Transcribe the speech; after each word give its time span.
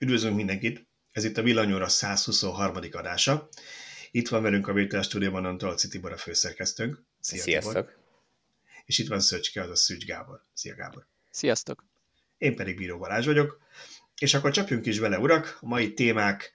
Üdvözlünk 0.00 0.36
mindenkit! 0.36 0.86
Ez 1.12 1.24
itt 1.24 1.36
a 1.36 1.42
Villanyóra 1.42 1.88
123. 1.88 2.76
adása. 2.92 3.48
Itt 4.10 4.28
van 4.28 4.42
velünk 4.42 4.68
a 4.68 4.72
Vétel 4.72 5.02
Stúdióban 5.02 5.44
Antolci 5.44 5.88
Tibor 5.88 6.12
a 6.12 6.16
főszerkesztőnk. 6.16 7.02
Szia, 7.20 7.42
Sziasztok! 7.42 7.72
Tibor. 7.74 7.96
És 8.84 8.98
itt 8.98 9.08
van 9.08 9.20
Szöcske, 9.20 9.62
az 9.62 9.70
a 9.70 9.76
Szűcs 9.76 10.04
Gábor. 10.04 10.44
Szia 10.52 10.74
Gábor! 10.74 11.06
Sziasztok! 11.30 11.84
Én 12.38 12.56
pedig 12.56 12.76
Bíró 12.76 12.98
Balázs 12.98 13.26
vagyok. 13.26 13.58
És 14.18 14.34
akkor 14.34 14.50
csapjunk 14.50 14.86
is 14.86 14.98
vele, 14.98 15.18
urak! 15.18 15.58
A 15.60 15.66
mai 15.66 15.94
témák 15.94 16.52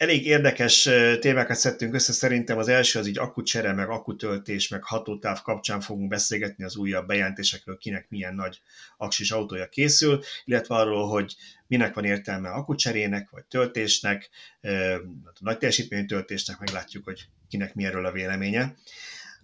Elég 0.00 0.26
érdekes 0.26 0.88
témákat 1.20 1.56
szedtünk 1.56 1.94
össze, 1.94 2.12
szerintem 2.12 2.58
az 2.58 2.68
első 2.68 2.98
az 2.98 3.06
így 3.06 3.18
akkucsere, 3.18 3.72
meg 3.72 3.88
akkutöltés, 3.88 4.68
meg 4.68 4.82
hatótáv 4.82 5.42
kapcsán 5.42 5.80
fogunk 5.80 6.08
beszélgetni 6.08 6.64
az 6.64 6.76
újabb 6.76 7.06
bejelentésekről, 7.06 7.78
kinek 7.78 8.06
milyen 8.08 8.34
nagy 8.34 8.60
aksis 8.96 9.30
autója 9.30 9.68
készül, 9.68 10.22
illetve 10.44 10.74
arról, 10.74 11.08
hogy 11.08 11.36
minek 11.66 11.94
van 11.94 12.04
értelme 12.04 12.48
akkucserének, 12.48 13.30
vagy 13.30 13.44
töltésnek, 13.44 14.30
nagy 15.40 15.58
teljesítményű 15.58 16.04
töltésnek, 16.06 16.58
meglátjuk, 16.58 17.04
hogy 17.04 17.28
kinek 17.48 17.74
mi 17.74 17.84
erről 17.84 18.06
a 18.06 18.12
véleménye. 18.12 18.74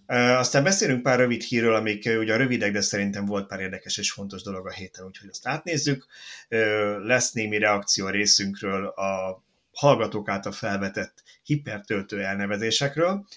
Aztán 0.07 0.63
beszélünk 0.63 1.03
pár 1.03 1.19
rövid 1.19 1.41
hírről, 1.41 1.75
amik 1.75 2.09
ugye 2.19 2.37
rövidek, 2.37 2.71
de 2.71 2.81
szerintem 2.81 3.25
volt 3.25 3.47
pár 3.47 3.59
érdekes 3.59 3.97
és 3.97 4.11
fontos 4.11 4.41
dolog 4.41 4.67
a 4.67 4.71
héten, 4.71 5.05
úgyhogy 5.05 5.29
azt 5.29 5.47
átnézzük. 5.47 6.05
Lesz 7.03 7.31
némi 7.31 7.57
reakció 7.57 8.05
a 8.05 8.09
részünkről 8.09 8.85
a 8.85 9.45
hallgatók 9.77 10.29
által 10.29 10.51
felvetett 10.51 11.23
hipertöltő 11.43 12.23
elnevezésekről. 12.23 13.27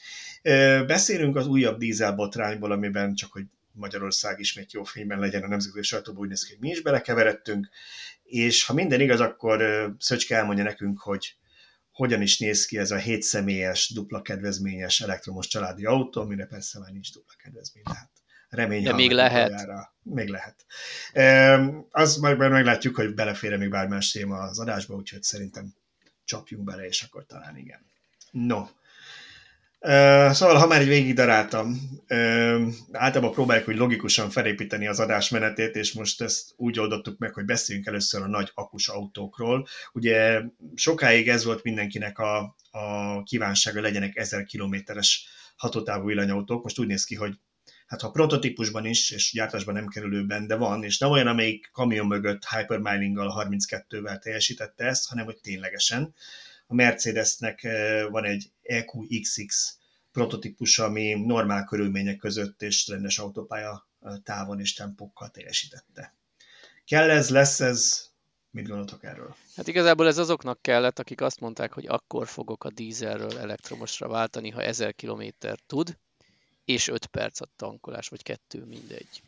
Beszélünk 0.86 1.36
az 1.36 1.46
újabb 1.46 1.78
dízelbotrányból, 1.78 2.72
amiben 2.72 3.14
csak, 3.14 3.32
hogy 3.32 3.44
Magyarország 3.72 4.40
ismét 4.40 4.72
jó 4.72 4.84
fényben 4.84 5.18
legyen 5.18 5.42
a 5.42 5.48
nemzetközi 5.48 5.86
sajtóban, 5.86 6.22
úgy 6.22 6.28
néz 6.28 6.42
ki, 6.42 6.52
hogy 6.52 6.60
mi 6.60 6.68
is 6.68 6.82
belekeveredtünk, 6.82 7.68
és 8.22 8.64
ha 8.64 8.72
minden 8.72 9.00
igaz, 9.00 9.20
akkor 9.20 9.88
Szöcske 9.98 10.36
elmondja 10.36 10.64
nekünk, 10.64 11.00
hogy 11.00 11.34
hogyan 11.92 12.22
is 12.22 12.38
néz 12.38 12.66
ki 12.66 12.78
ez 12.78 12.90
a 12.90 12.96
7 12.96 13.22
személyes, 13.22 13.92
dupla 13.94 14.22
kedvezményes 14.22 15.00
elektromos 15.00 15.46
családi 15.46 15.84
autó, 15.84 16.20
amire 16.20 16.44
persze 16.44 16.78
már 16.78 16.92
nincs 16.92 17.12
dupla 17.12 17.34
kedvezmény, 17.42 17.82
tehát 17.82 18.10
remény. 18.48 18.82
De 18.82 18.94
még 18.94 19.10
lehet. 19.10 19.52
Arra. 19.52 19.94
Még 20.02 20.28
lehet. 20.28 20.66
E, 21.12 21.58
az 21.90 22.16
majd 22.16 22.38
meglátjuk, 22.38 22.96
hogy 22.96 23.14
belefér 23.14 23.56
még 23.56 23.70
bármás 23.70 23.90
más 23.90 24.10
téma 24.10 24.38
az 24.38 24.58
adásba, 24.58 24.94
úgyhogy 24.94 25.22
szerintem 25.22 25.74
csapjunk 26.30 26.64
bele, 26.64 26.86
és 26.86 27.02
akkor 27.02 27.26
talán 27.26 27.56
igen. 27.56 27.80
No. 28.30 28.66
Szóval, 30.32 30.56
ha 30.56 30.66
már 30.66 30.82
így 30.82 30.88
végig 30.88 31.14
daráltam, 31.14 31.80
uh, 32.08 32.66
általában 32.92 33.32
próbáljuk 33.32 33.66
hogy 33.66 33.76
logikusan 33.76 34.30
felépíteni 34.30 34.86
az 34.86 35.00
adásmenetét, 35.00 35.74
és 35.74 35.92
most 35.92 36.22
ezt 36.22 36.52
úgy 36.56 36.78
oldottuk 36.78 37.18
meg, 37.18 37.34
hogy 37.34 37.44
beszéljünk 37.44 37.86
először 37.86 38.22
a 38.22 38.26
nagy 38.26 38.50
akus 38.54 38.88
autókról. 38.88 39.66
Ugye 39.92 40.42
sokáig 40.74 41.28
ez 41.28 41.44
volt 41.44 41.62
mindenkinek 41.62 42.18
a, 42.18 42.56
a 42.70 43.22
kívánsága, 43.22 43.80
legyenek 43.80 44.16
1000 44.16 44.44
kilométeres 44.44 45.26
hatótávú 45.56 46.06
villanyautók. 46.06 46.62
Most 46.62 46.78
úgy 46.78 46.86
néz 46.86 47.04
ki, 47.04 47.14
hogy 47.14 47.34
hát 47.90 48.00
ha 48.00 48.10
prototípusban 48.10 48.86
is, 48.86 49.10
és 49.10 49.32
gyártásban 49.32 49.74
nem 49.74 49.86
kerülőben, 49.86 50.46
de 50.46 50.56
van, 50.56 50.84
és 50.84 50.98
nem 50.98 51.10
olyan, 51.10 51.26
amelyik 51.26 51.70
kamion 51.72 52.06
mögött 52.06 52.48
hypermilinggal 52.48 53.46
32-vel 53.46 54.18
teljesítette 54.18 54.84
ezt, 54.84 55.08
hanem 55.08 55.24
hogy 55.24 55.40
ténylegesen. 55.40 56.14
A 56.66 56.74
Mercedesnek 56.74 57.64
eh, 57.64 58.08
van 58.08 58.24
egy 58.24 58.52
EQXX 58.62 59.76
prototípus, 60.12 60.78
ami 60.78 61.12
normál 61.12 61.64
körülmények 61.64 62.16
között 62.16 62.62
és 62.62 62.88
rendes 62.88 63.18
autópálya 63.18 63.88
eh, 64.00 64.12
távon 64.24 64.60
és 64.60 64.74
tempókkal 64.74 65.28
teljesítette. 65.28 66.14
Kell 66.84 67.10
ez, 67.10 67.30
lesz 67.30 67.60
ez, 67.60 68.08
Mit 68.50 68.68
gondoltok 68.68 69.04
erről? 69.04 69.34
Hát 69.56 69.68
igazából 69.68 70.06
ez 70.06 70.18
azoknak 70.18 70.62
kellett, 70.62 70.98
akik 70.98 71.20
azt 71.20 71.40
mondták, 71.40 71.72
hogy 71.72 71.86
akkor 71.86 72.26
fogok 72.26 72.64
a 72.64 72.70
dízelről 72.70 73.38
elektromosra 73.38 74.08
váltani, 74.08 74.50
ha 74.50 74.62
1000 74.62 74.94
km 74.94 75.22
tud, 75.66 75.98
és 76.70 76.88
5 76.88 77.06
perc 77.06 77.40
a 77.40 77.46
tankolás, 77.56 78.08
vagy 78.08 78.22
kettő, 78.22 78.64
mindegy. 78.64 79.22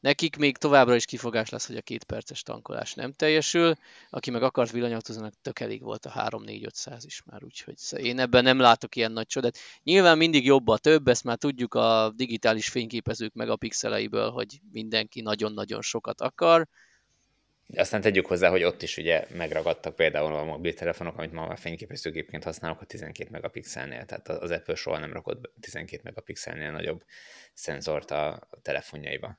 Nekik 0.00 0.36
még 0.36 0.56
továbbra 0.56 0.94
is 0.94 1.04
kifogás 1.04 1.48
lesz, 1.48 1.66
hogy 1.66 1.76
a 1.76 1.82
két 1.82 2.04
perces 2.04 2.42
tankolás 2.42 2.94
nem 2.94 3.12
teljesül, 3.12 3.74
aki 4.10 4.30
meg 4.30 4.42
akart 4.42 4.70
villanyautóznak, 4.70 5.34
tök 5.42 5.60
elég 5.60 5.82
volt 5.82 6.06
a 6.06 6.28
3-4-500 6.28 7.02
is 7.04 7.22
már, 7.24 7.44
úgyhogy 7.44 7.76
én 7.96 8.18
ebben 8.18 8.42
nem 8.42 8.58
látok 8.58 8.96
ilyen 8.96 9.12
nagy 9.12 9.26
csodát. 9.26 9.58
Nyilván 9.82 10.16
mindig 10.16 10.44
jobb 10.44 10.68
a 10.68 10.78
több, 10.78 11.08
ezt 11.08 11.24
már 11.24 11.36
tudjuk 11.36 11.74
a 11.74 12.12
digitális 12.14 12.68
fényképezők 12.68 13.34
megapixeleiből, 13.34 14.30
hogy 14.30 14.60
mindenki 14.72 15.20
nagyon-nagyon 15.20 15.82
sokat 15.82 16.20
akar, 16.20 16.68
aztán 17.74 18.00
tegyük 18.00 18.26
hozzá, 18.26 18.48
hogy 18.48 18.62
ott 18.62 18.82
is 18.82 18.96
ugye 18.96 19.26
megragadtak 19.36 19.96
például 19.96 20.34
a 20.34 20.44
mobiltelefonok, 20.44 21.18
amit 21.18 21.32
ma 21.32 21.46
már 21.46 21.58
fényképezőgépként 21.58 22.44
használok 22.44 22.80
a 22.80 22.84
12 22.84 23.30
megapixelnél, 23.30 24.04
tehát 24.04 24.28
az 24.28 24.50
Apple 24.50 24.74
soha 24.74 24.98
nem 24.98 25.12
rakott 25.12 25.52
12 25.60 26.00
megapixelnél 26.04 26.70
nagyobb 26.70 27.04
szenzort 27.54 28.10
a 28.10 28.48
telefonjaiba. 28.62 29.38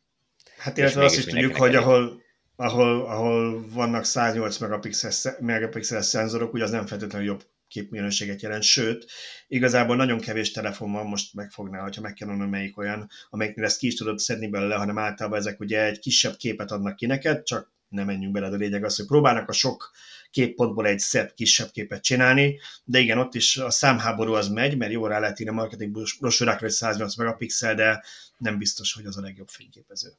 Hát 0.58 0.78
illetve 0.78 1.04
azt 1.04 1.18
is 1.18 1.26
tudjuk, 1.26 1.56
hogy 1.56 1.76
ahol, 1.76 2.22
ahol, 2.56 3.06
ahol 3.06 3.70
vannak 3.70 4.04
108 4.04 4.58
megapixeles, 4.58 5.28
megapixeles 5.40 6.06
szenzorok, 6.06 6.54
ugye 6.54 6.64
az 6.64 6.72
nem 6.72 6.86
feltétlenül 6.86 7.28
jobb 7.28 7.44
képminőséget 7.68 8.42
jelent, 8.42 8.64
sőt, 8.64 9.06
igazából 9.48 9.96
nagyon 9.96 10.20
kevés 10.20 10.52
telefon 10.52 10.92
van, 10.92 11.06
most 11.06 11.34
megfogná, 11.34 11.82
hogyha 11.82 12.02
meg 12.02 12.14
kell 12.14 12.28
mondani, 12.28 12.50
melyik 12.50 12.78
olyan, 12.78 13.10
amelyiknél 13.30 13.66
ezt 13.66 13.78
ki 13.78 13.88
is 13.88 13.96
tudod 13.96 14.20
szedni 14.20 14.48
belőle, 14.48 14.76
hanem 14.76 14.98
általában 14.98 15.40
ezek 15.40 15.60
ugye 15.60 15.86
egy 15.86 16.00
kisebb 16.00 16.36
képet 16.36 16.72
adnak 16.72 16.96
ki 16.96 17.06
neked, 17.06 17.44
csak 17.44 17.76
nem 17.90 18.06
menjünk 18.06 18.34
bele, 18.34 18.50
de 18.50 18.56
a 18.56 18.60
lényeg 18.60 18.84
az, 18.84 18.96
hogy 18.96 19.06
próbálnak 19.06 19.50
a 19.50 19.54
sok 19.54 19.92
képpontból 20.32 20.88
egy 20.88 21.00
szebb, 21.00 21.34
kisebb 21.34 21.72
képet 21.72 22.04
csinálni, 22.04 22.60
de 22.84 23.00
igen, 23.00 23.18
ott 23.18 23.36
is 23.36 23.58
a 23.58 23.70
számháború 23.70 24.34
az 24.34 24.48
megy, 24.48 24.78
mert 24.78 24.92
jó 24.92 25.06
rá 25.06 25.20
lehet 25.20 25.40
írni 25.40 25.52
a 25.52 25.56
marketing 25.56 25.98
brosúrákra, 26.20 26.66
hogy 26.66 26.76
108 26.76 27.16
megapixel, 27.16 27.76
de 27.76 28.04
nem 28.38 28.58
biztos, 28.58 28.94
hogy 28.94 29.06
az 29.06 29.18
a 29.18 29.22
legjobb 29.22 29.48
fényképező. 29.48 30.10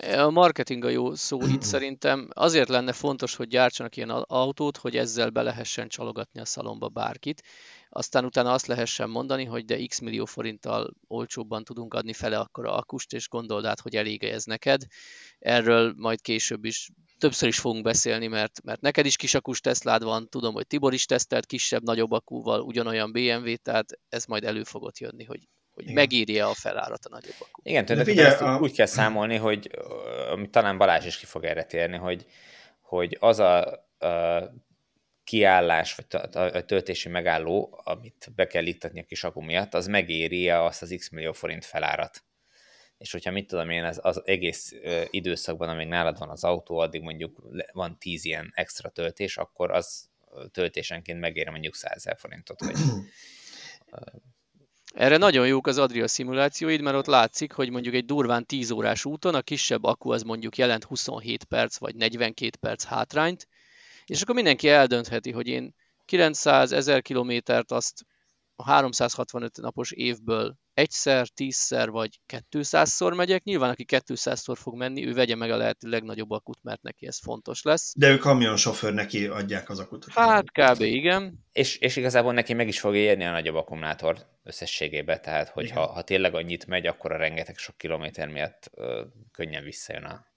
A 0.00 0.30
marketing 0.30 0.84
a 0.84 0.88
jó 0.88 1.14
szó 1.14 1.46
itt 1.46 1.62
szerintem. 1.74 2.28
Azért 2.32 2.68
lenne 2.68 2.92
fontos, 2.92 3.34
hogy 3.34 3.48
gyártsanak 3.48 3.96
ilyen 3.96 4.10
autót, 4.10 4.76
hogy 4.76 4.96
ezzel 4.96 5.30
be 5.30 5.42
lehessen 5.42 5.88
csalogatni 5.88 6.40
a 6.40 6.44
szalomba 6.44 6.88
bárkit. 6.88 7.42
Aztán 7.94 8.24
utána 8.24 8.52
azt 8.52 8.66
lehessen 8.66 9.10
mondani, 9.10 9.44
hogy 9.44 9.64
de 9.64 9.86
x 9.86 9.98
millió 9.98 10.24
forinttal 10.24 10.94
olcsóbban 11.06 11.64
tudunk 11.64 11.94
adni 11.94 12.12
fele 12.12 12.38
akkor 12.38 12.66
a 12.66 12.76
akust, 12.76 13.12
és 13.12 13.28
gondold 13.28 13.64
át, 13.64 13.80
hogy 13.80 13.96
elég 13.96 14.24
ez 14.24 14.44
neked. 14.44 14.82
Erről 15.38 15.94
majd 15.96 16.20
később 16.20 16.64
is 16.64 16.90
többször 17.18 17.48
is 17.48 17.58
fogunk 17.58 17.84
beszélni, 17.84 18.26
mert, 18.26 18.62
mert 18.62 18.80
neked 18.80 19.06
is 19.06 19.16
kis 19.16 19.34
akus 19.34 19.60
Teslád 19.60 20.02
van, 20.02 20.28
tudom, 20.28 20.54
hogy 20.54 20.66
Tibor 20.66 20.92
is 20.92 21.06
tesztelt 21.06 21.46
kisebb, 21.46 21.82
nagyobb 21.82 22.10
akúval, 22.10 22.60
ugyanolyan 22.60 23.12
BMW, 23.12 23.54
tehát 23.62 23.86
ez 24.08 24.24
majd 24.24 24.44
elő 24.44 24.62
fogott 24.62 24.98
jönni, 24.98 25.24
hogy 25.24 25.48
hogy 25.74 25.82
Igen. 25.84 25.94
megírja 25.94 26.48
a 26.48 26.54
felárat 26.54 27.04
a 27.04 27.08
nagyobb 27.08 27.34
akku. 27.38 27.60
Igen, 27.64 27.84
tehát 27.84 28.04
figyelj, 28.04 28.34
a... 28.34 28.58
úgy 28.60 28.72
kell 28.72 28.86
számolni, 28.86 29.36
hogy 29.36 29.70
amit 30.30 30.50
talán 30.50 30.78
Balázs 30.78 31.06
is 31.06 31.16
ki 31.16 31.26
fog 31.26 31.44
erre 31.44 31.64
térni, 31.64 31.96
hogy, 31.96 32.26
hogy 32.80 33.16
az 33.20 33.38
a, 33.38 33.66
a 33.98 34.52
kiállás, 35.32 35.94
vagy 35.94 36.06
a 36.32 36.64
töltési 36.64 37.08
megálló, 37.08 37.80
amit 37.84 38.32
be 38.34 38.46
kell 38.46 38.66
ittatni 38.66 39.00
a 39.00 39.04
kis 39.04 39.24
akku 39.24 39.40
miatt, 39.40 39.74
az 39.74 39.86
megéri 39.86 40.50
azt 40.50 40.82
az 40.82 40.94
x 40.98 41.10
millió 41.10 41.32
forint 41.32 41.64
felárat. 41.64 42.24
És 42.98 43.12
hogyha 43.12 43.30
mit 43.30 43.46
tudom 43.46 43.70
én, 43.70 43.84
az, 43.84 44.00
az 44.02 44.22
egész 44.24 44.74
időszakban, 45.10 45.68
amíg 45.68 45.86
nálad 45.86 46.18
van 46.18 46.28
az 46.28 46.44
autó, 46.44 46.78
addig 46.78 47.02
mondjuk 47.02 47.42
van 47.72 47.98
10 47.98 48.24
ilyen 48.24 48.52
extra 48.54 48.88
töltés, 48.88 49.36
akkor 49.36 49.70
az 49.70 50.08
töltésenként 50.50 51.20
megéri 51.20 51.50
mondjuk 51.50 51.74
100 51.74 52.04
forintot, 52.16 52.60
vagy 52.60 52.76
erre 54.94 55.16
nagyon 55.16 55.46
jók 55.46 55.66
az 55.66 55.78
Adria 55.78 56.08
szimulációid, 56.08 56.80
mert 56.80 56.96
ott 56.96 57.06
látszik, 57.06 57.52
hogy 57.52 57.70
mondjuk 57.70 57.94
egy 57.94 58.04
durván 58.04 58.46
10 58.46 58.70
órás 58.70 59.04
úton 59.04 59.34
a 59.34 59.42
kisebb 59.42 59.84
akku 59.84 60.10
az 60.10 60.22
mondjuk 60.22 60.56
jelent 60.56 60.84
27 60.84 61.44
perc 61.44 61.76
vagy 61.76 61.94
42 61.94 62.56
perc 62.60 62.84
hátrányt, 62.84 63.48
és 64.12 64.22
akkor 64.22 64.34
mindenki 64.34 64.68
eldöntheti, 64.68 65.30
hogy 65.30 65.46
én 65.46 65.74
900-1000 66.12 67.00
kilométert 67.02 67.72
azt 67.72 68.04
a 68.56 68.64
365 68.64 69.56
napos 69.56 69.90
évből 69.90 70.56
egyszer, 70.74 71.28
tízszer 71.28 71.90
vagy 71.90 72.20
200-szor 72.50 73.16
megyek. 73.16 73.42
Nyilván, 73.42 73.70
aki 73.70 73.84
200-szor 73.88 74.54
fog 74.54 74.76
menni, 74.76 75.06
ő 75.06 75.12
vegye 75.12 75.34
meg 75.34 75.50
a 75.50 75.56
lehető 75.56 75.88
legnagyobb 75.88 76.30
akut, 76.30 76.58
mert 76.62 76.82
neki 76.82 77.06
ez 77.06 77.18
fontos 77.18 77.62
lesz. 77.62 77.92
De 77.96 78.08
ő 78.10 78.18
kamionsofőr, 78.18 78.92
neki 78.92 79.26
adják 79.26 79.70
az 79.70 79.78
akut. 79.78 80.06
Hát 80.08 80.50
kb. 80.50 80.80
igen. 80.80 81.44
És, 81.52 81.76
és 81.76 81.96
igazából 81.96 82.32
neki 82.32 82.52
meg 82.52 82.68
is 82.68 82.80
fog 82.80 82.94
érni 82.94 83.24
a 83.24 83.30
nagyobb 83.30 83.54
akkumulátor 83.54 84.16
összességében, 84.42 85.22
tehát 85.22 85.48
hogyha 85.48 85.86
ha 85.86 86.02
tényleg 86.02 86.34
annyit 86.34 86.66
megy, 86.66 86.86
akkor 86.86 87.12
a 87.12 87.16
rengeteg 87.16 87.56
sok 87.56 87.76
kilométer 87.76 88.28
miatt 88.28 88.70
ö, 88.74 89.02
könnyen 89.32 89.64
visszajön 89.64 90.04
a, 90.04 90.31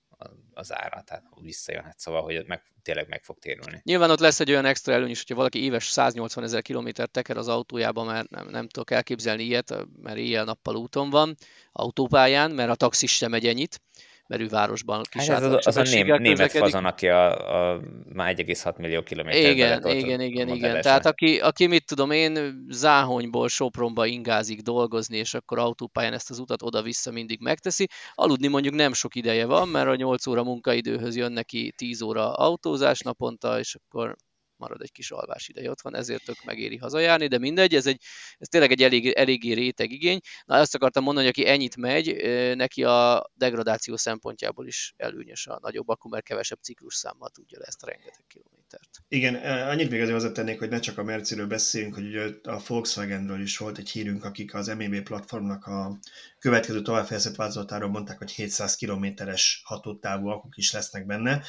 az 0.54 0.74
ára, 0.74 1.02
tehát 1.02 1.24
visszajöhet, 1.42 2.00
szóval, 2.00 2.22
hogy 2.22 2.44
meg, 2.48 2.64
tényleg 2.82 3.08
meg 3.08 3.24
fog 3.24 3.40
térülni. 3.40 3.82
Nyilván 3.84 4.10
ott 4.10 4.20
lesz 4.20 4.40
egy 4.40 4.50
olyan 4.50 4.66
extra 4.66 4.94
előny 4.94 5.10
is, 5.10 5.18
hogyha 5.18 5.36
valaki 5.36 5.64
éves 5.64 5.88
180 5.88 6.44
ezer 6.44 6.62
kilométer 6.62 7.08
teker 7.08 7.38
az 7.38 7.48
autójába, 7.48 8.04
mert 8.04 8.30
nem, 8.30 8.48
nem 8.50 8.68
tudok 8.68 8.92
elképzelni 8.92 9.44
ilyet, 9.44 9.86
mert 10.02 10.18
éjjel-nappal 10.18 10.76
úton 10.76 11.10
van, 11.10 11.36
autópályán, 11.72 12.52
mert 12.52 12.70
a 12.70 12.76
taxis 12.76 13.16
sem 13.16 13.32
megy 13.32 13.48
ennyit, 13.48 13.82
merővárosban 14.28 15.02
kis 15.10 15.28
hát 15.28 15.44
ez 15.44 15.52
az, 15.52 15.68
az 15.68 15.78
a 15.78 15.82
ném, 15.82 16.22
német 16.22 16.52
fazon, 16.52 16.86
aki 16.86 17.08
a, 17.08 17.74
a 17.74 17.82
már 18.14 18.36
1,6 18.36 18.78
millió 18.78 19.02
kilométer 19.02 19.52
Igen, 19.52 19.88
igen, 19.88 20.22
igen, 20.22 20.48
igen. 20.48 20.82
Tehát 20.82 21.06
aki, 21.06 21.40
aki 21.40 21.68
mit 21.68 21.86
tudom 21.86 22.12
én, 22.12 22.66
Záhonyból 22.70 23.48
Sopronba 23.48 24.06
ingázik 24.06 24.62
dolgozni, 24.62 25.18
és 25.18 25.34
akkor 25.34 25.60
autópályán 25.60 26.14
ezt 26.14 26.30
az 26.30 26.40
utat 26.40 26.62
oda-vissza 26.62 27.12
mindig 27.12 27.40
megteszi. 27.42 27.88
Aludni 28.14 28.48
mondjuk 28.48 28.74
nem 28.74 28.94
sok 28.94 29.16
ideje 29.16 29.46
van, 29.46 29.68
mert 29.68 29.88
a 29.88 29.96
8 29.96 30.28
óra 30.28 30.44
munkaidőhöz 30.44 31.16
jön 31.16 31.32
neki 31.32 31.74
10 31.78 32.02
óra 32.02 32.34
autózás 32.34 33.00
naponta, 33.00 33.60
és 33.60 33.76
akkor 33.76 34.16
marad 34.58 34.82
egy 34.82 34.92
kis 34.92 35.12
alvás 35.12 35.48
ideje 35.48 35.70
otthon, 35.70 35.96
ezért 35.96 36.24
tök 36.24 36.44
megéri 36.44 36.78
hazajárni, 36.78 37.28
de 37.28 37.38
mindegy, 37.38 37.76
ez, 37.76 37.86
egy, 37.86 38.02
ez 38.38 38.48
tényleg 38.48 38.72
egy 38.72 38.84
elég, 38.84 39.08
eléggé 39.08 39.52
réteg 39.52 39.92
igény. 39.92 40.20
Na 40.46 40.60
azt 40.60 40.76
akartam 40.76 41.04
mondani, 41.04 41.26
hogy 41.26 41.36
aki 41.38 41.52
ennyit 41.52 41.76
megy, 41.76 42.16
neki 42.56 42.84
a 42.84 43.30
degradáció 43.34 43.96
szempontjából 43.96 44.68
is 44.68 44.94
előnyös 44.98 45.48
a 45.48 45.60
nagyobb 45.62 45.88
akku, 45.88 46.10
mert 46.10 46.26
kevesebb 46.26 46.60
ciklus 46.62 46.96
számmal 46.96 47.30
tudja 47.30 47.60
le 47.60 47.66
ezt 47.66 47.84
a 47.84 47.88
rengeteg 47.88 48.26
kilométert. 48.28 48.65
Igen, 49.08 49.36
annyit 49.68 49.90
még 49.90 50.02
azért 50.02 50.16
hozzátennék, 50.16 50.60
hogy 50.60 50.70
ne 50.70 50.80
csak 50.80 50.98
a 50.98 51.04
Merciről 51.04 51.48
beszéljünk, 51.48 51.94
hogy 51.94 52.06
ugye 52.06 52.28
a 52.44 52.62
Volkswagenről 52.68 53.42
is 53.42 53.58
volt 53.58 53.78
egy 53.78 53.90
hírünk, 53.90 54.24
akik 54.24 54.54
az 54.54 54.68
MEB 54.68 55.02
platformnak 55.02 55.66
a 55.66 55.98
következő 56.40 56.82
továbbfejlesztett 56.82 57.36
változatáról 57.36 57.90
mondták, 57.90 58.18
hogy 58.18 58.32
700 58.32 58.76
kilométeres 58.76 59.62
hatótávú 59.66 60.28
akuk 60.28 60.58
is 60.58 60.72
lesznek 60.72 61.06
benne. 61.06 61.44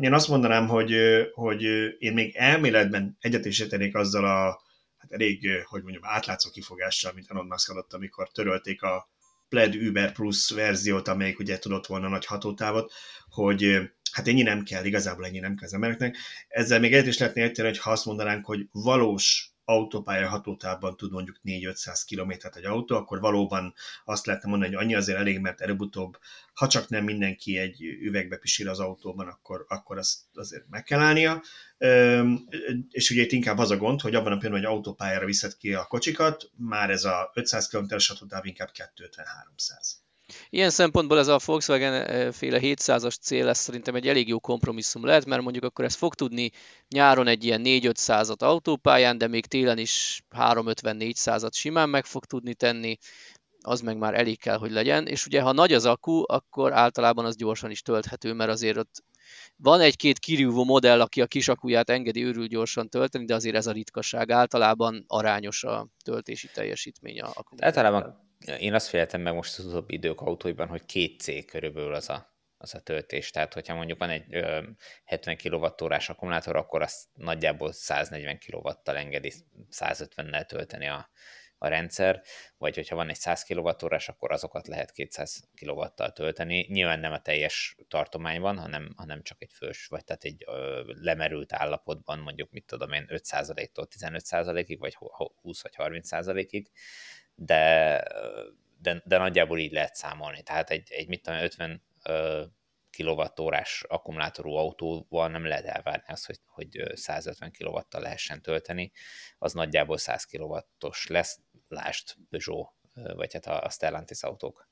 Én 0.00 0.12
azt 0.12 0.28
mondanám, 0.28 0.68
hogy, 0.68 0.96
hogy 1.32 1.62
én 1.98 2.12
még 2.12 2.36
elméletben 2.36 3.16
egyet 3.20 3.44
is 3.44 3.64
azzal 3.92 4.24
a 4.24 4.62
hát 4.96 5.12
elég, 5.12 5.48
hogy 5.64 5.82
mondjam, 5.82 6.04
átlátszó 6.04 6.50
kifogással, 6.50 7.12
mint 7.12 7.30
Elon 7.30 7.46
Musk 7.46 7.70
adott, 7.70 7.92
amikor 7.92 8.30
törölték 8.30 8.82
a 8.82 9.08
Pled 9.48 9.74
Uber 9.74 10.12
Plus 10.12 10.50
verziót, 10.50 11.08
amelyik 11.08 11.38
ugye 11.38 11.58
tudott 11.58 11.86
volna 11.86 12.08
nagy 12.08 12.26
hatótávot, 12.26 12.92
hogy 13.28 13.90
hát 14.14 14.28
ennyi 14.28 14.42
nem 14.42 14.62
kell, 14.62 14.84
igazából 14.84 15.26
ennyi 15.26 15.38
nem 15.38 15.56
kell 15.56 15.66
az 15.66 15.74
embereknek. 15.74 16.16
Ezzel 16.48 16.80
még 16.80 16.92
egyet 16.92 17.06
is 17.06 17.18
lehetne 17.18 17.42
érteni, 17.42 17.68
hogy 17.68 17.78
ha 17.78 17.90
azt 17.90 18.04
mondanánk, 18.04 18.46
hogy 18.46 18.68
valós 18.72 19.54
autópálya 19.64 20.28
hatótávban 20.28 20.96
tud 20.96 21.12
mondjuk 21.12 21.40
4-500 21.44 22.02
kilométert 22.06 22.56
egy 22.56 22.64
autó, 22.64 22.96
akkor 22.96 23.20
valóban 23.20 23.74
azt 24.04 24.26
lehetne 24.26 24.48
mondani, 24.48 24.74
hogy 24.74 24.84
annyi 24.84 24.94
azért 24.94 25.18
elég, 25.18 25.38
mert 25.38 25.60
előbb-utóbb, 25.60 26.18
ha 26.54 26.68
csak 26.68 26.88
nem 26.88 27.04
mindenki 27.04 27.58
egy 27.58 27.82
üvegbe 27.82 28.36
pisil 28.36 28.68
az 28.68 28.80
autóban, 28.80 29.28
akkor, 29.28 29.64
akkor 29.68 29.98
azt 29.98 30.18
azért 30.34 30.68
meg 30.68 30.82
kell 30.82 31.00
állnia. 31.00 31.42
És 32.90 33.10
ugye 33.10 33.22
itt 33.22 33.32
inkább 33.32 33.58
az 33.58 33.70
a 33.70 33.76
gond, 33.76 34.00
hogy 34.00 34.14
abban 34.14 34.32
a 34.32 34.36
pillanatban, 34.36 34.70
hogy 34.70 34.76
autópályára 34.76 35.26
viszed 35.26 35.56
ki 35.56 35.74
a 35.74 35.84
kocsikat, 35.84 36.50
már 36.56 36.90
ez 36.90 37.04
a 37.04 37.30
500 37.34 37.68
km-es 37.68 38.08
hatótáv 38.08 38.46
inkább 38.46 38.70
250-300. 38.74 40.03
Ilyen 40.50 40.70
szempontból 40.70 41.18
ez 41.18 41.28
a 41.28 41.40
Volkswagen 41.44 42.32
féle 42.32 42.58
700-as 42.62 43.20
cél 43.20 43.44
lesz 43.44 43.60
szerintem 43.60 43.94
egy 43.94 44.08
elég 44.08 44.28
jó 44.28 44.40
kompromisszum 44.40 45.04
lehet, 45.04 45.26
mert 45.26 45.42
mondjuk 45.42 45.64
akkor 45.64 45.84
ez 45.84 45.94
fog 45.94 46.14
tudni 46.14 46.50
nyáron 46.88 47.26
egy 47.26 47.44
ilyen 47.44 47.62
4-500-at 47.64 48.38
autópályán, 48.38 49.18
de 49.18 49.26
még 49.26 49.46
télen 49.46 49.78
is 49.78 50.22
350-400-at 50.36 51.52
simán 51.52 51.88
meg 51.88 52.04
fog 52.04 52.24
tudni 52.24 52.54
tenni, 52.54 52.98
az 53.60 53.80
meg 53.80 53.96
már 53.96 54.14
elég 54.14 54.38
kell, 54.38 54.56
hogy 54.56 54.70
legyen. 54.70 55.06
És 55.06 55.26
ugye, 55.26 55.40
ha 55.40 55.52
nagy 55.52 55.72
az 55.72 55.84
akku, 55.84 56.22
akkor 56.26 56.72
általában 56.72 57.24
az 57.24 57.36
gyorsan 57.36 57.70
is 57.70 57.82
tölthető, 57.82 58.32
mert 58.32 58.50
azért 58.50 58.76
ott 58.76 59.02
van 59.56 59.80
egy-két 59.80 60.18
kirívó 60.18 60.64
modell, 60.64 61.00
aki 61.00 61.20
a 61.20 61.26
kis 61.26 61.48
akuját 61.48 61.90
engedi 61.90 62.24
őrül 62.24 62.46
gyorsan 62.46 62.88
tölteni, 62.88 63.24
de 63.24 63.34
azért 63.34 63.56
ez 63.56 63.66
a 63.66 63.72
ritkaság. 63.72 64.30
Általában 64.30 65.04
arányos 65.06 65.64
a 65.64 65.88
töltési 66.04 66.48
teljesítmény 66.54 67.20
a 67.20 67.32
Általában 67.58 68.22
én 68.58 68.74
azt 68.74 68.88
féltem 68.88 69.20
meg 69.20 69.34
most 69.34 69.58
az 69.58 69.66
utóbbi 69.66 69.94
idők 69.94 70.20
autóiban, 70.20 70.68
hogy 70.68 70.84
két 70.84 71.20
C 71.20 71.44
körülbelül 71.44 71.94
az 71.94 72.08
a, 72.08 72.36
az 72.56 72.74
a 72.74 72.80
töltés. 72.80 73.30
Tehát, 73.30 73.54
hogyha 73.54 73.74
mondjuk 73.74 73.98
van 73.98 74.10
egy 74.10 74.34
ö, 74.34 74.62
70 75.04 75.36
kWh 75.36 75.74
akkumulátor, 76.08 76.56
akkor 76.56 76.82
azt 76.82 77.04
nagyjából 77.14 77.72
140 77.72 78.38
kW-tal 78.38 78.96
engedi 78.96 79.32
150-nel 79.70 80.46
tölteni 80.46 80.86
a, 80.86 81.10
a 81.58 81.68
rendszer, 81.68 82.22
vagy 82.58 82.74
hogyha 82.74 82.96
van 82.96 83.08
egy 83.08 83.16
100 83.16 83.42
kWh, 83.42 83.98
akkor 84.06 84.32
azokat 84.32 84.66
lehet 84.66 84.92
200 84.92 85.48
kW-tal 85.54 86.12
tölteni. 86.12 86.66
Nyilván 86.70 87.00
nem 87.00 87.12
a 87.12 87.20
teljes 87.20 87.76
tartományban, 87.88 88.58
hanem, 88.58 88.92
hanem 88.96 89.22
csak 89.22 89.42
egy 89.42 89.52
fős, 89.52 89.86
vagy 89.86 90.04
tehát 90.04 90.24
egy 90.24 90.44
ö, 90.46 90.82
lemerült 90.86 91.52
állapotban, 91.52 92.18
mondjuk 92.18 92.50
mit 92.50 92.66
tudom 92.66 92.92
én, 92.92 93.06
5%-tól 93.08 93.88
15%-ig, 93.98 94.78
vagy 94.78 94.96
20 95.40 95.62
vagy 95.62 95.74
30%-ig 95.76 96.70
de, 97.34 98.02
de, 98.78 99.02
de 99.04 99.18
nagyjából 99.18 99.58
így 99.58 99.72
lehet 99.72 99.94
számolni. 99.94 100.42
Tehát 100.42 100.70
egy, 100.70 100.92
egy 100.92 101.08
mit 101.08 101.22
tudom, 101.22 101.40
50 101.40 101.82
kilovattórás 102.90 103.84
akkumulátorú 103.88 104.54
autóval 104.54 105.28
nem 105.28 105.46
lehet 105.46 105.64
elvárni 105.64 106.12
azt, 106.12 106.26
hogy, 106.26 106.38
hogy 106.46 106.82
150 106.94 107.52
kW-tal 107.58 108.00
lehessen 108.00 108.42
tölteni, 108.42 108.92
az 109.38 109.52
nagyjából 109.52 109.98
100 109.98 110.24
kW-os 110.24 111.06
lesz, 111.06 111.40
lást 111.68 112.16
Peugeot, 112.30 112.72
vagy 112.94 113.32
hát 113.32 113.46
a 113.46 113.68
Stellantis 113.70 114.22
autók. 114.22 114.68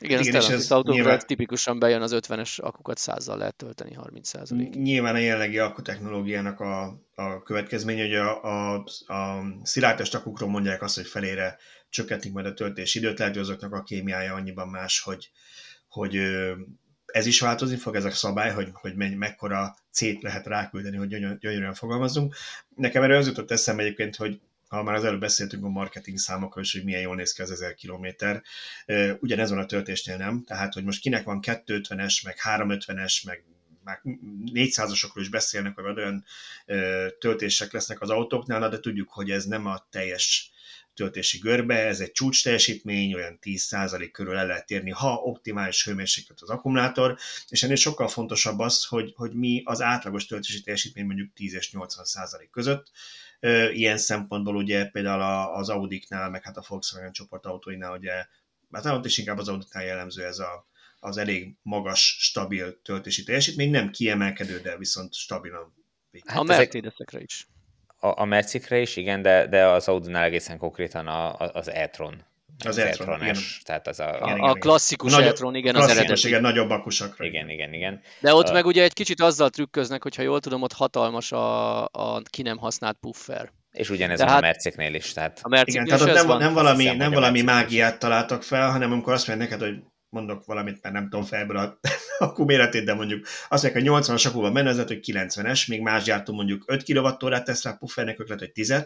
Igen, 0.00 0.20
Igen 0.20 0.34
a 0.34 0.40
Stellantis 0.40 0.70
autókra 0.70 0.94
nyilván... 0.94 1.18
tipikusan 1.26 1.78
bejön 1.78 2.02
az 2.02 2.14
50-es 2.16 2.60
akukat 2.60 2.98
100-zal 3.00 3.36
lehet 3.36 3.56
tölteni 3.56 3.94
30 3.94 4.32
Nyilván 4.74 5.14
a 5.14 5.18
jelenlegi 5.18 5.58
akkutechnológiának 5.58 6.60
a, 6.60 7.02
a 7.14 7.42
következménye, 7.42 8.02
hogy 8.02 8.14
a, 8.14 8.42
a, 8.42 8.84
a 9.06 9.42
szilárdtest 9.62 10.14
akukról 10.14 10.48
mondják 10.48 10.82
azt, 10.82 10.94
hogy 10.94 11.06
felére 11.06 11.58
csökkentik 11.90 12.32
majd 12.32 12.46
a 12.46 12.54
töltés 12.54 12.94
időt, 12.94 13.18
lehet, 13.18 13.34
hogy 13.34 13.42
azoknak 13.42 13.72
a 13.72 13.82
kémiája 13.82 14.34
annyiban 14.34 14.68
más, 14.68 15.00
hogy, 15.00 15.30
hogy 15.88 16.18
ez 17.06 17.26
is 17.26 17.40
változni 17.40 17.76
fog, 17.76 17.94
ez 17.94 18.04
a 18.04 18.10
szabály, 18.10 18.52
hogy, 18.52 18.68
hogy 18.72 18.94
menny, 18.94 19.16
mekkora 19.16 19.76
C-t 19.90 20.22
lehet 20.22 20.46
ráküldeni, 20.46 20.96
hogy 20.96 21.08
gyönyörűen 21.38 21.74
fogalmazunk. 21.74 22.34
Nekem 22.74 23.02
erről 23.02 23.16
az 23.16 23.26
jutott 23.26 23.50
eszembe 23.50 23.82
egyébként, 23.82 24.16
hogy 24.16 24.40
ha 24.68 24.82
már 24.82 24.94
az 24.94 25.04
előbb 25.04 25.20
beszéltünk 25.20 25.64
a 25.64 25.68
marketing 25.68 26.18
számokról, 26.18 26.64
és 26.64 26.72
hogy 26.72 26.84
milyen 26.84 27.00
jól 27.00 27.16
néz 27.16 27.32
ki 27.32 27.42
az 27.42 27.50
1000 27.50 27.74
kilométer, 27.74 28.42
ugyanez 29.20 29.50
van 29.50 29.58
a 29.58 29.66
töltésnél 29.66 30.16
nem, 30.16 30.44
tehát 30.44 30.74
hogy 30.74 30.84
most 30.84 31.00
kinek 31.00 31.24
van 31.24 31.40
250-es, 31.42 32.24
meg 32.24 32.36
350-es, 32.42 33.24
meg 33.24 33.44
már 33.84 34.00
400-asokról 34.54 35.20
is 35.20 35.28
beszélnek, 35.28 35.74
hogy 35.74 35.98
olyan 35.98 36.24
töltések 37.18 37.72
lesznek 37.72 38.00
az 38.00 38.10
autóknál, 38.10 38.68
de 38.68 38.80
tudjuk, 38.80 39.10
hogy 39.10 39.30
ez 39.30 39.44
nem 39.44 39.66
a 39.66 39.86
teljes 39.90 40.52
töltési 40.94 41.38
görbe, 41.38 41.86
ez 41.86 42.00
egy 42.00 42.12
csúcs 42.12 42.42
teljesítmény, 42.42 43.14
olyan 43.14 43.38
10% 43.42 44.08
körül 44.12 44.36
el 44.36 44.46
lehet 44.46 44.70
érni, 44.70 44.90
ha 44.90 45.14
optimális 45.14 45.84
hőmérséklet 45.84 46.40
az 46.40 46.48
akkumulátor, 46.48 47.18
és 47.48 47.62
ennél 47.62 47.76
sokkal 47.76 48.08
fontosabb 48.08 48.58
az, 48.58 48.84
hogy, 48.84 49.12
hogy 49.16 49.32
mi 49.32 49.62
az 49.64 49.80
átlagos 49.80 50.26
töltési 50.26 50.60
teljesítmény 50.60 51.04
mondjuk 51.04 51.32
10 51.32 51.54
és 51.54 51.70
80% 51.72 52.48
között, 52.50 52.90
Ilyen 53.72 53.98
szempontból 53.98 54.56
ugye 54.56 54.86
például 54.86 55.52
az 55.54 55.68
Audiknál, 55.68 56.30
meg 56.30 56.42
hát 56.42 56.56
a 56.56 56.64
Volkswagen 56.68 57.12
csoport 57.12 57.46
autóinál 57.46 57.92
ugye, 57.92 58.26
hát 58.72 58.86
ott 58.86 59.04
is 59.04 59.18
inkább 59.18 59.38
az 59.38 59.48
Audiknál 59.48 59.84
jellemző 59.84 60.24
ez 60.24 60.38
a, 60.38 60.66
az 61.00 61.16
elég 61.16 61.56
magas, 61.62 62.16
stabil 62.20 62.82
töltési 62.82 63.24
teljesítmény, 63.24 63.70
nem 63.70 63.90
kiemelkedő, 63.90 64.60
de 64.60 64.76
viszont 64.76 65.14
stabilan. 65.14 65.74
Hát 66.26 66.38
a 66.38 66.42
Mercedesekre 66.42 67.20
is. 67.20 67.46
A, 68.00 68.20
a 68.20 68.24
Mercikre 68.24 68.80
is, 68.80 68.96
igen, 68.96 69.22
de, 69.22 69.46
de 69.46 69.66
az 69.66 69.88
Audinál 69.88 70.24
egészen 70.24 70.58
konkrétan 70.58 71.06
a, 71.06 71.40
a, 71.40 71.50
az 71.52 71.68
e-tron 71.68 72.24
az 72.64 72.78
e-tron, 72.78 73.22
igen. 73.22 73.36
Tehát 73.62 73.86
az 73.86 74.00
a, 74.00 74.18
igen, 74.22 74.40
a, 74.40 74.50
a 74.50 74.52
klasszikus 74.52 75.12
nagyobb, 75.12 75.28
e-tron, 75.32 75.54
igen, 75.54 75.74
az 75.74 75.88
eredeti. 75.88 76.26
Igen, 76.26 76.40
nagyobb 76.40 76.70
akusakra. 76.70 77.24
Igen, 77.24 77.48
igen, 77.48 77.72
igen. 77.72 78.00
De 78.20 78.34
ott 78.34 78.48
a... 78.48 78.52
meg 78.52 78.66
ugye 78.66 78.82
egy 78.82 78.92
kicsit 78.92 79.20
azzal 79.20 79.50
trükköznek, 79.50 80.02
hogyha 80.02 80.22
jól 80.22 80.40
tudom, 80.40 80.62
ott 80.62 80.72
hatalmas 80.72 81.32
a, 81.32 81.84
a 81.84 82.22
ki 82.30 82.42
nem 82.42 82.56
használt 82.56 82.96
puffer. 83.00 83.52
És 83.72 83.90
ugyanez 83.90 84.18
tehát, 84.18 84.38
a 84.38 84.40
Merciknél 84.40 84.94
is. 84.94 85.12
Tehát... 85.12 85.40
A 85.42 85.62
igen, 85.64 85.84
tehát 85.84 86.00
ott 86.00 86.12
nem, 86.12 86.26
van, 86.26 86.38
nem 86.38 86.52
valami, 86.52 86.82
hiszem, 86.82 86.96
nem 86.96 87.12
valami 87.12 87.42
mágiát 87.42 87.98
találtak 87.98 88.42
fel, 88.42 88.70
hanem 88.70 88.92
amikor 88.92 89.12
azt 89.12 89.26
mondják 89.26 89.50
neked, 89.50 89.66
hogy 89.68 89.82
mondok 90.08 90.44
valamit, 90.44 90.78
mert 90.82 90.94
nem 90.94 91.08
tudom 91.08 91.24
felből 91.24 91.56
a 91.56 91.78
akku 92.24 92.44
méretét, 92.44 92.84
de 92.84 92.94
mondjuk 92.94 93.26
azt 93.48 93.62
mondják, 93.62 93.94
hogy 93.94 94.04
80-as 94.04 94.26
akúban 94.26 94.52
menne, 94.52 94.68
az 94.68 94.84
hogy 94.86 95.00
90-es, 95.12 95.68
még 95.68 95.80
más 95.80 96.02
gyártó 96.02 96.34
mondjuk 96.34 96.64
5 96.66 96.82
kWh 96.82 97.42
tesz 97.42 97.64
rá 97.64 97.72
puffernek, 97.72 98.20
ők 98.20 98.28
lehet, 98.28 98.42
hogy 98.42 98.52
10 98.52 98.84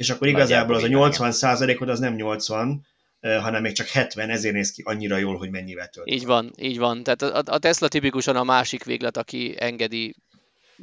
és 0.00 0.10
akkor 0.10 0.26
igazából 0.26 0.74
az 0.74 0.82
a 0.82 0.86
80 0.86 1.32
százalékod 1.32 1.88
az 1.88 1.98
nem 1.98 2.14
80, 2.14 2.86
hanem 3.20 3.62
még 3.62 3.72
csak 3.72 3.86
70, 3.86 4.30
ezért 4.30 4.54
néz 4.54 4.70
ki 4.70 4.82
annyira 4.82 5.16
jól, 5.16 5.36
hogy 5.36 5.50
mennyivel 5.50 5.88
tölt. 5.88 6.10
Így 6.10 6.26
van, 6.26 6.52
így 6.56 6.78
van. 6.78 7.02
Tehát 7.02 7.22
a, 7.22 7.52
a 7.54 7.58
Tesla 7.58 7.88
tipikusan 7.88 8.36
a 8.36 8.44
másik 8.44 8.84
véglet, 8.84 9.16
aki 9.16 9.54
engedi 9.58 10.14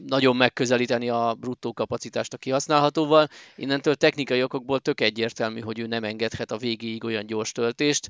nagyon 0.05 0.35
megközelíteni 0.35 1.09
a 1.09 1.35
bruttó 1.39 1.73
kapacitást 1.73 2.33
a 2.33 2.37
kihasználhatóval. 2.37 3.27
Innentől 3.55 3.95
technikai 3.95 4.43
okokból 4.43 4.79
tök 4.79 5.01
egyértelmű, 5.01 5.59
hogy 5.59 5.79
ő 5.79 5.87
nem 5.87 6.03
engedhet 6.03 6.51
a 6.51 6.57
végéig 6.57 7.03
olyan 7.03 7.25
gyors 7.25 7.51
töltést. 7.51 8.09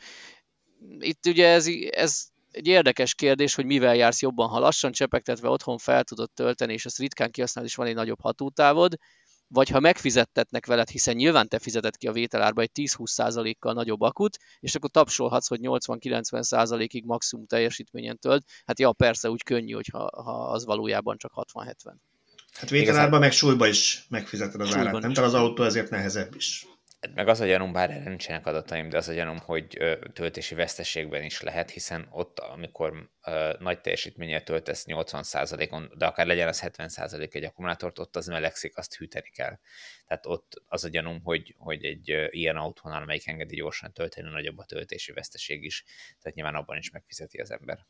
Itt 1.00 1.26
ugye 1.26 1.48
ez, 1.48 1.68
ez 1.90 2.24
egy 2.52 2.68
érdekes 2.68 3.16
kérdés, 3.16 3.56
hogy 3.56 3.66
mivel 3.66 3.96
jársz 3.96 4.22
jobban, 4.22 4.50
ha 4.50 4.60
lassan 4.60 4.92
csepegtetve 4.92 5.50
otthon 5.50 5.78
fel 5.78 6.04
tudod 6.04 6.32
tölteni, 6.32 6.74
és 6.74 6.86
ezt 6.86 6.98
ritkán 6.98 7.32
kihasználni, 7.32 7.70
és 7.70 7.76
van 7.76 7.88
egy 7.88 7.96
nagyobb 7.96 8.22
hatótávod, 8.22 8.96
vagy 9.48 9.70
ha 9.70 9.80
megfizettetnek 9.80 10.66
veled, 10.66 10.90
hiszen 10.90 11.16
nyilván 11.16 11.48
te 11.48 11.60
fizetett 11.60 11.98
ki 11.98 12.08
a 12.08 12.12
vételárba 12.12 12.62
egy 12.62 12.72
10-20%-kal 12.74 13.74
nagyobb 13.74 14.02
akut, 14.02 14.38
és 14.60 14.76
akkor 14.76 14.90
tapsolhatsz, 14.90 15.48
hogy 15.48 15.60
80-90%-ig 15.62 17.06
maximum 17.06 17.46
teljesítményen 17.46 18.18
tölt, 18.20 18.46
hát 18.66 18.80
ja, 18.80 18.92
persze 18.92 19.30
úgy 19.30 19.44
könnyű, 19.44 19.74
hogyha 19.74 20.22
ha 20.24 20.52
az 20.52 20.66
valójában 20.66 21.18
csak 21.18 21.32
60-70. 21.36 21.94
Hát 22.52 22.70
vételárban 22.70 23.20
meg 23.20 23.32
súlyba 23.32 23.68
is 23.68 24.06
megfizeted 24.10 24.62
az 24.62 24.76
árát, 24.76 24.92
nem? 24.92 25.14
Tehát 25.14 25.30
az 25.30 25.34
autó 25.34 25.64
ezért 25.64 25.90
nehezebb 25.90 26.36
is. 26.36 26.66
Meg 27.16 27.28
az 27.28 27.40
a 27.40 27.46
gyanúm, 27.46 27.72
bár 27.72 27.92
erre 27.92 28.10
nincsenek 28.10 28.46
adataim, 28.46 28.90
de 28.90 28.98
az 28.98 29.08
a 29.08 29.14
gyanúm, 29.14 29.38
hogy 29.38 29.98
töltési 30.14 30.56
veszteségben 30.56 31.24
is 31.24 31.42
lehet, 31.42 31.70
hiszen 31.70 32.08
ott, 32.12 32.40
amikor 32.40 33.10
nagy 33.60 33.82
teljesítménnyel 33.82 34.44
töltesz 34.44 34.86
80%-on, 34.88 35.92
de 35.98 36.06
akár 36.06 36.26
legyen 36.26 36.48
az 36.48 36.64
70% 36.66 37.36
egy 37.36 37.44
akkumulátort, 37.44 38.00
ott 38.00 38.16
az 38.16 38.28
melegszik, 38.28 38.78
azt 38.78 38.96
hűteni 38.96 39.30
kell. 39.30 39.60
Tehát 40.06 40.26
ott 40.26 40.62
az 40.66 40.84
a 40.84 40.90
gyanúm, 40.90 41.22
hogy, 41.24 41.56
hogy 41.58 41.86
egy 41.86 42.28
ilyen 42.30 42.56
autónál, 42.56 43.02
amelyik 43.02 43.28
engedi 43.28 43.56
gyorsan 43.56 43.94
tölteni, 43.94 44.30
nagyobb 44.30 44.58
a 44.58 44.66
töltési 44.66 45.12
veszteség 45.12 45.64
is, 45.64 45.84
tehát 46.22 46.38
nyilván 46.38 46.56
abban 46.56 46.78
is 46.78 46.92
megfizeti 46.92 47.38
az 47.38 47.52
ember. 47.52 47.86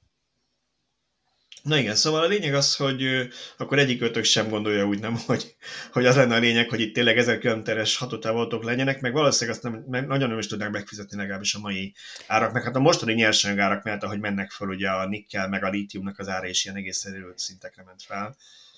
Na 1.67 1.77
igen, 1.77 1.95
szóval 1.95 2.23
a 2.23 2.27
lényeg 2.27 2.53
az, 2.53 2.75
hogy 2.75 3.27
akkor 3.57 3.79
egyik 3.79 4.01
ötök 4.01 4.23
sem 4.23 4.49
gondolja 4.49 4.85
úgy 4.85 4.99
nem, 4.99 5.17
hogy, 5.25 5.55
hogy 5.91 6.05
az 6.05 6.15
lenne 6.15 6.35
a 6.35 6.39
lényeg, 6.39 6.69
hogy 6.69 6.79
itt 6.79 6.93
tényleg 6.93 7.17
1000 7.17 7.37
km-es 7.37 7.97
hatótávoltók 7.97 8.63
legyenek, 8.63 9.01
meg 9.01 9.13
valószínűleg 9.13 9.59
azt 9.59 9.85
nem, 9.87 10.05
nagyon 10.05 10.29
nem 10.29 10.37
is 10.37 10.47
tudnák 10.47 10.71
megfizetni 10.71 11.17
legalábbis 11.17 11.53
a 11.53 11.59
mai 11.59 11.93
árak, 12.27 12.53
meg 12.53 12.63
hát 12.63 12.75
a 12.75 12.79
mostani 12.79 13.13
nyersanyagárak 13.13 13.83
mert 13.83 14.03
ahogy 14.03 14.19
mennek 14.19 14.51
fel, 14.51 14.67
ugye 14.67 14.89
a 14.89 15.07
nikkel, 15.07 15.47
meg 15.47 15.63
a 15.63 15.69
lítiumnak 15.69 16.19
az 16.19 16.27
ára 16.27 16.47
is 16.47 16.65
ilyen 16.65 16.77
egészen 16.77 17.13
erőt 17.13 17.39
szintekre 17.39 17.83
ment 17.83 18.03
fel. 18.03 18.35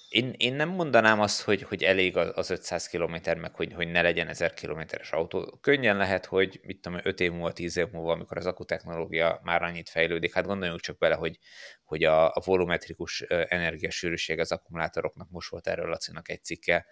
Én, 0.10 0.34
én 0.38 0.54
nem 0.54 0.70
mondanám 0.70 1.20
azt, 1.20 1.42
hogy, 1.42 1.62
hogy 1.62 1.84
elég 1.84 2.18
az 2.18 2.50
500 2.50 2.88
km, 2.88 3.16
meg 3.40 3.56
hogy, 3.56 3.74
hogy 3.74 3.88
ne 3.88 4.02
legyen 4.02 4.28
1000 4.28 4.54
kilométeres 4.54 5.12
autó. 5.12 5.58
Könnyen 5.62 5.98
lehet, 5.98 6.26
hogy 6.26 6.60
mit 6.64 6.82
tudom, 6.82 7.00
5 7.04 7.20
év 7.20 7.32
múlva, 7.32 7.52
10 7.52 7.78
év 7.78 7.88
múlva, 7.92 8.12
amikor 8.12 8.38
az 8.38 8.46
akutechnológia 8.46 9.40
már 9.44 9.64
annyit 9.64 9.90
fejlődik, 9.90 10.34
hát 10.34 10.46
gondoljunk 10.46 10.80
csak 10.80 10.98
bele, 10.98 11.16
hogy, 11.16 11.38
hogy 11.84 12.04
a, 12.04 12.28
a 12.28 12.42
volumetrikus 12.46 13.22
energiasűrűség 13.28 14.40
az 14.40 14.52
akkumulátoroknak, 14.52 15.30
most 15.30 15.50
volt 15.50 15.68
erről 15.68 15.90
Lacinak 15.90 16.30
egy 16.30 16.44
cikke, 16.44 16.86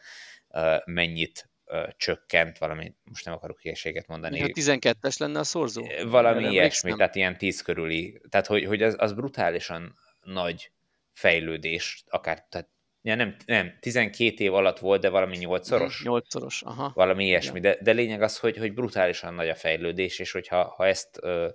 mennyit 0.86 1.50
csökkent, 1.98 2.58
valami, 2.58 2.96
most 3.04 3.26
nem 3.26 3.34
akarok 3.34 3.62
hülyeséget 3.62 4.08
mondani. 4.08 4.40
Ha 4.40 4.48
12-es 4.48 5.20
lenne 5.20 5.40
a 5.40 5.44
szorzó? 5.44 5.86
Valami 6.06 6.44
Erre 6.44 6.52
ilyesmi, 6.52 6.94
tehát 6.94 7.16
ilyen 7.16 7.38
10 7.38 7.62
körüli. 7.62 8.22
Tehát, 8.30 8.48
hogy, 8.48 8.66
hogy 8.66 8.84
az, 8.84 8.96
az 8.98 9.14
brutálisan 9.14 9.96
nagy 10.22 10.72
fejlődés, 11.12 12.04
akár 12.08 12.46
tehát 12.50 12.70
Ja, 13.08 13.16
nem, 13.16 13.36
nem, 13.46 13.78
12 13.80 14.44
év 14.44 14.54
alatt 14.54 14.80
volt, 14.80 15.02
de 15.02 15.10
valami 15.10 15.38
8-szoros. 15.40 16.02
8-szoros, 16.04 16.62
aha. 16.64 16.92
Valami 16.96 17.26
ilyesmi, 17.26 17.60
de, 17.60 17.78
de 17.82 17.92
lényeg 17.92 18.22
az, 18.22 18.40
hogy, 18.40 18.58
hogy 18.58 18.74
brutálisan 18.74 19.34
nagy 19.34 19.50
a 19.50 19.56
fejlődés, 19.56 20.20
és 20.20 20.32
hogyha 20.32 20.64
ha 20.64 20.86
ezt 20.86 21.18
ö, 21.22 21.50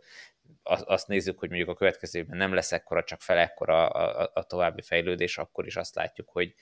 azt 0.62 1.08
nézzük, 1.08 1.38
hogy 1.38 1.48
mondjuk 1.48 1.70
a 1.70 1.74
következő 1.74 2.18
évben 2.18 2.36
nem 2.36 2.54
lesz 2.54 2.72
ekkora, 2.72 3.04
csak 3.04 3.20
fel 3.20 3.38
ekkora 3.38 3.88
a, 3.88 4.22
a, 4.22 4.30
a 4.34 4.42
további 4.42 4.82
fejlődés, 4.82 5.38
akkor 5.38 5.66
is 5.66 5.76
azt 5.76 5.94
látjuk, 5.94 6.28
hogy, 6.28 6.54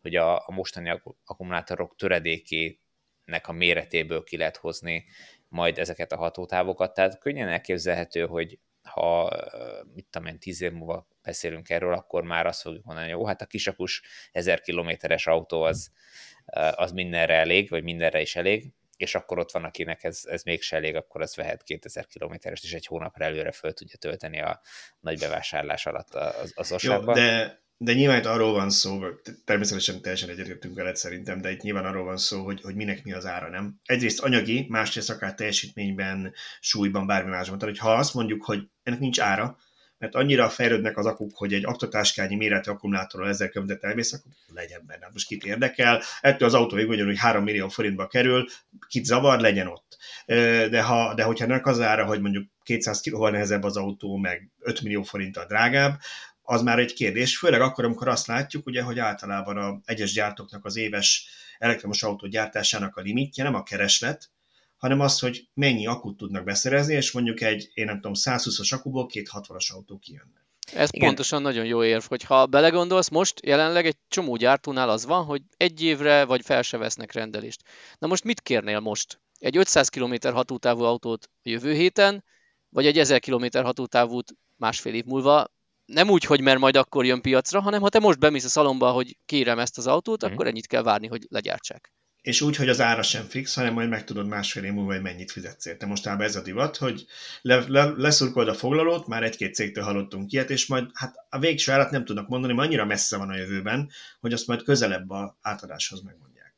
hogy 0.00 0.16
a, 0.16 0.36
a 0.36 0.52
mostani 0.52 1.00
akkumulátorok 1.24 1.96
töredékének 1.96 3.42
a 3.48 3.52
méretéből 3.52 4.22
ki 4.22 4.36
lehet 4.36 4.56
hozni 4.56 5.04
majd 5.48 5.78
ezeket 5.78 6.12
a 6.12 6.16
hatótávokat. 6.16 6.94
Tehát 6.94 7.18
könnyen 7.18 7.48
elképzelhető, 7.48 8.26
hogy 8.26 8.58
ha 8.82 9.30
mit 9.94 10.06
tudom 10.10 10.28
én, 10.28 10.38
tíz 10.38 10.60
év 10.60 10.72
múlva 10.72 11.12
beszélünk 11.24 11.70
erről, 11.70 11.92
akkor 11.92 12.22
már 12.22 12.46
azt 12.46 12.60
fogjuk 12.60 12.84
mondani, 12.84 13.10
hogy 13.10 13.18
jó, 13.18 13.26
hát 13.26 13.42
a 13.42 13.46
kisakus 13.46 14.02
1000 14.32 14.60
kilométeres 14.60 15.26
autó 15.26 15.62
az, 15.62 15.90
az 16.74 16.92
mindenre 16.92 17.34
elég, 17.34 17.68
vagy 17.68 17.82
mindenre 17.82 18.20
is 18.20 18.36
elég, 18.36 18.72
és 18.96 19.14
akkor 19.14 19.38
ott 19.38 19.52
van, 19.52 19.64
akinek 19.64 20.04
ez, 20.04 20.20
ez 20.24 20.42
mégse 20.42 20.76
elég, 20.76 20.94
akkor 20.96 21.20
az 21.20 21.36
vehet 21.36 21.62
2000 21.62 22.06
kilométeres, 22.06 22.62
és 22.62 22.72
egy 22.72 22.86
hónapra 22.86 23.24
előre 23.24 23.52
föl 23.52 23.72
tudja 23.72 23.96
tölteni 23.96 24.40
a 24.40 24.60
nagy 25.00 25.18
bevásárlás 25.18 25.86
alatt 25.86 26.14
az, 26.14 26.52
az 26.54 26.72
osárba. 26.72 27.14
de, 27.14 27.62
de 27.76 27.92
nyilván 27.92 28.18
itt 28.18 28.26
arról 28.26 28.52
van 28.52 28.70
szó, 28.70 29.00
természetesen 29.44 30.02
teljesen 30.02 30.28
egyetértünk 30.28 30.74
veled 30.74 30.96
szerintem, 30.96 31.40
de 31.40 31.50
itt 31.50 31.60
nyilván 31.60 31.84
arról 31.84 32.04
van 32.04 32.16
szó, 32.16 32.44
hogy, 32.44 32.60
hogy 32.60 32.74
minek 32.74 33.04
mi 33.04 33.12
az 33.12 33.26
ára, 33.26 33.48
nem? 33.48 33.80
Egyrészt 33.84 34.20
anyagi, 34.20 34.66
másrészt 34.68 35.10
akár 35.10 35.34
teljesítményben, 35.34 36.32
súlyban, 36.60 37.06
bármi 37.06 37.30
másban. 37.30 37.58
Tehát, 37.58 37.74
hogy 37.74 37.84
ha 37.84 37.94
azt 37.94 38.14
mondjuk, 38.14 38.44
hogy 38.44 38.68
ennek 38.82 38.98
nincs 39.00 39.20
ára, 39.20 39.58
mert 39.98 40.14
annyira 40.14 40.48
fejlődnek 40.48 40.96
az 40.96 41.06
akuk, 41.06 41.36
hogy 41.36 41.52
egy 41.52 41.64
aktatáskányi 41.64 42.36
méretű 42.36 42.70
akkumulátorral 42.70 43.28
ezzel 43.28 43.48
követet 43.48 43.84
elmész, 43.84 44.12
akkor 44.12 44.32
legyen 44.54 44.82
benne. 44.86 45.04
Hát 45.04 45.12
most 45.12 45.26
kit 45.26 45.44
érdekel, 45.44 46.02
ettől 46.20 46.48
az 46.48 46.54
autó 46.54 46.76
végül 46.76 47.04
hogy 47.04 47.18
3 47.18 47.44
millió 47.44 47.68
forintba 47.68 48.06
kerül, 48.06 48.46
kit 48.88 49.04
zavar, 49.04 49.40
legyen 49.40 49.66
ott. 49.66 49.96
De, 50.70 50.82
ha, 50.82 51.14
de 51.14 51.22
hogyha 51.22 51.44
ennek 51.44 51.66
az 51.66 51.80
ára, 51.80 52.04
hogy 52.04 52.20
mondjuk 52.20 52.48
200 52.62 53.00
kilóval 53.00 53.30
nehezebb 53.30 53.62
az 53.62 53.76
autó, 53.76 54.16
meg 54.16 54.50
5 54.58 54.80
millió 54.80 55.02
forinttal 55.02 55.46
drágább, 55.46 55.98
az 56.42 56.62
már 56.62 56.78
egy 56.78 56.92
kérdés, 56.92 57.38
főleg 57.38 57.60
akkor, 57.60 57.84
amikor 57.84 58.08
azt 58.08 58.26
látjuk, 58.26 58.66
ugye, 58.66 58.82
hogy 58.82 58.98
általában 58.98 59.56
a 59.56 59.80
egyes 59.84 60.12
gyártóknak 60.12 60.64
az 60.64 60.76
éves 60.76 61.26
elektromos 61.58 62.02
autó 62.02 62.26
gyártásának 62.26 62.96
a 62.96 63.00
limitje 63.00 63.44
nem 63.44 63.54
a 63.54 63.62
kereslet, 63.62 64.30
hanem 64.84 65.00
az, 65.00 65.18
hogy 65.18 65.48
mennyi 65.54 65.86
akut 65.86 66.16
tudnak 66.16 66.44
beszerezni, 66.44 66.94
és 66.94 67.12
mondjuk 67.12 67.40
egy, 67.40 67.70
én 67.74 67.84
nem 67.84 67.94
tudom, 67.94 68.12
120-as 68.14 68.74
akuból 68.74 69.06
két 69.06 69.30
60-as 69.32 69.72
autó 69.72 69.98
kijönne. 69.98 70.46
Ez 70.72 70.88
Igen. 70.92 71.06
pontosan 71.06 71.42
nagyon 71.42 71.64
jó 71.64 71.84
érv, 71.84 72.02
hogy 72.04 72.22
ha 72.22 72.46
belegondolsz, 72.46 73.08
most 73.08 73.46
jelenleg 73.46 73.86
egy 73.86 73.96
csomó 74.08 74.36
gyártónál 74.36 74.88
az 74.88 75.04
van, 75.04 75.24
hogy 75.24 75.42
egy 75.56 75.82
évre 75.82 76.24
vagy 76.24 76.44
fel 76.44 76.62
se 76.62 76.76
vesznek 76.76 77.12
rendelést. 77.12 77.62
Na 77.98 78.06
most 78.06 78.24
mit 78.24 78.40
kérnél 78.40 78.80
most? 78.80 79.20
Egy 79.38 79.56
500 79.56 79.88
km 79.88 80.14
hatótávú 80.22 80.82
autót 80.82 81.30
jövő 81.42 81.72
héten, 81.72 82.24
vagy 82.68 82.86
egy 82.86 82.98
1000 82.98 83.20
km 83.20 83.46
hatótávút 83.52 84.32
másfél 84.56 84.94
év 84.94 85.04
múlva? 85.04 85.46
Nem 85.84 86.10
úgy, 86.10 86.24
hogy 86.24 86.40
mert 86.40 86.58
majd 86.58 86.76
akkor 86.76 87.04
jön 87.04 87.20
piacra, 87.20 87.60
hanem 87.60 87.80
ha 87.80 87.88
te 87.88 87.98
most 87.98 88.18
bemész 88.18 88.44
a 88.44 88.48
szalomba, 88.48 88.90
hogy 88.90 89.18
kérem 89.26 89.58
ezt 89.58 89.78
az 89.78 89.86
autót, 89.86 90.24
mm. 90.24 90.32
akkor 90.32 90.46
ennyit 90.46 90.66
kell 90.66 90.82
várni, 90.82 91.06
hogy 91.06 91.26
legyártsák 91.28 91.92
és 92.24 92.40
úgy, 92.40 92.56
hogy 92.56 92.68
az 92.68 92.80
ára 92.80 93.02
sem 93.02 93.24
fix, 93.24 93.54
hanem 93.54 93.72
majd 93.72 93.88
megtudod 93.88 94.26
másfél 94.26 94.64
év 94.64 94.72
múlva, 94.72 94.92
hogy 94.92 95.02
mennyit 95.02 95.30
fizetsz 95.30 95.66
érte. 95.66 95.86
Mostában 95.86 96.26
ez 96.26 96.36
a 96.36 96.42
divat, 96.42 96.76
hogy 96.76 97.06
le, 97.42 97.64
le, 97.68 97.92
leszurkolod 97.96 98.48
a 98.48 98.54
foglalót, 98.54 99.06
már 99.06 99.22
egy-két 99.22 99.54
cégtől 99.54 99.84
hallottunk 99.84 100.32
ilyet, 100.32 100.50
és 100.50 100.66
majd 100.66 100.90
hát 100.92 101.14
a 101.28 101.38
végső 101.38 101.72
árat 101.72 101.90
nem 101.90 102.04
tudnak 102.04 102.28
mondani, 102.28 102.52
mert 102.52 102.68
annyira 102.68 102.84
messze 102.84 103.16
van 103.16 103.30
a 103.30 103.36
jövőben, 103.36 103.90
hogy 104.20 104.32
azt 104.32 104.46
majd 104.46 104.62
közelebb 104.62 105.10
a 105.10 105.38
átadáshoz 105.40 106.02
megmondják. 106.02 106.54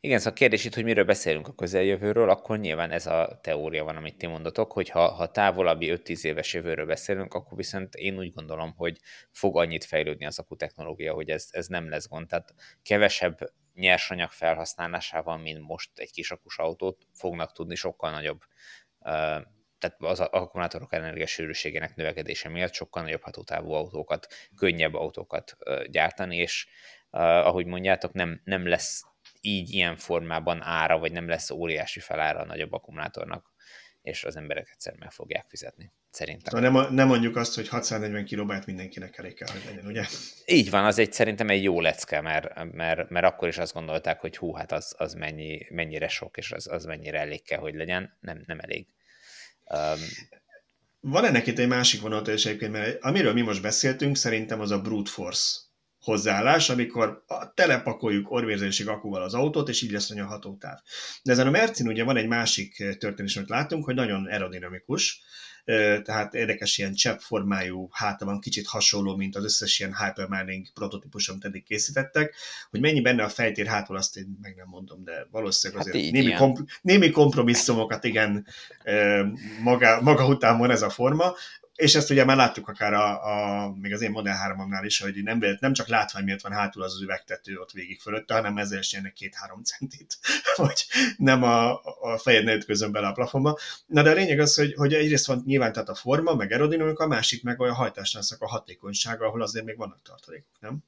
Igen, 0.00 0.18
szóval 0.18 0.32
a 0.32 0.36
kérdés 0.36 0.64
itt, 0.64 0.74
hogy 0.74 0.84
miről 0.84 1.04
beszélünk 1.04 1.48
a 1.48 1.54
közeljövőről, 1.54 2.30
akkor 2.30 2.58
nyilván 2.58 2.90
ez 2.90 3.06
a 3.06 3.38
teória 3.42 3.84
van, 3.84 3.96
amit 3.96 4.16
ti 4.16 4.26
mondotok, 4.26 4.72
hogy 4.72 4.88
ha, 4.88 5.08
ha 5.08 5.30
távolabbi 5.30 5.92
5-10 6.04 6.24
éves 6.24 6.54
jövőről 6.54 6.86
beszélünk, 6.86 7.34
akkor 7.34 7.56
viszont 7.56 7.94
én 7.94 8.18
úgy 8.18 8.32
gondolom, 8.32 8.74
hogy 8.76 8.98
fog 9.30 9.56
annyit 9.56 9.84
fejlődni 9.84 10.26
az 10.26 10.38
akutechnológia, 10.38 11.12
hogy 11.12 11.28
ez, 11.28 11.46
ez 11.50 11.66
nem 11.66 11.88
lesz 11.88 12.08
gond. 12.08 12.26
Tehát 12.28 12.54
kevesebb 12.82 13.38
nyersanyag 13.74 14.30
felhasználásával, 14.30 15.38
mint 15.38 15.60
most 15.60 15.90
egy 15.94 16.10
kisakus 16.12 16.58
autót, 16.58 17.06
fognak 17.12 17.52
tudni 17.52 17.74
sokkal 17.74 18.10
nagyobb, 18.10 18.40
tehát 19.78 19.96
az 19.98 20.20
akkumulátorok 20.20 20.92
energiasűrűségének 20.92 21.94
növekedése 21.94 22.48
miatt 22.48 22.72
sokkal 22.72 23.02
nagyobb 23.02 23.22
hatótávú 23.22 23.72
autókat, 23.72 24.26
könnyebb 24.56 24.94
autókat 24.94 25.56
gyártani, 25.90 26.36
és 26.36 26.66
ahogy 27.10 27.66
mondjátok, 27.66 28.12
nem, 28.12 28.40
nem 28.44 28.68
lesz 28.68 29.04
így 29.40 29.70
ilyen 29.70 29.96
formában 29.96 30.62
ára, 30.62 30.98
vagy 30.98 31.12
nem 31.12 31.28
lesz 31.28 31.50
óriási 31.50 32.00
felára 32.00 32.40
a 32.40 32.44
nagyobb 32.44 32.72
akkumulátornak, 32.72 33.53
és 34.04 34.24
az 34.24 34.36
emberek 34.36 34.68
egyszer 34.72 34.94
meg 34.98 35.10
fogják 35.10 35.44
fizetni 35.48 35.92
szerintem. 36.10 36.62
Szóval 36.62 36.82
nem, 36.82 36.94
nem 36.94 37.06
mondjuk 37.06 37.36
azt, 37.36 37.54
hogy 37.54 37.68
640 37.68 38.24
kilobájt 38.24 38.66
mindenkinek 38.66 39.18
elég 39.18 39.34
kell, 39.34 39.48
hogy 39.48 39.62
legyen, 39.66 39.86
ugye? 39.86 40.04
Így 40.46 40.70
van, 40.70 40.84
az 40.84 40.98
egy 40.98 41.12
szerintem 41.12 41.48
egy 41.48 41.62
jó 41.62 41.80
lecke, 41.80 42.20
mert, 42.20 42.72
mert, 42.72 43.10
mert 43.10 43.26
akkor 43.26 43.48
is 43.48 43.58
azt 43.58 43.72
gondolták, 43.72 44.20
hogy 44.20 44.36
hú, 44.36 44.52
hát 44.52 44.72
az, 44.72 44.94
az 44.98 45.14
mennyi, 45.14 45.66
mennyire 45.70 46.08
sok, 46.08 46.36
és 46.36 46.52
az, 46.52 46.66
az 46.66 46.84
mennyire 46.84 47.18
elég 47.18 47.42
kell, 47.42 47.58
hogy 47.58 47.74
legyen. 47.74 48.16
Nem, 48.20 48.42
nem 48.46 48.58
elég. 48.58 48.86
Um, 49.64 50.00
van 51.00 51.24
ennek 51.24 51.46
itt 51.46 51.58
egy 51.58 51.68
másik 51.68 52.00
vonat 52.00 52.28
is 52.28 52.46
egyébként, 52.46 52.72
mert 52.72 53.02
amiről 53.02 53.32
mi 53.32 53.40
most 53.40 53.62
beszéltünk, 53.62 54.16
szerintem 54.16 54.60
az 54.60 54.70
a 54.70 54.80
brute 54.80 55.10
force 55.10 55.60
hozzáállás, 56.04 56.70
amikor 56.70 57.24
telepakoljuk 57.54 58.30
orvérzésig 58.30 58.88
akúval 58.88 59.22
az 59.22 59.34
autót, 59.34 59.68
és 59.68 59.82
így 59.82 59.90
lesz 59.90 60.10
a 60.10 60.24
hatótáv. 60.24 60.78
De 61.22 61.32
ezen 61.32 61.46
a 61.46 61.50
Mercin 61.50 61.88
ugye 61.88 62.04
van 62.04 62.16
egy 62.16 62.26
másik 62.26 62.96
történés, 62.98 63.36
amit 63.36 63.48
látunk, 63.48 63.84
hogy 63.84 63.94
nagyon 63.94 64.26
aerodinamikus, 64.26 65.22
tehát 66.02 66.34
érdekes 66.34 66.78
ilyen 66.78 66.94
csepp 66.94 67.18
formájú 67.18 67.88
háta 67.92 68.24
van, 68.24 68.40
kicsit 68.40 68.66
hasonló, 68.66 69.16
mint 69.16 69.36
az 69.36 69.44
összes 69.44 69.78
ilyen 69.78 69.96
hypermining 69.96 70.66
prototípus, 70.74 71.28
amit 71.28 71.44
eddig 71.44 71.64
készítettek. 71.64 72.34
Hogy 72.70 72.80
mennyi 72.80 73.00
benne 73.00 73.22
a 73.22 73.28
fejtér 73.28 73.66
hátul, 73.66 73.96
azt 73.96 74.16
én 74.16 74.38
meg 74.42 74.54
nem 74.56 74.68
mondom, 74.68 75.04
de 75.04 75.26
valószínűleg 75.30 75.84
hát 75.84 75.94
azért 75.94 76.14
hát 76.14 76.14
némi, 76.14 76.34
komp- 76.34 76.68
némi 76.82 77.10
kompromisszumokat 77.10 78.04
igen 78.04 78.46
maga, 79.62 80.00
maga 80.00 80.26
után 80.26 80.58
van 80.58 80.70
ez 80.70 80.82
a 80.82 80.90
forma. 80.90 81.34
És 81.74 81.94
ezt 81.94 82.10
ugye 82.10 82.24
már 82.24 82.36
láttuk 82.36 82.68
akár 82.68 82.92
a, 82.92 83.24
a 83.24 83.70
még 83.80 83.92
az 83.92 84.00
én 84.00 84.10
Model 84.10 84.36
3 84.36 84.78
is, 84.82 85.00
hogy 85.00 85.22
nem, 85.22 85.40
nem 85.60 85.72
csak 85.72 85.88
látvány 85.88 86.24
miért 86.24 86.42
van 86.42 86.52
hátul 86.52 86.82
az, 86.82 87.02
üvegtető 87.02 87.58
ott 87.58 87.70
végig 87.70 88.00
fölötte, 88.00 88.34
hanem 88.34 88.58
ezzel 88.58 88.78
is 88.78 88.92
jönnek 88.92 89.12
két-három 89.12 89.62
centit, 89.62 90.18
vagy 90.56 90.86
nem 91.16 91.42
a, 91.42 91.80
a 91.82 92.18
fejed 92.18 92.44
ne 92.44 92.54
ütközön 92.54 92.92
bele 92.92 93.06
a 93.06 93.12
plafonba. 93.12 93.58
Na 93.86 94.02
de 94.02 94.10
a 94.10 94.14
lényeg 94.14 94.38
az, 94.38 94.54
hogy, 94.54 94.74
hogy 94.74 94.94
egyrészt 94.94 95.26
van 95.26 95.42
nyilván 95.46 95.72
tehát 95.72 95.88
a 95.88 95.94
forma, 95.94 96.34
meg 96.34 96.50
aerodinamika, 96.50 97.04
a 97.04 97.08
másik 97.08 97.42
meg 97.42 97.60
olyan 97.60 97.74
hajtásláncok 97.74 98.42
a 98.42 98.48
hatékonysága, 98.48 99.26
ahol 99.26 99.42
azért 99.42 99.64
még 99.64 99.76
vannak 99.76 100.02
tartalékok, 100.02 100.56
nem? 100.60 100.84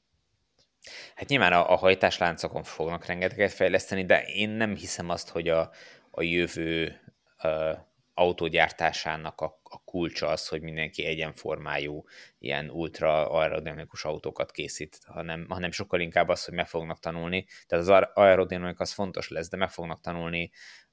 Hát 1.14 1.28
nyilván 1.28 1.52
a, 1.52 1.72
a 1.72 1.76
hajtásláncokon 1.76 2.62
fognak 2.62 3.06
rengeteget 3.06 3.52
fejleszteni, 3.52 4.04
de 4.04 4.22
én 4.22 4.48
nem 4.48 4.74
hiszem 4.74 5.08
azt, 5.08 5.28
hogy 5.28 5.48
a, 5.48 5.70
a 6.10 6.22
jövő 6.22 7.00
uh, 7.42 7.78
autógyártásának 8.18 9.40
a, 9.40 9.60
a 9.62 9.84
kulcsa 9.84 10.28
az, 10.28 10.48
hogy 10.48 10.62
mindenki 10.62 11.04
egyenformájú, 11.04 12.04
ilyen 12.38 12.70
ultra 12.70 13.30
aerodinamikus 13.30 14.04
autókat 14.04 14.50
készít, 14.50 14.98
hanem, 15.04 15.46
hanem 15.48 15.70
sokkal 15.70 16.00
inkább 16.00 16.28
az, 16.28 16.44
hogy 16.44 16.54
meg 16.54 16.68
fognak 16.68 16.98
tanulni. 16.98 17.46
Tehát 17.66 17.88
az 17.88 18.08
aerodinamik 18.14 18.80
az 18.80 18.92
fontos 18.92 19.28
lesz, 19.28 19.48
de 19.48 19.56
meg 19.56 19.70
fognak 19.70 20.00
tanulni 20.00 20.50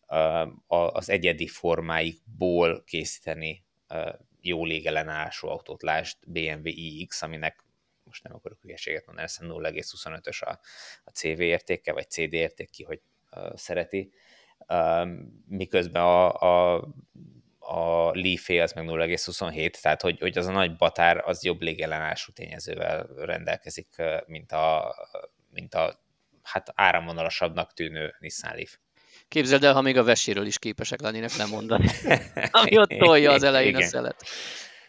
uh, 0.07 0.95
az 0.95 1.09
egyedi 1.09 1.47
formáikból 1.47 2.83
készíteni 2.83 3.65
uh, 3.89 4.13
jó 4.41 4.65
légellenállású 4.65 5.47
autót, 5.47 5.81
lásd 5.81 6.17
BMW 6.27 6.67
iX, 6.73 7.21
aminek 7.21 7.63
most 8.03 8.23
nem 8.23 8.35
akarok 8.35 8.61
hülyeséget 8.61 9.05
mondani, 9.05 9.27
hiszem 9.27 9.47
0,25-ös 9.49 10.43
a, 10.43 10.59
a 11.03 11.09
CV 11.09 11.39
értéke, 11.39 11.93
vagy 11.93 12.09
CD 12.09 12.33
érték 12.33 12.69
ki, 12.69 12.83
hogy 12.83 13.01
uh, 13.31 13.55
szereti 13.55 14.13
miközben 15.47 16.01
a, 16.01 16.33
a, 16.33 16.75
a 17.59 18.11
leaf 18.13 18.49
az 18.49 18.73
meg 18.73 18.85
0,27, 18.87 19.69
tehát 19.81 20.01
hogy, 20.01 20.19
hogy 20.19 20.37
az 20.37 20.47
a 20.47 20.51
nagy 20.51 20.75
batár 20.75 21.21
az 21.25 21.43
jobb 21.43 21.61
légellenállású 21.61 22.31
tényezővel 22.31 23.07
rendelkezik, 23.17 23.87
mint 24.25 24.51
a, 24.51 24.95
mint 25.49 25.73
a 25.73 25.99
hát 26.43 26.71
áramvonalasabbnak 26.75 27.73
tűnő 27.73 28.15
Nissan 28.19 28.55
Leaf. 28.55 28.77
Képzeld 29.27 29.63
el, 29.63 29.73
ha 29.73 29.81
még 29.81 29.97
a 29.97 30.03
veséről 30.03 30.45
is 30.45 30.59
képesek 30.59 31.01
lennének 31.01 31.35
lemondani, 31.35 31.87
ami 32.51 32.77
ott 32.77 32.89
tolja 32.89 33.31
az 33.31 33.43
elején 33.43 33.69
Igen. 33.69 33.81
a 33.81 33.85
szelet. 33.85 34.25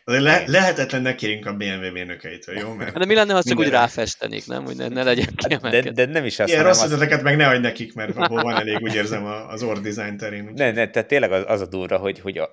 Le, 0.04 0.44
lehetetlen 0.46 1.02
ne 1.02 1.14
kérjünk 1.14 1.46
a 1.46 1.52
BMW 1.52 1.92
mérnökeitől, 1.92 2.58
jó? 2.58 2.72
Mert 2.72 2.98
de 2.98 3.04
mi 3.04 3.14
lenne, 3.14 3.32
ha 3.32 3.42
csak 3.42 3.58
úgy 3.58 3.68
ráfestenék, 3.68 4.46
nem? 4.46 4.64
Hogy 4.64 4.76
ne, 4.76 4.88
ne 4.88 5.02
legyen 5.02 5.34
kiemelkedő. 5.36 5.90
De, 5.90 6.04
de, 6.04 6.12
nem 6.12 6.24
is 6.24 6.38
azt 6.38 6.48
Ilyen 6.48 6.64
rossz 6.64 6.84
ötleteket 6.84 7.22
meg 7.22 7.36
ne 7.36 7.48
adj 7.48 7.60
nekik, 7.60 7.94
mert 7.94 8.16
abból 8.16 8.42
van 8.42 8.56
elég, 8.56 8.78
úgy 8.82 8.94
érzem, 8.94 9.24
az 9.24 9.62
orr 9.62 9.78
design 9.78 10.16
terén. 10.16 10.52
Ne, 10.54 10.70
ne, 10.70 10.88
tehát 10.90 11.08
tényleg 11.08 11.32
az, 11.32 11.44
az 11.46 11.60
a 11.60 11.66
durva, 11.66 11.96
hogy, 11.96 12.20
hogy 12.20 12.38
a, 12.38 12.50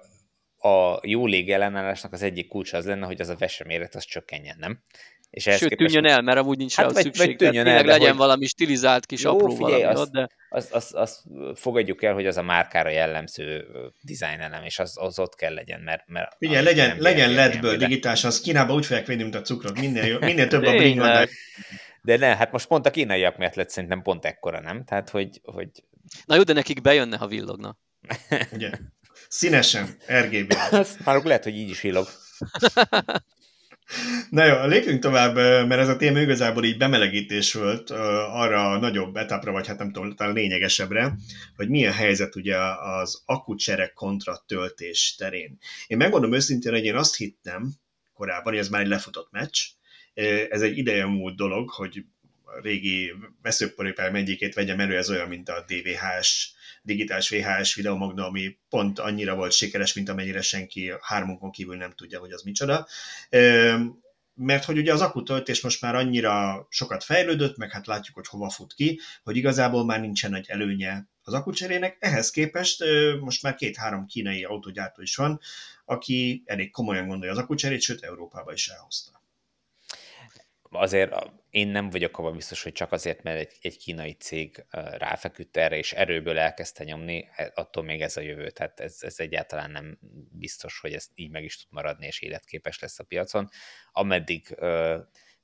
a 0.61 0.99
jó 1.01 1.25
légellenállásnak 1.25 2.13
az 2.13 2.21
egyik 2.21 2.47
kulcsa 2.47 2.77
az 2.77 2.85
lenne, 2.85 3.05
hogy 3.05 3.21
az 3.21 3.29
a 3.29 3.35
veseméret 3.35 3.95
az 3.95 4.03
csökkenjen, 4.03 4.55
nem? 4.59 4.81
És 5.31 5.43
Sőt, 5.43 5.57
képest... 5.57 5.77
tűnjön 5.77 6.05
el, 6.05 6.21
mert 6.21 6.37
amúgy 6.37 6.57
nincs 6.57 6.75
hát 6.75 6.85
rá 6.85 6.91
vagy, 6.91 7.03
szükség. 7.03 7.27
Vagy 7.27 7.35
tűnjön 7.35 7.67
el, 7.67 7.83
legyen 7.83 8.07
hogy... 8.07 8.17
valami 8.17 8.45
stilizált 8.45 9.05
kis 9.05 9.23
Jó, 9.23 9.31
apró 9.31 9.55
figyelj, 9.55 9.81
valami 9.81 9.99
azt, 9.99 10.11
de... 10.11 10.29
Azt, 10.49 10.73
azt, 10.73 10.93
azt, 10.93 11.21
fogadjuk 11.55 12.03
el, 12.03 12.13
hogy 12.13 12.25
az 12.25 12.37
a 12.37 12.41
márkára 12.41 12.89
jellemző 12.89 13.67
elem, 14.19 14.63
és 14.63 14.79
az, 14.79 14.97
az 14.97 15.19
ott 15.19 15.35
kell 15.35 15.53
legyen, 15.53 15.79
mert... 15.79 16.03
mert 16.07 16.35
Figyelj, 16.37 16.63
legyen, 16.63 16.97
legyen 16.99 17.31
LED-ből 17.31 17.77
digitális, 17.77 18.23
az 18.23 18.41
Kínában 18.41 18.75
úgy 18.75 18.85
fogják 18.85 19.05
venni, 19.05 19.21
mint 19.21 19.35
a 19.35 19.41
cukrot, 19.41 19.79
minél, 19.79 20.19
minél 20.19 20.47
több 20.47 20.63
a 20.63 20.75
bring 20.75 20.99
de... 20.99 21.27
de 22.01 22.17
ne, 22.17 22.35
hát 22.35 22.51
most 22.51 22.67
pont 22.67 22.85
a 22.85 22.91
kínaiak 22.91 23.37
miatt 23.37 23.55
lett 23.55 23.69
szerintem 23.69 24.01
pont 24.01 24.25
ekkora, 24.25 24.59
nem? 24.59 24.83
Tehát, 24.83 25.09
hogy... 25.09 25.41
hogy... 25.43 25.69
Na 26.25 26.35
jó, 26.35 26.41
de 26.43 26.53
nekik 26.53 26.81
bejönne, 26.81 27.17
ha 27.17 27.27
villogna. 27.27 27.77
Ugye? 28.51 28.71
Színesen, 29.33 29.97
RGB. 30.07 30.53
Azt 30.71 31.05
már 31.05 31.23
lehet, 31.23 31.43
hogy 31.43 31.55
így 31.55 31.69
is 31.69 31.81
villog. 31.81 32.07
Na 34.29 34.45
jó, 34.45 34.65
lépjünk 34.65 35.01
tovább, 35.01 35.35
mert 35.35 35.81
ez 35.81 35.87
a 35.87 35.95
téma 35.95 36.19
igazából 36.19 36.63
így 36.63 36.77
bemelegítés 36.77 37.53
volt 37.53 37.89
arra 37.89 38.71
a 38.71 38.79
nagyobb 38.79 39.15
etapra, 39.15 39.51
vagy 39.51 39.67
hát 39.67 39.77
nem 39.77 39.91
tudom, 39.91 40.15
talán 40.15 40.33
lényegesebbre, 40.33 41.15
hogy 41.55 41.69
milyen 41.69 41.93
helyzet 41.93 42.35
ugye 42.35 42.57
az 42.79 43.21
akkucserek 43.25 43.93
kontra 43.93 44.43
töltés 44.47 45.15
terén. 45.17 45.57
Én 45.87 45.97
megmondom 45.97 46.33
őszintén, 46.33 46.71
hogy 46.71 46.85
én 46.85 46.95
azt 46.95 47.15
hittem 47.15 47.73
korábban, 48.13 48.53
hogy 48.53 48.61
ez 48.61 48.69
már 48.69 48.81
egy 48.81 48.87
lefutott 48.87 49.31
meccs, 49.31 49.59
ez 50.49 50.61
egy 50.61 50.77
ideje 50.77 51.05
múlt 51.05 51.35
dolog, 51.35 51.69
hogy 51.69 52.05
régi 52.61 53.13
veszőporépályám 53.41 54.15
egyikét 54.15 54.53
vegyem 54.53 54.79
elő, 54.79 54.97
ez 54.97 55.09
olyan, 55.09 55.27
mint 55.27 55.49
a 55.49 55.65
DVH-s 55.67 56.51
digitális 56.81 57.29
VHS 57.29 57.75
videomagna, 57.75 58.25
ami 58.25 58.57
pont 58.69 58.99
annyira 58.99 59.35
volt 59.35 59.51
sikeres, 59.51 59.93
mint 59.93 60.09
amennyire 60.09 60.41
senki 60.41 60.91
hármunkon 61.01 61.51
kívül 61.51 61.75
nem 61.75 61.91
tudja, 61.91 62.19
hogy 62.19 62.31
az 62.31 62.41
micsoda. 62.41 62.87
Mert 64.33 64.63
hogy 64.65 64.77
ugye 64.77 64.93
az 64.93 65.01
akutöltés 65.01 65.61
most 65.61 65.81
már 65.81 65.95
annyira 65.95 66.65
sokat 66.69 67.03
fejlődött, 67.03 67.57
meg 67.57 67.71
hát 67.71 67.87
látjuk, 67.87 68.15
hogy 68.15 68.27
hova 68.27 68.49
fut 68.49 68.73
ki, 68.73 68.99
hogy 69.23 69.35
igazából 69.35 69.85
már 69.85 69.99
nincsen 69.99 70.31
nagy 70.31 70.45
előnye 70.47 71.09
az 71.23 71.33
akucserének. 71.33 71.97
Ehhez 71.99 72.31
képest 72.31 72.83
most 73.19 73.43
már 73.43 73.55
két-három 73.55 74.05
kínai 74.05 74.43
autógyártó 74.43 75.01
is 75.01 75.15
van, 75.15 75.39
aki 75.85 76.43
elég 76.45 76.71
komolyan 76.71 77.07
gondolja 77.07 77.33
az 77.33 77.39
akucserét, 77.39 77.81
sőt 77.81 78.03
Európába 78.03 78.53
is 78.53 78.67
elhozta. 78.67 79.20
Azért 80.73 81.13
én 81.49 81.67
nem 81.67 81.89
vagyok 81.89 82.17
abban 82.17 82.35
biztos, 82.35 82.63
hogy 82.63 82.71
csak 82.71 82.91
azért, 82.91 83.23
mert 83.23 83.39
egy, 83.39 83.57
egy 83.61 83.77
kínai 83.77 84.11
cég 84.11 84.65
ráfeküdt 84.97 85.57
erre, 85.57 85.77
és 85.77 85.93
erőből 85.93 86.37
elkezdte 86.37 86.83
nyomni, 86.83 87.27
e, 87.35 87.51
attól 87.55 87.83
még 87.83 88.01
ez 88.01 88.17
a 88.17 88.21
jövő. 88.21 88.49
Tehát 88.49 88.79
ez, 88.79 88.97
ez 89.01 89.19
egyáltalán 89.19 89.71
nem 89.71 89.97
biztos, 90.31 90.79
hogy 90.79 90.93
ez 90.93 91.07
így 91.15 91.29
meg 91.29 91.43
is 91.43 91.57
tud 91.57 91.71
maradni, 91.71 92.05
és 92.05 92.21
életképes 92.21 92.79
lesz 92.79 92.99
a 92.99 93.03
piacon. 93.03 93.49
Ameddig 93.91 94.55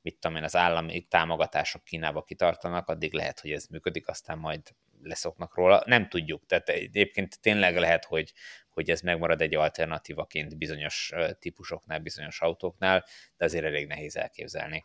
mit 0.01 0.19
tudom 0.19 0.37
én, 0.37 0.43
az 0.43 0.55
állami 0.55 1.01
támogatások 1.01 1.83
Kínába 1.83 2.23
kitartanak, 2.23 2.87
addig 2.87 3.13
lehet, 3.13 3.39
hogy 3.39 3.51
ez 3.51 3.65
működik, 3.65 4.07
aztán 4.07 4.37
majd 4.37 4.61
leszoknak 5.01 5.55
róla. 5.55 5.83
Nem 5.85 6.09
tudjuk, 6.09 6.45
tehát 6.45 6.69
egyébként 6.69 7.41
tényleg 7.41 7.77
lehet, 7.77 8.05
hogy, 8.05 8.33
hogy 8.77 8.89
ez 8.89 9.01
megmarad 9.01 9.41
egy 9.41 9.55
alternatívaként 9.55 10.57
bizonyos 10.57 11.11
típusoknál, 11.39 11.99
bizonyos 11.99 12.41
autóknál, 12.41 13.05
de 13.37 13.45
azért 13.45 13.65
elég 13.65 13.87
nehéz 13.87 14.15
elképzelni. 14.15 14.83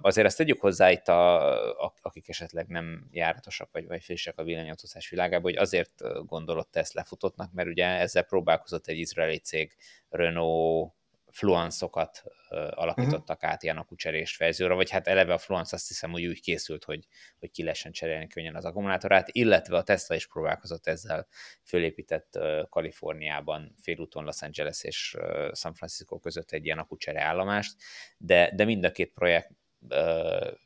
Azért 0.00 0.26
azt 0.26 0.36
tegyük 0.36 0.60
hozzá 0.60 0.90
itt, 0.90 1.08
a, 1.08 1.94
akik 2.02 2.28
esetleg 2.28 2.66
nem 2.66 3.08
járatosak 3.10 3.68
vagy, 3.72 3.86
vagy 3.86 4.02
frissek 4.02 4.38
a 4.38 4.42
villanyautózás 4.42 5.08
világában, 5.08 5.52
hogy 5.52 5.60
azért 5.60 6.24
gondolott 6.26 6.76
ezt 6.76 6.92
lefutottnak, 6.92 7.52
mert 7.52 7.68
ugye 7.68 7.86
ezzel 7.86 8.22
próbálkozott 8.22 8.86
egy 8.86 8.98
izraeli 8.98 9.38
cég, 9.38 9.76
Renault 10.08 10.92
fluanszokat 11.30 12.24
alakítottak 12.70 13.36
uh-huh. 13.36 13.50
át 13.50 13.62
ilyen 13.62 13.76
akucserés 13.76 14.36
verzióra, 14.36 14.74
vagy 14.74 14.90
hát 14.90 15.06
eleve 15.06 15.32
a 15.32 15.38
fluansz 15.38 15.72
azt 15.72 15.88
hiszem, 15.88 16.10
hogy 16.10 16.26
úgy 16.26 16.40
készült, 16.40 16.84
hogy, 16.84 17.06
hogy 17.38 17.50
ki 17.50 17.62
lehessen 17.62 17.92
cserélni 17.92 18.26
könnyen 18.26 18.56
az 18.56 18.64
akkumulátorát, 18.64 19.28
illetve 19.32 19.76
a 19.76 19.82
Tesla 19.82 20.14
is 20.14 20.26
próbálkozott 20.26 20.86
ezzel 20.86 21.26
fölépített 21.62 22.36
uh, 22.36 22.68
Kaliforniában, 22.68 23.74
félúton 23.82 24.24
Los 24.24 24.42
Angeles 24.42 24.82
és 24.82 25.16
uh, 25.18 25.54
San 25.54 25.74
Francisco 25.74 26.18
között 26.18 26.50
egy 26.50 26.64
ilyen 26.64 26.78
akucsere 26.78 27.22
állomást, 27.22 27.76
de, 28.16 28.52
de 28.54 28.64
mind 28.64 28.84
a 28.84 28.92
két 28.92 29.12
projekt 29.12 29.50
uh, 29.88 30.58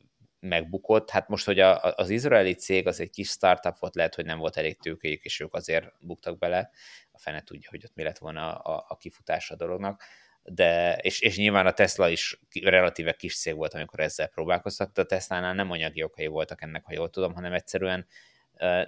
megbukott. 0.44 1.10
Hát 1.10 1.28
most, 1.28 1.44
hogy 1.44 1.58
a, 1.58 1.94
az 1.94 2.10
izraeli 2.10 2.54
cég 2.54 2.86
az 2.86 3.00
egy 3.00 3.10
kis 3.10 3.28
startup 3.28 3.78
volt, 3.78 3.94
lehet, 3.94 4.14
hogy 4.14 4.24
nem 4.24 4.38
volt 4.38 4.56
elég 4.56 4.78
tőkéjük, 4.78 5.24
és 5.24 5.40
ők 5.40 5.54
azért 5.54 5.92
buktak 6.00 6.38
bele. 6.38 6.70
A 7.10 7.18
fene 7.18 7.42
tudja, 7.42 7.70
hogy 7.70 7.84
ott 7.84 7.94
mi 7.94 8.02
lett 8.02 8.18
volna 8.18 8.54
a, 8.54 8.76
a, 8.76 8.84
a 8.88 8.96
kifutása 8.96 9.54
a 9.54 9.56
dolognak 9.56 10.02
de, 10.44 10.98
és, 11.02 11.20
és 11.20 11.36
nyilván 11.36 11.66
a 11.66 11.72
Tesla 11.72 12.08
is 12.08 12.40
relatíve 12.62 13.12
kis 13.12 13.38
cég 13.38 13.54
volt, 13.54 13.74
amikor 13.74 14.00
ezzel 14.00 14.28
próbálkoztak, 14.28 14.92
de 14.92 15.00
a 15.00 15.04
Tesla-nál 15.04 15.54
nem 15.54 15.70
anyagi 15.70 16.02
okai 16.02 16.26
voltak 16.26 16.62
ennek, 16.62 16.84
ha 16.84 16.92
jól 16.92 17.10
tudom, 17.10 17.34
hanem 17.34 17.52
egyszerűen 17.52 18.06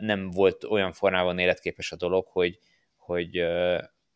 nem 0.00 0.30
volt 0.30 0.64
olyan 0.64 0.92
formában 0.92 1.38
életképes 1.38 1.92
a 1.92 1.96
dolog, 1.96 2.26
hogy, 2.26 2.58
hogy 2.96 3.46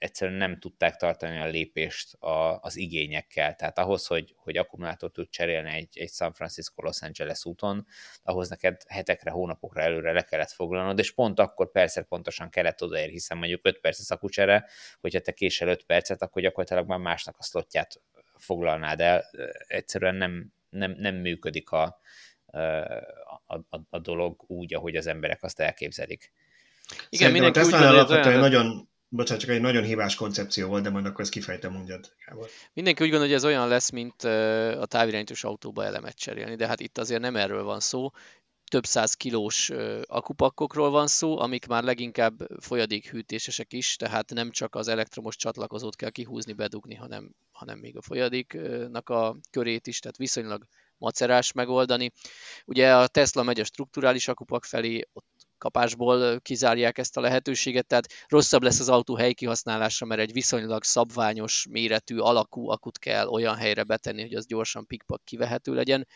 egyszerűen 0.01 0.37
nem 0.37 0.59
tudták 0.59 0.97
tartani 0.97 1.39
a 1.39 1.47
lépést 1.47 2.15
a, 2.15 2.61
az 2.61 2.77
igényekkel. 2.77 3.55
Tehát 3.55 3.79
ahhoz, 3.79 4.07
hogy, 4.07 4.35
hogy 4.37 4.57
akkumulátort 4.57 5.13
tud 5.13 5.29
cserélni 5.29 5.71
egy, 5.71 5.99
egy 5.99 6.11
San 6.11 6.33
Francisco-Los 6.33 7.03
Angeles 7.03 7.45
úton, 7.45 7.87
ahhoz 8.23 8.49
neked 8.49 8.83
hetekre, 8.89 9.31
hónapokra 9.31 9.81
előre 9.81 10.13
le 10.13 10.23
kellett 10.23 10.51
foglalnod, 10.51 10.99
és 10.99 11.13
pont 11.15 11.39
akkor 11.39 11.71
persze 11.71 12.03
pontosan 12.03 12.51
kellett 12.51 12.83
odaérni, 12.83 13.13
hiszen 13.13 13.39
mondjuk 13.39 13.61
5 13.63 13.81
perc 13.81 13.99
a 13.99 14.03
szakucsere, 14.03 14.67
hogyha 15.01 15.21
te 15.21 15.33
késel 15.33 15.69
5 15.69 15.85
percet, 15.85 16.23
akkor 16.23 16.43
gyakorlatilag 16.43 16.89
már 16.89 16.99
másnak 16.99 17.37
a 17.39 17.43
szlotját 17.43 18.01
foglalnád 18.37 19.01
el. 19.01 19.25
Egyszerűen 19.67 20.15
nem, 20.15 20.53
nem, 20.71 20.95
nem 20.99 21.15
működik 21.15 21.71
a, 21.71 22.01
a, 23.47 23.55
a, 23.55 23.81
a 23.91 23.99
dolog 23.99 24.45
úgy, 24.47 24.75
ahogy 24.75 24.97
az 24.97 25.07
emberek 25.07 25.43
azt 25.43 25.61
elképzelik. 25.61 26.33
Igen, 27.09 27.33
mindenki 27.33 27.59
a 27.59 27.63
Tesla 27.63 27.89
alapvetően 27.89 28.27
olyan... 28.27 28.41
nagyon 28.41 28.89
bocsánat, 29.12 29.42
csak 29.42 29.51
egy 29.51 29.61
nagyon 29.61 29.83
hibás 29.83 30.14
koncepció 30.14 30.68
volt, 30.68 30.83
de 30.83 30.90
majd 30.90 31.07
akkor 31.07 31.20
ezt 31.20 31.31
kifejtem 31.31 31.73
mondjad. 31.73 32.12
Mindenki 32.73 33.05
úgy 33.05 33.11
gondolja, 33.11 33.35
hogy 33.35 33.44
ez 33.44 33.51
olyan 33.51 33.68
lesz, 33.68 33.90
mint 33.90 34.23
a 34.81 34.87
távirányítós 34.87 35.44
autóba 35.44 35.85
elemet 35.85 36.16
cserélni, 36.16 36.55
de 36.55 36.66
hát 36.66 36.81
itt 36.81 36.99
azért 36.99 37.20
nem 37.20 37.37
erről 37.37 37.62
van 37.62 37.81
szó. 37.81 38.11
több 38.70 38.87
száz 38.87 39.14
kilós 39.14 39.70
akupakkokról 40.03 40.90
van 40.90 41.07
szó, 41.07 41.38
amik 41.38 41.66
már 41.66 41.83
leginkább 41.83 42.49
folyadékhűtésesek 42.61 43.73
is, 43.73 43.96
tehát 43.96 44.31
nem 44.35 44.51
csak 44.51 44.75
az 44.75 44.88
elektromos 44.88 45.37
csatlakozót 45.37 45.96
kell 45.96 46.11
kihúzni, 46.11 46.53
bedugni, 46.53 46.94
hanem, 46.94 47.35
hanem 47.53 47.79
még 47.79 47.96
a 47.96 48.03
folyadéknak 48.03 49.09
a 49.09 49.37
körét 49.51 49.87
is, 49.87 49.99
tehát 49.99 50.16
viszonylag 50.16 50.66
macerás 50.99 51.53
megoldani. 51.53 52.12
Ugye 52.64 52.94
a 52.94 53.07
Tesla 53.07 53.42
megy 53.42 53.61
a 53.61 53.64
strukturális 53.64 54.29
akupak 54.29 54.64
felé, 54.64 55.09
ott 55.12 55.39
kapásból 55.61 56.40
kizárják 56.40 56.99
ezt 56.99 57.16
a 57.16 57.20
lehetőséget, 57.20 57.87
tehát 57.87 58.07
rosszabb 58.29 58.62
lesz 58.62 58.81
az 58.81 58.88
autó 58.88 59.16
helykihasználása, 59.16 60.05
mert 60.05 60.20
egy 60.20 60.33
viszonylag 60.33 60.85
szabványos 60.85 61.66
méretű 61.70 62.18
alakú 62.18 62.70
akut 62.70 62.99
kell 62.99 63.27
olyan 63.27 63.57
helyre 63.57 63.83
betenni, 63.83 64.23
hogy 64.23 64.35
az 64.35 64.46
gyorsan 64.46 64.87
pikpak 64.87 65.25
kivehető 65.25 65.75
legyen. 65.75 66.07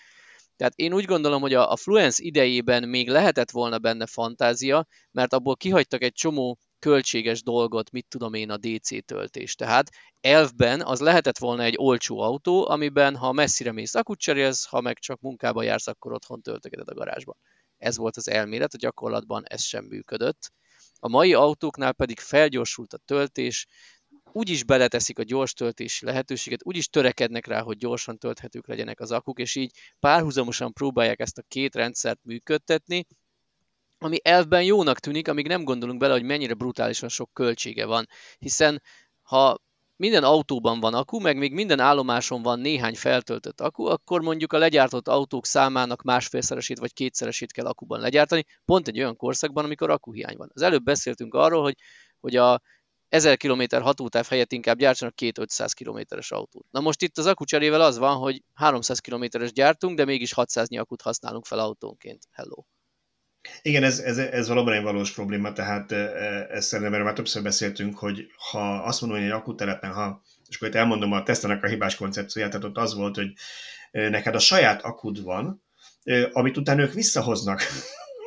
Tehát 0.56 0.72
én 0.76 0.94
úgy 0.94 1.04
gondolom, 1.04 1.40
hogy 1.40 1.54
a, 1.54 1.70
a 1.70 1.76
Fluence 1.76 2.22
idejében 2.22 2.88
még 2.88 3.08
lehetett 3.08 3.50
volna 3.50 3.78
benne 3.78 4.06
fantázia, 4.06 4.86
mert 5.10 5.32
abból 5.32 5.56
kihagytak 5.56 6.02
egy 6.02 6.12
csomó 6.12 6.58
költséges 6.78 7.42
dolgot, 7.42 7.90
mit 7.90 8.06
tudom 8.08 8.34
én, 8.34 8.50
a 8.50 8.56
DC 8.56 9.04
töltés. 9.04 9.54
Tehát 9.54 9.90
elfben 10.20 10.82
az 10.82 11.00
lehetett 11.00 11.38
volna 11.38 11.62
egy 11.62 11.74
olcsó 11.78 12.20
autó, 12.20 12.68
amiben 12.68 13.16
ha 13.16 13.32
messzire 13.32 13.72
mész, 13.72 13.94
akut 13.94 14.18
cserélsz, 14.18 14.64
ha 14.64 14.80
meg 14.80 14.98
csak 14.98 15.20
munkába 15.20 15.62
jársz, 15.62 15.86
akkor 15.86 16.12
otthon 16.12 16.42
töltögeted 16.42 16.88
a 16.88 16.94
garázsban. 16.94 17.36
Ez 17.84 17.96
volt 17.96 18.16
az 18.16 18.28
elmélet, 18.28 18.74
a 18.74 18.78
gyakorlatban 18.78 19.42
ez 19.46 19.62
sem 19.62 19.84
működött. 19.84 20.52
A 20.98 21.08
mai 21.08 21.34
autóknál 21.34 21.92
pedig 21.92 22.18
felgyorsult 22.20 22.92
a 22.92 22.98
töltés, 23.04 23.66
úgyis 24.32 24.64
beleteszik 24.64 25.18
a 25.18 25.22
gyors 25.22 25.52
töltési 25.52 26.04
lehetőséget, 26.04 26.64
úgyis 26.64 26.88
törekednek 26.88 27.46
rá, 27.46 27.60
hogy 27.60 27.76
gyorsan 27.76 28.18
tölthetők 28.18 28.66
legyenek 28.66 29.00
az 29.00 29.10
akuk, 29.10 29.38
és 29.38 29.54
így 29.54 29.72
párhuzamosan 30.00 30.72
próbálják 30.72 31.20
ezt 31.20 31.38
a 31.38 31.44
két 31.48 31.74
rendszert 31.74 32.20
működtetni, 32.22 33.06
ami 33.98 34.18
elvben 34.22 34.62
jónak 34.62 34.98
tűnik, 34.98 35.28
amíg 35.28 35.46
nem 35.46 35.64
gondolunk 35.64 35.98
bele, 35.98 36.12
hogy 36.12 36.22
mennyire 36.22 36.54
brutálisan 36.54 37.08
sok 37.08 37.30
költsége 37.32 37.86
van. 37.86 38.08
Hiszen 38.38 38.82
ha 39.22 39.58
minden 39.96 40.24
autóban 40.24 40.80
van 40.80 40.94
akku, 40.94 41.20
meg 41.20 41.36
még 41.36 41.52
minden 41.52 41.80
állomáson 41.80 42.42
van 42.42 42.60
néhány 42.60 42.94
feltöltött 42.94 43.60
akku, 43.60 43.84
akkor 43.84 44.20
mondjuk 44.20 44.52
a 44.52 44.58
legyártott 44.58 45.08
autók 45.08 45.46
számának 45.46 46.02
másfélszeresét 46.02 46.78
vagy 46.78 46.92
kétszeresét 46.92 47.52
kell 47.52 47.66
akuban 47.66 48.00
legyártani, 48.00 48.44
pont 48.64 48.88
egy 48.88 48.98
olyan 48.98 49.16
korszakban, 49.16 49.64
amikor 49.64 49.90
akkuhiány 49.90 50.36
van. 50.36 50.50
Az 50.54 50.62
előbb 50.62 50.82
beszéltünk 50.82 51.34
arról, 51.34 51.62
hogy, 51.62 51.76
hogy 52.20 52.36
a 52.36 52.60
1000 53.08 53.36
km 53.36 53.62
hatótáv 53.70 54.26
helyett 54.26 54.52
inkább 54.52 54.78
gyártsanak 54.78 55.14
két 55.14 55.38
500 55.38 55.72
km-es 55.72 56.30
autót. 56.30 56.66
Na 56.70 56.80
most 56.80 57.02
itt 57.02 57.18
az 57.18 57.26
akkucserével 57.26 57.80
az 57.80 57.98
van, 57.98 58.16
hogy 58.16 58.42
300 58.54 58.98
km-es 58.98 59.52
gyártunk, 59.52 59.96
de 59.96 60.04
mégis 60.04 60.32
600 60.32 60.68
akut 60.70 61.02
használunk 61.02 61.46
fel 61.46 61.58
autónként. 61.58 62.22
Hello. 62.30 62.62
Igen, 63.62 63.82
ez, 63.82 63.98
ez, 63.98 64.18
ez 64.18 64.48
valóban 64.48 64.72
egy 64.72 64.82
valós 64.82 65.12
probléma, 65.12 65.52
tehát 65.52 65.92
ezt 66.50 66.68
szerintem 66.68 67.02
már 67.02 67.12
többször 67.12 67.42
beszéltünk, 67.42 67.98
hogy 67.98 68.26
ha 68.50 68.74
azt 68.74 69.00
mondom, 69.00 69.18
hogy 69.18 69.28
egy 69.28 69.34
akutelepen, 69.34 69.92
ha, 69.92 70.22
és 70.48 70.56
akkor 70.56 70.68
itt 70.68 70.74
elmondom 70.74 71.12
a 71.12 71.22
tesztenek 71.22 71.62
a 71.62 71.66
hibás 71.66 71.96
koncepcióját, 71.96 72.50
tehát 72.50 72.66
ott 72.66 72.76
az 72.76 72.94
volt, 72.94 73.16
hogy 73.16 73.32
neked 73.90 74.34
a 74.34 74.38
saját 74.38 74.82
akud 74.82 75.22
van, 75.22 75.62
amit 76.32 76.56
utána 76.56 76.82
ők 76.82 76.92
visszahoznak 76.92 77.62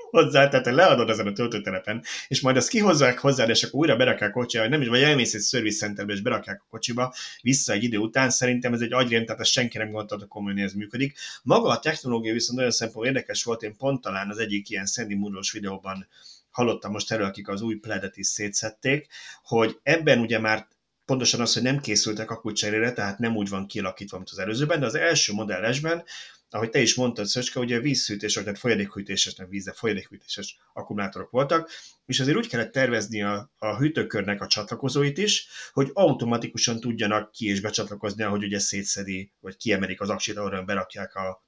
hozzá, 0.09 0.47
tehát 0.47 0.65
leadod 0.65 1.09
ezen 1.09 1.27
a 1.27 1.31
töltőtelepen, 1.31 2.03
és 2.27 2.41
majd 2.41 2.57
azt 2.57 2.69
kihozzák 2.69 3.19
hozzá, 3.19 3.45
és 3.45 3.63
akkor 3.63 3.79
újra 3.79 3.95
berakják 3.95 4.29
a 4.29 4.39
kocsiba, 4.39 4.67
nem 4.67 4.81
is, 4.81 4.87
vagy 4.87 5.01
elmész 5.01 5.33
egy 5.33 5.41
service 5.41 5.77
centerbe, 5.85 6.13
és 6.13 6.21
berakják 6.21 6.61
a 6.61 6.67
kocsiba, 6.69 7.13
vissza 7.41 7.73
egy 7.73 7.83
idő 7.83 7.97
után, 7.97 8.29
szerintem 8.29 8.73
ez 8.73 8.81
egy 8.81 8.93
agyrend, 8.93 9.25
tehát 9.25 9.41
ezt 9.41 9.51
senki 9.51 9.77
nem 9.77 9.91
gondolta, 9.91 10.25
komolyan 10.25 10.57
ez 10.57 10.73
működik. 10.73 11.17
Maga 11.43 11.69
a 11.69 11.79
technológia 11.79 12.33
viszont 12.33 12.57
nagyon 12.57 12.73
szempont 12.73 13.07
érdekes 13.07 13.43
volt, 13.43 13.63
én 13.63 13.75
pont 13.77 14.01
talán 14.01 14.29
az 14.29 14.37
egyik 14.37 14.69
ilyen 14.69 14.85
Sandy 14.85 15.15
Moore-os 15.15 15.51
videóban 15.51 16.07
hallottam 16.49 16.91
most 16.91 17.11
erről, 17.11 17.25
akik 17.25 17.47
az 17.47 17.61
új 17.61 17.75
pledet 17.75 18.17
is 18.17 18.27
szétszették, 18.27 19.07
hogy 19.43 19.79
ebben 19.83 20.19
ugye 20.19 20.39
már 20.39 20.67
pontosan 21.05 21.41
az, 21.41 21.53
hogy 21.53 21.63
nem 21.63 21.79
készültek 21.79 22.31
a 22.31 22.51
cserére, 22.53 22.93
tehát 22.93 23.19
nem 23.19 23.35
úgy 23.35 23.49
van 23.49 23.67
kialakítva, 23.67 24.17
mint 24.17 24.29
az 24.29 24.39
előzőben, 24.39 24.79
de 24.79 24.85
az 24.85 24.95
első 24.95 25.33
modellesben 25.33 26.03
ahogy 26.49 26.69
te 26.69 26.79
is 26.79 26.95
mondtad, 26.95 27.25
Szöcske, 27.25 27.59
ugye 27.59 27.79
vízhűtés, 27.79 28.33
tehát 28.33 28.59
folyadékhűtéses, 28.59 29.35
nem 29.35 29.49
víz, 29.49 29.63
de 29.65 29.71
folyadékhűtéses 29.71 30.59
akkumulátorok 30.73 31.29
voltak, 31.29 31.69
és 32.05 32.19
azért 32.19 32.37
úgy 32.37 32.47
kellett 32.47 32.71
tervezni 32.71 33.21
a, 33.21 33.51
a 33.57 33.77
hűtőkörnek 33.77 34.41
a 34.41 34.47
csatlakozóit 34.47 35.17
is, 35.17 35.47
hogy 35.71 35.89
automatikusan 35.93 36.79
tudjanak 36.79 37.31
ki 37.31 37.47
és 37.47 37.61
becsatlakozni, 37.61 38.23
ahogy 38.23 38.43
ugye 38.43 38.59
szétszedi, 38.59 39.31
vagy 39.39 39.57
kiemelik 39.57 40.01
az 40.01 40.09
aksit, 40.09 40.37
ahol 40.37 40.61
berakják 40.61 41.15
a, 41.15 41.46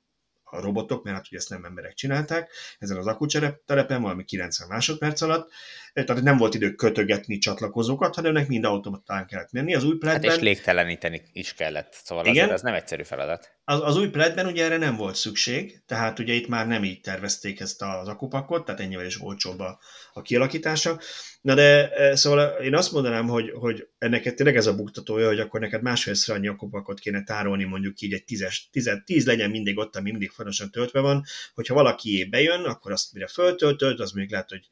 a 0.51 0.62
robotok, 0.62 1.03
mert 1.03 1.15
hát 1.15 1.25
ugye 1.27 1.38
ezt 1.38 1.49
nem 1.49 1.65
emberek 1.65 1.93
csinálták, 1.93 2.51
ezen 2.79 2.97
az 2.97 3.07
akutelepen 3.07 4.01
valami 4.01 4.23
90 4.23 4.67
másodperc 4.67 5.21
alatt, 5.21 5.51
tehát 5.93 6.21
nem 6.21 6.38
volt 6.38 6.53
idő 6.53 6.71
kötögetni 6.71 7.38
csatlakozókat, 7.38 8.15
hanem 8.15 8.35
ennek 8.35 8.47
mind 8.47 8.63
automatán 8.63 9.25
kellett 9.25 9.51
menni. 9.51 9.75
Az 9.75 9.83
új 9.83 9.97
pledben... 9.97 10.29
Hát 10.29 10.38
és 10.39 10.43
légteleníteni 10.43 11.21
is 11.33 11.53
kellett, 11.53 11.93
szóval 12.03 12.25
igen, 12.25 12.35
azért 12.35 12.51
ez 12.51 12.62
nem 12.62 12.73
egyszerű 12.73 13.03
feladat. 13.03 13.57
Az, 13.63 13.81
az 13.81 13.97
új 13.97 14.09
pledben 14.09 14.45
ugye 14.45 14.63
erre 14.65 14.77
nem 14.77 14.95
volt 14.95 15.15
szükség, 15.15 15.81
tehát 15.85 16.19
ugye 16.19 16.33
itt 16.33 16.47
már 16.47 16.67
nem 16.67 16.83
így 16.83 17.01
tervezték 17.01 17.59
ezt 17.59 17.81
az 17.81 18.07
akupakot, 18.07 18.65
tehát 18.65 18.81
ennyivel 18.81 19.05
is 19.05 19.21
olcsóbb 19.21 19.59
a, 19.59 19.79
a 20.13 20.21
kialakítása. 20.21 20.99
Na 21.41 21.53
de 21.53 21.91
szóval 22.15 22.63
én 22.63 22.75
azt 22.75 22.91
mondanám, 22.91 23.27
hogy, 23.27 23.51
hogy 23.51 23.88
ennek 23.97 24.33
tényleg 24.33 24.55
ez 24.55 24.65
a 24.65 24.75
buktatója, 24.75 25.27
hogy 25.27 25.39
akkor 25.39 25.59
neked 25.59 25.81
másfélszer 25.81 26.35
annyi 26.35 26.47
akupakot 26.47 26.99
kéne 26.99 27.23
tárolni, 27.23 27.63
mondjuk 27.63 28.01
így 28.01 28.13
egy 28.13 28.23
tízes, 28.23 28.69
tíz, 28.71 29.01
tíz 29.05 29.25
legyen 29.25 29.49
mindig 29.49 29.77
ott, 29.77 29.95
ami 29.95 30.12
mindig 30.12 30.31
folyamatosan 30.39 30.71
töltve 30.71 30.99
van, 30.99 31.23
hogyha 31.54 31.73
valaki 31.73 32.28
bejön, 32.30 32.63
akkor 32.63 32.91
azt 32.91 33.13
mire 33.13 33.28
föltöltöd, 33.28 33.99
az 33.99 34.12
még 34.12 34.32
lehet, 34.32 34.49
hogy 34.49 34.69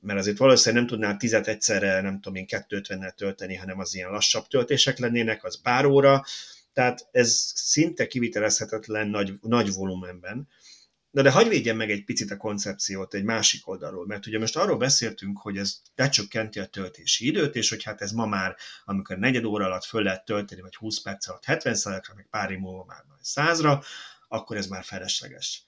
mert 0.00 0.18
azért 0.18 0.36
valószínűleg 0.36 0.84
nem 0.84 0.92
tudnál 0.92 1.16
tizet 1.16 1.48
egyszerre, 1.48 2.00
nem 2.00 2.20
tudom 2.20 2.34
én, 2.34 2.46
250-nel 2.48 3.14
tölteni, 3.14 3.54
hanem 3.54 3.78
az 3.78 3.94
ilyen 3.94 4.10
lassabb 4.10 4.46
töltések 4.46 4.98
lennének, 4.98 5.44
az 5.44 5.60
pár 5.60 5.84
óra, 5.84 6.24
tehát 6.72 7.08
ez 7.10 7.52
szinte 7.54 8.06
kivitelezhetetlen 8.06 9.08
nagy, 9.08 9.32
nagy 9.40 9.72
volumenben. 9.72 10.48
De, 11.10 11.22
de 11.22 11.30
hagyj 11.30 11.48
védjen 11.48 11.76
meg 11.76 11.90
egy 11.90 12.04
picit 12.04 12.30
a 12.30 12.36
koncepciót 12.36 13.14
egy 13.14 13.24
másik 13.24 13.68
oldalról, 13.68 14.06
mert 14.06 14.26
ugye 14.26 14.38
most 14.38 14.56
arról 14.56 14.76
beszéltünk, 14.76 15.38
hogy 15.38 15.56
ez 15.56 15.80
lecsökkenti 15.94 16.58
a 16.58 16.66
töltési 16.66 17.26
időt, 17.26 17.56
és 17.56 17.68
hogy 17.68 17.82
hát 17.82 18.00
ez 18.00 18.12
ma 18.12 18.26
már, 18.26 18.56
amikor 18.84 19.18
negyed 19.18 19.44
óra 19.44 19.64
alatt 19.64 19.84
föl 19.84 20.02
lehet 20.02 20.24
tölteni, 20.24 20.60
vagy 20.60 20.76
20 20.76 21.00
perc 21.00 21.28
alatt 21.28 21.44
70 21.44 21.76
ra 21.84 22.14
meg 22.14 22.26
pár 22.30 22.50
év 22.50 22.58
múlva 22.58 22.84
már 22.84 23.04
100-ra, 23.24 23.84
akkor 24.28 24.56
ez 24.56 24.66
már 24.66 24.84
felesleges. 24.84 25.62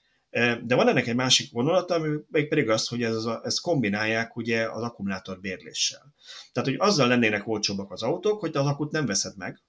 De 0.63 0.75
van 0.75 0.87
ennek 0.87 1.07
egy 1.07 1.15
másik 1.15 1.51
vonulata, 1.51 1.93
ami 1.93 2.17
pedig 2.49 2.69
az, 2.69 2.87
hogy 2.87 3.03
ez, 3.03 3.25
a, 3.25 3.41
ezt 3.43 3.61
kombinálják 3.61 4.35
ugye 4.35 4.69
az 4.69 4.81
akkumulátor 4.81 5.39
bérléssel. 5.39 6.13
Tehát, 6.51 6.69
hogy 6.69 6.77
azzal 6.79 7.07
lennének 7.07 7.47
olcsóbbak 7.47 7.91
az 7.91 8.03
autók, 8.03 8.39
hogy 8.39 8.51
te 8.51 8.59
az 8.59 8.65
akut 8.65 8.91
nem 8.91 9.05
veszed 9.05 9.37
meg, 9.37 9.61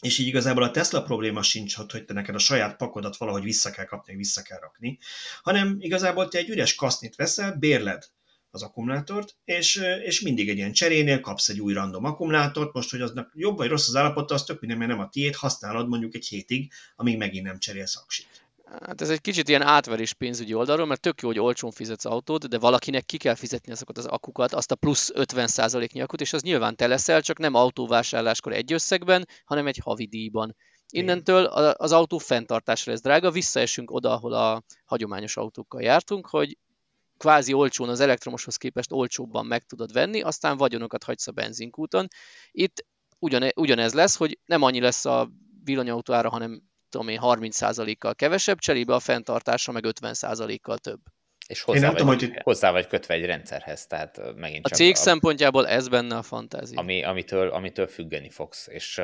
és 0.00 0.18
így 0.18 0.26
igazából 0.26 0.62
a 0.62 0.70
Tesla 0.70 1.02
probléma 1.02 1.42
sincs, 1.42 1.76
hogy 1.76 2.04
te 2.04 2.12
neked 2.12 2.34
a 2.34 2.38
saját 2.38 2.76
pakodat 2.76 3.16
valahogy 3.16 3.42
vissza 3.42 3.70
kell 3.70 3.84
kapni, 3.84 4.16
vissza 4.16 4.42
kell 4.42 4.58
rakni, 4.58 4.98
hanem 5.42 5.76
igazából 5.78 6.28
te 6.28 6.38
egy 6.38 6.48
üres 6.48 6.74
kasznit 6.74 7.16
veszel, 7.16 7.52
bérled 7.52 8.04
az 8.52 8.62
akkumulátort, 8.62 9.36
és, 9.44 9.82
és 10.04 10.20
mindig 10.20 10.48
egy 10.48 10.56
ilyen 10.56 10.72
cserénél 10.72 11.20
kapsz 11.20 11.48
egy 11.48 11.60
új 11.60 11.72
random 11.72 12.04
akkumulátort, 12.04 12.72
most, 12.72 12.90
hogy 12.90 13.00
aznak 13.00 13.32
jobb 13.34 13.56
vagy 13.56 13.68
rossz 13.68 13.88
az 13.88 13.96
állapota, 13.96 14.34
az 14.34 14.44
tök 14.44 14.60
minden, 14.60 14.78
mert 14.78 14.90
nem 14.90 15.00
a 15.00 15.08
tiét, 15.08 15.36
használod 15.36 15.88
mondjuk 15.88 16.14
egy 16.14 16.26
hétig, 16.26 16.72
amíg 16.96 17.16
megint 17.16 17.46
nem 17.46 17.58
cserélsz 17.58 17.96
aksit. 17.96 18.42
Hát 18.80 19.00
ez 19.00 19.10
egy 19.10 19.20
kicsit 19.20 19.48
ilyen 19.48 19.62
átverés 19.62 20.12
pénzügyi 20.12 20.54
oldalról, 20.54 20.86
mert 20.86 21.00
tök 21.00 21.20
jó, 21.20 21.28
hogy 21.28 21.38
olcsón 21.38 21.70
fizetsz 21.70 22.04
autót, 22.04 22.48
de 22.48 22.58
valakinek 22.58 23.04
ki 23.04 23.16
kell 23.16 23.34
fizetni 23.34 23.72
azokat 23.72 23.98
az 23.98 24.06
akukat, 24.06 24.52
azt 24.52 24.70
a 24.70 24.74
plusz 24.74 25.10
50%-nyi 25.14 26.00
akut, 26.00 26.20
és 26.20 26.32
az 26.32 26.42
nyilván 26.42 26.76
te 26.76 26.86
leszel, 26.86 27.20
csak 27.20 27.38
nem 27.38 27.54
autóvásárláskor 27.54 28.52
egy 28.52 28.72
összegben, 28.72 29.28
hanem 29.44 29.66
egy 29.66 29.80
havidíjban. 29.82 30.56
Innentől 30.88 31.44
az 31.44 31.92
autó 31.92 32.18
fenntartásra 32.18 32.92
lesz 32.92 33.00
drága, 33.00 33.30
visszaesünk 33.30 33.90
oda, 33.90 34.10
ahol 34.10 34.32
a 34.32 34.62
hagyományos 34.84 35.36
autókkal 35.36 35.82
jártunk, 35.82 36.26
hogy 36.26 36.56
kvázi 37.22 37.52
olcsón 37.52 37.88
az 37.88 38.00
elektromoshoz 38.00 38.56
képest 38.56 38.92
olcsóbban 38.92 39.46
meg 39.46 39.62
tudod 39.62 39.92
venni, 39.92 40.20
aztán 40.20 40.56
vagyonokat 40.56 41.04
hagysz 41.04 41.26
a 41.26 41.32
benzinkúton. 41.32 42.08
Itt 42.50 42.86
ugyanez 43.54 43.92
lesz, 43.92 44.16
hogy 44.16 44.38
nem 44.44 44.62
annyi 44.62 44.80
lesz 44.80 45.04
a 45.04 45.30
villanyautó 45.64 46.14
hanem 46.14 46.62
tudom 46.88 47.08
én, 47.08 47.18
30%-kal 47.22 48.14
kevesebb, 48.14 48.58
cserébe 48.58 48.94
a 48.94 49.00
fenntartása 49.00 49.72
meg 49.72 49.84
50%-kal 49.86 50.78
több. 50.78 51.00
És 51.52 51.62
hozzá, 51.62 51.78
Én 51.78 51.82
nem 51.82 52.06
vagy, 52.06 52.18
tudom, 52.18 52.34
hogy... 52.34 52.42
hozzá 52.42 52.70
vagy 52.70 52.86
kötve 52.86 53.14
egy 53.14 53.24
rendszerhez, 53.24 53.86
tehát 53.86 54.20
megint 54.36 54.64
A 54.64 54.68
csak 54.68 54.78
cég 54.78 54.92
a, 54.92 54.96
szempontjából 54.96 55.68
ez 55.68 55.88
benne 55.88 56.16
a 56.16 56.22
fantázia. 56.22 56.80
Ami, 56.80 57.04
amitől, 57.04 57.48
amitől 57.48 57.86
függeni 57.86 58.30
fogsz. 58.30 58.66
És, 58.66 59.00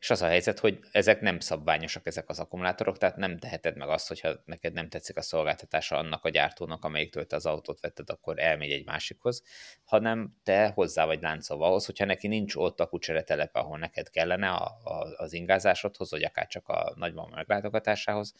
és 0.00 0.10
az 0.10 0.22
a 0.22 0.26
helyzet, 0.26 0.58
hogy 0.58 0.78
ezek 0.92 1.20
nem 1.20 1.40
szabványosak, 1.40 2.06
ezek 2.06 2.28
az 2.28 2.38
akkumulátorok, 2.38 2.98
tehát 2.98 3.16
nem 3.16 3.38
teheted 3.38 3.76
meg 3.76 3.88
azt, 3.88 4.08
hogyha 4.08 4.32
neked 4.44 4.72
nem 4.72 4.88
tetszik 4.88 5.16
a 5.16 5.22
szolgáltatása 5.22 5.96
annak 5.96 6.24
a 6.24 6.28
gyártónak, 6.28 6.84
amelyiktől 6.84 7.26
te 7.26 7.36
az 7.36 7.46
autót 7.46 7.80
vetted, 7.80 8.10
akkor 8.10 8.38
elmegy 8.38 8.70
egy 8.70 8.84
másikhoz, 8.84 9.42
hanem 9.84 10.36
te 10.42 10.72
hozzá 10.74 11.04
vagy 11.04 11.22
láncolva 11.22 11.66
ahhoz, 11.66 11.86
hogyha 11.86 12.04
neki 12.04 12.28
nincs 12.28 12.54
ott 12.54 12.80
a 12.80 12.86
kucsere 12.86 13.22
telepe, 13.22 13.58
ahol 13.58 13.78
neked 13.78 14.10
kellene 14.10 14.48
a, 14.48 14.64
a, 14.84 15.06
az 15.16 15.32
ingázásodhoz, 15.32 16.10
vagy 16.10 16.24
akár 16.24 16.46
csak 16.46 16.68
a 16.68 16.92
nagymama 16.96 17.34
meglátogatásához, 17.34 18.34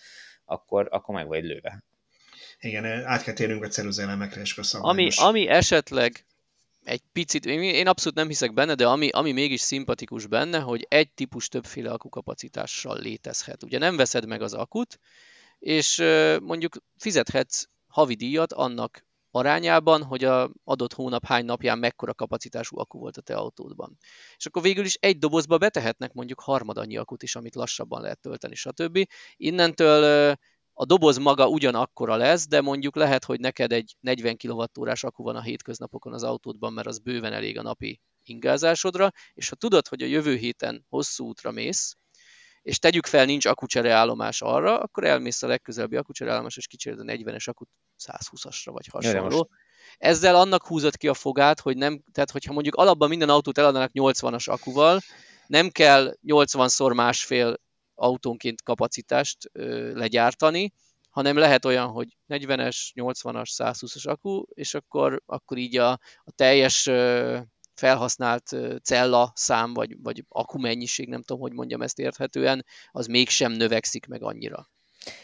akkor, 0.45 0.89
akkor 0.91 1.15
meg 1.15 1.27
vagy 1.27 1.45
lőve. 1.45 1.85
Igen, 2.59 2.85
át 2.85 3.23
kell 3.23 3.35
térnünk 3.35 3.65
a 3.65 3.69
ceruzelemekre, 3.69 4.41
és 4.41 4.59
akkor 4.59 4.91
ami, 4.91 5.09
ami 5.17 5.49
esetleg 5.49 6.27
egy 6.85 7.03
picit, 7.13 7.47
én 7.47 7.89
abszolút 7.89 8.19
nem 8.19 8.29
hiszek 8.29 8.53
benne, 8.53 8.75
de 8.75 8.87
ami, 8.87 9.09
ami 9.09 9.33
mégis 9.33 9.61
szimpatikus 9.61 10.27
benne, 10.27 10.59
hogy 10.59 10.87
egy 10.89 11.13
típus 11.13 11.49
többféle 11.49 11.91
akukapacitással 11.91 12.99
létezhet. 13.01 13.63
Ugye 13.63 13.79
nem 13.79 13.97
veszed 13.97 14.27
meg 14.27 14.43
az 14.43 14.53
akut, 14.53 14.99
és 15.59 15.97
mondjuk 16.43 16.77
fizethetsz 16.97 17.65
havi 17.87 18.15
díjat 18.15 18.53
annak 18.53 19.05
arányában, 19.31 20.03
hogy 20.03 20.25
a 20.25 20.51
adott 20.65 20.93
hónap 20.93 21.25
hány 21.25 21.45
napján 21.45 21.79
mekkora 21.79 22.15
kapacitású 22.15 22.79
akku 22.79 22.99
volt 22.99 23.17
a 23.17 23.21
te 23.21 23.35
autódban. 23.35 23.99
És 24.37 24.47
akkor 24.47 24.63
végül 24.63 24.85
is 24.85 24.95
egy 24.95 25.19
dobozba 25.19 25.59
betehetnek 25.59 26.13
mondjuk 26.13 26.41
harmad 26.41 26.79
annyi 26.79 26.97
akut 26.97 27.23
is, 27.23 27.37
amit 27.37 27.55
lassabban 27.55 28.03
lehet 28.03 28.21
tölteni, 28.21 28.55
stb. 28.55 28.99
Innentől 29.37 30.35
a 30.79 30.85
doboz 30.85 31.17
maga 31.19 31.49
ugyanakkora 31.49 32.17
lesz, 32.17 32.47
de 32.47 32.61
mondjuk 32.61 32.97
lehet, 32.97 33.25
hogy 33.25 33.41
neked 33.41 33.73
egy 33.73 33.97
40 34.01 34.37
kWh 34.37 34.93
akku 35.01 35.23
van 35.23 35.37
a 35.37 35.43
hétköznapokon 35.43 36.13
az 36.13 36.23
autódban, 36.23 36.73
mert 36.73 36.87
az 36.87 36.99
bőven 36.99 37.33
elég 37.33 37.59
a 37.59 37.63
napi 37.63 38.01
ingázásodra, 38.23 39.11
és 39.35 39.49
ha 39.49 39.57
tudod, 39.57 39.89
hogy 39.89 40.03
a 40.03 40.07
jövő 40.07 40.35
héten 40.37 40.85
hosszú 40.89 41.27
útra 41.27 41.51
mész, 41.51 41.97
és 42.63 42.79
tegyük 42.79 43.07
fel, 43.07 43.25
nincs 43.25 43.47
akucsere 43.47 43.93
állomás 43.93 44.43
arra, 44.43 44.79
akkor 44.79 45.05
elmész 45.05 45.43
a 45.43 45.47
legközelebbi 45.47 45.97
akucsere 45.97 46.33
állomás, 46.33 46.57
és 46.57 46.67
kicsered 46.67 47.01
a 47.01 47.03
40-es 47.03 47.49
akut 47.49 47.69
120-asra, 48.07 48.71
vagy 48.71 48.87
hasonló. 48.87 49.49
Ezzel 49.99 50.37
annak 50.37 50.67
húzott 50.67 50.97
ki 50.97 51.09
a 51.09 51.15
fogát, 51.15 51.61
hogy 51.61 51.77
nem, 51.77 52.03
tehát 52.13 52.31
hogyha 52.31 52.53
mondjuk 52.53 52.75
alapban 52.75 53.09
minden 53.09 53.29
autót 53.29 53.59
eladnának 53.59 53.91
80-as 53.95 54.51
akuval, 54.51 55.01
nem 55.47 55.69
kell 55.69 56.17
80-szor 56.27 56.95
másfél 56.95 57.57
autónként 57.97 58.63
kapacitást 58.63 59.51
ö, 59.53 59.93
legyártani, 59.95 60.73
hanem 61.11 61.37
lehet 61.37 61.65
olyan, 61.65 61.89
hogy 61.89 62.17
40-es, 62.29 62.77
80-as, 62.95 63.51
120-as 63.57 64.09
akku, 64.09 64.45
és 64.55 64.75
akkor, 64.75 65.23
akkor 65.27 65.57
így 65.57 65.77
a, 65.77 65.91
a 66.25 66.31
teljes 66.35 66.87
ö, 66.87 67.39
felhasznált 67.75 68.57
cella 68.83 69.33
szám, 69.35 69.75
vagy, 69.75 69.97
vagy 70.03 70.25
mennyiség, 70.53 71.09
nem 71.09 71.23
tudom, 71.23 71.43
hogy 71.43 71.53
mondjam 71.53 71.83
ezt 71.83 71.99
érthetően, 71.99 72.65
az 72.91 73.07
mégsem 73.07 73.53
növekszik 73.53 74.07
meg 74.07 74.23
annyira. 74.23 74.69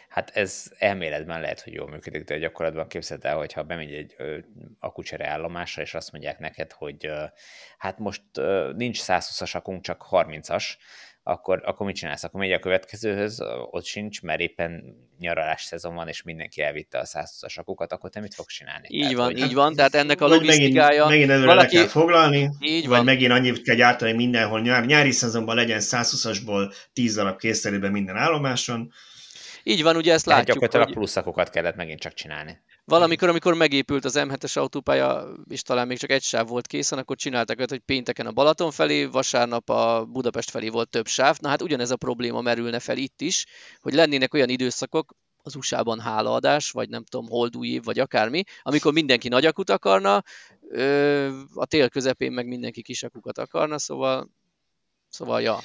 Hát 0.08 0.30
ez 0.30 0.72
elméletben 0.78 1.40
lehet, 1.40 1.60
hogy 1.60 1.72
jól 1.72 1.88
működik, 1.88 2.24
de 2.24 2.38
gyakorlatban 2.38 2.88
képzeld 2.88 3.24
el, 3.24 3.36
hogyha 3.36 3.62
bemegy 3.62 3.92
egy 3.92 4.16
akucsere 4.78 5.28
állomásra, 5.28 5.82
és 5.82 5.94
azt 5.94 6.12
mondják 6.12 6.38
neked, 6.38 6.72
hogy 6.72 7.10
hát 7.78 7.98
most 7.98 8.22
nincs 8.76 9.00
120-as 9.02 9.54
akunk, 9.56 9.82
csak 9.82 10.06
30-as, 10.10 10.64
akkor, 11.22 11.62
akkor 11.64 11.86
mit 11.86 11.96
csinálsz? 11.96 12.24
Akkor 12.24 12.40
megy 12.40 12.52
a 12.52 12.58
következőhöz, 12.58 13.42
ott 13.70 13.84
sincs, 13.84 14.22
mert 14.22 14.40
éppen 14.40 14.96
nyaralás 15.18 15.62
szezon 15.62 15.94
van, 15.94 16.08
és 16.08 16.22
mindenki 16.22 16.62
elvitte 16.62 16.98
a 16.98 17.04
120-as 17.04 17.58
akukat, 17.58 17.92
akkor 17.92 18.10
te 18.10 18.20
mit 18.20 18.34
fogsz 18.34 18.54
csinálni? 18.54 18.86
Így 18.90 19.00
tehát, 19.00 19.16
van, 19.16 19.24
hogy... 19.24 19.38
így 19.38 19.54
van, 19.54 19.74
tehát 19.74 19.94
ennek 19.94 20.20
a 20.20 20.26
logisztikája... 20.26 21.06
Megint, 21.06 21.08
megint 21.08 21.30
előre 21.30 21.46
valaki... 21.46 21.76
kell 21.76 21.86
foglalni, 21.86 22.50
így 22.60 22.86
vagy 22.86 22.96
van. 22.96 23.04
megint 23.04 23.32
annyit 23.32 23.62
kell 23.62 23.76
gyártani 23.76 24.12
mindenhol, 24.12 24.60
nyár, 24.60 24.86
nyári 24.86 25.10
szezonban 25.10 25.54
legyen 25.54 25.80
120-asból 25.82 26.74
10 26.92 27.14
darab 27.14 27.38
készszerűben 27.38 27.92
minden 27.92 28.16
állomáson. 28.16 28.92
Így 29.62 29.82
van, 29.82 29.96
ugye 29.96 30.12
ezt 30.12 30.26
látjuk. 30.26 30.46
Tehát 30.46 30.60
gyakorlatilag 30.60 30.86
hogy... 30.86 30.96
pluszakokat 30.96 31.50
kellett 31.50 31.76
megint 31.76 32.00
csak 32.00 32.14
csinálni. 32.14 32.60
Valamikor, 32.84 33.28
amikor 33.28 33.54
megépült 33.54 34.04
az 34.04 34.14
M7-es 34.18 34.58
autópálya, 34.58 35.28
és 35.48 35.62
talán 35.62 35.86
még 35.86 35.98
csak 35.98 36.10
egy 36.10 36.22
sáv 36.22 36.48
volt 36.48 36.66
készen, 36.66 36.98
akkor 36.98 37.16
csináltak 37.16 37.58
olyat, 37.58 37.70
hogy 37.70 37.78
pénteken 37.78 38.26
a 38.26 38.32
Balaton 38.32 38.70
felé, 38.70 39.04
vasárnap 39.04 39.70
a 39.70 40.04
Budapest 40.04 40.50
felé 40.50 40.68
volt 40.68 40.88
több 40.88 41.06
sáv. 41.06 41.38
Na 41.40 41.48
hát 41.48 41.62
ugyanez 41.62 41.90
a 41.90 41.96
probléma 41.96 42.40
merülne 42.40 42.78
fel 42.78 42.96
itt 42.96 43.20
is, 43.20 43.46
hogy 43.80 43.94
lennének 43.94 44.34
olyan 44.34 44.48
időszakok, 44.48 45.14
az 45.42 45.54
USA-ban 45.54 46.00
hálaadás, 46.00 46.70
vagy 46.70 46.88
nem 46.88 47.04
tudom, 47.04 47.28
holdúj 47.28 47.68
év, 47.68 47.84
vagy 47.84 47.98
akármi, 47.98 48.42
amikor 48.62 48.92
mindenki 48.92 49.28
nagyakut 49.28 49.70
akarna, 49.70 50.22
a 51.54 51.66
tél 51.66 51.88
közepén 51.88 52.32
meg 52.32 52.46
mindenki 52.46 52.82
kisakukat 52.82 53.38
akarna, 53.38 53.78
szóval, 53.78 54.30
szóval 55.08 55.42
ja. 55.42 55.58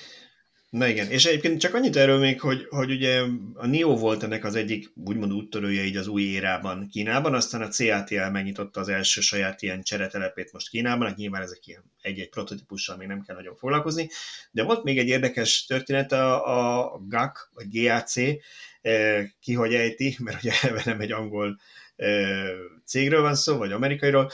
Na 0.70 0.88
igen, 0.88 1.10
és 1.10 1.26
egyébként 1.26 1.60
csak 1.60 1.74
annyit 1.74 1.96
erről 1.96 2.20
még, 2.20 2.42
hogy, 2.42 2.66
hogy 2.70 2.92
ugye 2.92 3.22
a 3.54 3.66
NIO 3.66 3.98
volt 3.98 4.24
ennek 4.24 4.44
az 4.44 4.56
egyik 4.56 4.92
úgymond 5.06 5.34
úttörője 5.34 5.84
így 5.84 5.96
az 5.96 6.08
új 6.08 6.22
érában 6.22 6.88
Kínában, 6.92 7.34
aztán 7.34 7.62
a 7.62 7.68
CATL 7.68 8.30
megnyitotta 8.32 8.80
az 8.80 8.90
első 8.90 9.22
saját 9.22 9.62
ilyen 9.62 9.82
cseretelepét 9.82 10.52
most 10.52 10.70
Kínában, 10.70 11.08
hát 11.08 11.18
nyilván 11.18 11.42
ezek 11.42 11.68
ilyen 11.68 11.92
egy-egy 12.02 12.30
prototípussal 12.30 12.98
még 12.98 13.08
nem 13.08 13.22
kell 13.22 13.36
nagyon 13.36 13.56
foglalkozni, 13.56 14.10
de 14.52 14.64
volt 14.64 14.84
még 14.84 14.98
egy 14.98 15.08
érdekes 15.08 15.66
történet, 15.66 16.12
a, 16.12 16.84
a 16.84 16.98
GAC, 17.08 17.40
vagy 17.54 17.68
GAC, 17.70 18.18
eh, 18.82 19.26
ki 19.40 19.54
hogy 19.54 19.74
ejti, 19.74 20.16
mert 20.24 20.44
ugye 20.44 20.54
nem 20.86 21.00
egy 21.00 21.12
angol 21.12 21.60
cégről 22.86 23.22
van 23.22 23.36
szó, 23.36 23.58
vagy 23.58 23.72
amerikairól, 23.72 24.32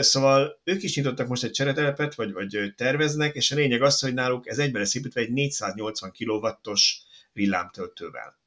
szóval 0.00 0.60
ők 0.64 0.82
is 0.82 0.96
nyitottak 0.96 1.28
most 1.28 1.44
egy 1.44 1.50
cseretelepet, 1.50 2.14
vagy, 2.14 2.32
vagy 2.32 2.72
terveznek, 2.76 3.34
és 3.34 3.50
a 3.50 3.54
lényeg 3.54 3.82
az, 3.82 4.00
hogy 4.00 4.14
náluk 4.14 4.48
ez 4.48 4.58
egyben 4.58 4.80
lesz 4.80 4.94
építve 4.94 5.20
egy 5.20 5.32
480 5.32 6.12
kW-os 6.18 7.02
villámtöltővel. 7.32 8.38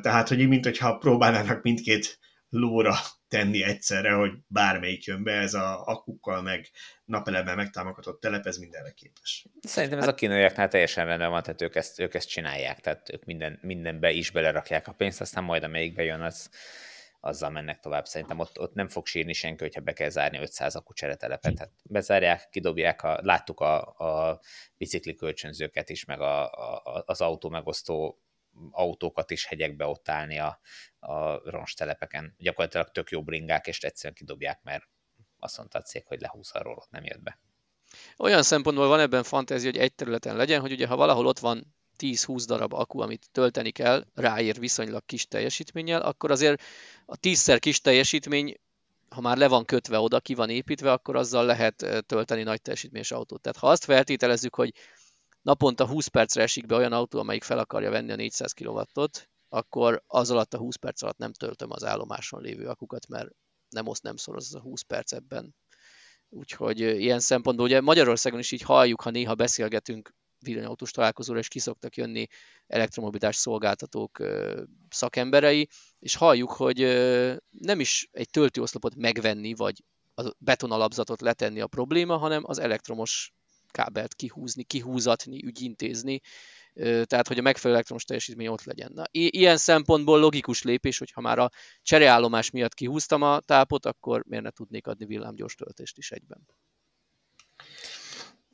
Tehát, 0.00 0.28
hogy 0.28 0.48
mint 0.48 0.64
hogyha 0.64 0.98
próbálnának 0.98 1.62
mindkét 1.62 2.18
lóra 2.50 2.94
tenni 3.28 3.62
egyszerre, 3.62 4.12
hogy 4.12 4.32
bármelyik 4.46 5.04
jön 5.04 5.22
be, 5.22 5.32
ez 5.32 5.54
a 5.54 5.86
akukkal, 5.86 6.42
meg 6.42 6.70
napelemmel 7.04 7.56
megtámogatott 7.56 8.20
telep, 8.20 8.46
ez 8.46 8.56
mindenre 8.56 8.90
képes. 8.90 9.46
Szerintem 9.60 9.98
ez 9.98 10.08
a 10.08 10.14
kínaiaknál 10.14 10.68
teljesen 10.68 11.06
rendben 11.06 11.30
van, 11.30 11.42
tehát 11.42 11.62
ők 11.62 11.74
ezt, 11.74 12.00
ők 12.00 12.14
ezt 12.14 12.28
csinálják, 12.28 12.80
tehát 12.80 13.12
ők 13.12 13.24
minden, 13.24 13.58
mindenbe 13.62 14.10
is 14.10 14.30
belerakják 14.30 14.88
a 14.88 14.92
pénzt, 14.92 15.20
aztán 15.20 15.44
majd 15.44 15.62
amelyikbe 15.62 16.02
jön, 16.02 16.20
az, 16.20 16.50
azzal 17.20 17.50
mennek 17.50 17.80
tovább. 17.80 18.06
Szerintem 18.06 18.38
ott, 18.38 18.60
ott 18.60 18.74
nem 18.74 18.88
fog 18.88 19.06
sírni 19.06 19.32
senki, 19.32 19.62
hogyha 19.62 19.80
be 19.80 19.92
kell 19.92 20.08
zárni 20.08 20.38
500 20.38 20.76
akucseretelepet. 20.76 21.58
Hát 21.58 21.70
bezárják, 21.82 22.48
kidobják, 22.50 23.02
a, 23.02 23.20
láttuk 23.22 23.60
a, 23.60 23.96
a 23.98 24.40
bicikli 24.76 25.14
kölcsönzőket 25.14 25.88
is, 25.88 26.04
meg 26.04 26.20
a, 26.20 26.52
a, 26.52 27.02
az 27.06 27.20
autó 27.20 27.48
megosztó 27.48 28.20
autókat 28.70 29.30
is 29.30 29.46
hegyekbe 29.46 29.86
ott 29.86 30.08
állni 30.08 30.38
a, 30.38 30.60
a 30.98 31.50
ronstelepeken. 31.50 32.34
Gyakorlatilag 32.38 32.90
tök 32.90 33.10
jó 33.10 33.22
bringák, 33.22 33.66
és 33.66 33.82
egyszerűen 33.82 34.14
kidobják, 34.14 34.62
mert 34.62 34.88
azt 35.38 35.56
mondta 35.56 35.78
a 35.78 35.82
cég, 35.82 36.06
hogy 36.06 36.20
lehúz 36.20 36.50
arról, 36.52 36.76
ott 36.76 36.90
nem 36.90 37.04
jött 37.04 37.22
be. 37.22 37.38
Olyan 38.16 38.42
szempontból 38.42 38.88
van 38.88 39.00
ebben 39.00 39.22
fantázia, 39.22 39.70
hogy 39.70 39.80
egy 39.80 39.94
területen 39.94 40.36
legyen, 40.36 40.60
hogy 40.60 40.72
ugye 40.72 40.86
ha 40.86 40.96
valahol 40.96 41.26
ott 41.26 41.38
van 41.38 41.74
10-20 41.98 42.44
darab 42.46 42.72
akku, 42.72 43.00
amit 43.00 43.28
tölteni 43.32 43.70
kell, 43.70 44.04
ráér 44.14 44.58
viszonylag 44.58 45.04
kis 45.06 45.26
teljesítménnyel, 45.26 46.00
akkor 46.00 46.30
azért 46.30 46.62
a 47.06 47.16
10-szer 47.16 47.56
kis 47.60 47.80
teljesítmény, 47.80 48.56
ha 49.08 49.20
már 49.20 49.36
le 49.36 49.48
van 49.48 49.64
kötve 49.64 49.98
oda, 49.98 50.20
ki 50.20 50.34
van 50.34 50.50
építve, 50.50 50.92
akkor 50.92 51.16
azzal 51.16 51.44
lehet 51.44 52.04
tölteni 52.06 52.42
nagy 52.42 52.62
teljesítményes 52.62 53.10
autót. 53.10 53.40
Tehát 53.40 53.58
ha 53.58 53.68
azt 53.68 53.84
feltételezzük, 53.84 54.54
hogy 54.54 54.72
naponta 55.42 55.86
20 55.86 56.06
percre 56.06 56.42
esik 56.42 56.66
be 56.66 56.76
olyan 56.76 56.92
autó, 56.92 57.18
amelyik 57.18 57.42
fel 57.42 57.58
akarja 57.58 57.90
venni 57.90 58.12
a 58.12 58.16
400 58.16 58.52
kW-ot, 58.52 59.28
akkor 59.48 60.02
az 60.06 60.30
alatt 60.30 60.54
a 60.54 60.58
20 60.58 60.76
perc 60.76 61.02
alatt 61.02 61.18
nem 61.18 61.32
töltöm 61.32 61.70
az 61.70 61.84
állomáson 61.84 62.40
lévő 62.40 62.66
akukat, 62.66 63.08
mert 63.08 63.28
nem 63.68 63.86
oszt, 63.86 64.02
nem 64.02 64.16
szoroz 64.16 64.44
az 64.44 64.54
a 64.54 64.60
20 64.60 64.82
perc 64.82 65.12
ebben. 65.12 65.54
Úgyhogy 66.28 66.80
ilyen 66.80 67.20
szempontból 67.20 67.66
ugye 67.66 67.80
Magyarországon 67.80 68.38
is 68.38 68.52
így 68.52 68.62
halljuk, 68.62 69.00
ha 69.00 69.10
néha 69.10 69.34
beszélgetünk 69.34 70.14
villanyautós 70.46 70.90
találkozóra, 70.90 71.38
és 71.38 71.48
kiszoktak 71.48 71.96
jönni 71.96 72.26
elektromobilitás 72.66 73.36
szolgáltatók 73.36 74.22
szakemberei, 74.88 75.68
és 75.98 76.14
halljuk, 76.14 76.50
hogy 76.50 76.78
nem 77.50 77.80
is 77.80 78.08
egy 78.12 78.30
töltőoszlopot 78.30 78.94
megvenni, 78.94 79.54
vagy 79.54 79.84
a 80.14 80.32
betonalapzatot 80.38 81.20
letenni 81.20 81.60
a 81.60 81.66
probléma, 81.66 82.16
hanem 82.16 82.42
az 82.46 82.58
elektromos 82.58 83.32
kábelt 83.70 84.14
kihúzni, 84.14 84.62
kihúzatni, 84.62 85.44
ügyintézni, 85.44 86.20
tehát 86.74 87.28
hogy 87.28 87.38
a 87.38 87.42
megfelelő 87.42 87.74
elektromos 87.74 88.04
teljesítmény 88.04 88.46
ott 88.46 88.64
legyen. 88.64 88.92
Na, 88.94 89.04
ilyen 89.10 89.56
szempontból 89.56 90.18
logikus 90.18 90.62
lépés, 90.62 90.98
hogyha 90.98 91.20
már 91.20 91.38
a 91.38 91.50
csereállomás 91.82 92.50
miatt 92.50 92.74
kihúztam 92.74 93.22
a 93.22 93.40
tápot, 93.40 93.86
akkor 93.86 94.22
miért 94.26 94.44
ne 94.44 94.50
tudnék 94.50 94.86
adni 94.86 95.04
villámgyors 95.06 95.54
töltést 95.54 95.98
is 95.98 96.10
egyben. 96.10 96.46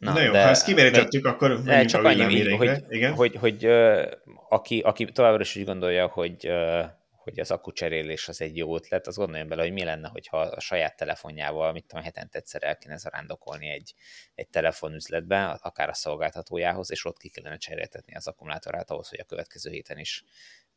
Na, 0.03 0.13
Na 0.13 0.21
jó, 0.21 0.33
de, 0.33 0.43
ha 0.43 0.49
ezt 0.49 0.65
kimerítettük, 0.65 1.25
akkor 1.27 1.63
de 1.63 1.85
csak 1.85 2.05
annyi, 2.05 2.51
hogy, 2.51 2.83
Igen? 2.89 3.15
hogy, 3.15 3.35
hogy 3.37 3.67
uh, 3.67 4.11
aki, 4.49 4.81
aki 4.81 5.05
továbbra 5.05 5.41
is 5.41 5.57
úgy 5.57 5.65
gondolja, 5.65 6.07
hogy, 6.07 6.49
uh, 6.49 6.85
hogy 7.11 7.41
az 7.41 7.51
akkucserélés 7.51 8.29
az 8.29 8.41
egy 8.41 8.57
jó 8.57 8.75
ötlet, 8.75 9.07
az 9.07 9.17
gondoljon 9.17 9.49
bele, 9.49 9.63
hogy 9.63 9.73
mi 9.73 9.85
lenne, 9.85 10.09
hogyha 10.09 10.41
a 10.41 10.61
saját 10.61 10.97
telefonjával, 10.97 11.73
mit 11.73 11.85
tudom, 11.87 12.05
hetente 12.05 12.39
egyszer 12.39 12.63
el 12.63 12.77
kéne 12.79 12.97
zarándokolni 12.97 13.69
egy, 13.69 13.95
egy 14.35 14.49
telefonüzletbe, 14.49 15.45
akár 15.63 15.89
a 15.89 15.95
szolgáltatójához, 15.95 16.91
és 16.91 17.05
ott 17.05 17.19
ki 17.19 17.29
kellene 17.29 17.57
cseréltetni 17.57 18.15
az 18.15 18.27
akkumulátorát 18.27 18.91
ahhoz, 18.91 19.09
hogy 19.09 19.21
a 19.21 19.25
következő 19.25 19.71
héten 19.71 19.99
is 19.99 20.25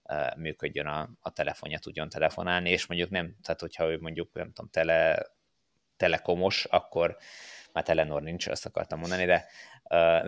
uh, 0.04 0.38
működjön 0.38 0.88
a, 0.88 1.10
a 1.22 1.32
telefonja, 1.32 1.80
tudjon 1.80 2.10
telefonálni, 2.10 2.70
és 2.70 2.86
mondjuk 2.86 3.10
nem, 3.10 3.36
tehát 3.44 3.62
hogyha 3.62 3.92
ő 3.92 3.98
mondjuk, 4.00 4.34
nem 4.34 4.52
tudom, 4.54 4.70
tele, 4.72 5.28
telekomos, 5.98 6.66
akkor 6.66 7.18
már 7.76 7.84
Telenor 7.84 8.22
nincs, 8.22 8.48
azt 8.48 8.66
akartam 8.66 9.00
mondani, 9.00 9.26
de 9.26 9.46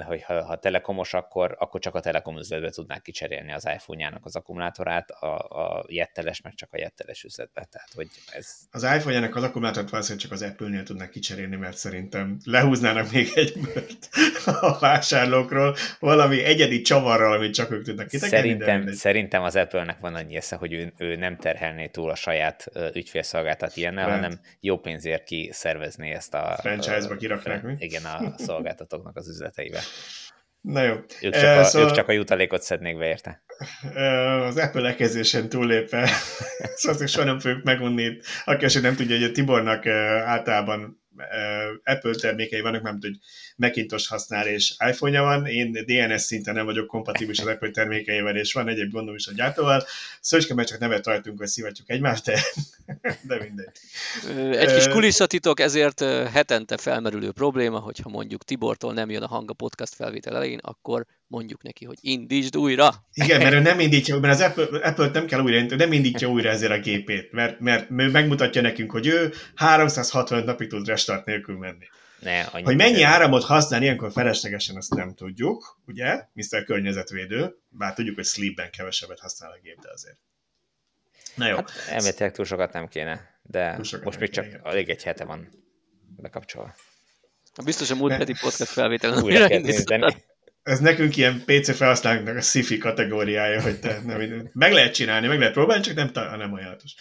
hogy 0.05 0.23
ha, 0.23 0.43
ha 0.43 0.55
telekomos, 0.55 1.13
akkor, 1.13 1.55
akkor 1.59 1.79
csak 1.79 1.95
a 1.95 1.99
telekom 1.99 2.37
üzletbe 2.37 2.69
tudnák 2.69 3.01
kicserélni 3.01 3.51
az 3.53 3.65
iPhone-jának 3.73 4.25
az 4.25 4.35
akkumulátorát, 4.35 5.09
a, 5.09 5.35
a 5.37 5.85
jetteles 5.87 6.41
meg 6.41 6.53
csak 6.53 6.69
a 6.71 6.77
jetteles 6.77 7.23
üzletbe. 7.23 7.67
Tehát, 7.71 7.89
hogy 7.95 8.07
ez... 8.31 8.55
Az 8.71 8.83
iPhone-jának 8.83 9.35
az 9.35 9.43
akkumulátort 9.43 9.89
valószínűleg 9.89 10.23
csak 10.27 10.33
az 10.33 10.41
Apple-nél 10.41 10.83
tudnak 10.83 11.09
kicserélni, 11.09 11.55
mert 11.55 11.77
szerintem 11.77 12.37
lehúznának 12.43 13.11
még 13.11 13.31
egy 13.35 13.53
bört 13.61 14.09
a 14.45 14.79
vásárlókról, 14.79 15.75
valami 15.99 16.43
egyedi 16.43 16.81
csavarral, 16.81 17.33
amit 17.33 17.53
csak 17.53 17.71
ők 17.71 17.83
tudnak 17.83 18.07
kitekerni. 18.07 18.49
Szerintem, 18.49 18.91
szerintem 18.91 19.43
az 19.43 19.55
Apple-nek 19.55 19.99
van 19.99 20.15
annyi 20.15 20.35
esze, 20.35 20.55
hogy 20.55 20.73
ő, 20.73 20.93
ő 20.97 21.15
nem 21.15 21.37
terhelné 21.37 21.87
túl 21.87 22.09
a 22.09 22.15
saját 22.15 22.65
ügyfélszolgáltat 22.93 23.75
ilyennel, 23.75 24.07
Rend. 24.07 24.23
hanem 24.23 24.39
jó 24.59 24.79
pénzért 24.79 25.23
kiszervezné 25.23 26.11
ezt 26.11 26.33
a... 26.33 26.57
Franchise-ba 26.59 27.15
kiraknak 27.15 27.61
mi? 27.61 27.75
Igen, 27.79 28.05
a 28.05 28.33
szolgáltatóknak 28.37 29.15
az 29.15 29.27
üzleteibe. 29.47 29.81
Na 30.61 30.83
jó. 30.83 30.93
Ők 31.21 31.33
csak, 31.33 31.57
a, 31.57 31.63
szóval... 31.63 31.89
ők 31.89 31.95
csak 31.95 32.07
a 32.07 32.11
jutalékot 32.11 32.61
szednék 32.61 32.97
be 32.97 33.07
érte. 33.07 33.43
Az 34.47 34.57
Apple 34.57 34.81
lekezésen 34.81 35.49
túllépve, 35.49 36.09
szóval 36.75 37.07
soha 37.07 37.25
nem 37.25 37.39
fogjuk 37.39 37.63
megunni. 37.63 38.17
Aki 38.45 38.65
esetleg 38.65 38.91
nem 38.91 38.99
tudja, 38.99 39.15
hogy 39.15 39.25
a 39.25 39.31
Tibornak 39.31 39.85
általában 40.25 41.01
Apple 41.83 42.15
termékei 42.21 42.61
vannak, 42.61 42.81
nem 42.81 42.97
hogy 43.01 43.17
Macintosh 43.57 44.09
használ 44.09 44.47
és 44.47 44.73
iPhone-ja 44.89 45.21
van, 45.21 45.45
én 45.45 45.71
DNS 45.71 46.21
szinten 46.21 46.53
nem 46.53 46.65
vagyok 46.65 46.87
kompatibilis 46.87 47.39
az 47.39 47.47
Apple 47.47 47.69
termékeivel, 47.69 48.35
és 48.35 48.53
van 48.53 48.67
egyéb 48.67 48.91
gondom 48.91 49.15
is 49.15 49.27
a 49.27 49.31
gyártóval. 49.33 49.83
Szöcske, 50.21 50.53
mert 50.53 50.67
csak 50.67 50.79
nevet 50.79 51.05
rajtunk, 51.05 51.37
hogy 51.37 51.47
szivatjuk 51.47 51.89
egymást, 51.89 52.25
de, 52.25 52.41
de 53.27 53.39
mindegy. 53.39 53.71
Egy 54.57 54.73
kis 54.73 54.87
kulisszatitok, 54.87 55.59
ezért 55.59 56.03
hetente 56.31 56.77
felmerülő 56.77 57.31
probléma, 57.31 57.79
hogyha 57.79 58.09
mondjuk 58.09 58.43
Tibortól 58.43 58.93
nem 58.93 59.09
jön 59.09 59.23
a 59.23 59.27
hang 59.27 59.49
a 59.49 59.53
podcast 59.53 59.95
felvétel 59.95 60.35
elején, 60.35 60.59
akkor 60.61 61.05
mondjuk 61.27 61.63
neki, 61.63 61.85
hogy 61.85 61.97
indítsd 62.01 62.57
újra. 62.57 62.89
Igen, 63.13 63.41
mert 63.41 63.53
ő 63.53 63.59
nem 63.59 63.79
indítja, 63.87 64.19
mert 64.19 64.33
az 64.33 64.41
Apple, 64.41 64.79
Apple 64.81 65.09
nem 65.13 65.25
kell 65.25 65.39
újra, 65.39 65.75
nem 65.75 65.91
indítja 65.91 66.29
újra 66.29 66.49
ezért 66.49 66.71
a 66.71 66.79
gépét, 66.79 67.31
mert, 67.31 67.59
mert 67.59 67.89
megmutatja 67.89 68.61
nekünk, 68.61 68.91
hogy 68.91 69.07
ő 69.07 69.33
365 69.55 70.45
napig 70.45 70.69
tud 70.69 70.87
restart 70.87 71.25
nélkül 71.25 71.57
menni. 71.57 71.85
Ne, 72.19 72.43
hogy 72.43 72.75
mennyi 72.75 73.01
áramot 73.01 73.43
használ 73.43 73.81
ilyenkor 73.81 74.11
feleslegesen, 74.11 74.75
azt 74.75 74.95
nem 74.95 75.13
tudjuk, 75.13 75.79
ugye, 75.85 76.27
Mr. 76.33 76.63
Környezetvédő, 76.63 77.55
bár 77.69 77.93
tudjuk, 77.93 78.15
hogy 78.15 78.25
sleepben 78.25 78.71
kevesebbet 78.71 79.19
használ 79.19 79.51
a 79.51 79.59
gép, 79.61 79.79
de 79.81 79.89
azért. 79.93 80.17
Na 81.35 81.47
jó. 81.47 81.55
Hát 81.55 81.71
elméletileg 81.89 82.31
túl 82.31 82.45
sokat 82.45 82.73
nem 82.73 82.87
kéne, 82.87 83.39
de 83.43 83.77
most 84.03 84.19
még 84.19 84.29
csak 84.29 84.45
igen. 84.45 84.59
alig 84.59 84.89
egy 84.89 85.03
hete 85.03 85.25
van 85.25 85.49
bekapcsolva. 86.17 86.75
Biztos 87.63 87.91
a 87.91 87.95
múlt 87.95 88.13
heti 88.13 88.33
podcast 88.41 88.71
felvételen 88.71 89.23
újra 89.23 89.47
ez 90.67 90.79
nekünk 90.79 91.17
ilyen 91.17 91.43
PC 91.45 91.75
felhasználóknak 91.75 92.35
a 92.35 92.41
sci 92.41 92.77
kategóriája, 92.77 93.61
hogy 93.61 93.79
te 93.79 94.01
nem, 94.05 94.49
meg 94.53 94.71
lehet 94.71 94.93
csinálni, 94.93 95.27
meg 95.27 95.39
lehet 95.39 95.53
próbálni, 95.53 95.83
csak 95.83 95.95
nem, 95.95 96.11
nem 96.13 96.53
ajánlatos. 96.53 96.95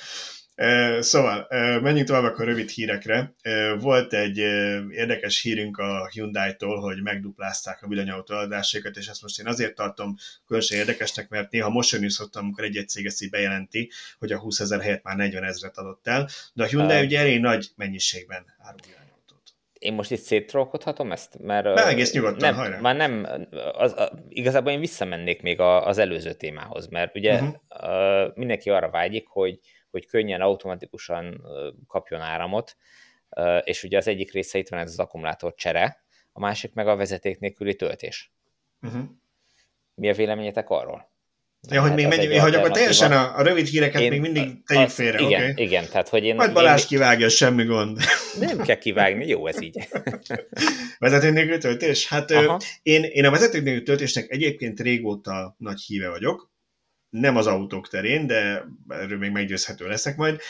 Szóval, 0.99 1.47
menjünk 1.81 2.07
tovább 2.07 2.23
akkor 2.23 2.45
rövid 2.45 2.69
hírekre. 2.69 3.35
Volt 3.79 4.13
egy 4.13 4.39
érdekes 4.91 5.43
hírünk 5.43 5.79
a 5.79 6.09
Hyundai-tól, 6.13 6.81
hogy 6.81 7.03
megduplázták 7.03 7.83
a 7.83 7.89
villanyautó 7.89 8.35
adásékat, 8.35 8.97
és 8.97 9.07
ezt 9.07 9.23
most 9.23 9.39
én 9.39 9.47
azért 9.47 9.75
tartom 9.75 10.17
különösen 10.47 10.79
érdekesnek, 10.79 11.29
mert 11.29 11.51
néha 11.51 11.71
mosolyogni 11.71 12.11
szoktam, 12.11 12.45
amikor 12.45 12.65
egy-egy 12.65 12.89
cég 12.89 13.07
ezt 13.07 13.23
így 13.23 13.31
bejelenti, 13.31 13.91
hogy 14.19 14.33
a 14.33 14.39
20 14.39 14.61
ezer 14.61 14.81
helyett 14.81 15.03
már 15.03 15.17
40 15.17 15.45
ezeret 15.45 15.79
adott 15.79 16.07
el, 16.07 16.29
de 16.53 16.63
a 16.63 16.67
Hyundai 16.67 17.05
ugye 17.05 17.19
elég 17.19 17.41
nagy 17.41 17.71
mennyiségben 17.77 18.45
árulja 18.59 19.05
én 19.79 19.95
most 19.95 20.11
itt 20.11 20.19
széttrolkodhatom 20.19 21.13
ezt? 21.13 21.39
Mert, 21.39 21.65
Be 21.65 21.87
egész 21.87 22.13
nyugodtan, 22.13 22.39
nem, 22.41 22.55
hajrá. 22.55 22.79
Már 22.79 22.97
nem, 22.97 23.27
az, 23.73 23.95
az, 23.97 24.11
igazából 24.29 24.73
én 24.73 24.81
visszamennék 24.81 25.43
még 25.43 25.61
az 25.61 25.99
előző 25.99 26.33
témához, 26.33 26.89
mert 26.89 27.17
ugye 27.17 27.35
uh-huh. 27.35 27.55
uh, 27.81 28.35
mindenki 28.35 28.71
arra 28.71 28.91
vágyik, 28.91 29.27
hogy, 29.27 29.59
hogy 29.91 30.07
könnyen, 30.07 30.41
automatikusan 30.41 31.43
kapjon 31.87 32.21
áramot, 32.21 32.77
és 33.65 33.83
ugye 33.83 33.97
az 33.97 34.09
egyik 34.09 34.33
része 34.33 34.59
itt 34.59 34.69
van 34.69 34.81
ez 34.81 34.91
az 34.91 34.99
akkumulátor 34.99 35.55
csere, 35.55 36.05
a 36.33 36.41
másik 36.41 36.73
meg 36.73 36.89
a 36.89 36.97
vezeték 36.97 37.39
nélküli 37.39 37.75
töltés. 37.75 38.33
Uh-huh. 38.83 39.05
Mi 39.95 40.09
a 40.09 40.15
véleményetek 40.15 40.69
arról? 40.69 41.15
Ja, 41.71 41.81
hogy 41.81 41.95
még 41.95 42.07
megyünk, 42.07 42.41
hogy 42.41 42.55
akkor 42.55 42.71
teljesen 42.71 43.13
a, 43.13 43.37
a 43.39 43.43
rövid 43.43 43.67
híreket 43.67 44.01
én, 44.01 44.11
még 44.11 44.21
mindig 44.21 44.65
tegyük 44.67 44.89
félre, 44.89 45.19
Igen, 45.19 45.51
okay? 45.51 45.65
igen, 45.65 45.87
tehát 45.91 46.09
hogy 46.09 46.25
én... 46.25 46.35
Majd 46.35 46.53
Balázs 46.53 46.81
én... 46.81 46.87
kivágja, 46.87 47.29
semmi 47.29 47.65
gond. 47.65 47.99
Nem 48.41 48.59
kell 48.59 48.77
kivágni, 48.79 49.27
jó 49.27 49.47
ez 49.47 49.61
így. 49.61 49.89
vezetőnélkül 50.99 51.59
töltés? 51.59 52.09
Hát 52.09 52.31
én, 52.83 53.03
én 53.03 53.25
a 53.25 53.31
vezetőnélkül 53.31 53.85
töltésnek 53.85 54.31
egyébként 54.31 54.81
régóta 54.81 55.55
nagy 55.59 55.81
híve 55.81 56.09
vagyok, 56.09 56.51
nem 57.11 57.37
az 57.37 57.47
autók 57.47 57.89
terén, 57.89 58.27
de 58.27 58.67
erről 58.89 59.19
még 59.19 59.31
meggyőzhető 59.31 59.87
leszek 59.87 60.17
majd, 60.17 60.41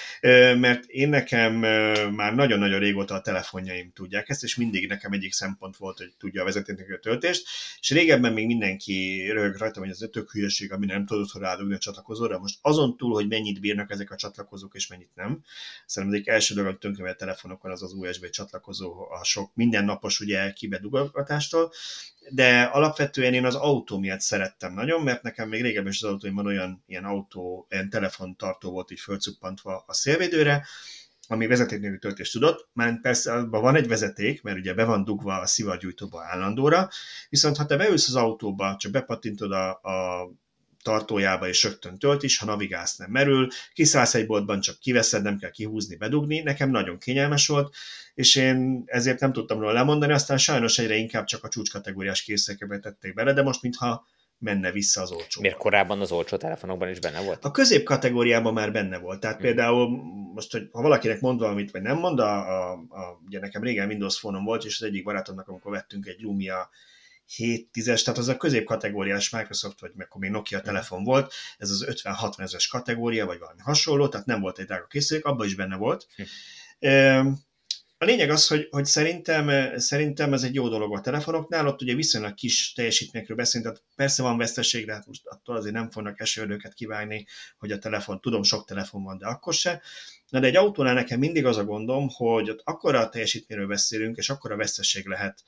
mert 0.58 0.84
én 0.84 1.08
nekem 1.08 1.54
már 2.14 2.34
nagyon-nagyon 2.34 2.78
régóta 2.78 3.14
a 3.14 3.20
telefonjaim 3.20 3.92
tudják 3.92 4.28
ezt, 4.28 4.42
és 4.42 4.56
mindig 4.56 4.88
nekem 4.88 5.12
egyik 5.12 5.32
szempont 5.32 5.76
volt, 5.76 5.98
hogy 5.98 6.12
tudja 6.18 6.42
a 6.42 6.44
vezetéknek 6.44 6.90
a 6.90 6.98
töltést, 6.98 7.48
és 7.80 7.90
régebben 7.90 8.32
még 8.32 8.46
mindenki 8.46 9.28
röhög 9.30 9.56
rajta, 9.56 9.80
hogy 9.80 9.88
ez 9.88 10.00
a 10.00 10.08
tök 10.08 10.30
hülyeség, 10.30 10.72
ami 10.72 10.86
nem 10.86 11.06
tudod 11.06 11.28
rádugni 11.38 11.74
a 11.74 11.78
csatlakozóra. 11.78 12.38
Most 12.38 12.58
azon 12.62 12.96
túl, 12.96 13.12
hogy 13.12 13.28
mennyit 13.28 13.60
bírnak 13.60 13.90
ezek 13.90 14.10
a 14.10 14.16
csatlakozók, 14.16 14.74
és 14.74 14.86
mennyit 14.86 15.10
nem, 15.14 15.42
szerintem 15.86 16.18
egyik 16.18 16.32
első 16.32 16.54
dolog, 16.54 16.78
hogy 16.80 17.08
a 17.08 17.14
telefonokon 17.14 17.70
az 17.70 17.82
az 17.82 17.92
USB 17.92 18.28
csatlakozó, 18.30 19.10
a 19.10 19.24
sok 19.24 19.50
mindennapos 19.54 20.20
ugye 20.20 20.52
kibedugatástól, 20.52 21.72
de 22.30 22.62
alapvetően 22.62 23.34
én 23.34 23.44
az 23.44 23.54
autó 23.54 23.98
miatt 23.98 24.20
szerettem 24.20 24.74
nagyon, 24.74 25.02
mert 25.02 25.22
nekem 25.22 25.48
még 25.48 25.62
régebben 25.62 25.92
is 25.92 26.02
az 26.02 26.10
autóimban 26.10 26.46
olyan 26.46 26.82
ilyen 26.86 27.04
autó, 27.04 27.66
ilyen 27.70 27.90
telefontartó 27.90 28.70
volt 28.70 28.90
így 28.90 29.00
fölcuppantva 29.00 29.84
a 29.86 29.92
szélvédőre, 29.92 30.66
ami 31.28 31.46
vezeték 31.46 31.98
töltést 31.98 32.32
tudott, 32.32 32.68
mert 32.72 33.00
persze 33.00 33.32
abban 33.32 33.62
van 33.62 33.76
egy 33.76 33.88
vezeték, 33.88 34.42
mert 34.42 34.58
ugye 34.58 34.74
be 34.74 34.84
van 34.84 35.04
dugva 35.04 35.40
a 35.40 35.46
szivargyújtóba 35.46 36.24
állandóra, 36.24 36.88
viszont 37.28 37.56
ha 37.56 37.66
te 37.66 37.76
beülsz 37.76 38.08
az 38.08 38.14
autóba, 38.14 38.76
csak 38.78 38.92
bepattintod 38.92 39.52
a, 39.52 39.70
a 39.70 40.28
tartójába, 40.86 41.48
és 41.48 41.62
rögtön 41.62 41.98
tölt 41.98 42.22
is, 42.22 42.38
ha 42.38 42.46
navigálsz 42.46 42.96
nem 42.96 43.10
merül, 43.10 43.48
kiszállsz 43.72 44.14
egy 44.14 44.26
boltban, 44.26 44.60
csak 44.60 44.78
kiveszed, 44.78 45.22
nem 45.22 45.38
kell 45.38 45.50
kihúzni, 45.50 45.96
bedugni, 45.96 46.40
nekem 46.40 46.70
nagyon 46.70 46.98
kényelmes 46.98 47.46
volt, 47.46 47.74
és 48.14 48.36
én 48.36 48.82
ezért 48.86 49.20
nem 49.20 49.32
tudtam 49.32 49.60
róla 49.60 49.72
lemondani, 49.72 50.12
aztán 50.12 50.38
sajnos 50.38 50.78
egyre 50.78 50.94
inkább 50.96 51.24
csak 51.24 51.44
a 51.44 51.48
csúcskategóriás 51.48 52.22
készülékekbe 52.22 52.78
tették 52.78 53.14
bele, 53.14 53.32
de 53.32 53.42
most 53.42 53.62
mintha 53.62 54.06
menne 54.38 54.70
vissza 54.72 55.02
az 55.02 55.10
olcsó. 55.10 55.40
Miért 55.40 55.56
korábban 55.56 56.00
az 56.00 56.12
olcsó 56.12 56.36
telefonokban 56.36 56.88
is 56.88 57.00
benne 57.00 57.20
volt? 57.20 57.44
A 57.44 57.50
közép 57.50 57.84
kategóriában 57.84 58.52
már 58.52 58.72
benne 58.72 58.98
volt. 58.98 59.20
Tehát 59.20 59.36
hmm. 59.36 59.44
például 59.44 59.88
most, 60.34 60.52
hogy 60.52 60.68
ha 60.72 60.82
valakinek 60.82 61.20
mond 61.20 61.40
valamit, 61.40 61.70
vagy 61.70 61.82
nem 61.82 61.98
mond, 61.98 62.18
a, 62.18 62.38
a, 62.38 62.72
a, 62.72 63.20
ugye 63.26 63.40
nekem 63.40 63.62
régen 63.62 63.88
Windows 63.88 64.18
phone 64.18 64.38
volt, 64.38 64.64
és 64.64 64.80
az 64.80 64.86
egyik 64.86 65.04
barátomnak, 65.04 65.48
amikor 65.48 65.72
vettünk 65.72 66.06
egy 66.06 66.20
Lumia 66.20 66.70
7-10-es, 67.28 68.02
tehát 68.02 68.18
az 68.18 68.28
a 68.28 68.36
középkategóriás 68.36 69.30
Microsoft, 69.30 69.80
vagy 69.80 69.92
akkor 69.98 70.20
még 70.20 70.30
Nokia 70.30 70.60
telefon 70.60 71.04
volt, 71.04 71.32
ez 71.58 71.70
az 71.70 71.86
50-60 71.88 72.40
ezeres 72.40 72.68
kategória, 72.68 73.26
vagy 73.26 73.38
valami 73.38 73.60
hasonló, 73.60 74.08
tehát 74.08 74.26
nem 74.26 74.40
volt 74.40 74.58
egy 74.58 74.66
drága 74.66 74.86
készülék, 74.86 75.24
abban 75.24 75.46
is 75.46 75.54
benne 75.54 75.76
volt. 75.76 76.06
Hm. 76.16 76.22
A 77.98 78.04
lényeg 78.04 78.30
az, 78.30 78.46
hogy, 78.46 78.68
hogy 78.70 78.84
szerintem, 78.84 79.78
szerintem 79.78 80.32
ez 80.32 80.42
egy 80.42 80.54
jó 80.54 80.68
dolog 80.68 80.96
a 80.96 81.00
telefonoknál, 81.00 81.66
ott 81.66 81.82
ugye 81.82 81.94
viszonylag 81.94 82.34
kis 82.34 82.72
teljesítményekről 82.72 83.36
beszélünk, 83.36 83.70
tehát 83.70 83.84
persze 83.96 84.22
van 84.22 84.36
veszteség, 84.36 84.86
de 84.86 84.92
hát 84.92 85.06
most 85.06 85.26
attól 85.26 85.56
azért 85.56 85.74
nem 85.74 85.90
fognak 85.90 86.20
esőerdőket 86.20 86.74
kivágni, 86.74 87.26
hogy 87.58 87.72
a 87.72 87.78
telefon, 87.78 88.20
tudom, 88.20 88.42
sok 88.42 88.66
telefon 88.66 89.02
van, 89.02 89.18
de 89.18 89.26
akkor 89.26 89.54
se. 89.54 89.82
Na 90.28 90.40
de 90.40 90.46
egy 90.46 90.56
autónál 90.56 90.94
nekem 90.94 91.18
mindig 91.18 91.46
az 91.46 91.56
a 91.56 91.64
gondom, 91.64 92.08
hogy 92.08 92.50
ott 92.50 92.60
akkora 92.64 93.00
a 93.00 93.08
teljesítményről 93.08 93.66
beszélünk, 93.66 94.16
és 94.16 94.30
akkora 94.30 94.56
veszteség 94.56 95.06
lehet, 95.06 95.42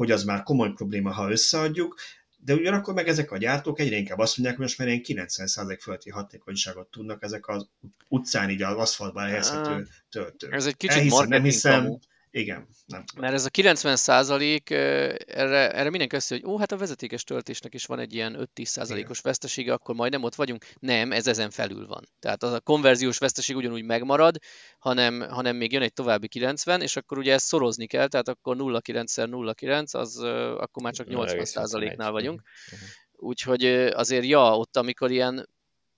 hogy 0.00 0.10
az 0.10 0.24
már 0.24 0.42
komoly 0.42 0.72
probléma, 0.72 1.12
ha 1.12 1.30
összeadjuk, 1.30 1.94
de 2.36 2.54
ugyanakkor 2.54 2.94
meg 2.94 3.08
ezek 3.08 3.30
a 3.30 3.36
gyártók 3.36 3.80
egyre 3.80 3.96
inkább 3.96 4.18
azt 4.18 4.36
mondják, 4.36 4.58
hogy 4.58 4.66
most 4.66 4.78
már 4.78 4.88
ilyen 4.88 5.28
90% 5.36 5.78
fölötti 5.80 6.10
hatékonyságot 6.10 6.90
tudnak 6.90 7.22
ezek 7.22 7.48
az 7.48 7.68
utcán 8.08 8.50
így 8.50 8.62
az 8.62 8.76
aszfaltban 8.76 9.22
elhelyezhető 9.22 9.86
töltők. 10.10 10.52
Ez 10.52 10.66
egy 10.66 10.76
kicsit 10.76 10.96
Elhiszem, 10.96 11.28
nem 11.28 11.42
hiszem, 11.42 11.82
kamu. 11.82 11.98
Igen. 12.32 12.68
Nem 12.86 13.04
Mert 13.16 13.34
ez 13.34 13.44
a 13.44 13.48
90 13.48 13.96
százalék, 13.96 14.70
erre, 14.70 15.72
erre 15.72 15.90
mindenki 15.90 16.16
azt 16.16 16.28
hogy 16.28 16.44
ó, 16.44 16.58
hát 16.58 16.72
a 16.72 16.76
vezetékes 16.76 17.24
töltésnek 17.24 17.74
is 17.74 17.86
van 17.86 17.98
egy 17.98 18.14
ilyen 18.14 18.48
5-10 18.54 18.64
százalékos 18.64 19.20
vesztesége, 19.20 19.72
akkor 19.72 19.94
majdnem 19.94 20.22
ott 20.22 20.34
vagyunk. 20.34 20.66
Nem, 20.78 21.12
ez 21.12 21.26
ezen 21.26 21.50
felül 21.50 21.86
van. 21.86 22.08
Tehát 22.18 22.42
az 22.42 22.52
a 22.52 22.60
konverziós 22.60 23.18
veszteség 23.18 23.56
ugyanúgy 23.56 23.84
megmarad, 23.84 24.38
hanem, 24.78 25.20
hanem 25.20 25.56
még 25.56 25.72
jön 25.72 25.82
egy 25.82 25.92
további 25.92 26.28
90, 26.28 26.80
és 26.80 26.96
akkor 26.96 27.18
ugye 27.18 27.32
ezt 27.32 27.46
szorozni 27.46 27.86
kell, 27.86 28.08
tehát 28.08 28.28
akkor 28.28 28.56
0,9-szer 28.56 29.28
0,9, 29.28 29.90
az 29.90 30.18
akkor 30.58 30.82
már 30.82 30.92
csak 30.92 31.08
80 31.08 31.44
százaléknál 31.44 32.10
vagyunk. 32.10 32.42
Mhm. 32.70 32.80
Úgyhogy 33.12 33.64
azért 33.92 34.24
ja, 34.24 34.56
ott 34.56 34.76
amikor 34.76 35.10
ilyen 35.10 35.48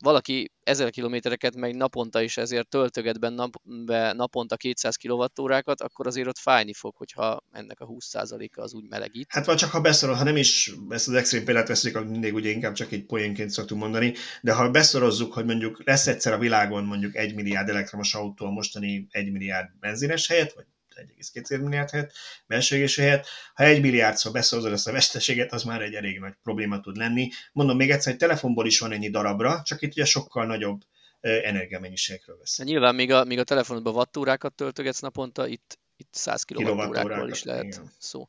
valaki 0.03 0.51
ezer 0.63 0.91
kilométereket 0.91 1.57
megy 1.57 1.75
naponta 1.75 2.23
is 2.23 2.37
ezért 2.37 2.69
töltöget 2.69 3.21
be, 3.21 3.29
nap, 3.29 3.55
be 3.63 4.13
naponta 4.13 4.57
200 4.57 4.97
kWh-kat, 4.97 5.81
akkor 5.81 6.07
azért 6.07 6.29
ott 6.29 6.39
fájni 6.39 6.73
fog, 6.73 6.97
hogyha 6.97 7.45
ennek 7.53 7.81
a 7.81 7.87
20%-a 7.87 8.61
az 8.61 8.75
úgy 8.75 8.89
melegít. 8.89 9.27
Hát 9.29 9.47
vagy 9.47 9.57
csak 9.57 9.71
ha 9.71 9.81
beszorol, 9.81 10.15
ha 10.15 10.25
nem 10.25 10.37
is 10.37 10.73
ezt 10.89 11.09
az 11.09 11.15
extrém 11.15 11.45
példát 11.45 11.69
veszük, 11.69 11.97
akkor 11.97 12.09
mindig 12.09 12.35
ugye 12.35 12.51
inkább 12.51 12.73
csak 12.73 12.93
egy 12.93 13.05
poénként 13.05 13.51
szoktunk 13.51 13.81
mondani, 13.81 14.15
de 14.41 14.53
ha 14.53 14.71
beszorozzuk, 14.71 15.33
hogy 15.33 15.45
mondjuk 15.45 15.83
lesz 15.85 16.07
egyszer 16.07 16.33
a 16.33 16.39
világon 16.39 16.85
mondjuk 16.85 17.17
egy 17.17 17.35
milliárd 17.35 17.69
elektromos 17.69 18.15
autó 18.15 18.47
a 18.47 18.51
mostani 18.51 19.07
egy 19.11 19.33
milliárd 19.33 19.69
benzines 19.81 20.29
helyett, 20.29 20.53
vagy 20.53 20.67
1,2 20.95 21.63
milliárd 21.63 21.91
helyett, 21.91 22.13
belső 22.47 22.87
helyett. 22.97 23.27
Ha 23.55 23.65
egy 23.65 23.81
milliárdszor 23.81 24.33
beszorozod 24.33 24.73
ezt 24.73 24.89
a 24.89 24.93
veszteséget, 24.93 25.53
az 25.53 25.63
már 25.63 25.83
egy 25.83 25.95
elég 25.95 26.19
nagy 26.19 26.35
probléma 26.43 26.81
tud 26.81 26.97
lenni. 26.97 27.31
Mondom 27.53 27.77
még 27.77 27.91
egyszer, 27.91 28.13
egy 28.13 28.19
telefonból 28.19 28.67
is 28.67 28.79
van 28.79 28.93
ennyi 28.93 29.11
darabra, 29.11 29.63
csak 29.65 29.83
itt 29.83 29.93
ugye 29.93 30.05
sokkal 30.05 30.47
nagyobb 30.47 30.81
energiamennyiségről 31.21 32.39
vesz. 32.39 32.59
Hát 32.59 32.67
nyilván 32.67 32.95
még 32.95 33.13
a, 33.13 33.25
még 33.25 33.39
a 33.39 33.45
telefonodban 33.45 33.95
wattúrákat 33.95 34.55
töltögetsz 34.55 35.01
naponta, 35.01 35.47
itt, 35.47 35.79
itt 35.97 36.15
100 36.15 36.43
kWh 36.43 37.29
is 37.31 37.43
lehet 37.43 37.65
igen. 37.65 37.93
szó. 37.99 38.27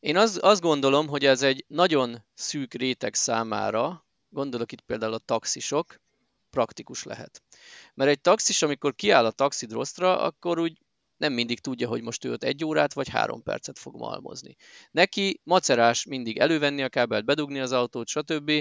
Én 0.00 0.16
az, 0.16 0.38
azt 0.42 0.60
gondolom, 0.60 1.06
hogy 1.06 1.24
ez 1.24 1.42
egy 1.42 1.64
nagyon 1.68 2.24
szűk 2.34 2.74
réteg 2.74 3.14
számára, 3.14 4.06
gondolok 4.28 4.72
itt 4.72 4.80
például 4.80 5.12
a 5.12 5.18
taxisok, 5.18 6.00
praktikus 6.50 7.02
lehet. 7.02 7.42
Mert 7.94 8.10
egy 8.10 8.20
taxis, 8.20 8.62
amikor 8.62 8.94
kiáll 8.94 9.24
a 9.24 9.30
taxidrosztra, 9.30 10.20
akkor 10.20 10.58
úgy 10.58 10.78
nem 11.24 11.32
mindig 11.32 11.60
tudja, 11.60 11.88
hogy 11.88 12.02
most 12.02 12.24
ő 12.24 12.36
egy 12.38 12.64
órát 12.64 12.92
vagy 12.92 13.08
három 13.08 13.42
percet 13.42 13.78
fog 13.78 13.96
malmozni. 13.96 14.56
Neki 14.90 15.40
macerás 15.44 16.04
mindig 16.04 16.38
elővenni 16.38 16.82
a 16.82 16.88
kábelt, 16.88 17.24
bedugni 17.24 17.60
az 17.60 17.72
autót, 17.72 18.08
stb. 18.08 18.52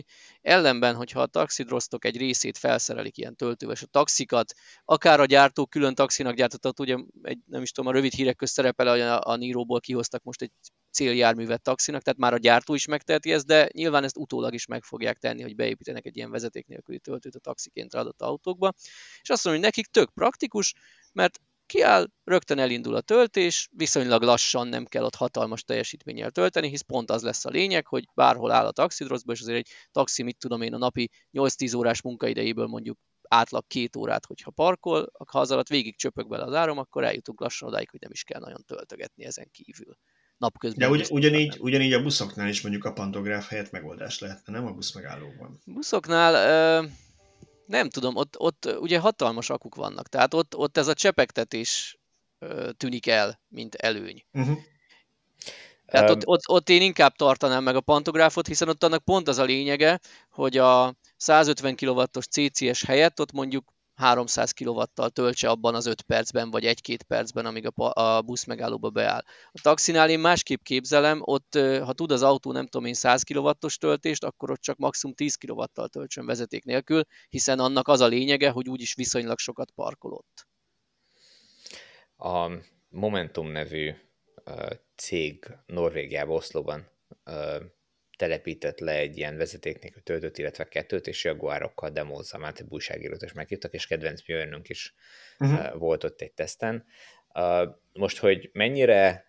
Ellenben, 0.42 0.96
hogyha 0.96 1.22
a 1.22 1.26
taxidrosztok 1.26 2.06
egy 2.06 2.18
részét 2.18 2.58
felszerelik 2.58 3.18
ilyen 3.18 3.36
töltővel, 3.36 3.76
és 3.76 3.82
a 3.82 3.86
taxikat, 3.86 4.54
akár 4.86 5.20
a 5.20 5.26
gyártó 5.26 5.66
külön 5.66 5.96
taxinak 5.96 6.36
gyártott, 6.36 6.80
ugye 6.80 6.98
egy, 7.22 7.40
nem 7.46 7.62
is 7.62 7.72
tudom, 7.72 7.90
a 7.90 7.94
rövid 7.94 8.14
hírek 8.14 8.36
közt 8.36 8.54
szerepel, 8.54 8.88
a, 8.88 9.32
a 9.32 9.36
Níróból 9.36 9.80
kihoztak 9.80 10.24
most 10.24 10.42
egy 10.42 10.52
céljárművet 10.92 11.62
taxinak, 11.62 12.02
tehát 12.02 12.20
már 12.20 12.34
a 12.34 12.38
gyártó 12.38 12.74
is 12.74 12.86
megteheti 12.86 13.32
ezt, 13.32 13.46
de 13.46 13.70
nyilván 13.72 14.04
ezt 14.04 14.18
utólag 14.18 14.54
is 14.54 14.66
meg 14.66 14.84
fogják 14.84 15.18
tenni, 15.18 15.42
hogy 15.42 15.56
beépítenek 15.56 16.06
egy 16.06 16.18
ilyen 16.18 16.32
vezeték 16.32 16.68
nélküli 16.68 17.00
töltőt 17.00 17.36
a 17.36 17.40
taxiként 17.40 17.94
adott 17.94 18.22
autókba. 18.22 18.74
És 19.22 19.30
azt 19.30 19.44
mondom, 19.44 19.62
hogy 19.62 19.72
nekik 19.72 19.92
tök 19.92 20.14
praktikus, 20.14 20.74
mert 21.14 21.40
kiáll, 21.66 22.08
rögtön 22.24 22.60
elindul 22.60 22.96
a 22.96 23.02
töltés, 23.02 23.70
viszonylag 23.72 24.22
lassan 24.22 24.68
nem 24.68 24.86
kell 24.86 25.04
ott 25.04 25.16
hatalmas 25.16 25.64
teljesítménnyel 25.64 26.32
tölteni, 26.32 26.70
hisz 26.70 26.82
pont 26.82 27.12
az 27.12 27.24
lesz 27.24 27.46
a 27.46 27.50
lényeg, 27.50 27.88
hogy 27.88 28.06
bárhol 28.14 28.52
áll 28.52 28.66
a 28.66 28.72
taxidroszba, 28.72 29.34
és 29.34 29.42
azért 29.42 29.58
egy 29.58 29.70
taxi, 29.92 30.24
mit 30.24 30.38
tudom 30.38 30.62
én, 30.62 30.74
a 30.74 30.78
napi 30.78 31.10
8-10 31.34 31.78
órás 31.78 32.02
munkaidejéből 32.02 32.68
mondjuk 32.68 33.00
átlag 33.28 33.64
két 33.68 33.96
órát, 33.96 34.26
hogyha 34.26 34.52
parkol, 34.52 35.12
ha 35.28 35.40
az 35.40 35.52
alatt 35.52 35.68
végig 35.68 35.98
csöpög 35.98 36.28
bele 36.28 36.44
az 36.44 36.54
áram, 36.54 36.78
akkor 36.78 37.04
eljutunk 37.04 37.40
lassan 37.40 37.68
odáig, 37.68 37.90
hogy 37.90 38.02
nem 38.02 38.12
is 38.12 38.24
kell 38.24 38.40
nagyon 38.40 38.64
töltögetni 38.66 39.26
ezen 39.26 39.50
kívül. 39.52 39.98
Napközben. 40.38 40.90
De 40.90 40.96
ugy, 40.96 41.08
ugyanígy, 41.10 41.58
ugyanígy 41.60 41.94
a 41.94 42.02
buszoknál 42.02 42.48
is 42.48 42.62
mondjuk 42.62 42.86
a 42.86 42.94
pantográf 42.94 43.48
helyett 43.48 43.72
megoldás 43.72 44.20
lehetne, 44.20 44.54
nem 44.54 44.66
a 44.66 44.72
busz 44.72 44.94
megállóban? 44.94 45.60
Buszoknál 45.66 46.86
nem 47.74 47.90
tudom, 47.90 48.16
ott, 48.16 48.40
ott 48.40 48.76
ugye 48.80 49.00
hatalmas 49.00 49.50
akuk 49.50 49.76
vannak, 49.76 50.08
tehát 50.08 50.34
ott, 50.34 50.56
ott 50.56 50.78
ez 50.78 50.88
a 50.88 50.94
csepegtetés 50.94 51.98
tűnik 52.78 53.08
el, 53.08 53.40
mint 53.48 53.76
előny. 53.76 54.26
Uh-huh. 54.32 54.58
Tehát 55.86 56.10
um, 56.10 56.16
ott, 56.16 56.28
ott, 56.28 56.50
ott 56.50 56.70
én 56.70 56.82
inkább 56.82 57.16
tartanám 57.16 57.64
meg 57.64 57.76
a 57.76 57.82
pantográfot, 57.82 58.48
hiszen 58.48 58.70
ott 58.70 58.84
annak 58.84 59.04
pont 59.04 59.28
az 59.28 59.38
a 59.38 59.44
lényege, 59.44 60.00
hogy 60.30 60.58
a 60.58 60.96
150 61.18 61.76
kW-os 61.76 62.28
CCS 62.28 62.84
helyett 62.86 63.20
ott 63.20 63.32
mondjuk 63.32 63.74
300 63.96 64.52
kW-tal 64.52 65.10
töltse 65.10 65.50
abban 65.50 65.76
az 65.76 65.86
5 65.86 66.02
percben, 66.02 66.52
vagy 66.52 66.64
1-2 66.66 66.98
percben, 67.08 67.46
amíg 67.46 67.72
a, 67.76 68.22
busz 68.22 68.46
megállóba 68.46 68.90
beáll. 68.90 69.22
A 69.52 69.60
taxinál 69.62 70.10
én 70.10 70.20
másképp 70.20 70.62
képzelem, 70.62 71.20
ott 71.24 71.56
ha 71.84 71.94
tud 71.94 72.12
az 72.12 72.24
autó 72.24 72.52
nem 72.52 72.68
tudom 72.68 72.88
én 72.88 72.94
100 72.94 73.24
kW-os 73.24 73.78
töltést, 73.78 74.24
akkor 74.24 74.52
ott 74.52 74.62
csak 74.62 74.78
maximum 74.78 75.16
10 75.16 75.36
kW-tal 75.36 75.88
töltsön 75.88 76.26
vezeték 76.26 76.64
nélkül, 76.64 77.04
hiszen 77.30 77.60
annak 77.60 77.88
az 77.88 78.00
a 78.00 78.08
lényege, 78.08 78.50
hogy 78.50 78.70
úgyis 78.70 78.94
viszonylag 78.94 79.40
sokat 79.40 79.72
parkolott. 79.72 80.48
A 82.18 82.52
Momentum 82.90 83.48
nevű 83.48 83.94
cég 84.96 85.58
Norvégiában, 85.66 86.36
Oszlóban 86.36 86.88
telepített 88.18 88.80
le 88.80 88.92
egy 88.92 89.18
ilyen 89.18 89.38
vezeték 89.38 89.96
töltőt, 90.04 90.38
illetve 90.38 90.68
kettőt, 90.68 91.08
és 91.08 91.24
Jaguarokkal 91.24 91.90
demózza, 91.90 92.38
már 92.38 92.54
egy 92.56 92.66
újságírót 92.70 93.22
is 93.22 93.34
meghívtak, 93.34 93.74
és 93.74 93.88
kedvenc 93.88 94.22
Björnünk 94.22 94.70
is 94.70 94.94
uh-huh. 95.40 95.80
volt 95.80 96.04
ott 96.04 96.22
egy 96.22 96.34
teszten. 96.34 96.86
Most, 97.94 98.18
hogy 98.18 98.50
mennyire 98.54 99.26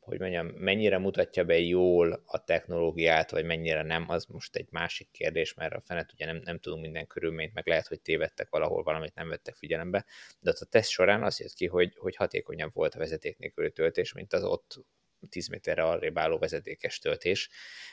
hogy 0.00 0.18
mondjam, 0.20 0.46
mennyire 0.46 0.98
mutatja 0.98 1.44
be 1.44 1.58
jól 1.58 2.22
a 2.26 2.44
technológiát, 2.44 3.30
vagy 3.30 3.44
mennyire 3.44 3.82
nem, 3.82 4.04
az 4.08 4.24
most 4.24 4.56
egy 4.56 4.68
másik 4.70 5.08
kérdés, 5.10 5.54
mert 5.54 5.74
a 5.74 5.82
fenet 5.84 6.12
ugye 6.12 6.26
nem, 6.26 6.40
nem 6.44 6.58
tudunk 6.58 6.82
minden 6.82 7.06
körülményt, 7.06 7.54
meg 7.54 7.66
lehet, 7.66 7.86
hogy 7.86 8.00
tévedtek 8.00 8.48
valahol, 8.50 8.82
valamit 8.82 9.14
nem 9.14 9.28
vettek 9.28 9.54
figyelembe, 9.54 10.04
de 10.40 10.50
ott 10.50 10.58
a 10.58 10.64
teszt 10.64 10.90
során 10.90 11.22
az 11.22 11.40
jött 11.40 11.52
ki, 11.52 11.66
hogy, 11.66 11.96
hogy 11.96 12.16
hatékonyabb 12.16 12.74
volt 12.74 12.94
a 12.94 12.98
vezeték 12.98 13.38
nélküli 13.38 13.72
töltés, 13.72 14.12
mint 14.12 14.32
az 14.32 14.44
ott 14.44 14.78
10 15.28 15.48
méterre 15.48 15.82
arrébb 15.82 16.18
álló 16.18 16.38
vezetékes 16.38 16.98
töltés, 16.98 17.50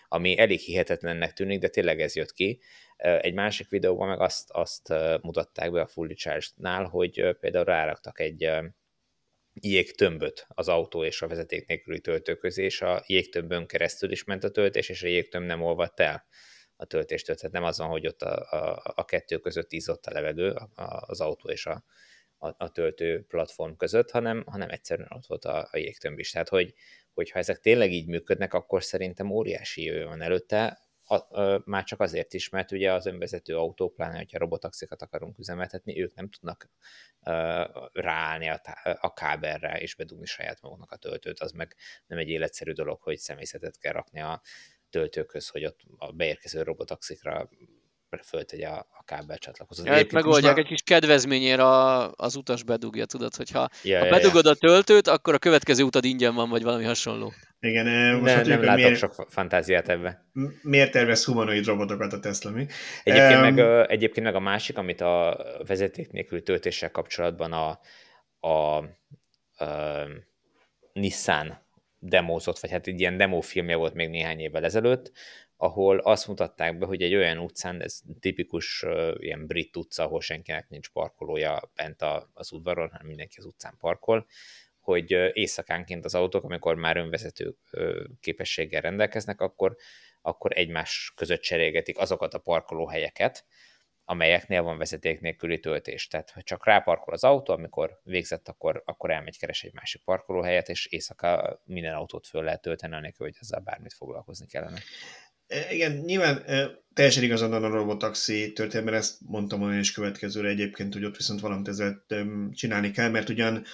ami 0.08 0.38
elég 0.38 0.60
hihetetlennek 0.60 1.34
tűnik, 1.34 1.60
de 1.60 1.68
tényleg 1.68 2.02
ez 2.02 2.16
jött 2.16 2.32
ki. 2.32 2.62
Egy 2.98 3.34
másik 3.34 3.70
videóban 3.70 4.08
meg 4.08 4.20
azt, 4.20 4.50
azt 4.52 4.94
mutatták 5.22 5.72
be 5.72 5.82
a 5.82 5.88
Fully 5.88 6.14
Charged-nál, 6.14 6.84
hogy 6.84 7.38
például 7.40 7.66
ráraktak 7.66 8.20
egy 8.20 8.50
jégtömböt 9.54 10.46
az 10.50 10.68
autó 10.68 11.04
és 11.04 11.22
a 11.22 11.28
vezeték 11.28 11.68
nélküli 11.68 12.00
töltő 12.00 12.36
közé, 12.36 12.64
és 12.64 12.82
a 12.82 13.04
jégtömbön 13.08 13.68
keresztül 13.68 14.12
is 14.12 14.24
ment 14.24 14.44
a 14.44 14.52
töltés, 14.52 14.90
és 14.90 15.04
a 15.04 15.08
jégtömb 15.08 15.46
nem 15.46 15.62
olvadt 15.62 16.00
el 16.00 16.26
a 16.76 16.86
töltést. 16.86 17.26
Tehát 17.26 17.52
nem 17.52 17.64
az 17.64 17.78
van, 17.78 17.88
hogy 17.88 18.08
ott 18.08 18.22
a, 18.22 18.52
a, 18.52 18.94
a 18.96 19.06
kettő 19.06 19.38
között 19.38 19.74
ízott 19.74 20.06
a 20.06 20.12
levegő, 20.12 20.50
a, 20.50 20.70
az 21.08 21.22
autó 21.22 21.50
és 21.50 21.66
a, 21.66 21.84
a, 22.38 22.56
a 22.58 22.72
töltő 22.72 23.26
platform 23.28 23.76
között, 23.76 24.12
hanem, 24.12 24.44
hanem 24.46 24.70
egyszerűen 24.70 25.12
ott 25.12 25.26
volt 25.26 25.46
a, 25.46 25.68
a 25.72 25.78
jégtömb 25.78 26.20
is. 26.20 26.32
Tehát, 26.32 26.50
hogy, 26.50 26.74
hogyha 27.16 27.39
ezek 27.39 27.59
tényleg 27.59 27.91
így 27.91 28.07
működnek, 28.07 28.53
akkor 28.53 28.84
szerintem 28.84 29.32
óriási 29.32 29.84
jövő 29.84 30.05
van 30.05 30.22
előtte, 30.22 30.80
a, 31.07 31.41
a, 31.41 31.61
már 31.66 31.84
csak 31.84 31.99
azért 31.99 32.34
is, 32.34 32.49
mert 32.49 32.72
ugye 32.72 32.93
az 32.93 33.05
önvezető 33.05 33.57
autók, 33.57 33.95
pláne, 33.95 34.18
hogyha 34.18 34.38
robotaxikat 34.38 35.01
akarunk 35.01 35.39
üzemeltetni, 35.39 36.01
ők 36.01 36.16
nem 36.16 36.30
tudnak 36.30 36.70
uh, 37.26 37.34
ráállni 37.93 38.47
a, 38.47 38.61
a 38.99 39.13
kábelre 39.13 39.80
és 39.80 39.95
bedugni 39.95 40.26
saját 40.26 40.61
maguknak 40.61 40.91
a 40.91 40.95
töltőt, 40.95 41.39
az 41.39 41.51
meg 41.51 41.76
nem 42.07 42.18
egy 42.18 42.30
életszerű 42.30 42.72
dolog, 42.72 43.01
hogy 43.01 43.18
személyzetet 43.18 43.78
kell 43.78 43.93
rakni 43.93 44.22
a 44.22 44.41
töltőköz, 44.89 45.47
hogy 45.47 45.66
ott 45.66 45.80
a 45.97 46.11
beérkező 46.11 46.61
robotaxikra 46.61 47.49
föltegye 48.24 48.68
a, 48.68 48.78
a 48.78 49.03
kábel 49.05 49.38
csatlakozót. 49.38 49.86
Ja, 49.86 50.05
megoldják 50.11 50.55
már... 50.55 50.63
egy 50.63 50.70
kis 50.70 50.82
kedvezményért 50.82 51.59
a, 51.59 52.11
az 52.11 52.36
utas 52.36 52.63
bedugja, 52.63 53.05
tudod, 53.05 53.36
hogyha 53.36 53.70
ja, 53.84 53.99
ha 53.99 54.05
ja, 54.05 54.11
bedugod 54.11 54.45
ja. 54.45 54.51
a 54.51 54.55
töltőt, 54.55 55.07
akkor 55.07 55.34
a 55.34 55.38
következő 55.38 55.84
utad 55.84 56.05
ingyen 56.05 56.36
van, 56.36 56.49
vagy 56.49 56.63
valami 56.63 56.84
hasonló. 56.84 57.34
Igen, 57.59 57.88
eh, 57.88 58.20
most 58.20 58.36
ne, 58.36 58.41
nem 58.41 58.63
látok 58.63 58.84
miért, 58.84 58.97
sok 58.97 59.26
fantáziát 59.30 59.89
ebbe. 59.89 60.26
Miért 60.61 60.91
tervez 60.91 61.26
humanoid 61.26 61.66
robotokat 61.66 62.13
a 62.13 62.20
Tesla, 62.20 62.51
mi? 62.51 62.68
Egyébként, 63.03 63.36
um, 63.36 63.41
meg, 63.41 63.89
egyébként 63.89 64.26
meg 64.26 64.36
a 64.36 64.39
másik, 64.39 64.78
amit 64.78 65.01
a 65.01 65.45
vezeték 65.68 66.11
nélkül 66.11 66.43
töltéssel 66.43 66.91
kapcsolatban 66.91 67.51
a, 67.53 67.80
a, 68.39 68.47
a, 68.47 68.84
a 69.63 70.07
Nissan 70.93 71.63
demózott, 71.99 72.59
vagy 72.59 72.72
hát 72.72 72.88
egy 72.88 72.99
ilyen 72.99 73.18
demófilmje 73.18 73.76
volt 73.76 73.93
még 73.93 74.09
néhány 74.09 74.39
évvel 74.39 74.63
ezelőtt, 74.63 75.11
ahol 75.58 75.97
azt 75.97 76.28
mutatták 76.28 76.78
be, 76.78 76.86
hogy 76.86 77.01
egy 77.01 77.16
olyan 77.16 77.38
utcán, 77.38 77.82
ez 77.82 77.99
tipikus 78.20 78.84
uh, 78.84 79.14
ilyen 79.18 79.47
brit 79.47 79.76
utca, 79.76 80.03
ahol 80.03 80.22
senkinek 80.22 80.70
nincs 80.70 80.89
parkolója 80.89 81.72
bent 81.76 82.01
a, 82.01 82.30
az 82.34 82.51
udvaron, 82.51 82.89
hanem 82.89 83.08
mindenki 83.08 83.39
az 83.39 83.45
utcán 83.45 83.78
parkol, 83.80 84.26
hogy 84.86 85.12
éjszakánként 85.12 86.06
az 86.06 86.16
autók, 86.16 86.43
amikor 86.43 86.76
már 86.76 86.97
önvezető 86.97 87.56
képességgel 88.20 88.82
rendelkeznek, 88.82 89.41
akkor, 89.41 89.76
akkor 90.22 90.58
egymás 90.58 91.14
között 91.16 91.41
cserélgetik 91.41 91.97
azokat 91.97 92.34
a 92.34 92.39
parkolóhelyeket, 92.39 93.45
amelyeknél 94.03 94.62
van 94.62 94.78
vezeték 94.78 95.20
nélküli 95.20 95.60
töltés. 95.60 96.08
Tehát, 96.08 96.30
ha 96.30 96.41
csak 96.41 96.66
ráparkol 96.66 97.14
az 97.14 97.24
autó, 97.24 97.53
amikor 97.53 97.99
végzett, 98.03 98.47
akkor, 98.47 98.82
akkor 98.86 99.12
elmegy 99.12 99.38
keres 99.38 99.64
egy 99.64 99.74
másik 99.74 100.03
parkolóhelyet, 100.03 100.70
és 100.70 100.86
éjszaka 100.86 101.62
minden 101.64 101.93
autót 101.93 102.28
föl 102.28 102.43
lehet 102.43 102.62
tölteni, 102.62 102.95
anélkül, 102.95 103.26
hogy 103.26 103.38
ezzel 103.39 103.60
bármit 103.60 103.93
foglalkozni 103.93 104.47
kellene. 104.47 104.80
E, 105.48 105.74
igen, 105.74 105.91
nyilván 105.91 106.43
e, 106.46 106.84
teljesen 106.93 107.24
igazad 107.24 107.50
van 107.50 107.64
a 107.64 107.70
robotaxi 107.70 108.54
történetben, 108.54 108.93
ezt 108.93 109.18
mondtam 109.26 109.62
olyan 109.62 109.80
is 109.80 109.91
következőre 109.91 110.50
egyébként, 110.50 110.93
hogy 110.93 111.06
ott 111.06 111.18
viszont 111.18 111.39
valamit 111.39 111.68
ezzel 111.68 112.06
csinálni 112.52 112.91
kell, 112.91 113.10
mert 113.10 113.30
ugyan 113.30 113.66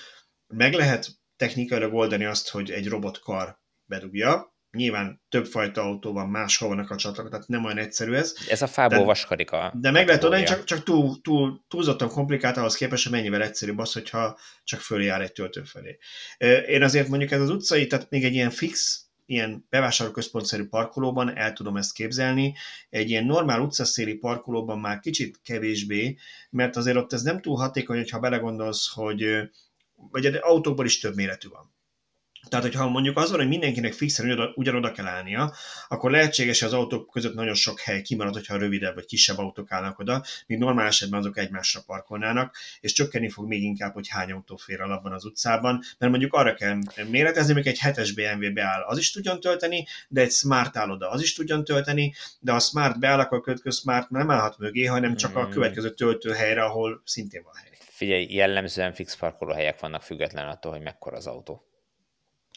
meg 0.47 0.73
lehet 0.73 1.09
technikailag 1.35 1.93
oldani 1.93 2.25
azt, 2.25 2.49
hogy 2.49 2.71
egy 2.71 2.87
robotkar 2.87 3.59
bedugja, 3.85 4.51
nyilván 4.71 5.21
többfajta 5.29 5.81
autó 5.81 6.13
van, 6.13 6.29
máshol 6.29 6.69
vannak 6.69 6.89
a 6.89 6.95
csatornák, 6.95 7.31
tehát 7.31 7.47
nem 7.47 7.65
olyan 7.65 7.77
egyszerű 7.77 8.13
ez. 8.13 8.35
Ez 8.47 8.61
a 8.61 8.67
fából 8.67 8.97
de, 8.97 9.03
vaskarika. 9.03 9.73
De 9.75 9.91
meg 9.91 10.07
lehet 10.07 10.23
oldani, 10.23 10.43
csak, 10.43 10.63
csak 10.63 10.83
túl, 10.83 11.21
túl, 11.21 11.63
túlzottan 11.67 12.09
komplikált 12.09 12.57
ahhoz 12.57 12.75
képest, 12.75 13.03
hogy 13.03 13.11
mennyivel 13.11 13.41
egyszerűbb 13.41 13.77
az, 13.77 13.93
hogyha 13.93 14.39
csak 14.63 14.79
följár 14.79 15.21
egy 15.21 15.31
töltő 15.31 15.63
felé. 15.63 15.97
Én 16.67 16.83
azért 16.83 17.07
mondjuk 17.07 17.31
ez 17.31 17.41
az 17.41 17.49
utcai, 17.49 17.87
tehát 17.87 18.09
még 18.09 18.23
egy 18.23 18.33
ilyen 18.33 18.49
fix 18.49 19.05
ilyen 19.31 19.65
bevásárlóközpontszerű 19.69 20.67
parkolóban 20.67 21.37
el 21.37 21.53
tudom 21.53 21.77
ezt 21.77 21.93
képzelni, 21.93 22.55
egy 22.89 23.09
ilyen 23.09 23.25
normál 23.25 23.61
utcaszéli 23.61 24.13
parkolóban 24.13 24.79
már 24.79 24.99
kicsit 24.99 25.39
kevésbé, 25.43 26.17
mert 26.49 26.75
azért 26.75 26.97
ott 26.97 27.13
ez 27.13 27.21
nem 27.21 27.41
túl 27.41 27.55
hatékony, 27.55 27.97
hogyha 27.97 28.19
belegondolsz, 28.19 28.93
hogy 28.93 29.49
vagy 30.11 30.25
egy 30.25 30.37
autókból 30.41 30.85
is 30.85 30.99
több 30.99 31.15
méretű 31.15 31.47
van. 31.47 31.73
Tehát, 32.49 32.65
hogyha 32.65 32.89
mondjuk 32.89 33.17
az 33.17 33.29
van, 33.29 33.39
hogy 33.39 33.47
mindenkinek 33.47 33.93
fixen 33.93 34.51
ugyanoda 34.55 34.91
kell 34.91 35.05
állnia, 35.05 35.53
akkor 35.87 36.11
lehetséges, 36.11 36.59
hogy 36.59 36.67
az 36.67 36.73
autók 36.73 37.09
között 37.11 37.33
nagyon 37.33 37.53
sok 37.53 37.79
hely 37.79 38.01
kimarad, 38.01 38.33
hogyha 38.33 38.57
rövidebb 38.57 38.95
vagy 38.95 39.05
kisebb 39.05 39.37
autók 39.37 39.71
állnak 39.71 39.99
oda, 39.99 40.23
míg 40.47 40.57
normál 40.57 40.87
esetben 40.87 41.19
azok 41.19 41.37
egymásra 41.37 41.81
parkolnának, 41.85 42.55
és 42.79 42.93
csökkenni 42.93 43.29
fog 43.29 43.47
még 43.47 43.63
inkább, 43.63 43.93
hogy 43.93 44.07
hány 44.07 44.31
autó 44.31 44.55
fér 44.55 44.81
alapban 44.81 45.11
az 45.11 45.25
utcában, 45.25 45.81
mert 45.97 46.11
mondjuk 46.11 46.33
arra 46.33 46.53
kell 46.53 46.77
méretezni, 47.09 47.53
hogy 47.53 47.67
egy 47.67 47.79
7-es 47.83 48.11
BMW 48.15 48.53
beáll, 48.53 48.81
az 48.81 48.97
is 48.97 49.11
tudjon 49.11 49.39
tölteni, 49.39 49.85
de 50.07 50.21
egy 50.21 50.31
Smart 50.31 50.77
áll 50.77 50.89
oda, 50.89 51.09
az 51.09 51.21
is 51.21 51.33
tudjon 51.33 51.63
tölteni, 51.63 52.13
de 52.39 52.51
a 52.51 52.59
Smart 52.59 52.99
beáll, 52.99 53.19
akkor 53.19 53.37
a 53.37 53.41
következő 53.41 53.69
Smart 53.69 54.09
nem 54.09 54.31
állhat 54.31 54.57
mögé, 54.57 54.85
hanem 54.85 55.15
csak 55.15 55.35
a 55.35 55.43
hmm. 55.43 55.51
következő 55.51 55.93
töltőhelyre, 55.93 56.63
ahol 56.63 57.01
szintén 57.05 57.41
van 57.43 57.53
hely. 57.55 57.69
Figyelj, 57.79 58.27
jellemzően 58.29 58.93
fix 58.93 59.15
parkolóhelyek 59.15 59.79
vannak 59.79 60.01
független 60.01 60.47
attól, 60.47 60.71
hogy 60.71 60.81
mekkora 60.81 61.17
az 61.17 61.27
autó. 61.27 61.70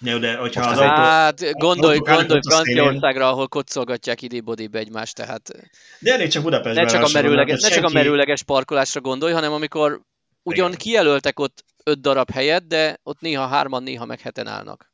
Jó, 0.03 0.19
de 0.19 0.37
hogyha 0.37 0.63
az 0.63 0.79
autó... 0.79 0.93
Hát 0.93 1.53
gondolj, 1.53 1.99
gondolj 1.99 2.41
Franciaországra, 2.49 3.29
ahol 3.29 3.49
kocolgatják 3.49 4.23
idébodibe 4.23 4.79
egymást, 4.79 5.15
tehát... 5.15 5.51
De 5.99 6.13
elég 6.13 6.29
csak 6.29 6.43
Budapestben. 6.43 6.85
Ne 6.85 6.91
csak, 6.91 7.03
a 7.03 7.09
merőleges, 7.13 7.63
ne 7.63 7.69
csak 7.69 7.85
a 7.85 7.91
merőleges 7.93 8.43
parkolásra 8.43 9.01
gondolj, 9.01 9.33
hanem 9.33 9.53
amikor 9.53 10.01
ugyan 10.43 10.67
Igen. 10.67 10.79
kijelöltek 10.79 11.41
ott 11.41 11.65
öt 11.85 12.01
darab 12.01 12.31
helyet, 12.31 12.67
de 12.67 13.01
ott 13.03 13.21
néha 13.21 13.47
hárman, 13.47 13.83
néha 13.83 14.05
meg 14.05 14.21
heten 14.21 14.47
állnak. 14.47 14.93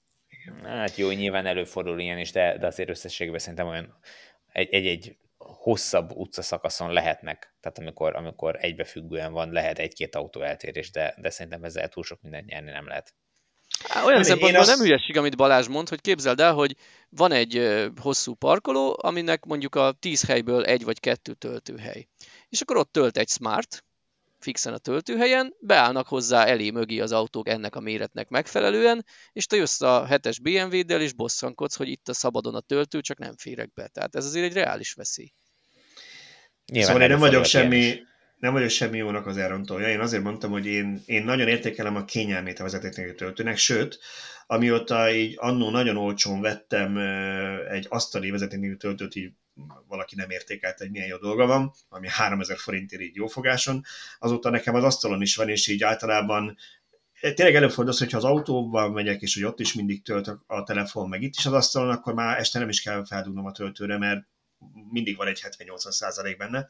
Hát 0.64 0.96
jó, 0.96 1.10
nyilván 1.10 1.46
előfordul 1.46 2.00
ilyen 2.00 2.18
is, 2.18 2.32
de, 2.32 2.58
de 2.58 2.66
azért 2.66 2.88
összességében 2.88 3.38
szerintem 3.38 3.66
olyan 3.66 3.98
egy-egy 4.52 5.16
hosszabb 5.38 6.10
utcaszakaszon 6.10 6.92
lehetnek, 6.92 7.54
tehát 7.60 7.78
amikor, 7.78 8.16
amikor 8.16 8.56
egybefüggően 8.60 9.32
van, 9.32 9.52
lehet 9.52 9.78
egy-két 9.78 10.14
autó 10.14 10.42
eltérés, 10.42 10.90
de, 10.90 11.14
de 11.20 11.30
szerintem 11.30 11.64
ezzel 11.64 11.88
túl 11.88 12.04
sok 12.04 12.22
mindent 12.22 12.46
nyerni 12.46 12.70
nem 12.70 12.86
lehet. 12.86 13.14
Olyan 14.04 14.24
szempontból 14.24 14.60
azt... 14.60 14.70
nem 14.70 14.78
hülyeség, 14.78 15.16
amit 15.16 15.36
Balázs 15.36 15.68
mond, 15.68 15.88
hogy 15.88 16.00
képzeld 16.00 16.40
el, 16.40 16.52
hogy 16.52 16.76
van 17.08 17.32
egy 17.32 17.80
hosszú 18.00 18.34
parkoló, 18.34 18.98
aminek 19.02 19.44
mondjuk 19.44 19.74
a 19.74 19.92
10 20.00 20.26
helyből 20.26 20.64
egy 20.64 20.84
vagy 20.84 21.00
kettő 21.00 21.32
töltőhely. 21.32 22.08
És 22.48 22.60
akkor 22.60 22.76
ott 22.76 22.92
tölt 22.92 23.16
egy 23.16 23.28
Smart, 23.28 23.84
fixen 24.38 24.72
a 24.72 24.78
töltőhelyen, 24.78 25.54
beállnak 25.60 26.08
hozzá 26.08 26.44
elé 26.44 26.70
mögé 26.70 26.98
az 26.98 27.12
autók 27.12 27.48
ennek 27.48 27.76
a 27.76 27.80
méretnek 27.80 28.28
megfelelően, 28.28 29.04
és 29.32 29.46
te 29.46 29.56
jössz 29.56 29.80
a 29.80 30.06
7-es 30.10 30.36
BMW-del, 30.42 31.00
és 31.00 31.12
bosszankodsz, 31.12 31.76
hogy 31.76 31.88
itt 31.88 32.08
a 32.08 32.14
szabadon 32.14 32.54
a 32.54 32.60
töltő, 32.60 33.00
csak 33.00 33.18
nem 33.18 33.36
férek 33.36 33.72
be. 33.72 33.88
Tehát 33.88 34.16
ez 34.16 34.24
azért 34.24 34.44
egy 34.44 34.52
reális 34.52 34.92
veszély. 34.92 35.32
Nyilván 36.72 36.92
szóval 36.92 37.02
én 37.02 37.08
nem 37.08 37.18
vagyok 37.18 37.44
semmi, 37.44 38.00
nem 38.40 38.52
vagyok 38.52 38.68
semmi 38.68 38.96
jónak 38.96 39.26
az 39.26 39.36
elrontója. 39.36 39.88
Én 39.88 40.00
azért 40.00 40.22
mondtam, 40.22 40.50
hogy 40.50 40.66
én, 40.66 41.02
én 41.06 41.24
nagyon 41.24 41.48
értékelem 41.48 41.96
a 41.96 42.04
kényelmét 42.04 42.58
a 42.58 42.62
vezetéknélküli 42.62 43.16
töltőnek, 43.16 43.56
sőt, 43.56 43.98
amióta 44.46 45.12
így 45.12 45.34
annó 45.38 45.70
nagyon 45.70 45.96
olcsón 45.96 46.40
vettem 46.40 46.96
egy 47.70 47.86
asztali 47.88 48.30
vezetéknélküli 48.30 48.78
töltőt, 48.78 49.14
így 49.14 49.32
valaki 49.86 50.14
nem 50.14 50.30
értékelt, 50.30 50.78
hogy 50.78 50.90
milyen 50.90 51.08
jó 51.08 51.16
dolga 51.16 51.46
van, 51.46 51.72
ami 51.88 52.08
3000 52.08 52.58
forintért 52.58 53.02
így 53.02 53.14
jófogáson, 53.14 53.82
azóta 54.18 54.50
nekem 54.50 54.74
az 54.74 54.84
asztalon 54.84 55.22
is 55.22 55.36
van, 55.36 55.48
és 55.48 55.68
így 55.68 55.82
általában 55.82 56.56
tényleg 57.20 57.54
előfordul 57.54 57.94
hogyha 57.98 58.16
az 58.16 58.24
autóban 58.24 58.92
megyek, 58.92 59.20
és 59.20 59.34
hogy 59.34 59.44
ott 59.44 59.60
is 59.60 59.74
mindig 59.74 60.02
tölt 60.02 60.30
a 60.46 60.62
telefon, 60.62 61.08
meg 61.08 61.22
itt 61.22 61.34
is 61.38 61.46
az 61.46 61.52
asztalon, 61.52 61.90
akkor 61.90 62.14
már 62.14 62.38
este 62.38 62.58
nem 62.58 62.68
is 62.68 62.82
kell 62.82 63.04
feldugnom 63.06 63.46
a 63.46 63.52
töltőre, 63.52 63.98
mert 63.98 64.26
mindig 64.90 65.16
van 65.16 65.26
egy 65.26 65.42
70-80 65.58 65.76
százalék 65.76 66.36
benne 66.36 66.68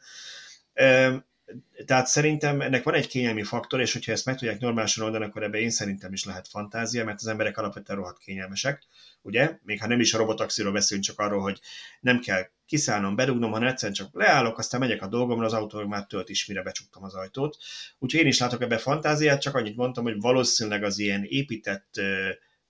tehát 1.85 2.07
szerintem 2.07 2.61
ennek 2.61 2.83
van 2.83 2.93
egy 2.93 3.07
kényelmi 3.07 3.43
faktor, 3.43 3.81
és 3.81 3.93
hogyha 3.93 4.11
ezt 4.11 4.25
meg 4.25 4.37
tudják 4.37 4.59
normálisan 4.59 5.05
oldani, 5.05 5.25
akkor 5.25 5.43
ebbe 5.43 5.59
én 5.59 5.69
szerintem 5.69 6.13
is 6.13 6.25
lehet 6.25 6.47
fantázia, 6.47 7.05
mert 7.05 7.19
az 7.19 7.27
emberek 7.27 7.57
alapvetően 7.57 7.97
rohadt 7.99 8.19
kényelmesek, 8.19 8.83
ugye? 9.21 9.57
Még 9.63 9.79
ha 9.79 9.87
nem 9.87 9.99
is 9.99 10.13
a 10.13 10.17
robotaxiról 10.17 10.71
beszélünk, 10.71 11.05
csak 11.05 11.19
arról, 11.19 11.41
hogy 11.41 11.59
nem 11.99 12.19
kell 12.19 12.49
kiszállnom, 12.65 13.15
bedugnom, 13.15 13.51
hanem 13.51 13.67
egyszerűen 13.67 13.93
csak 13.93 14.09
leállok, 14.13 14.57
aztán 14.57 14.79
megyek 14.79 15.01
a 15.01 15.07
dolgomra, 15.07 15.45
az 15.45 15.53
autó 15.53 15.87
már 15.87 16.05
tölt 16.05 16.29
is, 16.29 16.45
mire 16.45 16.61
becsuktam 16.61 17.03
az 17.03 17.13
ajtót. 17.13 17.57
Úgyhogy 17.99 18.21
én 18.21 18.27
is 18.27 18.39
látok 18.39 18.61
ebbe 18.61 18.77
fantáziát, 18.77 19.41
csak 19.41 19.55
annyit 19.55 19.75
mondtam, 19.75 20.03
hogy 20.03 20.19
valószínűleg 20.19 20.83
az 20.83 20.99
ilyen 20.99 21.23
épített 21.23 22.01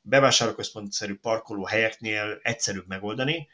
bevásárlóközpontszerű 0.02 1.16
parkoló 1.16 1.66
helyeknél 1.66 2.40
egyszerűbb 2.42 2.88
megoldani, 2.88 3.48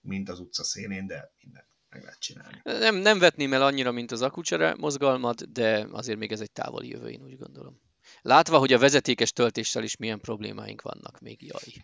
mint 0.00 0.28
az 0.28 0.40
utca 0.40 0.64
szélén, 0.64 1.06
de 1.06 1.32
minden 1.40 1.64
meg 1.94 2.02
lehet 2.02 2.20
csinálni. 2.20 2.60
Nem, 2.62 2.96
nem 2.96 3.18
vetném 3.18 3.52
el 3.52 3.62
annyira, 3.62 3.92
mint 3.92 4.12
az 4.12 4.22
akucsere 4.22 4.74
mozgalmat, 4.78 5.52
de 5.52 5.86
azért 5.90 6.18
még 6.18 6.32
ez 6.32 6.40
egy 6.40 6.52
távoli 6.52 6.88
jövő, 6.88 7.08
én 7.08 7.22
úgy 7.22 7.38
gondolom. 7.38 7.80
Látva, 8.22 8.58
hogy 8.58 8.72
a 8.72 8.78
vezetékes 8.78 9.32
töltéssel 9.32 9.82
is 9.82 9.96
milyen 9.96 10.20
problémáink 10.20 10.82
vannak, 10.82 11.20
még 11.20 11.42
jaj. 11.42 11.82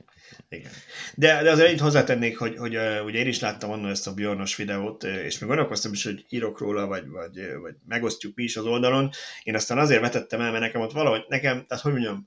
Igen. 0.49 0.71
De, 1.15 1.43
de 1.43 1.51
azért 1.51 1.73
itt 1.73 1.81
hozzátennék, 1.81 2.39
hogy, 2.39 2.57
hogy 2.57 2.77
uh, 2.77 3.05
ugye 3.05 3.19
én 3.19 3.27
is 3.27 3.41
láttam 3.41 3.71
annól 3.71 3.91
ezt 3.91 4.07
a 4.07 4.15
Bjornos 4.15 4.57
videót, 4.57 5.05
és 5.05 5.39
még 5.39 5.49
gondolkoztam 5.49 5.93
is, 5.93 6.05
hogy 6.05 6.25
írok 6.29 6.59
róla, 6.59 6.87
vagy, 6.87 7.09
vagy, 7.09 7.41
vagy 7.61 7.75
megosztjuk 7.87 8.35
mi 8.35 8.43
is 8.43 8.57
az 8.57 8.65
oldalon. 8.65 9.11
Én 9.43 9.55
aztán 9.55 9.79
azért 9.79 10.01
vetettem 10.01 10.41
el, 10.41 10.51
mert 10.51 10.63
nekem 10.63 10.81
ott 10.81 10.93
valahogy, 10.93 11.25
nekem, 11.29 11.67
tehát 11.67 11.83
hogy 11.83 11.93
mondjam, 11.93 12.27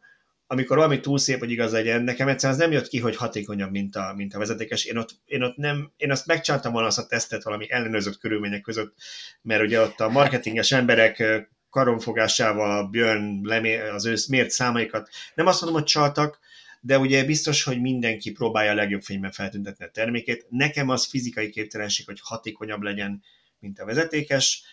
amikor 0.54 0.78
valami 0.78 1.00
túl 1.00 1.18
szép, 1.18 1.40
hogy 1.40 1.52
igaz 1.52 1.72
legyen, 1.72 2.02
nekem 2.02 2.28
egyszerűen 2.28 2.60
az 2.60 2.66
nem 2.66 2.72
jött 2.72 2.88
ki, 2.88 3.00
hogy 3.00 3.16
hatékonyabb, 3.16 3.72
mint 3.72 3.96
a, 3.96 4.14
mint 4.16 4.34
a 4.34 4.38
vezetékes. 4.38 4.86
Én 4.86 4.98
ott, 4.98 5.10
én 5.26 5.42
ott 5.42 5.56
nem, 5.56 5.92
én 5.98 6.12
azt 6.12 6.26
megcsináltam 6.26 6.72
volna 6.72 6.88
azt 6.88 6.98
a 6.98 7.06
tesztet 7.06 7.44
valami 7.44 7.72
ellenőrzött 7.72 8.18
körülmények 8.18 8.62
között, 8.62 8.96
mert 9.42 9.62
ugye 9.62 9.82
ott 9.82 10.00
a 10.00 10.10
marketinges 10.10 10.72
emberek 10.72 11.24
karonfogásával 11.70 12.90
Björn 12.90 13.48
lemé, 13.48 13.80
az 13.80 14.06
ő 14.06 14.16
mért 14.30 14.50
számaikat, 14.50 15.10
nem 15.36 15.48
azt 15.48 15.62
mondom, 15.62 15.80
hogy 15.80 15.90
csaltak, 15.90 16.40
de 16.82 16.98
ugye 16.98 17.24
biztos, 17.24 17.64
hogy 17.64 17.82
mindenki 17.82 18.32
próbálja 18.32 18.72
a 18.72 18.76
legjobb 18.76 19.02
fényben 19.02 19.32
feltüntetni 19.32 19.86
a 19.86 19.92
termékét. 19.92 20.46
Nekem 20.50 20.90
az 20.90 21.06
fizikai 21.06 21.50
képtelenség, 21.50 22.06
hogy 22.06 22.20
hatékonyabb 22.22 22.82
legyen, 22.82 23.24
mint 23.60 23.80
a 23.80 23.86
vezetékes, 23.86 24.64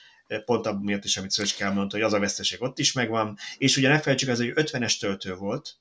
pont 0.45 0.67
abban 0.67 0.83
miatt 0.83 1.05
is, 1.05 1.17
amit 1.17 1.31
Szöcske 1.31 1.65
elmondta, 1.65 1.97
hogy 1.97 2.05
az 2.05 2.13
a 2.13 2.19
veszteség 2.19 2.63
ott 2.63 2.79
is 2.79 2.93
megvan, 2.93 3.37
és 3.59 3.77
ugye 3.77 3.89
ne 3.89 4.01
felejtsük, 4.01 4.29
ez 4.29 4.41
egy 4.41 4.53
50-es 4.55 4.99
töltő 4.99 5.35
volt, 5.35 5.77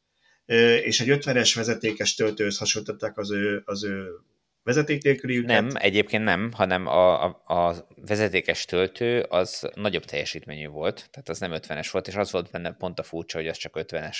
és 0.83 0.99
egy 0.99 1.19
50-es 1.21 1.51
vezetékes 1.55 2.15
töltőhöz 2.15 2.57
hasonlították 2.57 3.17
az 3.17 3.31
ő, 3.31 3.61
az 3.65 3.83
ő 3.83 4.09
vezeték 4.69 5.03
nélküli 5.03 5.37
ügyet? 5.37 5.61
Nem, 5.61 5.69
egyébként 5.73 6.23
nem, 6.23 6.51
hanem 6.53 6.87
a, 6.87 7.23
a, 7.23 7.41
a 7.45 7.87
vezetékes 8.05 8.65
töltő 8.65 9.21
az 9.21 9.69
nagyobb 9.75 10.05
teljesítményű 10.05 10.67
volt, 10.67 11.07
tehát 11.11 11.29
az 11.29 11.39
nem 11.39 11.51
50-es 11.53 11.87
volt, 11.91 12.07
és 12.07 12.15
az 12.15 12.31
volt 12.31 12.51
benne 12.51 12.71
pont 12.71 12.99
a 12.99 13.03
furcsa, 13.03 13.37
hogy 13.37 13.47
az 13.47 13.57
csak 13.57 13.79
50-es 13.79 14.17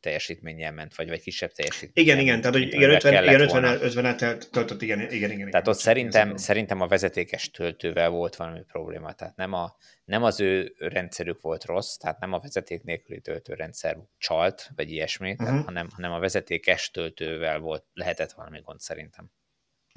teljesítménnyel 0.00 0.72
ment, 0.72 0.94
vagy, 0.94 1.08
vagy 1.08 1.20
kisebb 1.20 1.52
teljesítmény. 1.52 2.04
Igen, 2.04 2.18
igen, 2.18 2.40
tehát 2.40 2.56
hogy 2.56 2.72
igen, 2.72 2.90
50, 2.90 3.24
igen 3.24 3.40
50, 3.40 3.82
50 3.82 4.38
töltött, 4.50 4.82
igen, 4.82 5.00
igen, 5.00 5.10
igen. 5.12 5.50
Tehát 5.50 5.66
igen, 5.66 5.66
ott 5.66 5.78
szerintem, 5.78 6.36
szerintem 6.36 6.80
a 6.80 6.86
vezetékes 6.86 7.50
töltővel 7.50 8.08
volt 8.08 8.36
valami 8.36 8.60
probléma, 8.72 9.12
tehát 9.12 9.36
nem, 9.36 9.52
a, 9.52 9.76
nem 10.04 10.22
az 10.22 10.40
ő 10.40 10.74
rendszerük 10.78 11.40
volt 11.40 11.64
rossz, 11.64 11.96
tehát 11.96 12.20
nem 12.20 12.32
a 12.32 12.38
vezeték 12.38 12.82
nélküli 12.82 13.20
töltőrendszer 13.20 13.96
csalt, 14.18 14.70
vagy 14.76 14.90
ilyesmi, 14.90 15.30
uh-huh. 15.30 15.46
tehát, 15.46 15.64
hanem, 15.64 15.88
hanem 15.94 16.12
a 16.12 16.18
vezetékes 16.18 16.90
töltővel 16.90 17.58
volt, 17.58 17.84
lehetett 17.92 18.32
valami 18.32 18.60
gond 18.60 18.80
szerintem. 18.80 19.30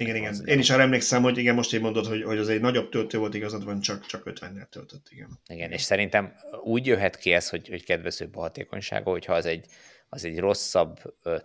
Igen, 0.02 0.16
igen. 0.16 0.36
Én 0.44 0.58
is 0.58 0.70
arra 0.70 0.82
emlékszem, 0.82 1.22
hogy 1.22 1.38
igen, 1.38 1.54
most 1.54 1.74
így 1.74 1.80
mondod, 1.80 2.06
hogy, 2.06 2.22
hogy 2.22 2.38
az 2.38 2.48
egy 2.48 2.60
nagyobb 2.60 2.88
töltő 2.88 3.18
volt, 3.18 3.34
igazad 3.34 3.64
van, 3.64 3.80
csak, 3.80 4.06
csak 4.06 4.22
50-nel 4.24 4.68
töltött, 4.68 5.06
igen. 5.10 5.40
Igen, 5.46 5.70
és 5.70 5.82
szerintem 5.82 6.34
úgy 6.62 6.86
jöhet 6.86 7.16
ki 7.16 7.32
ez, 7.32 7.48
hogy, 7.48 7.68
hogy 7.68 7.84
kedvezőbb 7.84 8.36
a 8.36 8.40
hatékonysága, 8.40 9.10
hogyha 9.10 9.34
az 9.34 9.46
egy, 9.46 9.66
az 10.08 10.24
egy 10.24 10.38
rosszabb 10.38 10.98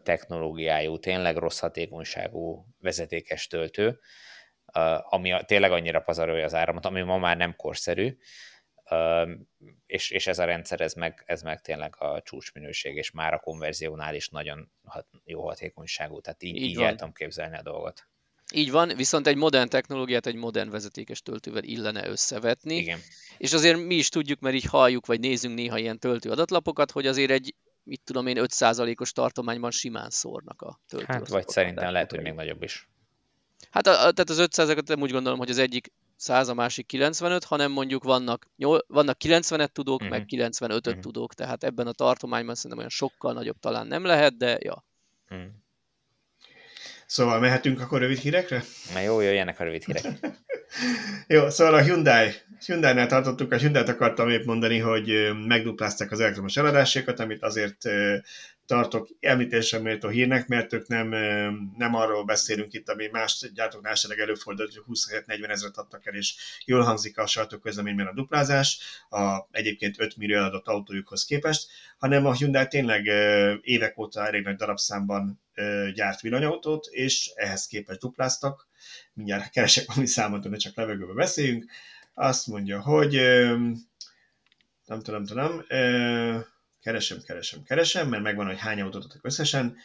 technológiájú, 0.03 0.97
tényleg 0.97 1.37
rossz 1.37 1.59
hatékonyságú 1.59 2.65
vezetékes 2.79 3.47
töltő, 3.47 3.99
ami 5.09 5.33
tényleg 5.45 5.71
annyira 5.71 5.99
pazarolja 5.99 6.45
az 6.45 6.53
áramot, 6.53 6.85
ami 6.85 7.01
ma 7.01 7.17
már 7.17 7.37
nem 7.37 7.55
korszerű, 7.55 8.17
és, 9.85 10.11
és 10.11 10.27
ez 10.27 10.39
a 10.39 10.45
rendszer, 10.45 10.81
ez 10.81 10.93
meg, 10.93 11.23
ez 11.25 11.41
meg 11.41 11.61
tényleg 11.61 11.95
a 11.97 12.21
csúcsminőség, 12.21 12.95
és 12.95 13.11
már 13.11 13.33
a 13.33 13.39
konverziónál 13.39 14.15
is 14.15 14.29
nagyon 14.29 14.71
hat, 14.83 15.07
jó 15.25 15.47
hatékonyságú, 15.47 16.21
tehát 16.21 16.43
így, 16.43 16.55
így, 16.55 16.61
így 16.61 16.81
el 16.81 16.95
tudom 16.95 17.13
képzelni 17.13 17.57
a 17.57 17.61
dolgot. 17.61 18.07
Így 18.53 18.71
van, 18.71 18.91
viszont 18.95 19.27
egy 19.27 19.35
modern 19.35 19.69
technológiát 19.69 20.25
egy 20.25 20.35
modern 20.35 20.69
vezetékes 20.69 21.21
töltővel 21.21 21.63
illene 21.63 22.07
összevetni. 22.07 22.75
Igen. 22.75 22.99
És 23.37 23.53
azért 23.53 23.85
mi 23.85 23.95
is 23.95 24.09
tudjuk, 24.09 24.39
mert 24.39 24.55
így 24.55 24.63
halljuk, 24.63 25.05
vagy 25.05 25.19
nézünk 25.19 25.55
néha 25.55 25.77
ilyen 25.77 25.99
töltő 25.99 26.29
adatlapokat, 26.29 26.91
hogy 26.91 27.07
azért 27.07 27.31
egy 27.31 27.55
mit 27.83 28.01
tudom 28.03 28.27
én, 28.27 28.37
5%-os 28.39 29.11
tartományban 29.11 29.71
simán 29.71 30.09
szórnak 30.09 30.61
a 30.61 30.79
töltő. 30.87 31.05
Hát 31.07 31.27
vagy 31.27 31.47
szerintem 31.47 31.91
lehet, 31.91 32.11
hogy 32.11 32.21
még 32.21 32.33
nagyobb 32.33 32.63
is. 32.63 32.89
Hát 33.69 33.87
a, 33.87 33.91
a, 33.91 34.11
tehát 34.11 34.29
az 34.29 34.37
500-et 34.39 34.87
nem 34.87 35.01
úgy 35.01 35.11
gondolom, 35.11 35.39
hogy 35.39 35.49
az 35.49 35.57
egyik 35.57 35.91
100, 36.15 36.47
a 36.47 36.53
másik 36.53 36.85
95, 36.85 37.43
hanem 37.43 37.71
mondjuk 37.71 38.03
vannak, 38.03 38.47
vannak 38.87 39.17
90-et 39.23 39.67
tudók, 39.67 40.01
uh-huh. 40.01 40.17
meg 40.17 40.25
95-öt 40.29 40.61
uh-huh. 40.61 40.93
Mhm. 40.93 41.01
tudók, 41.01 41.33
tehát 41.33 41.63
ebben 41.63 41.87
a 41.87 41.91
tartományban 41.91 42.55
szerintem 42.55 42.79
olyan 42.79 42.89
sokkal 42.89 43.33
nagyobb 43.33 43.59
talán 43.59 43.87
nem 43.87 44.05
lehet, 44.05 44.37
de 44.37 44.57
ja. 44.61 44.85
Uh-huh. 45.29 45.47
Szóval 47.07 47.39
mehetünk 47.39 47.81
akkor 47.81 47.99
rövid 47.99 48.17
hírekre? 48.17 48.63
Na 48.93 48.99
jó, 48.99 49.19
jöjjenek 49.19 49.59
a 49.59 49.63
rövid 49.63 49.83
hírek. 49.83 50.05
jó, 51.27 51.49
szóval 51.49 51.73
a 51.73 51.81
Hyundai, 51.81 52.31
Hyundai-nál 52.65 53.07
tartottuk, 53.07 53.51
a 53.51 53.57
Hyundai-t 53.57 53.89
akartam 53.89 54.29
épp 54.29 54.45
mondani, 54.45 54.79
hogy 54.79 55.31
megduplázták 55.45 56.11
az 56.11 56.19
elektromos 56.19 56.57
eladásékat, 56.57 57.19
amit 57.19 57.43
azért 57.43 57.77
tartok 58.65 59.07
említésre 59.19 59.79
méltó 59.79 60.09
hírnek, 60.09 60.47
mert 60.47 60.73
ők 60.73 60.87
nem, 60.87 61.09
nem 61.77 61.95
arról 61.95 62.25
beszélünk 62.25 62.73
itt, 62.73 62.89
ami 62.89 63.07
más 63.11 63.51
gyártóknál 63.53 63.91
esetleg 63.91 64.19
előfordult, 64.19 64.73
hogy 64.73 64.97
27-40 65.25 65.49
ezeret 65.49 65.77
adtak 65.77 66.07
el, 66.07 66.13
és 66.13 66.35
jól 66.65 66.81
hangzik 66.81 67.17
a 67.17 67.27
sajtóközleményben 67.27 68.07
a 68.07 68.13
duplázás, 68.13 68.79
a 69.09 69.47
egyébként 69.51 69.99
5 69.99 70.17
millió 70.17 70.43
adott 70.43 70.67
autójukhoz 70.67 71.25
képest, 71.25 71.67
hanem 71.97 72.25
a 72.25 72.33
Hyundai 72.33 72.67
tényleg 72.67 73.05
évek 73.61 73.97
óta 73.97 74.27
elég 74.27 74.43
nagy 74.43 74.55
darabszámban 74.55 75.45
gyárt 75.93 76.21
villanyautót, 76.21 76.85
és 76.85 77.31
ehhez 77.35 77.67
képest 77.67 77.99
dupláztak. 77.99 78.67
Mindjárt 79.13 79.49
keresek 79.49 79.85
valami 79.87 80.07
számot, 80.07 80.49
de 80.49 80.57
csak 80.57 80.75
levegőbe 80.75 81.13
beszéljünk. 81.13 81.71
Azt 82.13 82.47
mondja, 82.47 82.81
hogy 82.81 83.13
nem 84.85 85.01
tudom, 85.01 85.23
nem 85.23 85.25
tudom, 85.25 85.65
keresem, 86.81 87.21
keresem, 87.21 87.63
keresem, 87.63 88.09
mert 88.09 88.23
megvan, 88.23 88.45
hogy 88.45 88.59
hány 88.59 88.81
autót 88.81 89.03
adtak 89.03 89.25
összesen. 89.25 89.77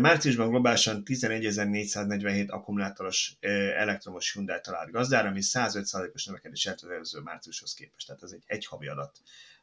Márciusban 0.00 0.48
globálisan 0.48 1.02
11.447 1.06 2.48
akkumulátoros 2.48 3.36
elektromos 3.76 4.32
Hyundai 4.32 4.60
talált 4.62 4.90
gazdára, 4.90 5.28
ami 5.28 5.40
105%-os 5.42 6.24
növekedés 6.24 6.66
az 6.66 6.84
előző 6.84 7.20
márciushoz 7.20 7.74
képest. 7.74 8.06
Tehát 8.06 8.22
ez 8.22 8.30
egy 8.30 8.42
egy 8.46 8.66
havi 8.66 8.88
adat, 8.88 9.20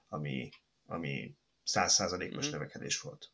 ami, 0.10 0.50
ami 0.86 1.36
100%-os 1.66 2.46
mm-hmm. 2.46 2.52
növekedés 2.52 3.00
volt. 3.00 3.32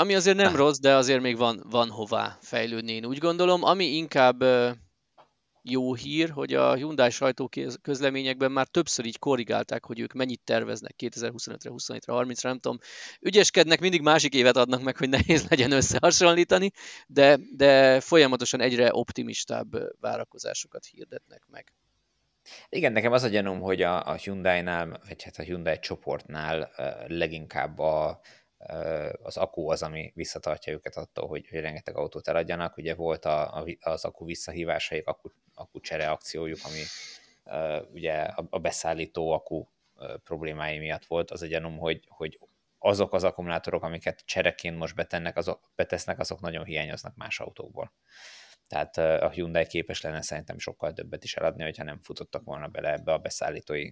Ami 0.00 0.14
azért 0.14 0.36
nem 0.36 0.56
rossz, 0.56 0.78
de 0.78 0.94
azért 0.94 1.20
még 1.20 1.36
van, 1.36 1.62
van 1.70 1.90
hová 1.90 2.38
fejlődni, 2.40 2.92
én 2.92 3.04
úgy 3.04 3.18
gondolom. 3.18 3.62
Ami 3.64 3.84
inkább 3.84 4.44
jó 5.62 5.94
hír, 5.94 6.30
hogy 6.30 6.54
a 6.54 6.74
Hyundai 6.74 7.10
sajtóközleményekben 7.10 8.52
már 8.52 8.66
többször 8.66 9.04
így 9.04 9.18
korrigálták, 9.18 9.84
hogy 9.84 10.00
ők 10.00 10.12
mennyit 10.12 10.40
terveznek 10.44 10.94
2025-re, 10.98 11.70
27-re, 11.72 12.00
30-ra, 12.06 12.42
nem 12.42 12.58
tudom. 12.58 12.78
Ügyeskednek, 13.20 13.80
mindig 13.80 14.02
másik 14.02 14.34
évet 14.34 14.56
adnak 14.56 14.82
meg, 14.82 14.96
hogy 14.96 15.08
nehéz 15.08 15.46
legyen 15.50 15.72
összehasonlítani, 15.72 16.70
de, 17.06 17.38
de 17.56 18.00
folyamatosan 18.00 18.60
egyre 18.60 18.88
optimistább 18.92 19.68
várakozásokat 20.00 20.84
hirdetnek 20.84 21.42
meg. 21.50 21.72
Igen, 22.68 22.92
nekem 22.92 23.12
az 23.12 23.22
a 23.22 23.28
gyanúm, 23.28 23.60
hogy 23.60 23.82
a, 23.82 24.06
a 24.06 24.14
Hyundai-nál, 24.14 25.00
vagy 25.08 25.22
hát 25.22 25.38
a 25.38 25.42
Hyundai 25.42 25.78
csoportnál 25.78 26.70
leginkább 27.06 27.78
a, 27.78 28.20
az 29.22 29.36
akku 29.36 29.70
az, 29.70 29.82
ami 29.82 30.12
visszatartja 30.14 30.72
őket 30.72 30.96
attól, 30.96 31.28
hogy, 31.28 31.48
hogy 31.48 31.60
rengeteg 31.60 31.96
autót 31.96 32.28
eladjanak. 32.28 32.76
Ugye 32.76 32.94
volt 32.94 33.24
a, 33.24 33.56
a, 33.56 33.64
az 33.80 34.04
akku 34.04 34.24
visszahívásaik, 34.24 35.06
akku, 35.06 35.28
akku 35.54 35.80
csere 35.80 36.10
akciójuk, 36.10 36.58
ami 36.64 36.82
ugye 37.92 38.14
a, 38.14 38.46
a 38.50 38.58
beszállító 38.58 39.30
akku 39.32 39.66
problémái 40.24 40.78
miatt 40.78 41.04
volt. 41.04 41.30
Az 41.30 41.42
a 41.42 41.46
gyanúm, 41.46 41.78
hogy, 41.78 42.04
hogy 42.08 42.38
azok 42.78 43.12
az 43.12 43.24
akkumulátorok, 43.24 43.82
amiket 43.82 44.22
csereként 44.24 44.78
most 44.78 44.94
betennek, 44.94 45.36
azok, 45.36 45.70
betesznek, 45.74 46.18
azok 46.18 46.40
nagyon 46.40 46.64
hiányoznak 46.64 47.16
más 47.16 47.40
autókból. 47.40 47.92
Tehát 48.68 48.96
a 48.96 49.30
Hyundai 49.30 49.66
képes 49.66 50.00
lenne 50.00 50.22
szerintem 50.22 50.58
sokkal 50.58 50.92
többet 50.92 51.24
is 51.24 51.34
eladni, 51.34 51.62
hogyha 51.62 51.84
nem 51.84 51.98
futottak 52.02 52.44
volna 52.44 52.66
bele 52.66 52.92
ebbe 52.92 53.12
a 53.12 53.18
beszállítói 53.18 53.90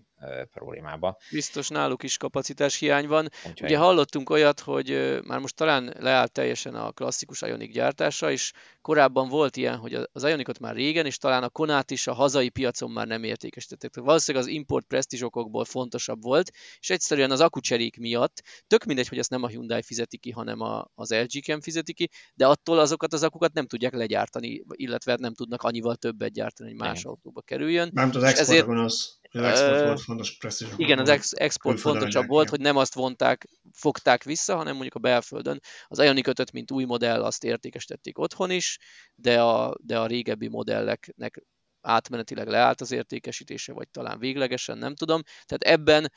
problémába. 0.51 1.19
Biztos 1.31 1.69
náluk 1.69 2.03
is 2.03 2.17
kapacitás 2.17 2.79
hiány 2.79 3.07
van. 3.07 3.29
Úgyhogy... 3.49 3.69
Ugye 3.69 3.79
hallottunk 3.79 4.31
olyat, 4.31 4.61
hogy 4.61 5.19
már 5.25 5.39
most 5.39 5.57
talán 5.57 5.95
leállt 5.99 6.33
teljesen 6.33 6.75
a 6.75 6.93
klasszikus 6.93 7.43
Ioniq 7.43 7.73
gyártása, 7.73 8.31
és 8.31 8.53
korábban 8.87 9.29
volt 9.29 9.57
ilyen, 9.57 9.77
hogy 9.77 9.95
az 10.13 10.25
Ionicot 10.25 10.59
már 10.59 10.75
régen, 10.75 11.07
és 11.07 11.19
talán 11.19 11.43
a 11.43 11.49
Konát 11.49 11.91
is 11.91 12.07
a 12.07 12.13
hazai 12.13 12.49
piacon 12.49 12.91
már 12.91 13.07
nem 13.07 13.23
értékesítették. 13.23 14.05
Valószínűleg 14.05 14.47
az 14.47 14.53
import 14.53 14.87
presztízsokokból 14.87 15.65
fontosabb 15.65 16.23
volt, 16.23 16.51
és 16.79 16.91
egyszerűen 16.91 17.31
az 17.31 17.41
akucserék 17.41 17.99
miatt, 17.99 18.43
tök 18.67 18.85
mindegy, 18.85 19.09
hogy 19.09 19.19
ezt 19.19 19.31
nem 19.31 19.43
a 19.43 19.49
Hyundai 19.49 19.83
fizeti 19.83 20.19
ki, 20.19 20.31
hanem 20.31 20.61
a, 20.61 20.91
az 20.95 21.11
LG 21.11 21.63
fizeti 21.63 21.93
ki, 21.93 22.09
de 22.35 22.47
attól 22.47 22.79
azokat 22.79 23.13
az 23.13 23.23
akukat 23.23 23.53
nem 23.53 23.67
tudják 23.67 23.95
legyártani 23.95 24.65
illetve 24.69 25.17
nem 25.21 25.35
tudnak 25.35 25.63
annyival 25.63 25.97
többet 25.97 26.33
gyártani, 26.33 26.69
hogy 26.69 26.79
más 26.79 26.99
Igen. 26.99 27.11
autóba 27.11 27.41
kerüljön. 27.41 27.91
Nem 27.93 28.11
export 28.25 28.39
ezért, 28.39 28.69
az, 28.69 29.19
az 29.39 29.61
export 29.61 29.85
volt 29.85 30.01
fontos 30.01 30.37
presztízs. 30.37 30.69
Igen, 30.77 30.99
az 30.99 31.09
ex- 31.09 31.33
export 31.33 31.81
fontosabb 31.81 32.27
volt, 32.27 32.49
hogy 32.49 32.61
nem 32.61 32.77
azt 32.77 32.95
vonták, 32.95 33.49
fogták 33.73 34.23
vissza, 34.23 34.57
hanem 34.57 34.73
mondjuk 34.73 34.95
a 34.95 34.99
belföldön. 34.99 35.61
Az 35.87 35.99
Ioniq 35.99 36.31
5 36.41 36.53
mint 36.53 36.71
új 36.71 36.85
modell, 36.85 37.25
azt 37.25 37.45
értékesítették 37.45 38.19
otthon 38.19 38.51
is, 38.51 38.79
de 39.15 39.43
a, 39.43 39.77
de 39.81 39.99
a 39.99 40.07
régebbi 40.07 40.49
modelleknek 40.49 41.43
átmenetileg 41.81 42.49
leállt 42.49 42.81
az 42.81 42.93
értékesítése, 42.93 43.73
vagy 43.73 43.89
talán 43.89 44.19
véglegesen, 44.19 44.79
nem 44.79 44.95
tudom. 44.95 45.23
Tehát 45.45 45.79
ebben, 45.79 46.13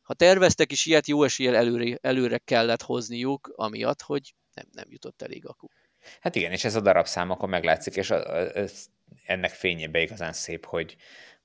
ha 0.00 0.14
terveztek 0.14 0.72
is 0.72 0.86
ilyet, 0.86 1.06
jó 1.06 1.22
eséllyel 1.22 1.56
előre, 1.56 1.98
előre 2.00 2.38
kellett 2.38 2.82
hozniuk, 2.82 3.52
amiatt, 3.54 4.02
hogy 4.02 4.34
nem, 4.54 4.66
nem 4.72 4.86
jutott 4.88 5.22
elég 5.22 5.46
akuk. 5.46 5.72
Hát 6.20 6.34
igen, 6.34 6.52
és 6.52 6.64
ez 6.64 6.74
a 6.74 6.80
darabszámokon 6.80 7.48
meglátszik, 7.48 7.96
és 7.96 8.10
a, 8.10 8.34
a, 8.34 8.62
a, 8.62 8.64
ennek 9.26 9.50
fényében 9.50 10.02
igazán 10.02 10.32
szép, 10.32 10.64
hogy, 10.64 10.96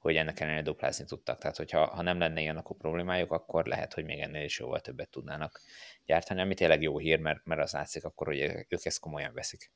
hogy 0.07 0.15
ennek 0.15 0.39
ellenére 0.39 0.63
duplázni 0.63 1.05
tudtak. 1.05 1.37
Tehát, 1.37 1.57
hogyha 1.57 1.85
ha 1.85 2.01
nem 2.01 2.19
lenne 2.19 2.41
ilyen 2.41 2.57
akkor 2.57 2.77
problémájuk, 2.77 3.31
akkor 3.31 3.65
lehet, 3.65 3.93
hogy 3.93 4.05
még 4.05 4.19
ennél 4.19 4.43
is 4.43 4.59
jóval 4.59 4.79
többet 4.79 5.09
tudnának 5.09 5.61
gyártani, 6.05 6.41
ami 6.41 6.53
tényleg 6.53 6.81
jó 6.81 6.97
hír, 6.97 7.19
mert, 7.19 7.45
mert 7.45 7.61
az 7.61 7.71
látszik 7.71 8.03
akkor, 8.03 8.27
hogy 8.27 8.39
ők 8.67 8.85
ezt 8.85 8.99
komolyan 8.99 9.33
veszik. 9.33 9.71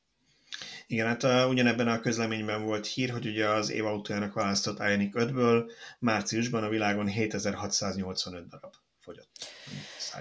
Igen, 0.88 1.08
hát 1.08 1.24
uh, 1.24 1.50
ugyanebben 1.50 1.88
a 1.88 2.00
közleményben 2.00 2.64
volt 2.64 2.88
hír, 2.88 3.10
hogy 3.10 3.26
ugye 3.26 3.50
az 3.50 3.72
év 3.72 3.86
autójának 3.86 4.34
választott 4.34 4.80
Ioniq 4.80 5.20
5-ből 5.20 5.72
márciusban 6.00 6.64
a 6.64 6.70
világon 6.70 7.08
7685 7.08 8.48
darab 8.48 8.74
fogyott. 9.00 9.30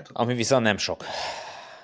Ami 0.09 0.35
viszont 0.35 0.63
nem 0.63 0.77
sok 0.77 1.05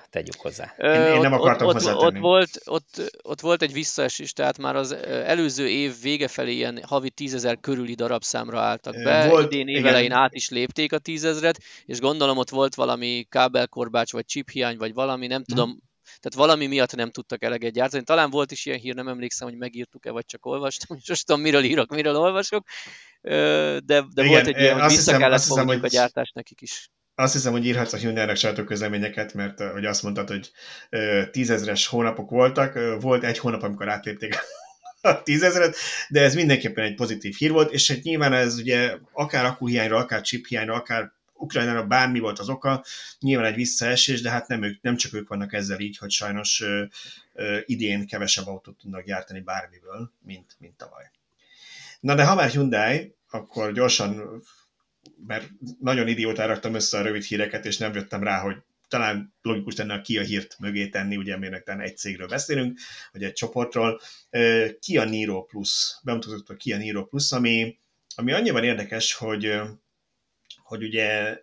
tegyük 0.09 0.35
hozzá. 0.41 0.73
Én, 0.77 1.13
én 1.13 1.19
nem 1.19 1.33
akartam 1.33 1.67
ott, 1.67 1.75
ott, 1.75 1.95
ott, 1.95 2.17
volt, 2.17 2.61
ott, 2.65 3.19
ott 3.23 3.41
volt 3.41 3.61
egy 3.61 3.73
visszaesés, 3.73 4.33
tehát 4.33 4.57
már 4.57 4.75
az 4.75 4.91
előző 5.05 5.69
év 5.69 6.01
vége 6.01 6.27
felé 6.27 6.53
ilyen 6.53 6.83
havi 6.83 7.09
tízezer 7.09 7.59
körüli 7.59 7.93
darabszámra 7.93 8.59
álltak 8.59 9.03
be, 9.03 9.27
volt, 9.29 9.51
idén 9.51 9.67
évelején 9.67 10.11
át 10.11 10.33
is 10.33 10.49
lépték 10.49 10.93
a 10.93 10.97
tízezret, 10.97 11.57
és 11.85 11.99
gondolom 11.99 12.37
ott 12.37 12.49
volt 12.49 12.75
valami 12.75 13.25
kábelkorbács, 13.29 14.11
vagy 14.11 14.25
chip 14.25 14.49
hiány, 14.49 14.77
vagy 14.77 14.93
valami, 14.93 15.27
nem 15.27 15.43
tudom, 15.43 15.69
hmm. 15.69 15.85
Tehát 16.19 16.47
valami 16.47 16.67
miatt 16.67 16.95
nem 16.95 17.11
tudtak 17.11 17.43
eleget 17.43 17.73
gyártani. 17.73 18.03
Talán 18.03 18.29
volt 18.29 18.51
is 18.51 18.65
ilyen 18.65 18.79
hír, 18.79 18.95
nem 18.95 19.07
emlékszem, 19.07 19.47
hogy 19.47 19.57
megírtuk-e, 19.57 20.11
vagy 20.11 20.25
csak 20.25 20.45
olvastam, 20.45 20.97
és 21.01 21.07
most 21.07 21.25
tudom, 21.25 21.41
miről 21.41 21.63
írok, 21.63 21.89
miről 21.89 22.15
olvasok, 22.15 22.67
de, 23.21 23.79
de 23.85 24.03
Igen, 24.13 24.27
volt 24.27 24.47
egy 24.47 24.59
ilyen, 24.59 24.73
hogy 24.73 24.83
vissza 24.83 24.95
hiszem, 24.95 25.19
kellett 25.19 25.41
fogniuk 25.41 25.69
hogy... 25.69 25.83
a 25.83 25.87
gyártást 25.87 26.33
nekik 26.33 26.61
is 26.61 26.89
azt 27.19 27.33
hiszem, 27.33 27.51
hogy 27.51 27.65
írhatsz 27.65 27.93
a 27.93 27.97
Hyundai-nek 27.97 28.35
sajtóközleményeket, 28.35 29.33
mert 29.33 29.59
hogy 29.59 29.85
azt 29.85 30.03
mondtad, 30.03 30.27
hogy 30.27 30.51
tízezres 31.31 31.87
hónapok 31.87 32.29
voltak, 32.29 32.99
volt 33.01 33.23
egy 33.23 33.37
hónap, 33.37 33.63
amikor 33.63 33.89
átlépték 33.89 34.35
a 35.01 35.23
tízezret, 35.23 35.75
de 36.09 36.21
ez 36.21 36.35
mindenképpen 36.35 36.83
egy 36.83 36.95
pozitív 36.95 37.35
hír 37.35 37.51
volt, 37.51 37.71
és 37.71 37.91
hát 37.91 38.01
nyilván 38.01 38.33
ez 38.33 38.57
ugye 38.57 38.97
akár 39.11 39.45
akkuhiányra, 39.45 39.97
akár 39.97 40.21
chip 40.21 40.45
hiányra, 40.45 40.73
akár 40.73 41.11
Ukrajnára 41.33 41.83
bármi 41.83 42.19
volt 42.19 42.39
az 42.39 42.49
oka, 42.49 42.83
nyilván 43.19 43.45
egy 43.45 43.55
visszaesés, 43.55 44.21
de 44.21 44.29
hát 44.29 44.47
nem, 44.47 44.63
ők, 44.63 44.81
nem 44.81 44.95
csak 44.95 45.13
ők 45.13 45.27
vannak 45.27 45.53
ezzel 45.53 45.79
így, 45.79 45.97
hogy 45.97 46.11
sajnos 46.11 46.61
ö, 46.61 46.83
ö, 47.33 47.57
idén 47.65 48.07
kevesebb 48.07 48.47
autót 48.47 48.77
tudnak 48.77 49.05
gyártani 49.05 49.39
bármiből, 49.39 50.11
mint, 50.25 50.55
mint 50.59 50.77
tavaly. 50.77 51.11
Na 51.99 52.15
de 52.15 52.25
ha 52.25 52.35
már 52.35 52.49
Hyundai, 52.49 53.15
akkor 53.29 53.71
gyorsan 53.73 54.41
mert 55.27 55.49
nagyon 55.79 56.07
idiótára 56.07 56.51
raktam 56.51 56.73
össze 56.73 56.97
a 56.97 57.01
rövid 57.01 57.23
híreket, 57.23 57.65
és 57.65 57.77
nem 57.77 57.93
jöttem 57.93 58.23
rá, 58.23 58.39
hogy 58.39 58.55
talán 58.87 59.33
logikus 59.41 59.75
lenne 59.75 59.93
a 59.93 60.01
Kia 60.01 60.21
hírt 60.21 60.55
mögé 60.59 60.87
tenni, 60.87 61.17
ugye 61.17 61.37
miért 61.37 61.69
egy 61.69 61.97
cégről 61.97 62.27
beszélünk, 62.27 62.79
vagy 63.11 63.23
egy 63.23 63.33
csoportról. 63.33 64.01
Kia 64.79 65.03
Niro 65.03 65.43
Plus, 65.43 65.95
bemutatott 66.03 66.49
a 66.49 66.55
Kia 66.55 66.77
Niro 66.77 67.05
Plus, 67.05 67.31
ami, 67.31 67.77
ami 68.15 68.31
annyiban 68.31 68.63
érdekes, 68.63 69.13
hogy, 69.13 69.59
hogy 70.63 70.83
ugye 70.83 71.39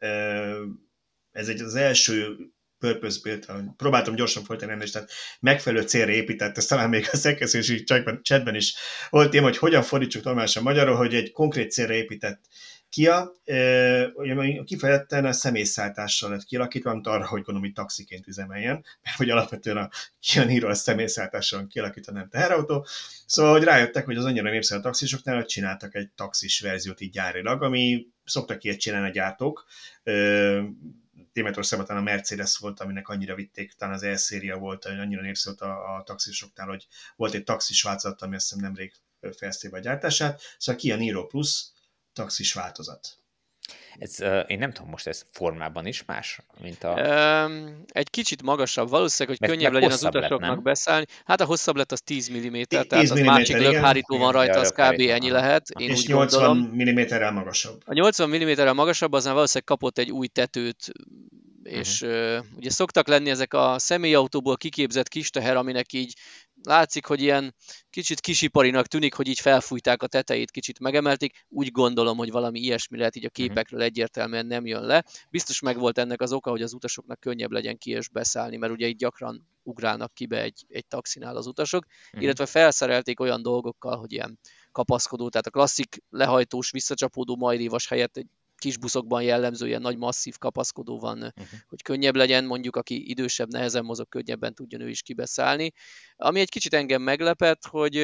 ez 1.33 1.49
egy 1.49 1.61
az 1.61 1.75
első 1.75 2.37
purpose 2.79 3.19
built, 3.23 3.47
próbáltam 3.77 4.15
gyorsan 4.15 4.45
folytani 4.45 4.83
és 4.83 4.91
tehát 4.91 5.11
megfelelő 5.41 5.87
célra 5.87 6.13
épített, 6.13 6.57
ez 6.57 6.67
talán 6.67 6.89
még 6.89 7.09
a 7.13 7.17
szerkesztési 7.17 7.85
chatben 8.23 8.55
is 8.55 8.75
volt 9.11 9.33
ilyen, 9.33 9.45
hogy 9.45 9.57
hogyan 9.57 9.83
fordítsuk 9.83 10.25
normálisan 10.25 10.63
magyarul, 10.63 10.97
hogy 10.97 11.15
egy 11.15 11.33
konkrét 11.33 11.71
célra 11.71 11.95
épített 11.95 12.41
Kia 12.95 13.33
kifejezetten 14.65 15.25
a 15.25 15.33
személyszálltással 15.33 16.31
lett 16.31 16.45
kialakítva, 16.45 16.91
amit 16.91 17.07
arra, 17.07 17.27
hogy 17.27 17.43
gondolom, 17.43 17.63
hogy 17.63 17.73
taxiként 17.73 18.27
üzemeljen, 18.27 18.85
mert 19.03 19.17
hogy 19.17 19.31
alapvetően 19.31 19.77
a 19.77 19.91
Kia 20.21 20.45
Niro 20.45 20.69
a 20.69 20.75
személyszálltással 20.75 21.67
kialakítva 21.67 22.13
nem 22.13 22.29
teherautó. 22.29 22.87
Szóval, 23.27 23.53
hogy 23.53 23.63
rájöttek, 23.63 24.05
hogy 24.05 24.17
az 24.17 24.25
annyira 24.25 24.51
népszerű 24.51 24.81
a 24.81 24.83
taxisoknál, 24.83 25.35
hogy 25.35 25.47
csináltak 25.47 25.95
egy 25.95 26.11
taxis 26.11 26.61
verziót 26.61 27.01
így 27.01 27.11
gyárilag, 27.11 27.63
ami 27.63 28.07
szoktak 28.25 28.65
ilyet 28.65 28.79
csinálni 28.79 29.09
a 29.09 29.13
gyártók. 29.13 29.67
Németországban 31.33 31.87
talán 31.87 32.03
a 32.03 32.11
Mercedes 32.11 32.57
volt, 32.57 32.81
aminek 32.81 33.09
annyira 33.09 33.35
vitték, 33.35 33.73
talán 33.73 33.95
az 33.95 34.03
E-széria 34.03 34.59
volt, 34.59 34.85
hogy 34.85 34.99
annyira 34.99 35.23
népszerű 35.23 35.57
a, 35.57 35.97
a 35.97 36.03
taxisoknál, 36.03 36.67
hogy 36.67 36.87
volt 37.17 37.35
egy 37.35 37.45
taxis 37.45 37.83
változat, 37.83 38.23
ami 38.23 38.35
azt 38.35 38.49
hiszem 38.49 38.65
nemrég 38.65 38.93
fejezték 39.37 39.71
be 39.71 39.77
a 39.77 39.81
gyártását. 39.81 40.41
Szóval 40.59 40.81
Kia 40.81 40.97
Niro 40.97 41.27
Plus 41.27 41.73
taxis 42.15 42.53
változat. 42.53 43.19
Ez, 43.99 44.17
uh, 44.21 44.45
én 44.47 44.59
nem 44.59 44.73
tudom, 44.73 44.91
most 44.91 45.07
ez 45.07 45.25
formában 45.33 45.87
is 45.87 46.05
más, 46.05 46.41
mint 46.61 46.85
a... 46.85 46.93
Um, 47.47 47.85
egy 47.87 48.11
kicsit 48.11 48.43
magasabb, 48.43 48.89
valószínűleg, 48.89 49.39
hogy 49.39 49.49
meg, 49.49 49.57
könnyebb 49.57 49.73
meg 49.73 49.83
legyen 49.83 49.97
az 49.97 50.05
utasoknak 50.05 50.55
lett, 50.55 50.63
beszállni. 50.63 51.07
Hát 51.25 51.41
a 51.41 51.45
hosszabb 51.45 51.77
lett 51.77 51.93
az 51.93 52.01
10 52.01 52.31
mm, 52.31 52.53
10 52.53 52.67
tehát 52.67 52.93
az 52.93 53.21
mm, 53.21 53.25
másik 53.25 53.57
lökhárító 53.57 54.19
van 54.19 54.33
rajta, 54.33 54.59
az 54.59 54.71
kb. 54.71 55.01
ennyi 55.01 55.31
lehet. 55.31 55.69
Én 55.69 55.91
és 55.91 55.99
úgy 55.99 56.09
80 56.09 56.57
mm-rel 56.57 57.33
magasabb. 57.33 57.83
A 57.85 57.93
80 57.93 58.29
mm-rel 58.29 58.73
magasabb, 58.73 59.13
aznál 59.13 59.35
valószínűleg 59.35 59.69
kapott 59.69 59.99
egy 59.99 60.11
új 60.11 60.27
tetőt, 60.27 60.93
és 61.63 62.03
uh-huh. 62.03 62.39
uh, 62.39 62.45
ugye 62.57 62.71
szoktak 62.71 63.09
lenni 63.09 63.31
ezek 63.31 63.55
a 63.55 63.75
személyautóból 63.79 64.57
kiképzett 64.57 65.09
kis 65.09 65.31
teher, 65.31 65.57
aminek 65.57 65.93
így 65.93 66.15
látszik, 66.67 67.07
hogy 67.07 67.21
ilyen 67.21 67.55
kicsit 67.91 68.21
kisiparinak 68.21 68.87
tűnik, 68.87 69.15
hogy 69.15 69.29
így 69.29 69.41
felfújták 69.41 70.03
a 70.03 70.07
tetejét, 70.07 70.51
kicsit 70.51 70.79
megemelték. 70.79 71.45
Úgy 71.49 71.71
gondolom, 71.71 72.17
hogy 72.17 72.31
valami 72.31 72.61
ilyesmi 72.61 72.99
lehet, 72.99 73.17
így 73.17 73.25
a 73.25 73.31
mhm. 73.33 73.43
képekről 73.43 73.83
egyértelműen 73.83 74.47
nem 74.47 74.67
jön 74.67 74.83
le. 74.83 75.05
Biztos 75.31 75.61
meg 75.61 75.79
volt 75.79 75.99
ennek 75.99 76.21
az 76.21 76.33
oka, 76.33 76.51
hogy 76.51 76.63
az 76.63 76.73
utasoknak 76.73 77.21
könnyebb 77.21 77.51
legyen 77.51 77.79
ki 77.79 77.91
és 77.91 78.09
beszállni, 78.09 78.57
mert 78.57 78.73
ugye 78.73 78.87
így 78.87 78.97
gyakran 78.97 79.49
ugrálnak 79.63 80.15
ki 80.15 80.27
be 80.27 80.43
egy, 80.43 80.65
egy 80.69 80.87
taxinál 80.87 81.37
az 81.37 81.47
utasok, 81.47 81.85
uh-huh. 81.85 82.23
illetve 82.23 82.47
felszerelték 82.47 83.21
olyan 83.21 83.43
dolgokkal, 83.43 83.97
hogy 83.97 84.13
ilyen 84.13 84.39
kapaszkodó, 84.73 85.29
tehát 85.29 85.47
a 85.47 85.51
klasszik 85.51 86.03
lehajtós, 86.11 86.71
visszacsapódó 86.71 87.37
majdévas 87.37 87.89
helyett 87.89 88.17
egy 88.17 88.27
kis 88.57 88.79
buszokban 88.79 89.23
jellemző 89.23 89.67
ilyen 89.67 89.81
nagy 89.81 89.97
masszív 89.97 90.39
kapaszkodó 90.39 90.99
van, 90.99 91.17
uh-huh. 91.17 91.47
hogy 91.69 91.83
könnyebb 91.83 92.17
legyen, 92.17 92.45
mondjuk 92.45 92.77
aki 92.77 93.11
idősebb, 93.11 93.49
nehezen 93.49 93.85
mozog, 93.85 94.09
könnyebben 94.09 94.55
tudjon 94.55 94.81
ő 94.81 94.89
is 94.89 95.03
kibeszállni. 95.03 95.73
Ami 96.17 96.41
egy 96.41 96.49
kicsit 96.49 96.75
engem 96.75 97.03
meglepett, 97.03 97.67
hogy, 97.67 97.95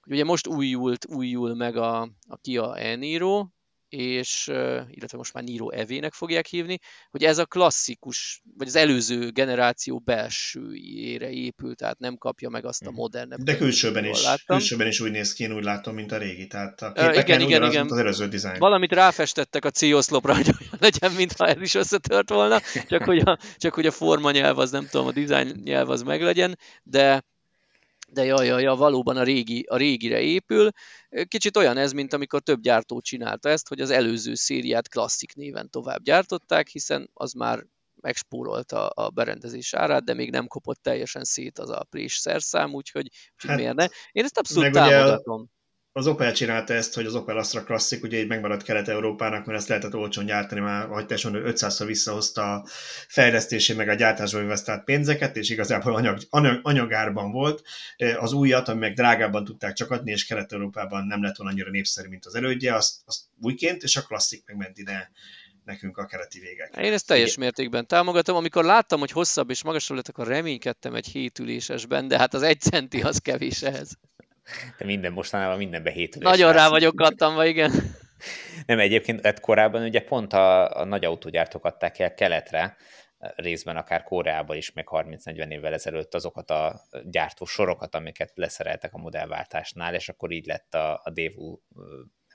hogy 0.00 0.12
ugye 0.12 0.24
most 0.24 0.46
újult, 0.46 1.06
újul 1.06 1.54
meg 1.54 1.76
a, 1.76 2.00
a 2.28 2.36
Kia 2.40 2.76
Eniro, 2.76 3.46
és 3.88 4.46
illetve 4.88 5.16
most 5.16 5.32
már 5.32 5.44
Niro 5.44 5.70
EV-nek 5.70 6.12
fogják 6.12 6.46
hívni, 6.46 6.78
hogy 7.10 7.24
ez 7.24 7.38
a 7.38 7.46
klasszikus, 7.46 8.42
vagy 8.56 8.66
az 8.66 8.76
előző 8.76 9.30
generáció 9.30 9.98
belsőjére 9.98 11.30
épül, 11.30 11.74
tehát 11.74 11.98
nem 11.98 12.16
kapja 12.16 12.48
meg 12.48 12.64
azt 12.64 12.86
a 12.86 12.90
mhm. 12.90 12.98
modernebb. 12.98 13.38
De 13.38 13.56
külsőben 13.56 14.04
is, 14.04 14.22
láttam. 14.22 14.56
külsőben 14.56 14.86
is 14.86 15.00
úgy 15.00 15.10
néz 15.10 15.32
ki, 15.32 15.42
én 15.42 15.52
úgy 15.52 15.64
látom, 15.64 15.94
mint 15.94 16.12
a 16.12 16.18
régi, 16.18 16.46
tehát 16.46 16.82
a 16.82 16.92
képeken 16.92 17.40
igen, 17.40 17.40
igen, 17.40 17.70
igen. 17.70 17.86
az 17.90 17.98
előző 17.98 18.28
dizájn. 18.28 18.58
Valamit 18.58 18.92
ráfestettek 18.92 19.64
a 19.64 19.70
C-oszlopra, 19.70 20.34
hogy 20.34 20.48
olyan 20.60 20.78
legyen, 20.80 21.12
mintha 21.12 21.46
ez 21.46 21.60
is 21.60 21.74
összetört 21.74 22.30
volna, 22.30 22.60
csak 22.88 23.04
hogy 23.04 23.18
a, 23.18 23.38
csak 23.56 23.74
hogy 23.74 23.86
a 23.86 23.90
formanyelv 23.90 24.58
az 24.58 24.70
nem 24.70 24.86
tudom, 24.90 25.06
a 25.06 25.12
dizájn 25.12 25.60
nyelv 25.64 25.90
az 25.90 26.02
meglegyen, 26.02 26.58
de 26.82 27.24
de 28.16 28.24
jaj, 28.24 28.46
jaj, 28.46 28.62
jaj, 28.62 28.76
valóban 28.76 29.16
a, 29.16 29.22
régi, 29.22 29.64
a 29.68 29.76
régire 29.76 30.20
épül. 30.20 30.70
Kicsit 31.28 31.56
olyan 31.56 31.76
ez, 31.76 31.92
mint 31.92 32.12
amikor 32.12 32.40
több 32.40 32.60
gyártó 32.60 33.00
csinálta 33.00 33.48
ezt, 33.48 33.68
hogy 33.68 33.80
az 33.80 33.90
előző 33.90 34.34
szériát 34.34 34.88
klasszik 34.88 35.34
néven 35.34 35.70
tovább 35.70 36.02
gyártották, 36.02 36.68
hiszen 36.68 37.10
az 37.12 37.32
már 37.32 37.64
megspórolta 38.00 38.88
a 38.88 39.10
berendezés 39.10 39.74
árát, 39.74 40.04
de 40.04 40.14
még 40.14 40.30
nem 40.30 40.46
kopott 40.46 40.82
teljesen 40.82 41.24
szét 41.24 41.58
az 41.58 41.70
a 41.70 41.86
prés 41.90 42.14
szerszám, 42.14 42.74
úgyhogy, 42.74 43.08
úgyhogy 43.32 43.50
hát, 43.50 43.58
miért 43.58 43.74
ne? 43.74 43.86
Én 44.12 44.24
ezt 44.24 44.38
abszolút 44.38 44.72
támogatom 44.72 45.50
az 45.96 46.06
Opel 46.06 46.32
csinálta 46.32 46.74
ezt, 46.74 46.94
hogy 46.94 47.06
az 47.06 47.14
Opel 47.14 47.36
Astra 47.36 47.64
Classic 47.64 48.02
ugye 48.02 48.18
így 48.18 48.26
megmaradt 48.26 48.62
Kelet-Európának, 48.62 49.46
mert 49.46 49.58
ezt 49.58 49.68
lehetett 49.68 49.94
olcsón 49.94 50.26
gyártani, 50.26 50.60
már 50.60 50.84
ahogy 50.84 51.06
te 51.06 51.18
mondod, 51.22 51.42
500-szor 51.46 51.84
visszahozta 51.86 52.52
a 52.52 52.64
fejlesztésé 53.08 53.74
meg 53.74 53.88
a 53.88 53.94
gyártásba 53.94 54.40
investált 54.40 54.84
pénzeket, 54.84 55.36
és 55.36 55.50
igazából 55.50 55.94
anyag, 55.94 56.18
anyag, 56.30 56.60
anyagárban 56.62 57.30
volt. 57.30 57.62
Az 58.18 58.32
újat, 58.32 58.68
ami 58.68 58.78
meg 58.78 58.94
drágábban 58.94 59.44
tudták 59.44 59.72
csak 59.72 59.90
adni, 59.90 60.10
és 60.10 60.26
Kelet-Európában 60.26 61.06
nem 61.06 61.22
lett 61.22 61.36
volna 61.36 61.52
annyira 61.52 61.70
népszerű, 61.70 62.08
mint 62.08 62.26
az 62.26 62.34
elődje, 62.34 62.74
azt, 62.74 62.96
azt 63.06 63.20
újként, 63.40 63.82
és 63.82 63.96
a 63.96 64.02
Classic 64.02 64.42
megment 64.46 64.78
ide 64.78 65.10
nekünk 65.64 65.96
a 65.96 66.06
keleti 66.06 66.40
végek. 66.40 66.76
Én 66.76 66.92
ezt 66.92 67.06
teljes 67.06 67.30
Igen. 67.30 67.40
mértékben 67.40 67.86
támogatom. 67.86 68.36
Amikor 68.36 68.64
láttam, 68.64 68.98
hogy 68.98 69.10
hosszabb 69.10 69.50
és 69.50 69.62
magasabb 69.62 69.96
lett, 69.96 70.08
akkor 70.08 70.26
reménykedtem 70.26 70.94
egy 70.94 71.06
hétülésesben, 71.06 72.08
de 72.08 72.18
hát 72.18 72.34
az 72.34 72.42
egy 72.42 72.60
centi 72.60 73.02
az 73.02 73.18
kevés 73.18 73.62
ehhez. 73.62 73.98
De 74.78 74.84
minden 74.84 75.12
mostanában 75.12 75.56
mindenbe 75.56 75.90
hét 75.90 76.18
Nagyon 76.18 76.52
rá 76.52 76.68
vagyok 76.68 76.96
kattanva, 76.96 77.44
igen. 77.44 77.72
Nem, 78.66 78.78
egyébként 78.78 79.24
hát 79.24 79.40
korábban 79.40 79.82
ugye 79.82 80.04
pont 80.04 80.32
a, 80.32 80.76
a 80.80 80.84
nagy 80.84 81.04
autógyártók 81.04 81.64
adták 81.64 81.98
el 81.98 82.14
keletre, 82.14 82.76
részben 83.18 83.76
akár 83.76 84.02
Koreában 84.02 84.56
is, 84.56 84.72
meg 84.72 84.86
30-40 84.90 85.50
évvel 85.50 85.72
ezelőtt 85.72 86.14
azokat 86.14 86.50
a 86.50 86.80
gyártó 87.04 87.44
sorokat, 87.44 87.94
amiket 87.94 88.32
leszereltek 88.34 88.94
a 88.94 88.98
modellváltásnál, 88.98 89.94
és 89.94 90.08
akkor 90.08 90.30
így 90.30 90.46
lett 90.46 90.74
a, 90.74 91.00
a 91.04 91.10
Daewoo, 91.10 91.58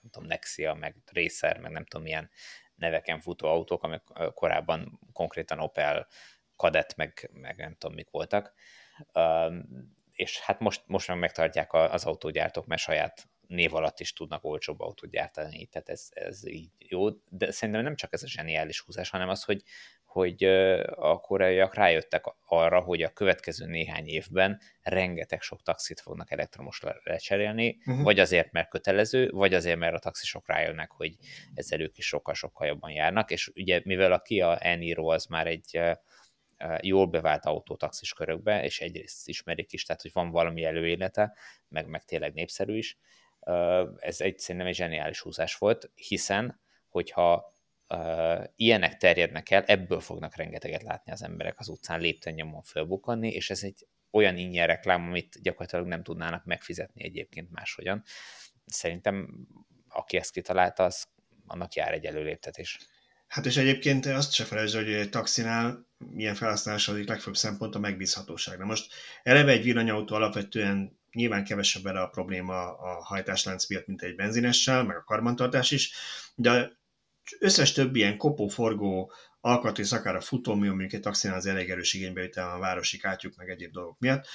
nem 0.02 0.12
tudom, 0.12 0.28
Nexia, 0.28 0.74
meg 0.74 0.96
Racer, 1.14 1.60
meg 1.60 1.72
nem 1.72 1.86
tudom 1.86 2.06
milyen 2.06 2.30
neveken 2.76 3.20
futó 3.20 3.48
autók, 3.48 3.84
amik 3.84 4.02
korábban 4.34 5.00
konkrétan 5.14 5.60
Opel, 5.60 6.08
Kadett, 6.56 6.96
meg, 6.96 7.30
meg 7.34 7.58
nem 7.58 7.76
tudom 7.78 7.96
mik 7.96 8.10
voltak 8.10 8.54
és 10.22 10.40
hát 10.40 10.60
most, 10.60 10.82
most 10.86 11.08
meg 11.08 11.18
megtartják 11.18 11.74
az 11.74 12.06
autógyártók, 12.06 12.66
mert 12.66 12.82
saját 12.82 13.30
név 13.48 13.74
alatt 13.74 14.00
is 14.00 14.14
tudnak 14.14 14.44
olcsóbb 14.44 14.80
autót 14.80 15.10
gyártani, 15.10 15.66
tehát 15.66 15.90
ez, 15.90 16.08
ez 16.10 16.48
így 16.48 16.70
jó, 16.78 17.10
de 17.30 17.52
szerintem 17.52 17.84
nem 17.84 17.96
csak 17.96 18.14
ez 18.14 18.24
a 18.24 18.28
zseniális 18.28 18.80
húzás, 18.80 19.10
hanem 19.10 19.30
az, 19.30 19.44
hogy, 19.44 19.62
hogy 20.06 20.44
a 20.96 21.20
koreaiak 21.20 21.76
rájöttek 21.76 22.24
arra, 22.46 22.80
hogy 22.80 23.02
a 23.02 23.10
következő 23.10 23.66
néhány 23.66 24.08
évben 24.08 24.60
rengeteg 24.82 25.42
sok 25.42 25.62
taxit 25.62 26.00
fognak 26.00 26.32
elektromos 26.32 26.82
lecserélni, 27.04 27.78
uh-huh. 27.86 28.04
vagy 28.04 28.20
azért, 28.20 28.52
mert 28.52 28.70
kötelező, 28.70 29.30
vagy 29.30 29.54
azért, 29.54 29.78
mert 29.78 29.96
a 29.96 30.00
taxisok 30.00 30.48
rájönnek, 30.48 30.92
hogy 30.92 31.16
ezzel 31.54 31.82
ők 31.82 31.98
is 31.98 32.06
sokkal-sokkal 32.08 32.68
jobban 32.68 32.92
járnak, 32.92 33.32
és 33.32 33.48
ugye 33.48 33.82
mivel 33.84 34.12
a 34.12 34.22
Kia 34.22 34.58
Eniro 34.58 35.08
az 35.08 35.26
már 35.26 35.48
egy 35.48 35.80
jól 36.82 37.06
bevált 37.06 37.46
autótaxis 37.46 38.14
körökbe, 38.14 38.64
és 38.64 38.82
egyrészt 38.82 39.28
ismerik 39.28 39.74
is, 39.74 39.84
tehát 39.84 40.02
hogy 40.02 40.12
van 40.14 40.32
valami 40.32 40.64
előélete, 40.64 41.36
meg, 41.68 41.88
meg 41.88 42.06
tényleg 42.06 42.34
népszerű 42.34 42.78
is. 42.78 42.98
Ez 43.98 44.22
egy 44.22 44.40
szerintem 44.40 44.70
egy 44.70 44.76
zseniális 44.76 45.20
húzás 45.20 45.58
volt, 45.58 45.92
hiszen 45.96 46.60
hogyha 46.88 47.54
uh, 47.90 48.44
ilyenek 48.56 48.98
terjednek 48.98 49.50
el, 49.50 49.64
ebből 49.64 50.00
fognak 50.00 50.36
rengeteget 50.36 50.84
látni 50.84 51.12
az 51.12 51.24
emberek 51.24 51.60
az 51.60 51.68
utcán 51.68 52.00
lépten 52.00 52.34
nyomon 52.34 52.62
fölbukkanni, 52.62 53.30
és 53.30 53.50
ez 53.50 53.64
egy 53.64 53.88
olyan 54.12 54.38
ingyen 54.38 54.68
reklám, 54.68 55.08
amit 55.08 55.42
gyakorlatilag 55.42 55.86
nem 55.86 56.04
tudnának 56.04 56.46
megfizetni 56.46 57.04
egyébként 57.04 57.52
máshogyan. 57.52 58.04
Szerintem 58.66 59.48
aki 59.90 60.18
ezt 60.18 60.32
kitalálta, 60.32 60.84
az 60.84 61.08
annak 61.46 61.74
jár 61.74 61.94
egy 61.94 62.06
előléptetés. 62.06 62.80
Hát 63.28 63.46
és 63.46 63.58
egyébként 63.58 64.06
azt 64.06 64.34
se 64.34 64.44
felejtsd, 64.44 64.76
hogy 64.76 64.94
egy 64.94 65.10
taxinál 65.10 65.90
milyen 66.14 66.36
felhasználás 66.36 66.88
az 66.88 67.06
legfőbb 67.06 67.36
szempont 67.36 67.76
a 67.76 67.80
megbízhatóság. 67.80 68.58
Na 68.58 68.66
most 68.66 68.94
eleve 69.24 69.52
egy 69.52 69.64
villanyautó 69.64 70.16
alapvetően 70.16 71.00
nyilván 71.12 71.44
kevesebb 71.44 71.84
vele 71.84 72.02
a 72.02 72.08
probléma 72.08 72.78
a 72.78 73.04
hajtáslánc 73.04 73.70
miatt, 73.70 73.88
mint 73.88 74.02
egy 74.02 74.16
benzinessel, 74.16 74.84
meg 74.84 74.96
a 74.96 75.04
karbantartás 75.04 75.72
is, 75.72 75.92
de 76.36 76.80
összes 77.40 77.72
több 77.72 77.96
ilyen 77.96 78.18
kopó-forgó 78.18 79.12
alkatrész, 79.40 79.92
akár 79.92 80.16
a 80.16 80.22
futómű, 80.22 80.68
mondjuk 80.68 80.94
egy 80.94 81.00
taxinál 81.00 81.38
az 81.38 81.46
elég 81.46 81.70
erős 81.70 81.94
igénybevétel 81.94 82.52
a 82.52 82.60
városi 82.60 82.98
kátyuk, 82.98 83.36
meg 83.36 83.50
egyéb 83.50 83.72
dolgok 83.72 84.00
miatt. 84.00 84.28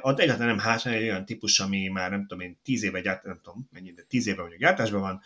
Ad 0.00 0.20
egyáltalán 0.20 0.48
nem 0.48 0.64
hátrány 0.64 0.94
egy 0.94 1.02
olyan 1.02 1.24
típus, 1.24 1.60
ami 1.60 1.88
már 1.88 2.10
nem 2.10 2.20
tudom 2.20 2.40
én, 2.40 2.58
tíz 2.62 2.82
éve 2.82 3.00
gyárt, 3.00 3.24
nem 3.24 3.40
tudom 3.42 3.68
mennyi, 3.72 3.92
de 3.92 4.02
tíz 4.02 4.26
éve 4.26 4.40
mondjuk 4.40 4.60
gyártásban 4.60 5.00
van, 5.00 5.22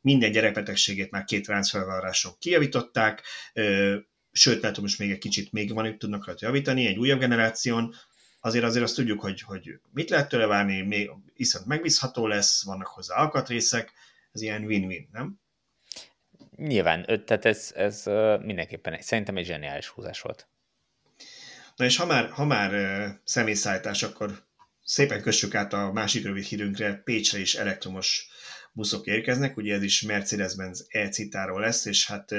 minden 0.00 0.30
gyerekbetegségét 0.30 1.10
már 1.10 1.24
két 1.24 1.46
ráncfelváráson 1.46 2.32
kijavították, 2.38 3.22
sőt, 4.36 4.60
lehet, 4.60 4.74
hogy 4.74 4.84
most 4.84 4.98
még 4.98 5.10
egy 5.10 5.18
kicsit 5.18 5.52
még 5.52 5.72
van, 5.72 5.84
hogy 5.84 5.96
tudnak 5.96 6.26
rajta 6.26 6.46
javítani, 6.46 6.86
egy 6.86 6.98
újabb 6.98 7.18
generáción, 7.18 7.94
azért 8.40 8.64
azért 8.64 8.84
azt 8.84 8.94
tudjuk, 8.94 9.20
hogy, 9.20 9.40
hogy 9.40 9.80
mit 9.92 10.10
lehet 10.10 10.28
tőle 10.28 10.46
várni, 10.46 10.80
még 10.80 11.10
viszont 11.36 11.66
megbízható 11.66 12.26
lesz, 12.26 12.64
vannak 12.64 12.86
hozzá 12.86 13.16
alkatrészek, 13.16 13.92
ez 14.32 14.40
ilyen 14.40 14.64
win-win, 14.64 15.08
nem? 15.12 15.40
Nyilván, 16.56 17.24
tehát 17.24 17.44
ez, 17.44 17.72
ez 17.74 18.02
mindenképpen 18.40 18.92
egy, 18.92 19.02
szerintem 19.02 19.36
egy 19.36 19.46
zseniális 19.46 19.88
húzás 19.88 20.20
volt. 20.20 20.48
Na 21.76 21.84
és 21.84 21.96
ha 21.96 22.06
már, 22.06 22.30
ha 22.30 22.44
már 22.44 22.72
személyszállítás, 23.24 24.02
akkor 24.02 24.44
szépen 24.84 25.22
kössük 25.22 25.54
át 25.54 25.72
a 25.72 25.92
másik 25.92 26.24
rövid 26.24 26.44
hírünkre, 26.44 26.94
Pécsre 27.04 27.38
is 27.38 27.54
elektromos 27.54 28.28
buszok 28.74 29.06
érkeznek, 29.06 29.56
ugye 29.56 29.74
ez 29.74 29.82
is 29.82 30.02
Mercedes-Benz 30.02 30.86
e 30.88 31.10
lesz, 31.44 31.84
és 31.84 32.06
hát 32.06 32.32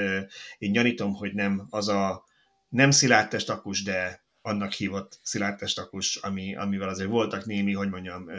én 0.58 0.72
gyanítom, 0.72 1.14
hogy 1.14 1.34
nem 1.34 1.66
az 1.70 1.88
a 1.88 2.24
nem 2.68 2.90
szilárdtest 2.90 3.50
akus, 3.50 3.82
de 3.82 4.24
annak 4.42 4.72
hívott 4.72 5.18
szilárdtest 5.22 5.78
akus, 5.78 6.16
ami, 6.16 6.56
amivel 6.56 6.88
azért 6.88 7.08
voltak 7.08 7.44
némi, 7.44 7.72
hogy 7.72 7.88
mondjam, 7.88 8.30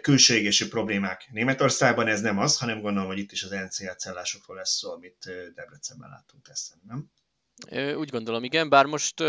külségési 0.00 0.68
problémák. 0.68 1.28
Németországban 1.32 2.06
ez 2.06 2.20
nem 2.20 2.38
az, 2.38 2.58
hanem 2.58 2.80
gondolom, 2.80 3.08
hogy 3.08 3.18
itt 3.18 3.32
is 3.32 3.42
az 3.42 3.50
NCA 3.50 3.94
cellásokról 3.94 4.56
lesz 4.56 4.76
szó, 4.76 4.92
amit 4.92 5.30
Debrecenben 5.54 6.10
láttunk 6.10 6.42
teszem, 6.44 6.78
nem? 6.86 7.10
Úgy 7.96 8.10
gondolom, 8.10 8.44
igen, 8.44 8.68
bár 8.68 8.84
most 8.86 9.20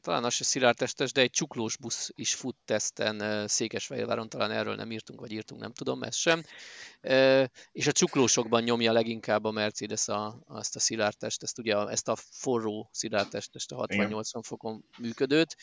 talán 0.00 0.24
az 0.24 0.34
se 0.34 0.44
szilárdtestes, 0.44 1.12
de 1.12 1.20
egy 1.20 1.30
csuklós 1.30 1.76
busz 1.76 2.10
is 2.14 2.34
fut 2.34 2.56
teszten 2.64 3.48
Székesfehérváron, 3.48 4.28
talán 4.28 4.50
erről 4.50 4.74
nem 4.74 4.90
írtunk, 4.90 5.20
vagy 5.20 5.32
írtunk, 5.32 5.60
nem 5.60 5.72
tudom, 5.72 6.02
ez 6.02 6.16
sem. 6.16 6.42
És 7.72 7.86
a 7.86 7.92
csuklósokban 7.92 8.62
nyomja 8.62 8.92
leginkább 8.92 9.44
a 9.44 9.50
Mercedes 9.50 10.08
a, 10.08 10.42
azt 10.46 10.76
a 10.76 10.80
szilárdtest, 10.80 11.42
ezt 11.42 11.58
ugye 11.58 11.76
ezt 11.76 12.08
a 12.08 12.16
forró 12.16 12.88
szilárdtestest, 12.92 13.72
a 13.72 13.86
60-80 13.86 14.40
fokon 14.42 14.84
működőt, 14.98 15.56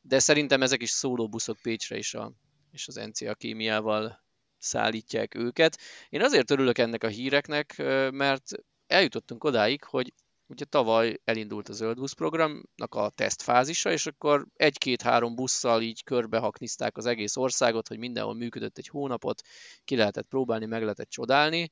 de 0.00 0.18
szerintem 0.18 0.62
ezek 0.62 0.82
is 0.82 0.90
szólóbuszok 0.90 1.58
Pécsre 1.62 1.96
is 1.96 2.14
a, 2.14 2.32
és 2.70 2.88
az 2.88 2.94
NCA 2.94 3.34
kémiával 3.34 4.26
szállítják 4.58 5.34
őket. 5.34 5.78
Én 6.08 6.22
azért 6.22 6.50
örülök 6.50 6.78
ennek 6.78 7.04
a 7.04 7.08
híreknek, 7.08 7.74
mert 8.10 8.50
eljutottunk 8.86 9.44
odáig, 9.44 9.84
hogy 9.84 10.12
ugye 10.48 10.64
tavaly 10.64 11.20
elindult 11.24 11.68
a 11.68 11.72
zöld 11.72 11.96
busz 11.96 12.12
programnak 12.12 12.94
a 12.94 13.08
tesztfázisa, 13.08 13.92
és 13.92 14.06
akkor 14.06 14.46
egy-két-három 14.54 15.34
busszal 15.34 15.82
így 15.82 16.04
körbehaknizták 16.04 16.96
az 16.96 17.06
egész 17.06 17.36
országot, 17.36 17.88
hogy 17.88 17.98
mindenhol 17.98 18.34
működött 18.34 18.78
egy 18.78 18.88
hónapot, 18.88 19.42
ki 19.84 19.96
lehetett 19.96 20.26
próbálni, 20.28 20.66
meg 20.66 20.82
lehetett 20.82 21.10
csodálni, 21.10 21.70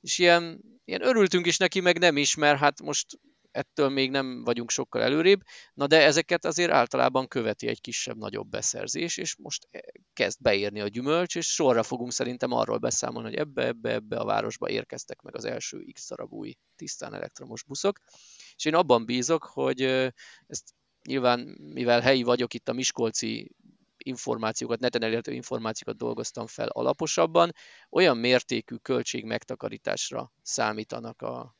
és 0.00 0.18
ilyen, 0.18 0.60
ilyen 0.84 1.02
örültünk 1.02 1.46
is 1.46 1.56
neki, 1.56 1.80
meg 1.80 1.98
nem 1.98 2.16
is, 2.16 2.34
mert 2.34 2.58
hát 2.58 2.82
most 2.82 3.06
ettől 3.58 3.88
még 3.88 4.10
nem 4.10 4.44
vagyunk 4.44 4.70
sokkal 4.70 5.02
előrébb, 5.02 5.40
na 5.74 5.86
de 5.86 6.04
ezeket 6.04 6.44
azért 6.44 6.70
általában 6.70 7.28
követi 7.28 7.66
egy 7.66 7.80
kisebb-nagyobb 7.80 8.48
beszerzés, 8.48 9.16
és 9.16 9.36
most 9.36 9.68
eh, 9.70 9.80
kezd 10.12 10.42
beérni 10.42 10.80
a 10.80 10.88
gyümölcs, 10.88 11.36
és 11.36 11.46
sorra 11.46 11.82
fogunk 11.82 12.12
szerintem 12.12 12.52
arról 12.52 12.78
beszámolni, 12.78 13.28
hogy 13.28 13.38
ebbe, 13.38 13.66
ebbe, 13.66 13.92
ebbe 13.92 14.16
a 14.16 14.24
városba 14.24 14.68
érkeztek 14.68 15.20
meg 15.22 15.36
az 15.36 15.44
első 15.44 15.84
X 15.92 16.08
darab 16.08 16.32
új 16.32 16.54
tisztán 16.76 17.14
elektromos 17.14 17.62
buszok, 17.62 17.98
és 18.56 18.64
én 18.64 18.74
abban 18.74 19.04
bízok, 19.04 19.44
hogy 19.44 19.82
ezt 20.46 20.74
nyilván, 21.06 21.40
mivel 21.58 22.00
helyi 22.00 22.22
vagyok, 22.22 22.54
itt 22.54 22.68
a 22.68 22.72
Miskolci 22.72 23.50
információkat, 23.98 24.80
neten 24.80 25.02
elérhető 25.02 25.32
információkat 25.32 25.96
dolgoztam 25.96 26.46
fel 26.46 26.68
alaposabban, 26.68 27.52
olyan 27.90 28.16
mértékű 28.16 28.76
költség 28.76 29.24
megtakarításra 29.24 30.32
számítanak 30.42 31.22
a 31.22 31.57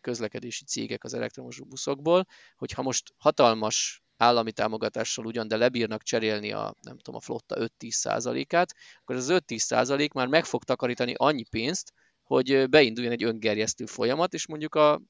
közlekedési 0.00 0.64
cégek 0.64 1.04
az 1.04 1.14
elektromos 1.14 1.60
buszokból, 1.60 2.26
hogy 2.56 2.72
ha 2.72 2.82
most 2.82 3.14
hatalmas 3.16 4.02
állami 4.16 4.52
támogatással 4.52 5.26
ugyan, 5.26 5.48
de 5.48 5.56
lebírnak 5.56 6.02
cserélni 6.02 6.52
a, 6.52 6.74
nem 6.80 6.98
tudom, 6.98 7.14
a 7.14 7.24
flotta 7.24 7.70
5-10 7.78 7.90
százalékát, 7.90 8.74
akkor 9.00 9.16
az 9.16 9.28
5-10 9.30 9.58
százalék 9.58 10.12
már 10.12 10.26
meg 10.26 10.44
fog 10.44 10.64
takarítani 10.64 11.14
annyi 11.16 11.44
pénzt, 11.50 11.92
hogy 12.22 12.68
beinduljon 12.68 13.12
egy 13.12 13.24
öngerjesztő 13.24 13.86
folyamat, 13.86 14.34
és 14.34 14.46
mondjuk 14.46 14.74
a 14.74 15.00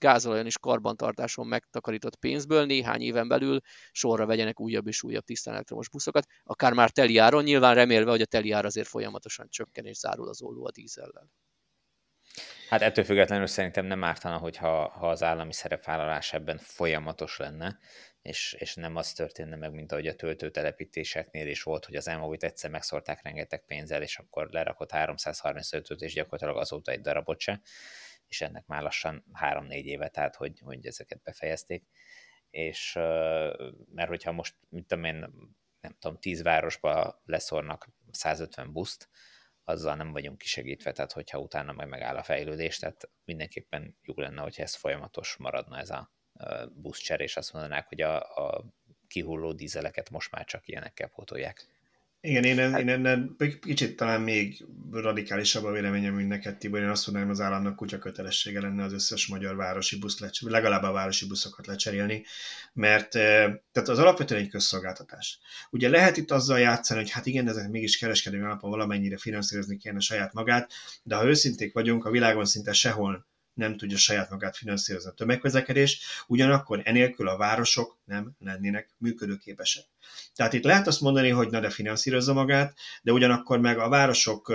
gázolajon 0.00 0.46
és 0.46 0.58
karbantartáson 0.58 1.46
megtakarított 1.46 2.16
pénzből 2.16 2.64
néhány 2.64 3.00
éven 3.00 3.28
belül 3.28 3.60
sorra 3.92 4.26
vegyenek 4.26 4.60
újabb 4.60 4.86
és 4.86 5.02
újabb 5.02 5.24
tisztán 5.24 5.54
elektromos 5.54 5.88
buszokat, 5.88 6.26
akár 6.44 6.72
már 6.72 6.90
teli 6.90 7.16
áron, 7.16 7.42
nyilván 7.42 7.74
remélve, 7.74 8.10
hogy 8.10 8.20
a 8.20 8.26
teli 8.26 8.50
ár 8.50 8.64
azért 8.64 8.88
folyamatosan 8.88 9.46
csökken 9.48 9.84
és 9.84 9.96
zárul 9.96 10.28
az 10.28 10.42
olló 10.42 10.66
a 10.66 10.70
dízellel. 10.70 11.30
Hát 12.70 12.82
ettől 12.82 13.04
függetlenül 13.04 13.46
szerintem 13.46 13.86
nem 13.86 14.04
ártana, 14.04 14.36
hogyha 14.36 14.88
ha 14.88 15.08
az 15.08 15.22
állami 15.22 15.52
szerepvállalás 15.52 16.32
ebben 16.32 16.58
folyamatos 16.58 17.36
lenne, 17.36 17.78
és, 18.22 18.56
és 18.58 18.74
nem 18.74 18.96
az 18.96 19.12
történne 19.12 19.56
meg, 19.56 19.72
mint 19.72 19.92
ahogy 19.92 20.06
a 20.06 20.14
töltőtelepítéseknél 20.14 21.46
is 21.46 21.62
volt, 21.62 21.84
hogy 21.84 21.94
az 21.94 22.08
elmóvit 22.08 22.44
egyszer 22.44 22.70
megszórták 22.70 23.22
rengeteg 23.22 23.64
pénzzel, 23.64 24.02
és 24.02 24.18
akkor 24.18 24.48
lerakott 24.50 24.90
335-öt, 24.92 26.00
és 26.00 26.12
gyakorlatilag 26.12 26.56
azóta 26.56 26.90
egy 26.90 27.00
darabot 27.00 27.40
se, 27.40 27.60
és 28.28 28.40
ennek 28.40 28.66
már 28.66 28.82
lassan 28.82 29.24
3-4 29.40 29.70
éve, 29.82 30.08
tehát 30.08 30.36
hogy, 30.36 30.60
hogy 30.64 30.86
ezeket 30.86 31.22
befejezték. 31.22 31.84
És 32.50 32.92
mert 33.94 34.08
hogyha 34.08 34.32
most, 34.32 34.54
mit 34.68 34.86
tudom 34.86 35.04
én, 35.04 35.18
nem 35.80 35.96
tudom, 35.98 36.18
10 36.18 36.42
városba 36.42 37.22
leszornak 37.24 37.88
150 38.10 38.72
buszt, 38.72 39.08
azzal 39.70 39.96
nem 39.96 40.12
vagyunk 40.12 40.38
kisegítve, 40.38 40.92
tehát 40.92 41.12
hogyha 41.12 41.38
utána 41.38 41.72
meg 41.72 41.88
megáll 41.88 42.16
a 42.16 42.22
fejlődés, 42.22 42.78
tehát 42.78 43.10
mindenképpen 43.24 43.96
jó 44.02 44.14
lenne, 44.16 44.42
hogyha 44.42 44.62
ez 44.62 44.74
folyamatos 44.74 45.36
maradna 45.36 45.78
ez 45.78 45.90
a 45.90 46.12
buszcser, 46.74 47.20
és 47.20 47.36
azt 47.36 47.52
mondanák, 47.52 47.88
hogy 47.88 48.00
a, 48.00 48.20
a 48.46 48.64
kihulló 49.06 49.52
dízeleket 49.52 50.10
most 50.10 50.30
már 50.30 50.44
csak 50.44 50.68
ilyenekkel 50.68 51.08
pótolják. 51.08 51.66
Igen, 52.22 52.44
én, 52.44 52.70
hát... 52.70 52.80
én 52.80 52.88
ennél 52.88 53.36
kicsit 53.60 53.96
talán 53.96 54.20
még 54.20 54.64
radikálisabb 54.92 55.64
a 55.64 55.72
véleményem, 55.72 56.14
mint 56.14 56.28
neked, 56.28 56.56
Tibor. 56.56 56.80
Én 56.80 56.88
azt 56.88 57.06
mondanám, 57.06 57.30
az 57.30 57.40
államnak 57.40 57.76
kutya 57.76 57.98
kötelessége 57.98 58.60
lenne 58.60 58.82
az 58.82 58.92
összes 58.92 59.26
magyar 59.26 59.56
városi 59.56 59.98
busz 59.98 60.20
lecserélni, 60.20 60.60
legalább 60.60 60.82
a 60.82 60.92
városi 60.92 61.26
buszokat 61.26 61.66
lecserélni, 61.66 62.24
mert 62.72 63.10
tehát 63.10 63.88
az 63.88 63.98
alapvetően 63.98 64.40
egy 64.40 64.48
közszolgáltatás. 64.48 65.38
Ugye 65.70 65.88
lehet 65.88 66.16
itt 66.16 66.30
azzal 66.30 66.58
játszani, 66.58 67.00
hogy 67.00 67.10
hát 67.10 67.26
igen, 67.26 67.48
ezek 67.48 67.68
mégis 67.68 67.98
kereskedelmi 67.98 68.46
alapon 68.46 68.70
valamennyire 68.70 69.16
finanszírozni 69.16 69.76
kéne 69.76 70.00
saját 70.00 70.32
magát, 70.32 70.72
de 71.02 71.14
ha 71.14 71.26
őszinték 71.26 71.72
vagyunk, 71.72 72.04
a 72.04 72.10
világon 72.10 72.44
szinte 72.44 72.72
sehol 72.72 73.28
nem 73.60 73.76
tudja 73.76 73.96
saját 73.96 74.30
magát 74.30 74.56
finanszírozni 74.56 75.10
a 75.10 75.14
tömegközlekedés, 75.14 76.00
ugyanakkor 76.26 76.80
enélkül 76.84 77.28
a 77.28 77.36
városok 77.36 77.98
nem 78.04 78.32
lennének 78.38 78.88
működőképesek. 78.98 79.84
Tehát 80.34 80.52
itt 80.52 80.64
lehet 80.64 80.86
azt 80.86 81.00
mondani, 81.00 81.28
hogy 81.28 81.50
na 81.50 81.60
de 81.60 81.70
finanszírozza 81.70 82.32
magát, 82.32 82.78
de 83.02 83.12
ugyanakkor 83.12 83.60
meg 83.60 83.78
a 83.78 83.88
városok 83.88 84.54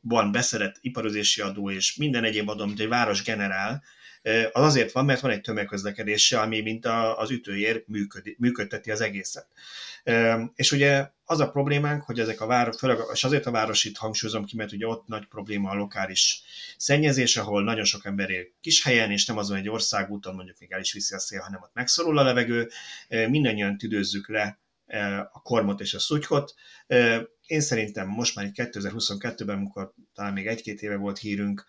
van 0.00 0.32
beszedett 0.32 0.76
iparozási 0.80 1.40
adó 1.40 1.70
és 1.70 1.96
minden 1.96 2.24
egyéb 2.24 2.48
adó, 2.48 2.62
amit 2.62 2.80
egy 2.80 2.88
város 2.88 3.22
generál, 3.22 3.82
az 4.52 4.64
azért 4.64 4.92
van, 4.92 5.04
mert 5.04 5.20
van 5.20 5.30
egy 5.30 5.40
tömegközlekedése, 5.40 6.40
ami 6.40 6.60
mint 6.60 6.86
az 7.16 7.30
ütőér 7.30 7.84
működ, 7.86 8.34
működteti 8.38 8.90
az 8.90 9.00
egészet. 9.00 9.46
És 10.54 10.72
ugye 10.72 11.10
az 11.30 11.40
a 11.40 11.50
problémánk, 11.50 12.02
hogy 12.02 12.18
ezek 12.18 12.40
a 12.40 12.46
város, 12.46 12.76
főleg, 12.76 12.98
és 13.12 13.24
azért 13.24 13.46
a 13.46 13.50
város 13.50 13.84
itt 13.84 13.96
hangsúlyozom 13.96 14.44
ki, 14.44 14.56
mert 14.56 14.72
ugye 14.72 14.86
ott 14.86 15.06
nagy 15.06 15.26
probléma 15.26 15.70
a 15.70 15.74
lokális 15.74 16.42
szennyezés, 16.76 17.36
ahol 17.36 17.62
nagyon 17.62 17.84
sok 17.84 18.04
ember 18.04 18.30
él 18.30 18.44
kis 18.60 18.82
helyen, 18.82 19.10
és 19.10 19.26
nem 19.26 19.38
azon 19.38 19.56
egy 19.56 19.68
országúton 19.68 20.34
mondjuk 20.34 20.58
még 20.58 20.72
el 20.72 20.80
is 20.80 20.92
viszi 20.92 21.14
a 21.14 21.18
szél, 21.18 21.40
hanem 21.40 21.60
ott 21.62 21.74
megszorul 21.74 22.18
a 22.18 22.22
levegő. 22.22 22.70
Mindannyian 23.08 23.78
tüdőzzük 23.78 24.28
le 24.28 24.58
a 25.32 25.42
kormot 25.42 25.80
és 25.80 25.94
a 25.94 25.98
szutykot. 25.98 26.54
Én 27.46 27.60
szerintem 27.60 28.08
most 28.08 28.34
már 28.34 28.50
2022-ben, 28.54 29.56
amikor 29.56 29.92
talán 30.14 30.32
még 30.32 30.46
egy-két 30.46 30.82
éve 30.82 30.96
volt 30.96 31.18
hírünk, 31.18 31.64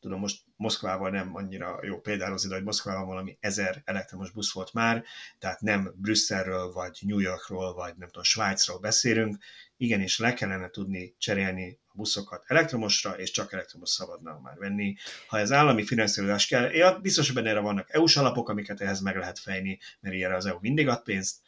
tudom, 0.00 0.20
most 0.20 0.42
Moszkvával 0.56 1.10
nem 1.10 1.36
annyira 1.36 1.78
jó 1.82 2.00
példálozni, 2.00 2.48
de 2.48 2.54
hogy 2.54 2.64
Moszkvában 2.64 3.06
valami 3.06 3.36
ezer 3.40 3.82
elektromos 3.84 4.30
busz 4.30 4.52
volt 4.52 4.72
már, 4.72 5.04
tehát 5.38 5.60
nem 5.60 5.92
Brüsszelről, 5.96 6.72
vagy 6.72 6.98
New 7.00 7.18
Yorkról, 7.18 7.74
vagy 7.74 7.96
nem 7.96 8.08
tudom, 8.08 8.22
Svájcról 8.22 8.78
beszélünk, 8.78 9.36
igenis 9.76 10.18
le 10.18 10.34
kellene 10.34 10.68
tudni 10.68 11.14
cserélni 11.18 11.78
a 11.86 11.92
buszokat 11.94 12.44
elektromosra, 12.46 13.18
és 13.18 13.30
csak 13.30 13.52
elektromos 13.52 13.90
szabadna 13.90 14.40
már 14.42 14.56
venni. 14.56 14.96
Ha 15.26 15.38
ez 15.38 15.52
állami 15.52 15.84
finanszírozás 15.84 16.46
kell, 16.46 16.64
én 16.64 17.00
biztos, 17.02 17.30
hogy 17.30 17.46
erre 17.46 17.60
vannak 17.60 17.94
EU-s 17.94 18.16
alapok, 18.16 18.48
amiket 18.48 18.80
ehhez 18.80 19.00
meg 19.00 19.16
lehet 19.16 19.38
fejni, 19.38 19.78
mert 20.00 20.14
ilyenre 20.14 20.36
az 20.36 20.46
EU 20.46 20.58
mindig 20.60 20.88
ad 20.88 21.02
pénzt. 21.02 21.40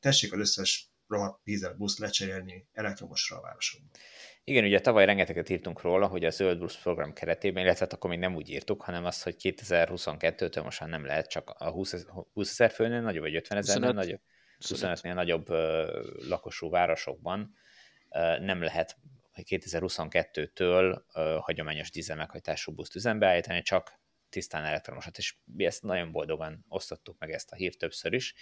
Tessék 0.00 0.32
az 0.32 0.38
összes 0.38 0.88
rohadt 1.08 1.40
dízel 1.44 1.74
buszt 1.74 1.98
lecserélni 1.98 2.66
elektromosra 2.72 3.36
a 3.36 3.40
városokban. 3.40 3.90
Igen, 4.46 4.64
ugye 4.64 4.80
tavaly 4.80 5.04
rengeteget 5.04 5.48
írtunk 5.48 5.80
róla, 5.80 6.06
hogy 6.06 6.24
a 6.24 6.30
Zöld 6.30 6.58
Busz 6.58 6.82
program 6.82 7.12
keretében, 7.12 7.62
illetve 7.62 7.84
hát 7.84 7.92
akkor 7.92 8.10
még 8.10 8.18
nem 8.18 8.34
úgy 8.34 8.50
írtuk, 8.50 8.82
hanem 8.82 9.04
azt, 9.04 9.22
hogy 9.22 9.36
2022-től 9.38 10.62
most 10.62 10.80
már 10.80 10.88
nem 10.88 11.04
lehet 11.04 11.28
csak 11.28 11.50
a 11.50 11.70
20, 11.70 12.06
20 12.32 12.50
ezer 12.50 12.70
főnél 12.70 13.00
nagyobb, 13.00 13.22
vagy 13.22 13.36
50 13.36 13.58
ezernél 13.58 13.92
nagyobb, 13.92 14.20
25-nél 14.60 15.14
nagyobb 15.14 15.48
lakosú 16.28 16.70
városokban 16.70 17.54
nem 18.40 18.62
lehet 18.62 18.96
2022-től 19.36 21.00
uh, 21.14 21.36
hagyományos 21.36 21.90
dízel 21.90 22.16
meghajtású 22.16 22.72
buszt 22.72 22.94
üzembe 22.94 23.26
állítani, 23.26 23.62
csak 23.62 24.00
tisztán 24.28 24.64
elektromosat, 24.64 25.18
és 25.18 25.36
mi 25.44 25.64
ezt 25.64 25.82
nagyon 25.82 26.12
boldogan 26.12 26.64
osztottuk 26.68 27.18
meg 27.18 27.30
ezt 27.30 27.52
a 27.52 27.56
hírt 27.56 27.78
többször 27.78 28.12
is. 28.12 28.34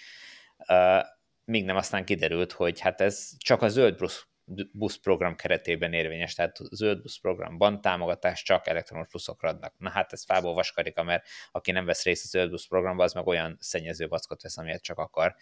Még 1.45 1.65
nem 1.65 1.75
aztán 1.75 2.05
kiderült, 2.05 2.51
hogy 2.51 2.79
hát 2.79 3.01
ez 3.01 3.31
csak 3.37 3.61
a 3.61 3.67
zöld 3.67 3.97
busz 3.97 4.27
busz 4.71 4.95
program 4.95 5.35
keretében 5.35 5.93
érvényes, 5.93 6.33
tehát 6.33 6.57
zöld 6.71 7.01
busz 7.01 7.17
programban 7.17 7.81
támogatás 7.81 8.43
csak 8.43 8.67
elektromos 8.67 9.07
buszokra 9.11 9.49
adnak. 9.49 9.73
Na 9.77 9.89
hát 9.89 10.13
ez 10.13 10.25
fából 10.25 10.53
vaskarika, 10.53 11.03
mert 11.03 11.27
aki 11.51 11.71
nem 11.71 11.85
vesz 11.85 12.03
részt 12.03 12.25
a 12.25 12.27
zöld 12.27 12.49
busz 12.49 12.67
programban, 12.67 13.05
az 13.05 13.13
meg 13.13 13.27
olyan 13.27 13.57
szennyező 13.59 14.07
vackot 14.07 14.41
vesz, 14.41 14.57
amilyet 14.57 14.83
csak 14.83 14.97
akar. 14.97 15.35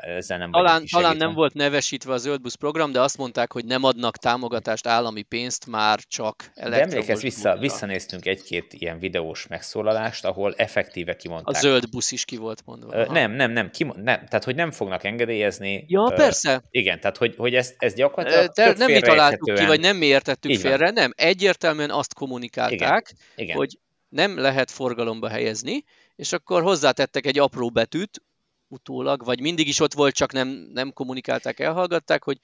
Ezzel 0.00 0.38
nem 0.38 0.50
talán, 0.50 0.84
talán 0.90 1.16
nem 1.16 1.34
volt 1.34 1.54
nevesítve 1.54 2.12
a 2.12 2.16
zöldbusz 2.16 2.54
program, 2.54 2.92
de 2.92 3.00
azt 3.00 3.16
mondták, 3.16 3.52
hogy 3.52 3.64
nem 3.64 3.84
adnak 3.84 4.16
támogatást, 4.16 4.86
állami 4.86 5.22
pénzt, 5.22 5.66
már 5.66 5.98
csak 5.98 6.50
elektromos 6.54 6.88
De 6.88 6.96
emlékezz, 6.96 7.22
vissza, 7.22 7.56
visszanéztünk 7.56 8.26
egy-két 8.26 8.72
ilyen 8.72 8.98
videós 8.98 9.46
megszólalást, 9.46 10.24
ahol 10.24 10.54
effektíve 10.56 11.16
kimondták. 11.16 11.54
A 11.54 11.58
zöld 11.58 11.90
busz 11.90 12.12
is 12.12 12.24
ki 12.24 12.36
volt 12.36 12.62
mondva. 12.64 12.94
Ö, 12.94 13.06
nem, 13.06 13.32
nem, 13.32 13.50
nem, 13.50 13.70
ki, 13.70 13.84
nem, 13.84 14.02
tehát 14.02 14.44
hogy 14.44 14.54
nem 14.54 14.70
fognak 14.70 15.04
engedélyezni. 15.04 15.84
Ja, 15.88 16.08
ö, 16.12 16.14
persze. 16.14 16.62
Igen, 16.70 17.00
tehát 17.00 17.16
hogy, 17.16 17.34
hogy 17.36 17.54
ezt, 17.54 17.74
ezt 17.78 17.96
gyakorlatilag 17.96 18.52
Te, 18.52 18.74
Nem 18.76 18.92
mi 18.92 19.00
találtuk 19.00 19.54
ki, 19.54 19.64
vagy 19.64 19.80
nem 19.80 19.96
mi 19.96 20.06
értettük 20.06 20.58
félre, 20.58 20.84
van. 20.84 20.92
nem. 20.92 21.12
Egyértelműen 21.16 21.90
azt 21.90 22.14
kommunikálták, 22.14 22.78
Igen. 22.78 23.02
Igen. 23.34 23.56
hogy 23.56 23.78
nem 24.08 24.38
lehet 24.38 24.70
forgalomba 24.70 25.28
helyezni, 25.28 25.84
és 26.16 26.32
akkor 26.32 26.62
hozzátettek 26.62 27.26
egy 27.26 27.38
apró 27.38 27.70
betűt, 27.70 28.22
utólag, 28.70 29.24
vagy 29.24 29.40
mindig 29.40 29.68
is 29.68 29.80
ott 29.80 29.94
volt, 29.94 30.14
csak 30.14 30.32
nem, 30.32 30.48
nem 30.72 30.92
kommunikálták, 30.92 31.60
elhallgatták, 31.60 32.24
hogy 32.24 32.38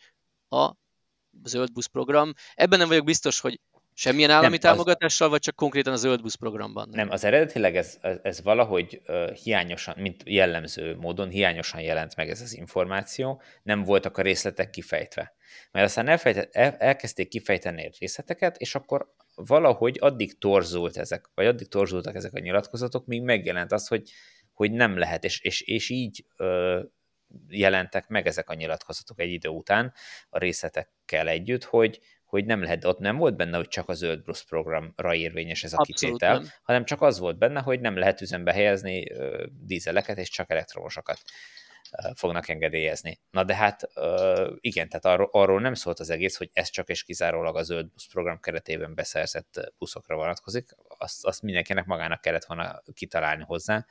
a 0.48 0.72
zöld 1.44 1.72
busz 1.72 1.86
program. 1.86 2.32
Ebben 2.54 2.78
nem 2.78 2.88
vagyok 2.88 3.04
biztos, 3.04 3.40
hogy 3.40 3.60
semmilyen 3.94 4.30
állami 4.30 4.48
nem, 4.48 4.58
támogatással, 4.58 5.26
az... 5.26 5.32
vagy 5.32 5.40
csak 5.40 5.54
konkrétan 5.54 5.92
a 5.92 5.96
zöld 5.96 6.22
busz 6.22 6.34
programban? 6.34 6.88
Nem, 6.92 7.10
az 7.10 7.24
eredetileg 7.24 7.76
ez, 7.76 7.98
ez 8.22 8.42
valahogy 8.42 9.00
uh, 9.06 9.30
hiányosan, 9.30 9.94
mint 9.98 10.22
jellemző 10.24 10.96
módon 10.96 11.28
hiányosan 11.28 11.80
jelent 11.80 12.16
meg 12.16 12.30
ez 12.30 12.40
az 12.40 12.56
információ, 12.56 13.42
nem 13.62 13.82
voltak 13.82 14.18
a 14.18 14.22
részletek 14.22 14.70
kifejtve. 14.70 15.34
Mert 15.70 15.86
aztán 15.86 16.08
elfejtett, 16.08 16.54
el, 16.54 16.76
elkezdték 16.78 17.28
kifejteni 17.28 17.90
részleteket, 17.98 18.56
és 18.56 18.74
akkor 18.74 19.14
valahogy 19.34 19.96
addig 20.00 20.38
torzult 20.38 20.96
ezek, 20.96 21.30
vagy 21.34 21.46
addig 21.46 21.68
torzultak 21.68 22.14
ezek 22.14 22.34
a 22.34 22.38
nyilatkozatok, 22.38 23.06
míg 23.06 23.22
megjelent 23.22 23.72
az, 23.72 23.88
hogy 23.88 24.10
hogy 24.56 24.72
nem 24.72 24.98
lehet, 24.98 25.24
és, 25.24 25.40
és, 25.40 25.60
és 25.60 25.88
így 25.88 26.24
ö, 26.36 26.80
jelentek 27.48 28.08
meg 28.08 28.26
ezek 28.26 28.50
a 28.50 28.54
nyilatkozatok 28.54 29.20
egy 29.20 29.32
idő 29.32 29.48
után 29.48 29.94
a 30.28 30.38
részletekkel 30.38 31.28
együtt, 31.28 31.64
hogy, 31.64 32.00
hogy 32.24 32.44
nem 32.44 32.62
lehet, 32.62 32.84
ott 32.84 32.98
nem 32.98 33.16
volt 33.16 33.36
benne, 33.36 33.56
hogy 33.56 33.68
csak 33.68 33.88
a 33.88 33.94
zöld 33.94 34.22
plusz 34.22 34.42
programra 34.42 35.14
érvényes 35.14 35.64
ez 35.64 35.72
a 35.72 35.76
Abszolút 35.76 36.00
kitétel, 36.00 36.38
nem. 36.38 36.48
hanem 36.62 36.84
csak 36.84 37.02
az 37.02 37.18
volt 37.18 37.38
benne, 37.38 37.60
hogy 37.60 37.80
nem 37.80 37.96
lehet 37.96 38.20
üzembe 38.20 38.52
helyezni 38.52 39.10
ö, 39.10 39.46
dízeleket, 39.60 40.18
és 40.18 40.28
csak 40.28 40.50
elektromosokat 40.50 41.20
ö, 42.02 42.10
fognak 42.14 42.48
engedélyezni. 42.48 43.20
Na 43.30 43.44
de 43.44 43.54
hát 43.54 43.90
ö, 43.94 44.54
igen, 44.60 44.88
tehát 44.88 45.04
arról, 45.04 45.28
arról 45.32 45.60
nem 45.60 45.74
szólt 45.74 46.00
az 46.00 46.10
egész, 46.10 46.36
hogy 46.36 46.50
ez 46.52 46.68
csak 46.68 46.88
és 46.88 47.04
kizárólag 47.04 47.56
a 47.56 47.62
zöld 47.62 47.90
busz 47.90 48.06
program 48.12 48.40
keretében 48.40 48.94
beszerzett 48.94 49.72
buszokra 49.78 50.16
vonatkozik, 50.16 50.70
azt, 50.98 51.24
azt 51.24 51.42
mindenkinek 51.42 51.84
magának 51.84 52.20
kellett 52.20 52.44
volna 52.44 52.82
kitalálni 52.94 53.42
hozzá, 53.42 53.86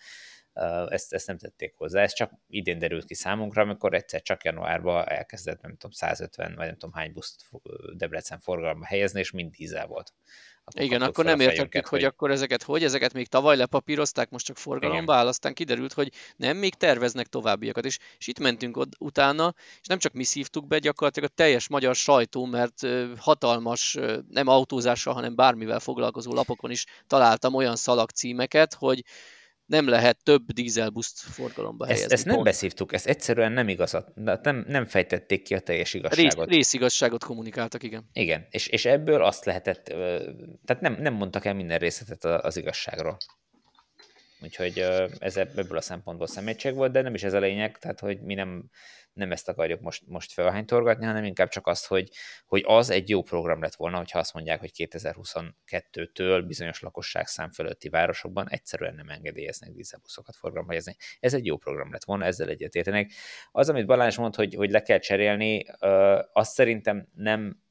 ezt, 0.89 1.13
ezt 1.13 1.27
nem 1.27 1.37
tették 1.37 1.73
hozzá. 1.75 2.01
Ez 2.01 2.13
csak 2.13 2.31
idén 2.47 2.79
derült 2.79 3.05
ki 3.05 3.13
számunkra, 3.13 3.61
amikor 3.61 3.93
egyszer 3.93 4.21
csak 4.21 4.43
januárban 4.43 5.07
elkezdett, 5.07 5.61
nem 5.61 5.71
tudom, 5.71 5.91
150 5.91 6.55
vagy 6.55 6.65
nem 6.65 6.77
tudom 6.77 6.93
hány 6.95 7.11
buszt 7.13 7.45
Debrecen 7.95 8.39
forgalomba 8.39 8.85
helyezni, 8.85 9.19
és 9.19 9.31
mind 9.31 9.51
dízel 9.51 9.87
volt. 9.87 10.13
Akkor 10.67 10.81
Igen, 10.81 11.01
akkor 11.01 11.25
nem 11.25 11.39
értettük, 11.39 11.73
hogy, 11.73 11.99
hogy 11.99 12.03
akkor 12.03 12.31
ezeket 12.31 12.63
hogy, 12.63 12.83
ezeket 12.83 13.13
még 13.13 13.27
tavaly 13.27 13.55
lepapírozták, 13.55 14.29
most 14.29 14.45
csak 14.45 14.57
forgalomba 14.57 15.13
áll, 15.13 15.27
aztán 15.27 15.53
kiderült, 15.53 15.93
hogy 15.93 16.11
nem, 16.35 16.57
még 16.57 16.73
terveznek 16.73 17.27
továbbiakat, 17.27 17.85
és, 17.85 17.97
és 18.17 18.27
itt 18.27 18.39
mentünk 18.39 18.77
ott 18.77 18.91
utána, 18.99 19.53
és 19.81 19.87
nem 19.87 19.97
csak 19.97 20.13
mi 20.13 20.23
szívtuk 20.23 20.67
be, 20.67 20.79
gyakorlatilag 20.79 21.29
a 21.29 21.35
teljes 21.35 21.67
magyar 21.67 21.95
sajtó, 21.95 22.45
mert 22.45 22.87
hatalmas, 23.17 23.97
nem 24.29 24.47
autózással, 24.47 25.13
hanem 25.13 25.35
bármivel 25.35 25.79
foglalkozó 25.79 26.33
lapokon 26.33 26.71
is 26.71 26.85
találtam 27.07 27.53
olyan 27.53 27.75
szalagcímeket, 27.75 28.73
hogy 28.73 29.03
nem 29.65 29.87
lehet 29.87 30.23
több 30.23 30.51
dízelbuszt 30.51 31.19
forgalomba 31.19 31.85
helyezni. 31.85 32.05
Ezt, 32.05 32.13
ezt 32.13 32.25
nem 32.35 32.43
beszívtuk, 32.43 32.93
ezt 32.93 33.07
egyszerűen 33.07 33.51
nem 33.51 33.67
igazat, 33.67 34.11
nem, 34.15 34.65
nem 34.67 34.85
fejtették 34.85 35.43
ki 35.43 35.53
a 35.53 35.59
teljes 35.59 35.93
igazságot. 35.93 36.47
Rész, 36.47 36.55
részigazságot 36.55 37.23
kommunikáltak, 37.23 37.83
igen. 37.83 38.09
Igen, 38.13 38.47
és, 38.49 38.67
és 38.67 38.85
ebből 38.85 39.23
azt 39.23 39.45
lehetett, 39.45 39.83
tehát 40.65 40.81
nem, 40.81 40.97
nem 40.99 41.13
mondtak 41.13 41.45
el 41.45 41.53
minden 41.53 41.77
részletet 41.77 42.23
az 42.45 42.57
igazságról. 42.57 43.17
Úgyhogy 44.41 44.79
ez 45.19 45.37
ebből 45.37 45.77
a 45.77 45.81
szempontból 45.81 46.27
szemétség 46.27 46.73
volt, 46.73 46.91
de 46.91 47.01
nem 47.01 47.13
is 47.13 47.23
ez 47.23 47.33
a 47.33 47.39
lényeg, 47.39 47.77
tehát 47.77 47.99
hogy 47.99 48.21
mi 48.21 48.33
nem, 48.33 48.69
nem 49.15 49.31
ezt 49.31 49.49
akarjuk 49.49 49.81
most, 49.81 50.03
most 50.07 50.33
felhánytorgatni, 50.33 51.05
hanem 51.05 51.23
inkább 51.23 51.49
csak 51.49 51.67
azt, 51.67 51.87
hogy, 51.87 52.09
hogy 52.45 52.63
az 52.65 52.89
egy 52.89 53.09
jó 53.09 53.21
program 53.21 53.61
lett 53.61 53.75
volna, 53.75 53.97
hogyha 53.97 54.19
azt 54.19 54.33
mondják, 54.33 54.59
hogy 54.59 54.71
2022-től 54.75 56.43
bizonyos 56.47 56.81
lakosságszám 56.81 57.51
fölötti 57.51 57.89
városokban 57.89 58.49
egyszerűen 58.49 58.95
nem 58.95 59.09
engedélyeznek 59.09 59.71
dízelbuszokat 59.71 60.35
forgalomba 60.35 60.71
helyezni. 60.71 60.95
Ez 61.19 61.33
egy 61.33 61.45
jó 61.45 61.57
program 61.57 61.91
lett 61.91 62.03
volna, 62.03 62.25
ezzel 62.25 62.49
egyetértenek. 62.49 63.11
Az, 63.51 63.69
amit 63.69 63.85
Balázs 63.85 64.17
mond, 64.17 64.35
hogy, 64.35 64.53
hogy 64.55 64.71
le 64.71 64.81
kell 64.81 64.99
cserélni, 64.99 65.65
azt 66.33 66.53
szerintem 66.53 67.07
nem, 67.13 67.63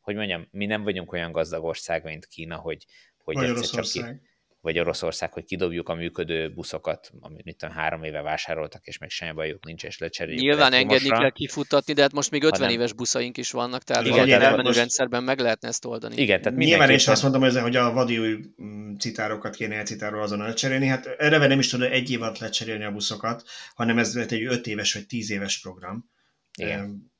hogy 0.00 0.14
mondjam, 0.14 0.48
mi 0.50 0.66
nem 0.66 0.82
vagyunk 0.82 1.12
olyan 1.12 1.32
gazdag 1.32 1.64
ország, 1.64 2.04
mint 2.04 2.26
Kína, 2.26 2.56
hogy, 2.56 2.86
hogy 3.16 3.36
egyszer 3.36 3.84
csak 3.84 3.84
ki, 3.84 4.20
vagy 4.62 4.78
Oroszország, 4.78 5.32
hogy 5.32 5.44
kidobjuk 5.44 5.88
a 5.88 5.94
működő 5.94 6.52
buszokat, 6.52 7.12
amit 7.20 7.44
mit 7.44 7.56
tudom, 7.56 7.74
három 7.74 8.02
éve 8.02 8.22
vásároltak, 8.22 8.86
és 8.86 8.98
még 8.98 9.10
semmi 9.10 9.32
bajuk 9.32 9.64
nincs, 9.64 9.84
és 9.84 9.98
lecseréljük. 9.98 10.42
Nyilván 10.42 10.72
engedni 10.72 11.08
kell 11.08 11.30
kifutatni, 11.30 11.92
de 11.92 12.02
hát 12.02 12.12
most 12.12 12.30
még 12.30 12.42
50 12.42 12.60
hanem... 12.60 12.74
éves 12.76 12.92
buszaink 12.92 13.36
is 13.36 13.50
vannak, 13.50 13.82
tehát 13.82 14.02
igen, 14.02 14.14
valamilyen 14.14 14.42
elmenő 14.42 14.62
most... 14.62 14.78
rendszerben 14.78 15.22
meg 15.22 15.38
lehetne 15.38 15.68
ezt 15.68 15.84
oldani. 15.84 16.16
Igen, 16.16 16.42
tehát 16.42 16.58
Nyilván 16.58 16.90
én 16.90 16.96
is 16.96 17.08
azt 17.08 17.22
mondom, 17.22 17.40
hogy, 17.40 17.58
hogy 17.58 17.76
a 17.76 17.92
vadi 17.92 18.18
új 18.18 18.38
mm, 18.62 18.94
citárokat 18.94 19.54
kéne 19.54 19.74
elcitáról 19.74 20.22
azon 20.22 20.38
lecserélni. 20.38 20.86
Hát 20.86 21.06
erre 21.06 21.46
nem 21.46 21.58
is 21.58 21.68
tudom 21.68 21.92
egy 21.92 22.10
év 22.10 22.22
alatt 22.22 22.38
lecserélni 22.38 22.84
a 22.84 22.92
buszokat, 22.92 23.44
hanem 23.74 23.98
ez 23.98 24.16
egy 24.16 24.44
5 24.44 24.66
éves 24.66 24.94
vagy 24.94 25.06
10 25.06 25.30
éves 25.30 25.60
program. 25.60 26.10
Igen. 26.58 27.10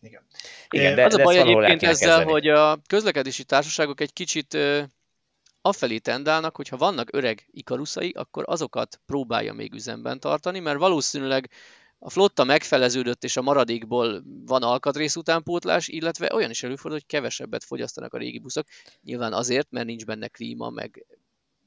Igen. 0.00 0.26
Igen, 0.70 0.94
de, 0.94 1.04
az 1.04 1.14
a 1.14 1.22
baj 1.22 1.38
egyébként 1.38 1.82
ezzel, 1.82 2.08
kezdeni. 2.08 2.30
hogy 2.30 2.48
a 2.48 2.78
közlekedési 2.86 3.44
társaságok 3.44 4.00
egy 4.00 4.12
kicsit 4.12 4.58
afelé 5.66 5.98
tendálnak, 5.98 6.56
hogyha 6.56 6.76
vannak 6.76 7.08
öreg 7.12 7.46
ikaruszai, 7.50 8.10
akkor 8.10 8.44
azokat 8.46 9.00
próbálja 9.06 9.52
még 9.52 9.72
üzemben 9.74 10.20
tartani, 10.20 10.60
mert 10.60 10.78
valószínűleg 10.78 11.50
a 11.98 12.10
flotta 12.10 12.44
megfeleződött, 12.44 13.24
és 13.24 13.36
a 13.36 13.42
maradékból 13.42 14.22
van 14.46 14.62
alkatrész 14.62 15.16
utánpótlás, 15.16 15.88
illetve 15.88 16.34
olyan 16.34 16.50
is 16.50 16.62
előfordul, 16.62 16.98
hogy 16.98 17.06
kevesebbet 17.06 17.64
fogyasztanak 17.64 18.14
a 18.14 18.18
régi 18.18 18.38
buszok. 18.38 18.66
Nyilván 19.02 19.32
azért, 19.32 19.70
mert 19.70 19.86
nincs 19.86 20.04
benne 20.04 20.28
klíma, 20.28 20.70
meg 20.70 21.06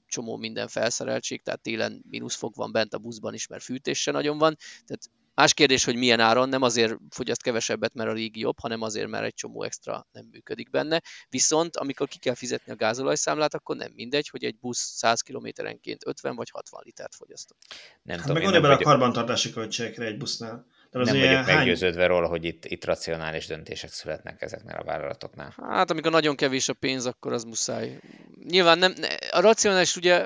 csomó 0.08 0.38
minden 0.38 0.68
felszereltség, 0.68 1.42
tehát 1.42 1.62
télen 1.62 2.04
mínuszfok 2.10 2.56
van 2.56 2.72
bent 2.72 2.94
a 2.94 2.98
buszban 2.98 3.34
is, 3.34 3.48
mert 3.48 3.64
fűtés 3.64 4.02
se 4.02 4.12
nagyon 4.12 4.38
van. 4.38 4.56
Tehát 4.86 5.10
Más 5.34 5.54
kérdés, 5.54 5.84
hogy 5.84 5.96
milyen 5.96 6.20
áron, 6.20 6.50
nem 6.50 6.62
azért 6.62 6.98
fogyaszt 7.10 7.42
kevesebbet, 7.42 7.94
mert 7.94 8.10
a 8.10 8.14
régi 8.14 8.40
jobb, 8.40 8.60
hanem 8.60 8.82
azért, 8.82 9.08
mert 9.08 9.26
egy 9.26 9.34
csomó 9.34 9.64
extra 9.64 10.08
nem 10.12 10.28
működik 10.32 10.70
benne. 10.70 11.02
Viszont 11.30 11.78
amikor 11.78 12.08
ki 12.08 12.18
kell 12.18 12.36
fizetni 12.36 12.72
a 12.72 12.76
gázolajszámlát, 12.76 13.54
akkor 13.54 13.76
nem 13.76 13.92
mindegy, 13.96 14.28
hogy 14.30 14.44
egy 14.44 14.58
busz 14.60 14.94
100 14.96 15.22
kilométerenként 15.22 16.08
50 16.08 16.36
vagy 16.36 16.50
60 16.50 16.82
litert 16.86 17.16
fogyaszt. 17.16 17.56
Nem 18.02 18.18
hát 18.18 18.26
tudom, 18.26 18.44
meg 18.44 18.54
ebben 18.54 18.70
vagyok... 18.70 18.80
a 18.80 18.84
karbantartási 18.84 19.52
költségekre 19.52 20.06
egy 20.06 20.18
busznál. 20.18 20.66
De 20.92 21.00
az 21.00 21.08
nem 21.08 21.20
vagyok 21.20 21.34
hány... 21.34 21.56
meggyőződve 21.56 22.06
róla, 22.06 22.28
hogy 22.28 22.46
itt, 22.46 22.66
itt 22.66 22.86
racionális 22.86 23.48
döntések 23.48 23.92
születnek 23.92 24.42
ezeknél 24.42 24.76
a 24.76 24.84
vállalatoknál. 24.84 25.54
Hát 25.58 25.92
amikor 25.92 26.12
nagyon 26.12 26.36
kevés 26.36 26.70
a 26.70 26.74
pénz, 26.74 27.06
akkor 27.06 27.34
az 27.34 27.44
muszáj. 27.44 28.00
Nyilván 28.44 28.78
nem, 28.78 28.94
a 29.32 29.40
racionális 29.40 29.96
ugye 29.96 30.26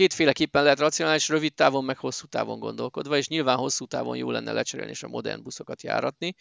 kétféleképpen 0.00 0.62
lehet 0.62 0.78
racionális, 0.78 1.28
rövid 1.28 1.54
távon, 1.54 1.84
meg 1.84 1.98
hosszú 1.98 2.26
távon 2.26 2.58
gondolkodva, 2.58 3.16
és 3.16 3.28
nyilván 3.28 3.56
hosszú 3.56 3.86
távon 3.86 4.16
jó 4.16 4.30
lenne 4.30 4.52
lecserélni 4.52 4.90
és 4.90 5.02
a 5.02 5.08
modern 5.08 5.42
buszokat 5.42 5.82
járatni, 5.82 6.34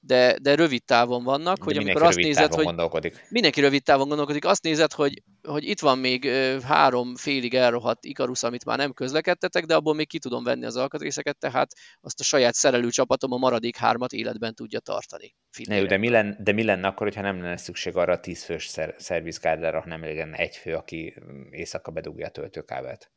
de, 0.00 0.38
de 0.42 0.54
rövid 0.54 0.84
távon 0.84 1.24
vannak, 1.24 1.58
de 1.58 1.64
hogy 1.64 1.76
amikor 1.76 2.02
azt 2.02 2.16
nézed, 2.16 2.54
hogy 2.54 2.64
gondolkodik. 2.64 3.26
mindenki 3.28 3.60
rövid 3.60 3.82
távon 3.82 4.08
gondolkodik, 4.08 4.44
azt 4.44 4.62
nézed, 4.62 4.92
hogy, 4.92 5.22
hogy 5.42 5.68
itt 5.68 5.80
van 5.80 5.98
még 5.98 6.28
három 6.62 7.16
félig 7.16 7.54
elrohadt 7.54 8.04
Ikarus, 8.04 8.42
amit 8.42 8.64
már 8.64 8.78
nem 8.78 8.92
közlekedtetek, 8.92 9.64
de 9.64 9.74
abból 9.74 9.94
még 9.94 10.08
ki 10.08 10.18
tudom 10.18 10.44
venni 10.44 10.64
az 10.64 10.76
alkatrészeket, 10.76 11.38
tehát 11.38 11.72
azt 12.00 12.20
a 12.20 12.24
saját 12.24 12.54
szerelő 12.54 12.88
csapatom 12.88 13.32
a 13.32 13.36
maradék 13.36 13.76
hármat 13.76 14.12
életben 14.12 14.54
tudja 14.54 14.80
tartani. 14.80 15.34
Ne, 15.64 15.82
de, 15.82 15.96
mi 15.96 16.08
lenne, 16.08 16.36
de 16.38 16.52
mi 16.52 16.64
lenne 16.64 16.86
akkor, 16.86 17.06
hogyha 17.06 17.22
nem 17.22 17.42
lenne 17.42 17.56
szükség 17.56 17.96
arra 17.96 18.12
a 18.12 18.20
tízfős 18.20 18.66
szer, 18.66 18.94
szervizgárdára, 18.98 19.80
hanem 19.80 20.02
lenne 20.02 20.36
egy 20.36 20.56
fő, 20.56 20.74
aki 20.74 21.14
éjszaka 21.50 21.90
bedugja 21.90 22.26
a 22.26 22.30
töltőkábelt? 22.30 23.10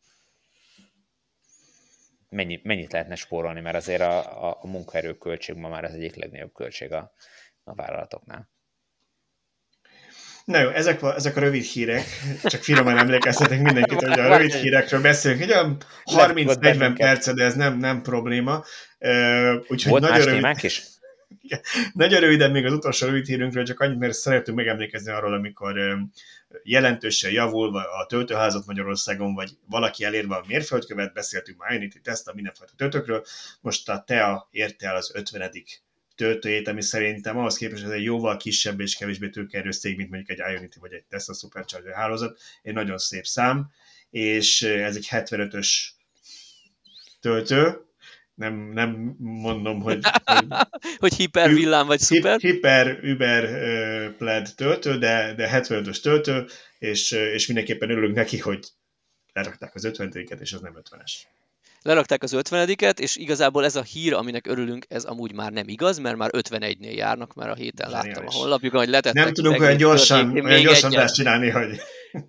Mennyi, 2.34 2.60
mennyit 2.64 2.92
lehetne 2.92 3.16
spórolni, 3.16 3.62
mert 3.62 3.76
azért 3.76 4.02
a, 4.02 4.48
a, 4.50 4.58
a 4.62 4.68
munkaerő 4.68 5.14
költség 5.14 5.56
ma 5.56 5.70
már 5.70 5.84
az 5.84 5.94
egyik 5.94 6.16
legnagyobb 6.16 6.54
költség 6.54 6.92
a, 6.92 7.14
a 7.64 7.76
vállalatoknál. 7.76 8.52
Na 10.46 10.60
jó, 10.60 10.70
ezek 10.70 11.04
a, 11.04 11.16
ezek 11.16 11.36
a 11.36 11.40
rövid 11.40 11.64
hírek, 11.64 12.04
csak 12.44 12.62
finoman 12.62 12.98
emlékeztetek 12.98 13.62
mindenkit, 13.62 14.02
hogy 14.02 14.20
a 14.20 14.38
rövid 14.38 14.54
hírekről 14.54 15.02
beszélünk, 15.02 15.42
egy 15.42 15.52
olyan 15.52 15.78
30-40 16.06 16.94
perc, 16.98 17.34
de 17.34 17.44
ez 17.44 17.56
nem, 17.56 17.78
nem 17.78 18.02
probléma. 18.02 18.64
Úgyhogy 19.68 19.92
Volt 19.92 20.02
nagyon 20.02 20.26
rövid... 20.26 20.56
is? 20.62 20.84
nagyon 21.94 22.20
röviden 22.20 22.52
még 22.52 22.66
az 22.66 22.74
utolsó 22.74 23.08
rövid 23.08 23.26
hírünkről, 23.26 23.64
csak 23.64 23.80
annyit, 23.80 24.00
mert 24.00 24.14
szeretünk 24.14 24.58
megemlékezni 24.58 25.12
arról, 25.12 25.34
amikor 25.34 25.98
jelentősen 26.64 27.32
javulva 27.32 27.80
a 27.80 28.06
töltőházat 28.06 28.66
Magyarországon, 28.66 29.34
vagy 29.34 29.58
valaki 29.66 30.04
elérve 30.04 30.36
a 30.36 30.44
mérföldkövet, 30.48 31.14
beszéltünk 31.14 31.58
már 31.58 31.72
Ionity 31.72 32.02
Tesla 32.04 32.34
mindenfajta 32.34 32.74
töltőkről, 32.76 33.26
most 33.62 33.90
a 33.90 34.04
TEA 34.08 34.48
érte 34.52 34.88
el 34.88 34.96
az 34.96 35.12
50 35.14 35.52
töltőjét, 36.16 36.68
ami 36.68 36.82
szerintem 36.82 37.38
ahhoz 37.38 37.58
képest 37.58 37.84
ez 37.84 37.90
egy 37.90 38.04
jóval 38.04 38.38
kisebb 38.38 38.80
és 38.80 38.96
kevésbé 38.96 39.30
tőkerős 39.30 39.80
cég, 39.80 39.98
mint 39.98 40.10
mondjuk 40.10 40.40
egy 40.40 40.54
Ionity 40.54 40.80
vagy 40.80 40.94
egy 40.94 41.04
Tesla 41.04 41.34
Supercharger 41.34 41.94
hálózat, 41.94 42.40
egy 42.62 42.74
nagyon 42.74 42.98
szép 42.98 43.26
szám, 43.26 43.72
és 44.10 44.62
ez 44.62 44.96
egy 44.96 45.08
75-ös 45.12 45.68
töltő, 47.20 47.86
nem, 48.36 48.72
nem 48.74 49.16
mondom, 49.20 49.82
hogy... 49.82 50.00
Hogy, 50.24 50.48
hogy 51.00 51.14
hiper 51.14 51.54
villám 51.54 51.88
vagy 51.88 52.00
szuper? 52.00 52.40
Hiper, 52.40 53.00
über 53.02 53.46
pled 54.18 54.50
töltő, 54.56 54.98
de, 54.98 55.34
de 55.34 55.50
75-ös 55.54 56.00
töltő, 56.00 56.46
és, 56.80 57.12
és 57.12 57.48
mindenképpen 57.48 57.90
örülünk 57.90 58.16
neki, 58.16 58.38
hogy 58.38 58.68
lerakták 59.34 59.76
az 59.76 59.84
50 59.84 60.12
és 60.40 60.54
az 60.54 60.62
nem 60.62 60.74
50-es 60.82 61.12
lerakták 61.84 62.24
az 62.24 62.34
50 62.34 62.70
és 63.00 63.16
igazából 63.16 63.66
ez 63.66 63.76
a 63.76 63.82
hír, 63.82 64.14
aminek 64.14 64.48
örülünk, 64.48 64.86
ez 64.90 65.04
amúgy 65.04 65.34
már 65.34 65.52
nem 65.52 65.68
igaz, 65.68 65.98
mert 65.98 66.18
már 66.18 66.30
51-nél 66.38 66.96
járnak, 66.96 67.34
mert 67.34 67.52
a 67.52 67.56
héten 67.56 67.90
Zseniális. 67.90 68.14
láttam 68.16 68.28
a 68.28 68.32
honlapjukon, 68.32 68.80
hogy 68.80 68.90
letettek. 68.90 69.24
Nem 69.24 69.34
tudunk 69.34 69.60
olyan 69.60 69.78
gyorsan, 69.78 70.40
olyan 70.40 70.62
gyorsan 70.62 71.08
csinálni, 71.08 71.50
hogy... 71.50 71.80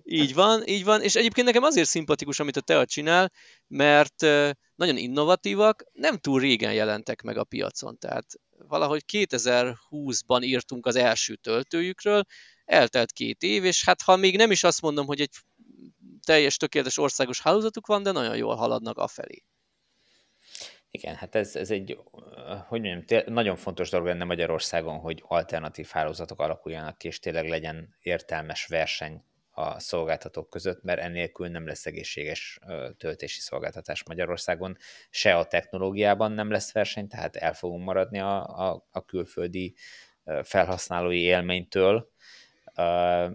Így 0.03 0.33
van, 0.33 0.67
így 0.67 0.83
van, 0.83 1.01
és 1.01 1.15
egyébként 1.15 1.47
nekem 1.47 1.63
azért 1.63 1.87
szimpatikus, 1.87 2.39
amit 2.39 2.57
a 2.57 2.61
TEA 2.61 2.85
csinál, 2.85 3.31
mert 3.67 4.21
nagyon 4.75 4.97
innovatívak, 4.97 5.83
nem 5.91 6.17
túl 6.17 6.39
régen 6.39 6.73
jelentek 6.73 7.21
meg 7.21 7.37
a 7.37 7.43
piacon, 7.43 7.97
tehát 7.97 8.25
valahogy 8.67 9.03
2020-ban 9.11 10.43
írtunk 10.43 10.85
az 10.85 10.95
első 10.95 11.35
töltőjükről, 11.35 12.23
eltelt 12.65 13.11
két 13.11 13.41
év, 13.41 13.63
és 13.63 13.85
hát 13.85 14.01
ha 14.01 14.15
még 14.15 14.37
nem 14.37 14.51
is 14.51 14.63
azt 14.63 14.81
mondom, 14.81 15.05
hogy 15.05 15.21
egy 15.21 15.31
teljes 16.25 16.57
tökéletes 16.57 16.97
országos 16.97 17.41
hálózatuk 17.41 17.87
van, 17.87 18.03
de 18.03 18.11
nagyon 18.11 18.37
jól 18.37 18.55
haladnak 18.55 18.97
afelé. 18.97 19.43
Igen, 20.91 21.15
hát 21.15 21.35
ez, 21.35 21.55
ez 21.55 21.71
egy, 21.71 21.99
hogy 22.67 22.81
mondjam, 22.81 23.23
nagyon 23.25 23.55
fontos 23.55 23.89
dolog 23.89 24.07
lenne 24.07 24.23
Magyarországon, 24.23 24.99
hogy 24.99 25.23
alternatív 25.27 25.87
hálózatok 25.87 26.39
alakuljanak 26.39 27.03
és 27.03 27.19
tényleg 27.19 27.49
legyen 27.49 27.95
értelmes 28.01 28.65
verseny 28.65 29.23
a 29.55 29.79
szolgáltatók 29.79 30.49
között, 30.49 30.83
mert 30.83 30.99
ennélkül 30.99 31.47
nem 31.47 31.67
lesz 31.67 31.85
egészséges 31.85 32.59
töltési 32.97 33.39
szolgáltatás 33.39 34.03
Magyarországon. 34.03 34.77
Se 35.09 35.37
a 35.37 35.45
technológiában 35.45 36.31
nem 36.31 36.51
lesz 36.51 36.71
verseny, 36.71 37.07
tehát 37.07 37.35
el 37.35 37.53
fogunk 37.53 37.85
maradni 37.85 38.19
a, 38.19 38.43
a, 38.43 38.87
a 38.91 39.05
külföldi 39.05 39.75
felhasználói 40.43 41.21
élménytől, 41.21 42.13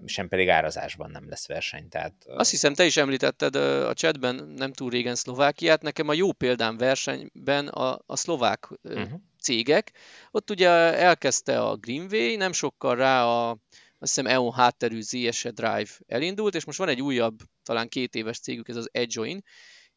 sem 0.04 0.28
pedig 0.28 0.48
árazásban 0.48 1.10
nem 1.10 1.28
lesz 1.28 1.48
verseny. 1.48 1.88
Tehát, 1.88 2.14
Azt 2.26 2.50
hiszem, 2.50 2.74
te 2.74 2.84
is 2.84 2.96
említetted 2.96 3.54
a 3.56 3.94
chatben 3.94 4.34
nem 4.56 4.72
túl 4.72 4.90
régen 4.90 5.14
Szlovákiát. 5.14 5.82
Nekem 5.82 6.08
a 6.08 6.12
jó 6.12 6.32
példám 6.32 6.76
versenyben 6.76 7.68
a, 7.68 7.98
a 8.06 8.16
szlovák 8.16 8.68
uh-huh. 8.82 9.20
cégek. 9.40 9.92
Ott 10.30 10.50
ugye 10.50 10.68
elkezdte 10.94 11.60
a 11.60 11.76
Greenway, 11.76 12.36
nem 12.36 12.52
sokkal 12.52 12.96
rá 12.96 13.24
a 13.24 13.56
azt 14.02 14.14
hiszem 14.14 14.26
EON 14.26 14.52
hátterű 14.52 15.00
ZSE 15.00 15.50
Drive 15.50 15.90
elindult, 16.06 16.54
és 16.54 16.64
most 16.64 16.78
van 16.78 16.88
egy 16.88 17.02
újabb, 17.02 17.38
talán 17.62 17.88
két 17.88 18.14
éves 18.14 18.38
cégük, 18.38 18.68
ez 18.68 18.76
az 18.76 18.88
Edjoin, 18.92 19.42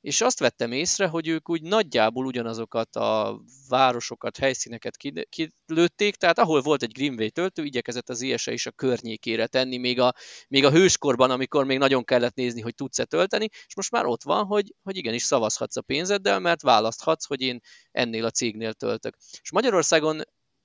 és 0.02 0.22
azt 0.22 0.40
vettem 0.40 0.72
észre, 0.72 1.08
hogy 1.08 1.28
ők 1.28 1.50
úgy 1.50 1.62
nagyjából 1.62 2.26
ugyanazokat 2.26 2.96
a 2.96 3.42
városokat, 3.68 4.38
helyszíneket 4.38 4.98
kilőtték, 5.30 6.16
tehát 6.16 6.40
ahol 6.40 6.62
volt 6.62 6.84
egy 6.84 6.92
Greenway 6.92 7.30
töltő, 7.30 7.64
igyekezett 7.64 8.10
az 8.10 8.22
ISE 8.22 8.52
is 8.52 8.66
a 8.66 8.72
környékére 8.72 9.48
tenni, 9.48 9.78
még 9.78 10.00
a, 10.00 10.14
még 10.48 10.66
a 10.66 10.72
hőskorban, 10.72 11.32
amikor 11.32 11.66
még 11.66 11.78
nagyon 11.78 12.04
kellett 12.04 12.36
nézni, 12.36 12.62
hogy 12.62 12.76
tudsz-e 12.76 13.06
tölteni, 13.06 13.48
és 13.68 13.76
most 13.76 13.92
már 13.92 14.06
ott 14.06 14.24
van, 14.24 14.46
hogy, 14.46 14.74
hogy 14.82 14.98
igenis 14.98 15.24
szavazhatsz 15.24 15.78
a 15.78 15.82
pénzeddel, 15.82 16.40
mert 16.40 16.62
választhatsz, 16.62 17.26
hogy 17.26 17.42
én 17.42 17.60
ennél 17.92 18.26
a 18.26 18.32
cégnél 18.32 18.74
töltök. 18.74 19.16
És 19.42 19.52
Magyarországon 19.52 20.22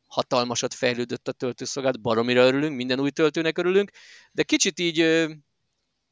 hatalmasat 0.08 0.74
fejlődött 0.74 1.28
a 1.28 1.32
töltőszolgálat, 1.32 2.00
baromira 2.00 2.46
örülünk, 2.46 2.76
minden 2.76 3.00
új 3.00 3.10
töltőnek 3.10 3.58
örülünk, 3.58 3.90
de 4.32 4.42
kicsit 4.42 4.78
így, 4.78 5.28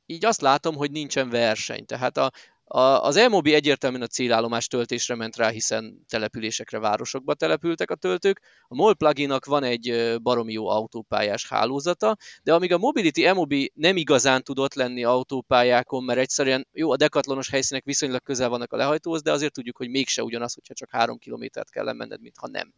így 0.06 0.24
azt 0.24 0.40
látom, 0.40 0.74
hogy 0.74 0.90
nincsen 0.90 1.28
verseny. 1.28 1.84
Tehát 1.84 2.16
a, 2.16 2.32
a, 2.68 2.80
az 2.80 3.16
Elmobi 3.16 3.54
egyértelműen 3.54 4.02
a 4.02 4.06
célállomás 4.06 4.66
töltésre 4.66 5.14
ment 5.14 5.36
rá, 5.36 5.48
hiszen 5.48 6.04
településekre, 6.08 6.78
városokba 6.78 7.34
települtek 7.34 7.90
a 7.90 7.94
töltők. 7.94 8.42
A 8.68 8.74
MOL 8.74 8.94
pluginak 8.94 9.44
van 9.44 9.62
egy 9.62 10.16
baromi 10.22 10.52
jó 10.52 10.68
autópályás 10.68 11.48
hálózata, 11.48 12.16
de 12.42 12.54
amíg 12.54 12.72
a 12.72 12.78
Mobility 12.78 13.26
Emobi 13.26 13.72
nem 13.74 13.96
igazán 13.96 14.42
tudott 14.42 14.74
lenni 14.74 15.04
autópályákon, 15.04 16.04
mert 16.04 16.18
egyszerűen 16.18 16.66
jó, 16.72 16.90
a 16.90 16.96
dekatlonos 16.96 17.50
helyszínek 17.50 17.84
viszonylag 17.84 18.22
közel 18.22 18.48
vannak 18.48 18.72
a 18.72 18.76
lehajtóhoz, 18.76 19.22
de 19.22 19.32
azért 19.32 19.52
tudjuk, 19.52 19.76
hogy 19.76 19.88
mégse 19.88 20.22
ugyanaz, 20.22 20.54
hogyha 20.54 20.74
csak 20.74 20.90
három 20.90 21.18
kilométert 21.18 21.70
kell 21.70 21.84
lemenned, 21.84 22.20
mint 22.20 22.36
ha 22.36 22.48
nem. 22.48 22.74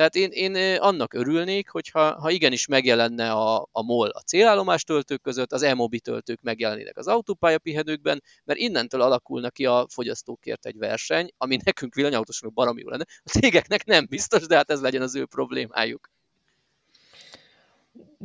Tehát 0.00 0.14
én, 0.14 0.30
én 0.30 0.76
annak 0.76 1.14
örülnék, 1.14 1.68
hogyha 1.68 2.20
ha 2.20 2.30
igenis 2.30 2.66
megjelenne 2.66 3.30
a, 3.30 3.68
a 3.72 3.82
MOL 3.82 4.08
a 4.08 4.20
célállomás 4.20 4.84
töltők 4.84 5.20
között, 5.22 5.52
az 5.52 5.62
e-mobi 5.62 6.00
töltők 6.00 6.40
megjelennének 6.42 6.96
az 6.96 7.06
autópálya 7.06 7.58
pihenőkben, 7.58 8.22
mert 8.44 8.58
innentől 8.58 9.00
alakulna 9.00 9.50
ki 9.50 9.66
a 9.66 9.86
fogyasztókért 9.90 10.66
egy 10.66 10.76
verseny, 10.76 11.30
ami 11.36 11.58
nekünk 11.64 11.94
villanyautósoknak 11.94 12.54
baromi 12.54 12.80
jó 12.80 12.88
lenne. 12.88 13.04
A 13.24 13.28
cégeknek 13.28 13.84
nem 13.84 14.06
biztos, 14.08 14.46
de 14.46 14.56
hát 14.56 14.70
ez 14.70 14.80
legyen 14.80 15.02
az 15.02 15.14
ő 15.14 15.24
problémájuk. 15.24 16.10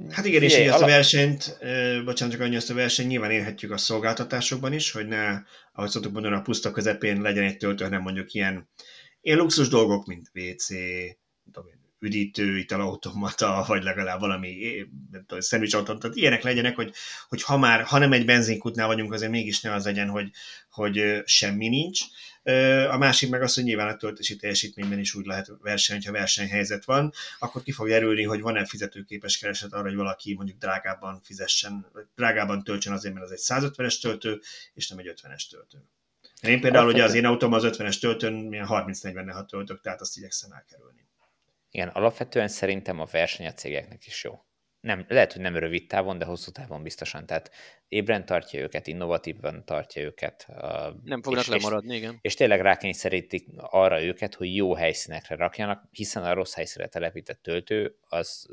Hát 0.09 0.25
igen, 0.25 0.43
és 0.43 0.57
így 0.57 0.67
ezt 0.67 0.81
a 0.81 0.85
versenyt, 0.85 1.57
bocsánat, 2.05 2.33
csak 2.33 2.43
annyi 2.43 2.55
ezt 2.55 2.69
a 2.69 2.73
versenyt 2.73 3.09
nyilván 3.09 3.31
élhetjük 3.31 3.71
a 3.71 3.77
szolgáltatásokban 3.77 4.73
is, 4.73 4.91
hogy 4.91 5.07
ne, 5.07 5.41
ahogy 5.73 5.89
szoktuk 5.89 6.11
mondani, 6.11 6.35
a 6.35 6.41
puszta 6.41 6.71
közepén 6.71 7.21
legyen 7.21 7.43
egy 7.43 7.57
töltő, 7.57 7.83
hanem 7.83 8.01
mondjuk 8.01 8.33
ilyen, 8.33 8.69
ilyen 9.21 9.37
luxus 9.37 9.67
dolgok, 9.67 10.05
mint 10.05 10.31
WC, 10.33 10.67
tudom 11.45 11.67
én, 11.67 11.85
üdítő, 11.99 12.57
italautomata, 12.57 13.63
vagy 13.67 13.83
legalább 13.83 14.19
valami 14.19 14.85
szendvicsautomata, 15.37 16.01
tehát 16.01 16.17
ilyenek 16.17 16.43
legyenek, 16.43 16.75
hogy, 16.75 16.93
hogy 17.27 17.43
ha 17.43 17.57
már, 17.57 17.83
ha 17.83 17.97
nem 17.97 18.13
egy 18.13 18.25
benzinkutnál 18.25 18.87
vagyunk, 18.87 19.13
azért 19.13 19.31
mégis 19.31 19.61
ne 19.61 19.73
az 19.73 19.85
legyen, 19.85 20.09
hogy, 20.09 20.31
hogy 20.69 21.21
semmi 21.25 21.67
nincs. 21.67 22.01
A 22.89 22.97
másik 22.97 23.29
meg 23.29 23.41
az, 23.41 23.53
hogy 23.53 23.63
nyilván 23.63 23.87
a 23.87 23.95
töltési 23.95 24.35
teljesítményben 24.35 24.99
is 24.99 25.15
úgy 25.15 25.25
lehet 25.25 25.51
verseny, 25.61 26.01
ha 26.05 26.11
versenyhelyzet 26.11 26.85
van, 26.85 27.13
akkor 27.39 27.63
ki 27.63 27.71
fog 27.71 27.89
erülni, 27.89 28.23
hogy 28.23 28.41
van-e 28.41 28.65
fizetőképes 28.65 29.37
kereset 29.37 29.73
arra, 29.73 29.87
hogy 29.87 29.95
valaki 29.95 30.33
mondjuk 30.33 30.57
drágábban 30.57 31.21
fizessen, 31.23 31.85
drágában 32.15 32.63
töltsön 32.63 32.93
azért, 32.93 33.13
mert 33.13 33.25
az 33.25 33.31
egy 33.31 33.63
150-es 33.63 34.01
töltő, 34.01 34.41
és 34.73 34.87
nem 34.89 34.97
egy 34.97 35.13
50-es 35.15 35.49
töltő. 35.49 35.77
Én 36.41 36.61
például 36.61 36.87
ugye 36.87 37.03
az 37.03 37.13
én 37.13 37.25
autóm 37.25 37.53
az 37.53 37.63
50-es 37.65 37.99
töltőn 37.99 38.33
milyen 38.33 38.67
30-40 38.69 39.45
töltök, 39.45 39.81
tehát 39.81 40.01
azt 40.01 40.17
igyekszem 40.17 40.51
elkerülni. 40.51 41.04
Igen, 41.75 41.87
alapvetően 41.87 42.47
szerintem 42.47 42.99
a 42.99 43.05
verseny 43.11 43.47
a 43.47 43.53
cégeknek 43.53 44.05
is 44.05 44.23
jó. 44.23 44.39
Nem, 44.79 45.05
lehet, 45.07 45.33
hogy 45.33 45.41
nem 45.41 45.55
rövid 45.55 45.87
távon, 45.87 46.17
de 46.17 46.25
hosszú 46.25 46.51
távon 46.51 46.83
biztosan. 46.83 47.25
Tehát 47.25 47.51
ébren 47.87 48.25
tartja 48.25 48.59
őket, 48.59 48.87
innovatívan 48.87 49.65
tartja 49.65 50.01
őket. 50.01 50.47
Nem 51.03 51.21
fognak 51.21 51.43
és, 51.43 51.49
lemaradni, 51.49 51.95
igen. 51.95 52.17
És 52.21 52.33
tényleg 52.33 52.61
rákényszerítik 52.61 53.47
arra 53.57 54.03
őket, 54.03 54.35
hogy 54.35 54.55
jó 54.55 54.75
helyszínekre 54.75 55.35
rakjanak, 55.35 55.87
hiszen 55.91 56.23
a 56.23 56.33
rossz 56.33 56.53
helyszínre 56.53 56.87
telepített 56.87 57.41
töltő, 57.41 57.97
az 58.01 58.47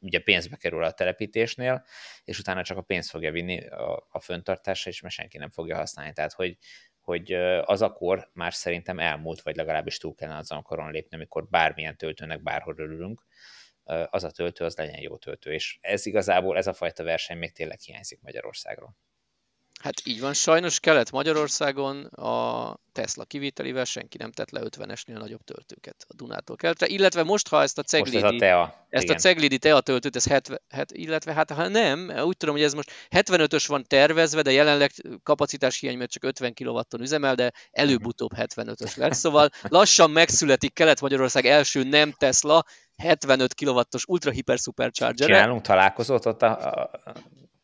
ugye 0.00 0.18
pénzbe 0.18 0.56
kerül 0.56 0.84
a 0.84 0.92
telepítésnél, 0.92 1.84
és 2.24 2.38
utána 2.38 2.62
csak 2.62 2.76
a 2.76 2.82
pénz 2.82 3.10
fogja 3.10 3.30
vinni 3.30 3.66
a, 3.66 4.06
a 4.10 4.20
föntartásra, 4.20 4.90
és 4.90 5.00
mert 5.00 5.14
senki 5.14 5.38
nem 5.38 5.50
fogja 5.50 5.76
használni. 5.76 6.12
Tehát, 6.12 6.32
hogy 6.32 6.56
hogy 7.00 7.32
az 7.64 7.82
akkor 7.82 8.30
már 8.32 8.54
szerintem 8.54 8.98
elmúlt, 8.98 9.42
vagy 9.42 9.56
legalábbis 9.56 9.98
túl 9.98 10.14
kellene 10.14 10.38
azon 10.38 10.58
a 10.58 10.62
koron 10.62 10.90
lépni, 10.90 11.16
amikor 11.16 11.48
bármilyen 11.48 11.96
töltőnek 11.96 12.42
bárhol 12.42 12.74
örülünk, 12.78 13.24
az 14.10 14.24
a 14.24 14.30
töltő, 14.30 14.64
az 14.64 14.76
legyen 14.76 15.00
jó 15.00 15.16
töltő. 15.16 15.52
És 15.52 15.78
ez 15.80 16.06
igazából, 16.06 16.56
ez 16.56 16.66
a 16.66 16.72
fajta 16.72 17.04
verseny 17.04 17.38
még 17.38 17.52
tényleg 17.52 17.80
hiányzik 17.80 18.20
Magyarországról. 18.22 18.96
Hát 19.82 19.94
így 20.04 20.20
van, 20.20 20.32
sajnos 20.32 20.80
Kelet-Magyarországon 20.80 22.04
a 22.04 22.76
Tesla 22.92 23.24
kivételével 23.24 23.84
senki 23.84 24.16
nem 24.18 24.32
tett 24.32 24.50
le 24.50 24.60
50-esnél 24.64 25.18
nagyobb 25.18 25.44
töltőket 25.44 26.04
a 26.08 26.14
Dunától 26.14 26.56
keletre, 26.56 26.86
illetve 26.86 27.22
most, 27.22 27.48
ha 27.48 27.62
ezt 27.62 27.78
a 27.78 27.82
Ceglidi, 27.82 28.20
most 28.20 28.26
ez 28.26 28.32
a, 28.32 28.38
tea, 28.38 28.86
ezt 28.88 29.08
a 29.08 29.14
Ceglidi 29.14 29.58
Tea 29.58 29.80
töltőt, 29.80 30.16
ez 30.16 30.26
70, 30.26 30.60
het, 30.68 30.92
illetve 30.92 31.32
hát 31.32 31.50
ha 31.50 31.68
nem, 31.68 32.12
úgy 32.24 32.36
tudom, 32.36 32.54
hogy 32.54 32.64
ez 32.64 32.74
most 32.74 32.90
75-ös 33.10 33.64
van 33.66 33.84
tervezve, 33.86 34.42
de 34.42 34.50
jelenleg 34.52 34.90
kapacitás 35.22 35.78
hiány, 35.78 35.98
mert 35.98 36.10
csak 36.10 36.24
50 36.24 36.54
kW-on 36.54 37.00
üzemel, 37.00 37.34
de 37.34 37.52
előbb-utóbb 37.70 38.30
75-ös 38.36 38.96
lesz, 38.96 39.18
szóval 39.18 39.48
lassan 39.62 40.10
megszületik 40.10 40.72
Kelet-Magyarország 40.72 41.46
első 41.46 41.82
nem 41.82 42.12
Tesla 42.12 42.64
75 42.96 43.54
kW-os 43.54 44.04
ultra 44.06 44.30
hiper 44.30 44.58
supercharger. 44.58 45.26
Csinálunk 45.26 45.62
találkozót 45.62 46.26
ott 46.26 46.42
a, 46.42 46.50
a 46.50 46.90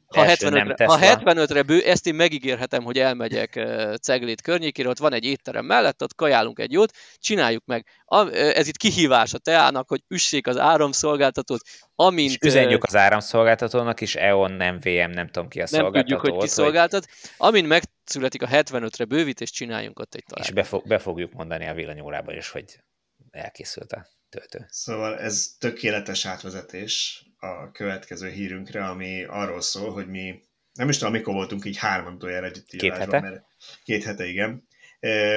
ha 0.07 0.25
75-re, 0.27 0.87
ha 0.87 0.99
75-re 1.01 1.63
bő, 1.63 1.83
ezt 1.83 2.07
én 2.07 2.15
megígérhetem, 2.15 2.83
hogy 2.83 2.99
elmegyek 2.99 3.67
Ceglét 4.03 4.41
környékére, 4.41 4.89
ott 4.89 4.99
van 4.99 5.13
egy 5.13 5.25
étterem 5.25 5.65
mellett, 5.65 6.03
ott 6.03 6.15
kajálunk 6.15 6.59
egy 6.59 6.73
jót, 6.73 6.93
csináljuk 7.19 7.65
meg. 7.65 7.87
Ez 8.31 8.69
itt 8.69 8.77
kihívás 8.77 9.35
a 9.35 9.39
teának, 9.39 9.89
hogy 9.89 10.03
üssék 10.09 10.47
az 10.47 10.59
áramszolgáltatót, 10.59 11.61
amint... 11.95 12.31
És 12.31 12.39
üzenjük 12.41 12.85
az 12.85 12.97
áramszolgáltatónak 12.97 14.01
is, 14.01 14.15
EON, 14.15 14.53
nem 14.53 14.79
VM, 14.79 15.11
nem 15.11 15.27
tudom 15.27 15.49
ki 15.49 15.59
a 15.59 15.67
nem 15.71 15.81
szolgáltató. 15.81 15.93
Nem 15.93 16.03
tudjuk, 16.03 16.21
hogy 16.21 16.43
ki 16.43 16.49
szolgáltat. 16.49 17.07
Amint 17.37 17.67
megszületik 17.69 18.43
a 18.43 18.47
75-re 18.47 19.05
bővítés, 19.05 19.51
csináljunk 19.51 19.99
ott 19.99 20.15
egy 20.15 20.25
találkozót. 20.27 20.57
És 20.57 20.63
be, 20.63 20.69
fog, 20.69 20.89
be 20.89 20.99
fogjuk 20.99 21.33
mondani 21.33 21.67
a 21.67 21.75
villanyórában 21.75 22.37
is, 22.37 22.49
hogy 22.49 22.65
elkészült 23.31 23.93
a 23.93 24.07
töltő. 24.29 24.67
Szóval 24.69 25.19
ez 25.19 25.47
tökéletes 25.59 26.27
átvezetés 26.27 27.26
a 27.39 27.71
következő 27.71 28.29
hírünkre, 28.29 28.85
ami 28.85 29.25
arról 29.25 29.61
szól, 29.61 29.93
hogy 29.93 30.09
mi 30.09 30.43
nem 30.73 30.89
is 30.89 30.99
tudom, 30.99 31.13
mikor 31.13 31.35
voltunk 31.35 31.65
így 31.65 31.77
hárman 31.77 32.15
utoljára 32.15 32.47
együtt 32.47 32.67
Két 32.67 32.97
hete? 32.97 33.21
Mert 33.21 33.45
két 33.85 34.05
hete, 34.05 34.27
igen. 34.27 34.67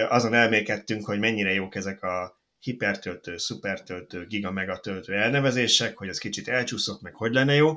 Azon 0.09 0.33
elmékedtünk, 0.33 1.05
hogy 1.05 1.19
mennyire 1.19 1.53
jók 1.53 1.75
ezek 1.75 2.03
a 2.03 2.41
hipertöltő, 2.59 3.37
szupertöltő, 3.37 4.25
giga-megatöltő 4.25 5.13
elnevezések, 5.13 5.97
hogy 5.97 6.07
ez 6.07 6.17
kicsit 6.17 6.47
elcsúszott, 6.47 7.01
meg 7.01 7.15
hogy 7.15 7.33
lenne 7.33 7.53
jó, 7.53 7.73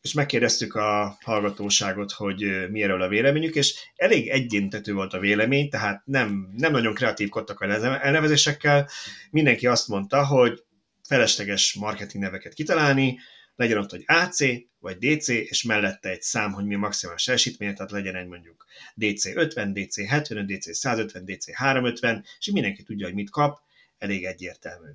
és 0.00 0.12
megkérdeztük 0.12 0.74
a 0.74 1.18
hallgatóságot, 1.20 2.12
hogy 2.12 2.70
mi 2.70 2.82
erről 2.82 3.02
a 3.02 3.08
véleményük, 3.08 3.54
és 3.54 3.74
elég 3.96 4.28
egyéntető 4.28 4.92
volt 4.92 5.12
a 5.12 5.18
vélemény, 5.18 5.68
tehát 5.68 6.02
nem, 6.04 6.52
nem 6.56 6.72
nagyon 6.72 6.94
kreatívkodtak 6.94 7.60
a 7.60 7.64
elnevezésekkel. 8.04 8.88
Mindenki 9.30 9.66
azt 9.66 9.88
mondta, 9.88 10.26
hogy 10.26 10.64
felesleges 11.08 11.74
marketing 11.74 12.22
neveket 12.22 12.54
kitalálni, 12.54 13.18
legyen 13.56 13.78
ott, 13.78 13.90
hogy 13.90 14.04
AC 14.06 14.38
vagy 14.78 14.98
DC, 14.98 15.28
és 15.28 15.62
mellette 15.62 16.08
egy 16.08 16.22
szám, 16.22 16.52
hogy 16.52 16.64
mi 16.64 16.74
a 16.74 16.78
maximális 16.78 17.24
teljesítménye, 17.24 17.72
tehát 17.72 17.90
legyen 17.90 18.16
egy 18.16 18.26
mondjuk 18.26 18.64
DC 18.94 19.26
50, 19.26 19.72
DC 19.72 20.06
75, 20.08 20.46
DC 20.46 20.76
150, 20.76 21.24
DC 21.24 21.54
350, 21.54 22.24
és 22.38 22.46
mindenki 22.46 22.82
tudja, 22.82 23.06
hogy 23.06 23.14
mit 23.14 23.30
kap, 23.30 23.60
elég 23.98 24.24
egyértelmű. 24.24 24.88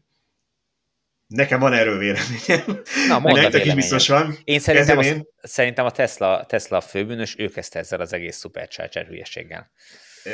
Nekem 1.27 1.59
van 1.59 1.73
erről 1.73 1.97
véleményem. 1.97 2.81
Na, 3.07 3.19
mondd 3.19 3.41
Nektek 3.41 3.65
is 3.65 3.73
biztos 3.73 4.07
van. 4.07 4.37
Én 4.43 4.59
szerintem, 4.59 4.99
én. 4.99 5.27
A, 5.41 5.47
szerintem 5.47 5.85
a 5.85 5.91
Tesla, 5.91 6.45
Tesla 6.45 6.77
a 6.77 6.81
főbűnös, 6.81 7.35
ő 7.37 7.49
kezdte 7.49 7.79
ezzel 7.79 8.01
az 8.01 8.13
egész 8.13 8.39
Supercharger 8.39 9.05
hülyeséggel. 9.05 9.71
E, 10.23 10.31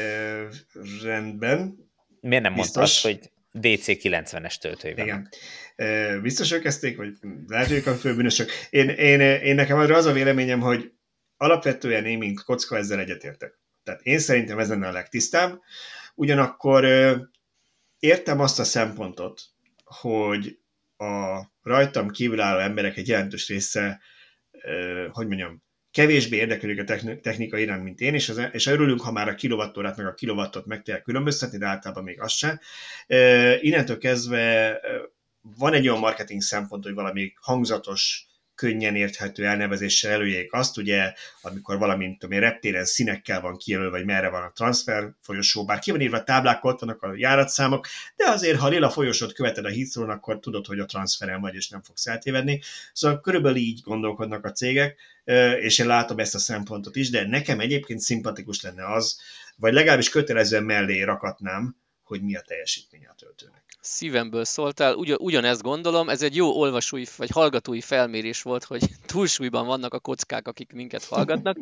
rendben. 1.03 1.91
Miért 2.19 2.43
nem 2.43 2.53
mondtad 2.53 2.83
azt, 2.83 3.01
hogy 3.01 3.31
DC90-es 3.53 4.57
töltői 4.57 4.91
Igen. 4.91 5.29
Biztos 6.21 6.51
ők 6.51 6.61
kezdték, 6.61 6.97
vagy 6.97 7.13
lehet, 7.47 7.67
hogy 7.67 7.77
ők 7.77 7.87
a 7.87 7.95
főbűnösök. 7.95 8.49
Én, 8.69 8.89
én, 8.89 9.19
én 9.19 9.55
nekem 9.55 9.77
az 9.77 10.05
a 10.05 10.11
véleményem, 10.11 10.59
hogy 10.59 10.91
alapvetően 11.37 12.05
én, 12.05 12.17
mint 12.17 12.43
kocka, 12.43 12.77
ezzel 12.77 12.99
egyetértek. 12.99 13.59
Tehát 13.83 14.01
én 14.01 14.19
szerintem 14.19 14.59
ez 14.59 14.69
lenne 14.69 14.87
a 14.87 14.91
legtisztább. 14.91 15.61
Ugyanakkor 16.15 16.85
értem 17.99 18.39
azt 18.39 18.59
a 18.59 18.63
szempontot, 18.63 19.41
hogy 19.83 20.59
a 20.97 21.41
rajtam 21.61 22.09
kívülálló 22.09 22.59
emberek 22.59 22.97
egy 22.97 23.07
jelentős 23.07 23.47
része, 23.47 24.01
hogy 25.11 25.27
mondjam, 25.27 25.62
kevésbé 25.93 26.37
érdeklődik 26.37 26.89
a 26.89 27.17
technika 27.21 27.57
iránt, 27.57 27.83
mint 27.83 27.99
én, 27.99 28.13
és, 28.13 28.29
az, 28.29 28.41
és 28.51 28.65
örülünk, 28.65 29.01
ha 29.01 29.11
már 29.11 29.27
a 29.27 29.35
kilovattórát 29.35 29.97
meg 29.97 30.05
a 30.05 30.13
kilowattot 30.13 30.65
meg 30.65 30.81
kell 30.81 31.01
különböztetni, 31.01 31.57
de 31.57 31.65
általában 31.65 32.03
még 32.03 32.21
az 32.21 32.31
sem. 32.31 32.59
Innentől 33.61 33.97
kezdve 33.97 34.79
van 35.41 35.73
egy 35.73 35.87
olyan 35.87 35.99
marketing 35.99 36.41
szempont, 36.41 36.83
hogy 36.83 36.93
valami 36.93 37.33
hangzatos, 37.41 38.27
könnyen 38.63 38.95
érthető 38.95 39.45
elnevezéssel 39.45 40.11
előjék 40.11 40.53
azt, 40.53 40.77
ugye, 40.77 41.13
amikor 41.41 41.77
valamint 41.77 42.19
tudom 42.19 42.35
én, 42.35 42.41
reptéren 42.41 42.85
színekkel 42.85 43.41
van 43.41 43.57
kijelölve, 43.57 43.97
vagy 43.97 44.05
merre 44.05 44.29
van 44.29 44.41
a 44.41 44.51
transfer 44.55 45.13
folyosó, 45.21 45.65
bár 45.65 45.79
ki 45.79 45.91
van 45.91 46.01
írva 46.01 46.17
a 46.17 46.23
táblák, 46.23 46.63
ott 46.63 46.79
vannak 46.79 47.01
a 47.01 47.13
járatszámok, 47.15 47.87
de 48.15 48.29
azért, 48.29 48.59
ha 48.59 48.67
lila 48.67 48.89
folyosót 48.89 49.33
követed 49.33 49.65
a 49.65 49.69
heathrow 49.69 50.09
akkor 50.09 50.39
tudod, 50.39 50.65
hogy 50.65 50.79
a 50.79 50.85
transferen 50.85 51.41
vagy, 51.41 51.55
és 51.55 51.69
nem 51.69 51.81
fogsz 51.81 52.07
eltévedni. 52.07 52.61
Szóval 52.93 53.21
körülbelül 53.21 53.57
így 53.57 53.81
gondolkodnak 53.83 54.45
a 54.45 54.51
cégek, 54.51 54.99
és 55.59 55.79
én 55.79 55.87
látom 55.87 56.19
ezt 56.19 56.35
a 56.35 56.39
szempontot 56.39 56.95
is, 56.95 57.09
de 57.09 57.27
nekem 57.27 57.59
egyébként 57.59 57.99
szimpatikus 57.99 58.61
lenne 58.61 58.93
az, 58.93 59.19
vagy 59.55 59.73
legalábbis 59.73 60.09
kötelezően 60.09 60.63
mellé 60.63 61.01
rakatnám, 61.01 61.75
hogy 62.03 62.21
mi 62.21 62.35
a 62.35 62.41
teljesítmény 62.41 63.05
a 63.05 63.13
töltőnek 63.13 63.63
szívemből 63.85 64.45
szóltál, 64.45 64.95
Ugy, 64.95 65.15
ugyanezt 65.17 65.61
gondolom, 65.61 66.09
ez 66.09 66.21
egy 66.21 66.35
jó 66.35 66.49
olvasói 66.49 67.03
vagy 67.17 67.29
hallgatói 67.29 67.81
felmérés 67.81 68.41
volt, 68.41 68.63
hogy 68.63 68.81
túlsúlyban 69.05 69.65
vannak 69.65 69.93
a 69.93 69.99
kockák, 69.99 70.47
akik 70.47 70.71
minket 70.71 71.03
hallgatnak, 71.03 71.57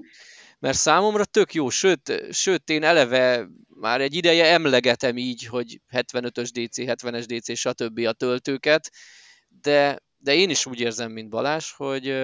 mert 0.59 0.77
számomra 0.77 1.26
tök 1.26 1.53
jó, 1.53 1.69
sőt, 1.69 2.34
sőt 2.34 2.69
én 2.69 2.84
eleve 2.84 3.47
már 3.68 4.01
egy 4.01 4.15
ideje 4.15 4.45
emlegetem 4.45 5.18
így, 5.18 5.45
hogy 5.45 5.81
75-ös 5.91 6.49
DC, 6.53 6.77
70-es 6.77 7.23
DC, 7.27 7.57
stb. 7.57 7.99
a 7.99 8.11
töltőket, 8.11 8.91
de, 9.61 9.99
de 10.18 10.34
én 10.34 10.49
is 10.49 10.65
úgy 10.65 10.80
érzem, 10.80 11.11
mint 11.11 11.30
Balás, 11.30 11.73
hogy, 11.73 12.15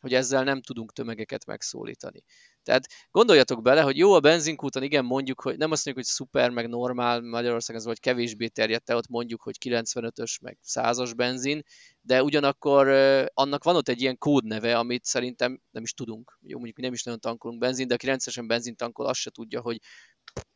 hogy 0.00 0.14
ezzel 0.14 0.44
nem 0.44 0.62
tudunk 0.62 0.92
tömegeket 0.92 1.46
megszólítani. 1.46 2.24
Tehát 2.62 2.86
gondoljatok 3.10 3.62
bele, 3.62 3.80
hogy 3.80 3.96
jó 3.96 4.12
a 4.12 4.20
benzinkúton, 4.20 4.82
igen, 4.82 5.04
mondjuk, 5.04 5.40
hogy 5.40 5.56
nem 5.56 5.70
azt 5.70 5.84
mondjuk, 5.84 6.06
hogy 6.06 6.14
szuper, 6.14 6.50
meg 6.50 6.68
normál, 6.68 7.20
Magyarország 7.20 7.76
ez 7.76 7.84
vagy 7.84 8.00
kevésbé 8.00 8.46
terjedt 8.46 8.90
el, 8.90 8.96
ott 8.96 9.08
mondjuk, 9.08 9.42
hogy 9.42 9.56
95-ös, 9.64 10.40
meg 10.40 10.58
100-as 10.64 11.12
benzin, 11.16 11.62
de 12.00 12.22
ugyanakkor 12.22 12.88
annak 13.34 13.64
van 13.64 13.76
ott 13.76 13.88
egy 13.88 14.00
ilyen 14.00 14.18
kódneve, 14.18 14.78
amit 14.78 15.04
szerintem 15.04 15.60
nem 15.70 15.82
is 15.82 15.92
tudunk. 15.94 16.38
Jó, 16.40 16.54
mondjuk 16.56 16.76
mi 16.76 16.82
nem 16.82 16.92
is 16.92 17.02
nagyon 17.02 17.20
tankolunk 17.20 17.60
benzin, 17.60 17.88
de 17.88 17.94
aki 17.94 18.06
rendszeresen 18.06 18.46
benzin 18.46 18.76
tankol, 18.76 19.06
azt 19.06 19.20
se 19.20 19.30
tudja, 19.30 19.60
hogy 19.60 19.80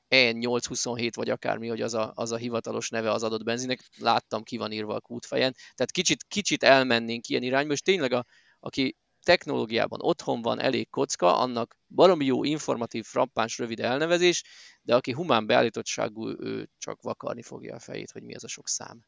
E827 0.09 1.11
vagy 1.15 1.31
akármi, 1.31 1.69
hogy 1.69 1.81
az 1.81 1.95
a, 1.95 2.13
az 2.15 2.33
a 2.33 2.37
hivatalos 2.37 2.89
neve 2.91 3.11
az 3.11 3.23
adott 3.23 3.45
benzinnek, 3.45 3.81
láttam, 3.97 4.43
ki 4.43 4.57
van 4.57 4.73
írva 4.73 4.95
a 4.95 5.01
kútfejen. 5.01 5.55
Tehát 5.75 5.91
kicsit, 5.91 6.25
kicsit 6.29 6.63
elmennénk 6.63 7.29
ilyen 7.29 7.43
irányba, 7.43 7.73
és 7.73 7.81
tényleg 7.81 8.13
a, 8.13 8.25
aki 8.61 8.97
technológiában 9.27 9.99
otthon 10.03 10.43
van, 10.43 10.61
elég 10.61 10.91
kocka, 10.91 11.39
annak 11.39 11.77
baromi 11.95 12.25
jó, 12.25 12.45
informatív, 12.45 13.05
frappáns, 13.05 13.59
rövid 13.59 13.81
elnevezés, 13.81 14.45
de 14.83 14.95
aki 14.95 15.13
humán 15.13 15.47
beállítottságú, 15.47 16.29
ő 16.29 16.69
csak 16.79 17.03
vakarni 17.03 17.43
fogja 17.43 17.75
a 17.75 17.79
fejét, 17.79 18.11
hogy 18.11 18.23
mi 18.23 18.35
az 18.35 18.45
a 18.45 18.49
sok 18.49 18.69
szám. 18.69 19.05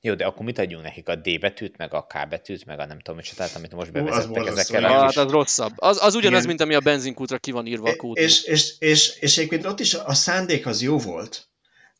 Jó, 0.00 0.14
de 0.14 0.26
akkor 0.26 0.44
mit 0.44 0.58
adjunk 0.58 0.84
nekik? 0.84 1.08
A 1.08 1.16
D 1.16 1.38
betűt, 1.40 1.76
meg 1.76 1.94
a 1.94 2.02
K 2.02 2.28
betűt, 2.28 2.64
meg 2.64 2.78
a 2.78 2.86
nem 2.86 2.98
tudom, 2.98 3.16
mit 3.16 3.36
tehát 3.36 3.54
amit 3.54 3.74
most 3.74 3.92
bevezettek 3.92 4.46
ezekkel. 4.46 4.84
A 4.84 5.06
kis... 5.06 5.16
Hát 5.16 5.26
az 5.26 5.32
rosszabb. 5.32 5.72
Az, 5.76 6.02
az 6.02 6.14
ugyanaz, 6.14 6.44
Igen. 6.44 6.48
mint 6.48 6.60
ami 6.60 6.74
a 6.74 6.80
benzinkútra 6.80 7.38
ki 7.38 7.50
van 7.50 7.66
írva 7.66 7.90
a 7.90 7.96
kód. 7.96 8.16
És, 8.16 8.42
és, 8.42 8.74
és, 8.78 9.16
és 9.20 9.38
egyébként 9.38 9.66
ott 9.66 9.80
is 9.80 9.94
a 9.94 10.14
szándék 10.14 10.66
az 10.66 10.82
jó 10.82 10.98
volt. 10.98 11.51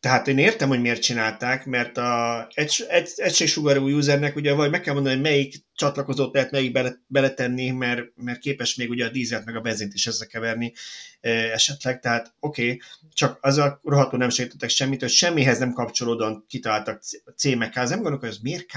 Tehát 0.02 0.28
én 0.28 0.38
értem, 0.38 0.68
hogy 0.68 0.80
miért 0.80 1.02
csinálták, 1.02 1.66
mert 1.66 1.96
a 1.96 2.48
egy, 2.54 2.84
egy, 2.88 3.10
egységsugarú 3.16 3.88
usernek 3.88 4.36
ugye 4.36 4.52
vagy 4.52 4.70
meg 4.70 4.80
kell 4.80 4.94
mondani, 4.94 5.14
hogy 5.14 5.24
melyik 5.24 5.54
csatlakozót 5.74 6.34
lehet 6.34 6.50
melyik 6.50 6.72
bele, 6.72 7.02
beletenni, 7.06 7.70
mert, 7.70 8.02
mert 8.16 8.38
képes 8.38 8.74
még 8.74 8.90
ugye 8.90 9.04
a 9.04 9.10
dízelt 9.10 9.44
meg 9.44 9.56
a 9.56 9.60
benzint 9.60 9.94
is 9.94 10.06
összekeverni 10.06 10.72
e, 11.20 11.30
esetleg, 11.30 12.00
tehát 12.00 12.34
oké, 12.40 12.62
okay, 12.62 12.80
csak 13.12 13.38
az 13.40 13.58
a 13.58 13.80
rohadtul 13.84 14.18
nem 14.18 14.28
segítettek 14.28 14.68
semmit, 14.68 15.00
hogy 15.00 15.10
semmihez 15.10 15.58
nem 15.58 15.72
kapcsolódóan 15.72 16.44
kitaláltak 16.48 17.02
C 17.36 17.44
meg 17.44 17.70
K, 17.70 17.76
az 17.76 17.88
nem 17.88 17.98
gondolok, 17.98 18.20
hogy 18.20 18.30
ez 18.30 18.38
miért 18.42 18.66
K? 18.66 18.74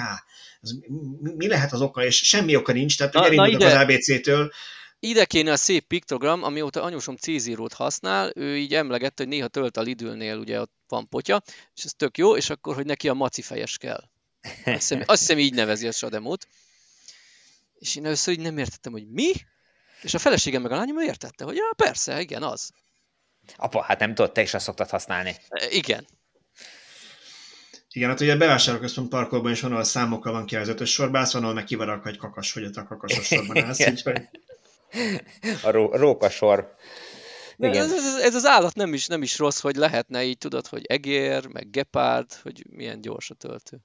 Az, 0.62 0.80
mi, 1.20 1.32
mi 1.36 1.48
lehet 1.48 1.74
az 1.74 1.82
oka, 1.82 2.06
és 2.06 2.16
semmi 2.16 2.56
oka 2.56 2.72
nincs, 2.72 2.98
tehát 2.98 3.16
hogy 3.16 3.38
elindultak 3.38 3.68
az 3.68 3.82
ABC-től, 3.82 4.52
ide 5.00 5.26
kéne 5.26 5.52
a 5.52 5.58
szép 5.58 5.88
piktogram, 5.88 6.44
amióta 6.44 6.82
anyósom 6.82 7.16
c 7.16 7.74
használ, 7.74 8.32
ő 8.36 8.58
így 8.58 8.74
emlegette, 8.74 9.24
hogy 9.24 9.32
néha 9.32 9.48
tölt 9.48 9.78
a 9.78 9.82
Lidlnél, 9.82 10.38
ugye 10.38 10.62
ott 10.62 10.74
van 10.88 11.10
potya, 11.10 11.42
és 11.76 11.84
ez 11.84 11.94
tök 11.94 12.18
jó, 12.18 12.36
és 12.38 12.50
akkor, 12.50 12.76
hogy 12.76 12.86
neki 12.86 13.10
a 13.10 13.14
maci 13.14 13.42
fejes 13.42 13.78
kell. 13.78 14.04
Azt 14.46 14.64
hiszem, 14.66 15.04
azt 15.06 15.20
hiszem 15.20 15.38
így 15.38 15.54
nevezi 15.54 15.88
a 15.88 15.92
Sademót. 15.92 16.48
És 17.80 17.96
én 17.96 18.06
először 18.06 18.34
így 18.34 18.40
nem 18.40 18.58
értettem, 18.58 18.92
hogy 18.92 19.08
mi? 19.08 19.32
És 20.02 20.14
a 20.14 20.20
feleségem 20.20 20.62
meg 20.62 20.72
a 20.72 20.76
lányom 20.76 21.00
értette, 21.00 21.44
hogy 21.44 21.56
ja, 21.56 21.74
persze, 21.76 22.22
igen, 22.22 22.44
az. 22.44 22.72
Apa, 23.56 23.82
hát 23.82 24.00
nem 24.00 24.16
tudod, 24.16 24.32
te 24.32 24.42
is 24.42 24.54
azt 24.54 24.66
szoktad 24.66 24.90
használni. 24.90 25.36
E, 25.50 25.68
igen. 25.70 26.08
Igen, 27.92 28.10
hát 28.10 28.22
ugye 28.22 28.34
a 28.34 28.38
bevásárlóközpont 28.38 29.10
parkolban 29.10 29.52
is 29.52 29.62
van, 29.62 29.72
ahol 29.72 29.84
számokkal 29.84 30.32
van 30.32 30.46
ki 30.46 30.56
az 30.56 30.68
ötös 30.68 30.92
sorba, 30.92 31.28
van, 31.32 31.42
ahol 31.42 31.54
meg 31.54 31.64
kivarak, 31.64 32.04
hogy 32.04 32.18
kakas, 32.18 32.54
hogy 32.54 32.64
a 32.74 32.84
kakasos 32.84 33.26
sorban 33.26 33.64
állsz, 33.64 33.88
úgyhogy... 33.92 34.30
A 35.64 35.70
ró, 35.70 35.90
rókasor. 35.94 36.76
Igen. 37.58 37.84
Ez, 37.84 37.92
ez, 37.92 38.16
ez, 38.22 38.36
az 38.36 38.46
állat 38.46 38.76
nem 38.76 38.94
is, 38.94 39.08
nem 39.08 39.22
is 39.22 39.38
rossz, 39.38 39.60
hogy 39.60 39.76
lehetne 39.76 40.24
így, 40.24 40.38
tudod, 40.38 40.68
hogy 40.68 40.86
egér, 40.86 41.48
meg 41.48 41.70
gepárd, 41.70 42.34
hogy 42.44 42.64
milyen 42.70 43.02
gyors 43.02 43.30
a 43.30 43.34
töltő. 43.34 43.78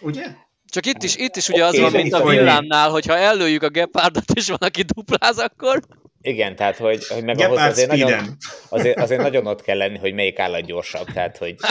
Ugye? 0.00 0.24
Csak 0.68 0.86
itt 0.86 1.02
is, 1.02 1.16
itt 1.16 1.36
is 1.36 1.48
ugye 1.48 1.66
okay, 1.66 1.80
az 1.80 1.92
van, 1.92 2.00
mint 2.00 2.12
a 2.12 2.24
villámnál, 2.24 2.90
hogy 2.90 3.06
ha 3.06 3.16
ellőjük 3.16 3.62
a 3.62 3.68
gepárdot, 3.68 4.30
és 4.34 4.48
van, 4.48 4.58
aki 4.60 4.82
dupláz, 4.82 5.38
akkor... 5.38 5.80
Igen, 6.20 6.56
tehát, 6.56 6.76
hogy, 6.76 7.06
hogy 7.06 7.24
meg 7.24 7.38
ahhoz 7.38 7.58
azért 7.58 7.90
nagyon, 7.90 8.36
azért, 8.68 8.98
azért 8.98 9.22
nagyon 9.22 9.46
ott 9.46 9.62
kell 9.62 9.76
lenni, 9.76 9.98
hogy 9.98 10.14
melyik 10.14 10.38
állat 10.38 10.64
gyorsabb, 10.64 11.06
tehát, 11.12 11.36
hogy... 11.36 11.56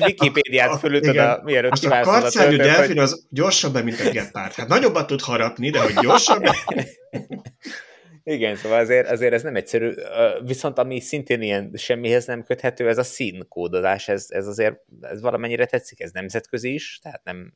Wikipédiát 0.00 0.78
fölütöd 0.78 1.16
a, 1.16 1.40
mielőtt 1.44 1.72
Azt 1.72 1.84
a 1.84 2.00
karcágyú 2.00 2.56
delfin 2.56 2.98
az 2.98 3.26
gyorsabb, 3.30 3.84
mint 3.84 4.00
a 4.00 4.10
gepárd. 4.10 4.52
Hát 4.52 4.68
nagyobbat 4.68 5.06
tud 5.06 5.20
harapni, 5.20 5.70
de 5.70 5.80
hogy 5.80 5.94
gyorsabb. 5.94 6.42
Igen, 8.24 8.56
szóval 8.56 8.78
azért, 8.78 9.10
azért 9.10 9.32
ez 9.32 9.42
nem 9.42 9.56
egyszerű. 9.56 9.92
Viszont 10.44 10.78
ami 10.78 11.00
szintén 11.00 11.42
ilyen 11.42 11.72
semmihez 11.74 12.26
nem 12.26 12.42
köthető, 12.42 12.88
ez 12.88 12.98
a 12.98 13.02
színkódolás, 13.02 14.08
ez, 14.08 14.26
ez 14.28 14.46
azért 14.46 14.76
ez 15.00 15.20
valamennyire 15.20 15.66
tetszik, 15.66 16.00
ez 16.00 16.10
nemzetközi 16.10 16.74
is, 16.74 16.98
tehát 17.02 17.20
nem, 17.24 17.52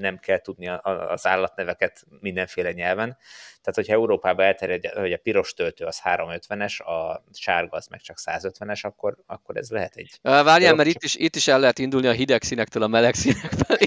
nem 0.00 0.18
kell 0.18 0.40
tudni 0.40 0.68
az 1.08 1.26
állatneveket 1.26 2.04
mindenféle 2.20 2.72
nyelven. 2.72 3.16
Tehát, 3.60 3.74
hogyha 3.74 3.92
Európában 3.92 4.46
elterjed, 4.46 4.86
hogy 4.86 5.12
a 5.12 5.18
piros 5.18 5.52
töltő 5.52 5.84
az 5.84 6.00
350-es, 6.04 6.82
a 6.84 7.24
sárga 7.32 7.76
az 7.76 7.86
meg 7.86 8.00
csak 8.00 8.16
150-es, 8.24 8.80
akkor, 8.80 9.16
akkor 9.26 9.56
ez 9.56 9.70
lehet 9.70 9.96
egy... 9.96 10.18
Várjál, 10.22 10.74
mert 10.74 10.88
itt 10.88 11.02
is, 11.02 11.14
itt 11.14 11.36
is 11.36 11.48
el 11.48 11.60
lehet 11.60 11.78
indulni 11.78 12.06
a 12.06 12.12
hideg 12.12 12.42
színektől 12.42 12.82
a 12.82 12.86
meleg 12.86 13.14
színek 13.14 13.52
felé. 13.66 13.86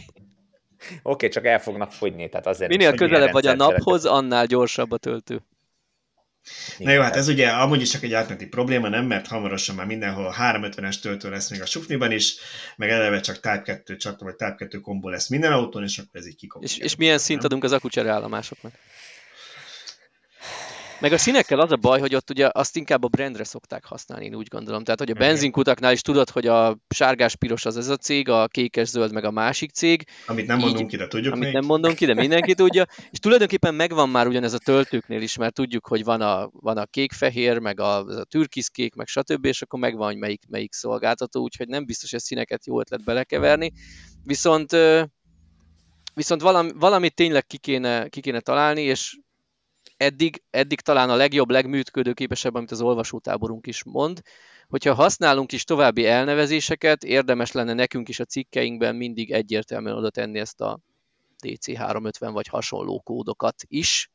Oké, 0.90 1.00
okay, 1.04 1.30
csak 1.30 1.46
el 1.46 1.60
fognak 1.60 1.92
fogyni, 1.92 2.30
tehát 2.30 2.48
azért... 2.48 2.70
Minél 2.70 2.96
közelebb 2.96 3.32
vagy 3.32 3.48
a 3.48 3.56
naphoz, 3.56 4.06
annál 4.06 4.46
gyorsabb 4.46 4.92
a 4.92 4.98
töltő. 4.98 5.42
Na 6.78 6.92
jó, 6.92 7.02
hát 7.02 7.16
ez 7.16 7.28
ugye 7.28 7.50
amúgy 7.50 7.82
is 7.82 7.90
csak 7.90 8.04
egy 8.04 8.14
átmeneti 8.14 8.46
probléma, 8.46 8.90
nem? 8.90 9.06
Mert 9.06 9.28
hamarosan 9.28 9.76
már 9.76 9.86
mindenhol 9.86 10.36
350-es 10.40 11.00
töltő 11.00 11.30
lesz 11.30 11.50
még 11.50 11.62
a 11.62 11.66
sufniban 11.66 12.12
is, 12.12 12.36
meg 12.76 12.90
eleve 12.90 13.20
csak 13.20 13.36
Type 13.36 13.62
2 13.62 13.96
csak 13.96 14.20
vagy 14.20 14.36
Type 14.36 14.56
2 14.58 14.80
kombó 14.80 15.10
lesz 15.10 15.28
minden 15.28 15.52
autón, 15.52 15.84
és 15.84 15.98
akkor 15.98 16.20
ez 16.20 16.28
így 16.28 16.36
kikopja. 16.36 16.68
És, 16.68 16.78
és 16.78 16.96
milyen 16.96 17.18
szint 17.18 17.44
adunk 17.44 17.64
az 17.64 17.72
akucsere 17.72 18.12
állomásoknak? 18.12 18.74
Meg 21.04 21.14
a 21.14 21.18
színekkel 21.18 21.60
az 21.60 21.72
a 21.72 21.76
baj, 21.76 22.00
hogy 22.00 22.16
ott 22.16 22.30
ugye 22.30 22.50
azt 22.52 22.78
inkább 22.78 23.04
a 23.04 23.08
brandre 23.08 23.44
szokták 23.44 23.86
használni, 23.86 24.26
én 24.26 24.36
úgy 24.36 24.48
gondolom. 24.48 24.84
Tehát, 24.84 25.00
hogy 25.00 25.10
a 25.12 25.14
benzinkutaknál 25.14 25.92
is 25.92 26.02
tudod, 26.02 26.30
hogy 26.30 26.48
a 26.48 26.78
sárgás-piros 26.90 27.66
az 27.66 27.78
ez 27.78 27.88
a 27.88 27.96
cég, 27.96 28.30
a 28.30 28.48
kékes-zöld 28.48 29.14
meg 29.14 29.24
a 29.24 29.32
másik 29.32 29.72
cég. 29.72 30.06
Amit 30.28 30.48
nem 30.48 30.60
mondunk 30.60 30.90
ki, 30.90 30.98
de 30.98 31.08
tudjuk 31.08 31.34
Amit 31.34 31.46
még. 31.46 31.54
nem 31.54 31.66
mondunk 31.66 31.96
ki, 31.96 32.06
de 32.06 32.14
mindenki 32.14 32.54
tudja. 32.54 32.86
És 33.10 33.20
tulajdonképpen 33.20 33.74
megvan 33.74 34.10
már 34.10 34.28
ugyanez 34.28 34.54
a 34.54 34.58
töltőknél 34.58 35.22
is, 35.22 35.38
mert 35.38 35.54
tudjuk, 35.54 35.88
hogy 35.88 36.04
van 36.04 36.22
a, 36.22 36.50
van 36.52 36.78
a 36.78 36.86
kék-fehér, 36.86 37.58
meg 37.58 37.80
a, 37.80 37.98
a 37.98 38.24
türkiszkék, 38.24 38.96
meg 38.96 39.08
stb., 39.08 39.46
és 39.46 39.62
akkor 39.62 39.80
megvan, 39.80 40.08
hogy 40.08 40.18
melyik, 40.18 40.42
melyik 40.50 40.74
szolgáltató, 40.74 41.42
úgyhogy 41.42 41.68
nem 41.68 41.86
biztos, 41.86 42.10
hogy 42.10 42.20
a 42.20 42.26
színeket 42.26 42.66
jó 42.66 42.80
ötlet 42.80 43.04
belekeverni. 43.04 43.72
Viszont 44.24 44.72
viszont 46.14 46.42
valami, 46.42 46.72
valamit 46.76 47.16
tényleg 47.16 47.46
ki 47.46 47.58
kéne, 47.58 48.08
ki 48.08 48.22
kéne 48.22 48.40
találni, 48.40 48.82
és 48.82 49.18
eddig, 50.04 50.44
eddig 50.50 50.82
talán 50.82 51.10
a 51.10 51.16
legjobb, 51.16 51.50
legműködőképesebb, 51.50 52.56
amit 52.56 52.72
az 52.72 52.82
olvasótáborunk 52.82 53.68
is 53.68 53.84
mond, 53.84 54.22
hogyha 54.68 54.94
használunk 54.94 55.52
is 55.52 55.64
további 55.64 56.06
elnevezéseket, 56.06 57.04
érdemes 57.04 57.52
lenne 57.52 57.74
nekünk 57.74 58.10
is 58.10 58.20
a 58.20 58.26
cikkeinkben 58.26 58.96
mindig 58.96 59.32
egyértelműen 59.32 59.96
oda 59.96 60.10
tenni 60.10 60.40
ezt 60.40 60.62
a 60.62 60.80
DC350 61.46 62.30
vagy 62.34 62.48
hasonló 62.48 63.02
kódokat 63.02 63.56
is. 63.68 64.12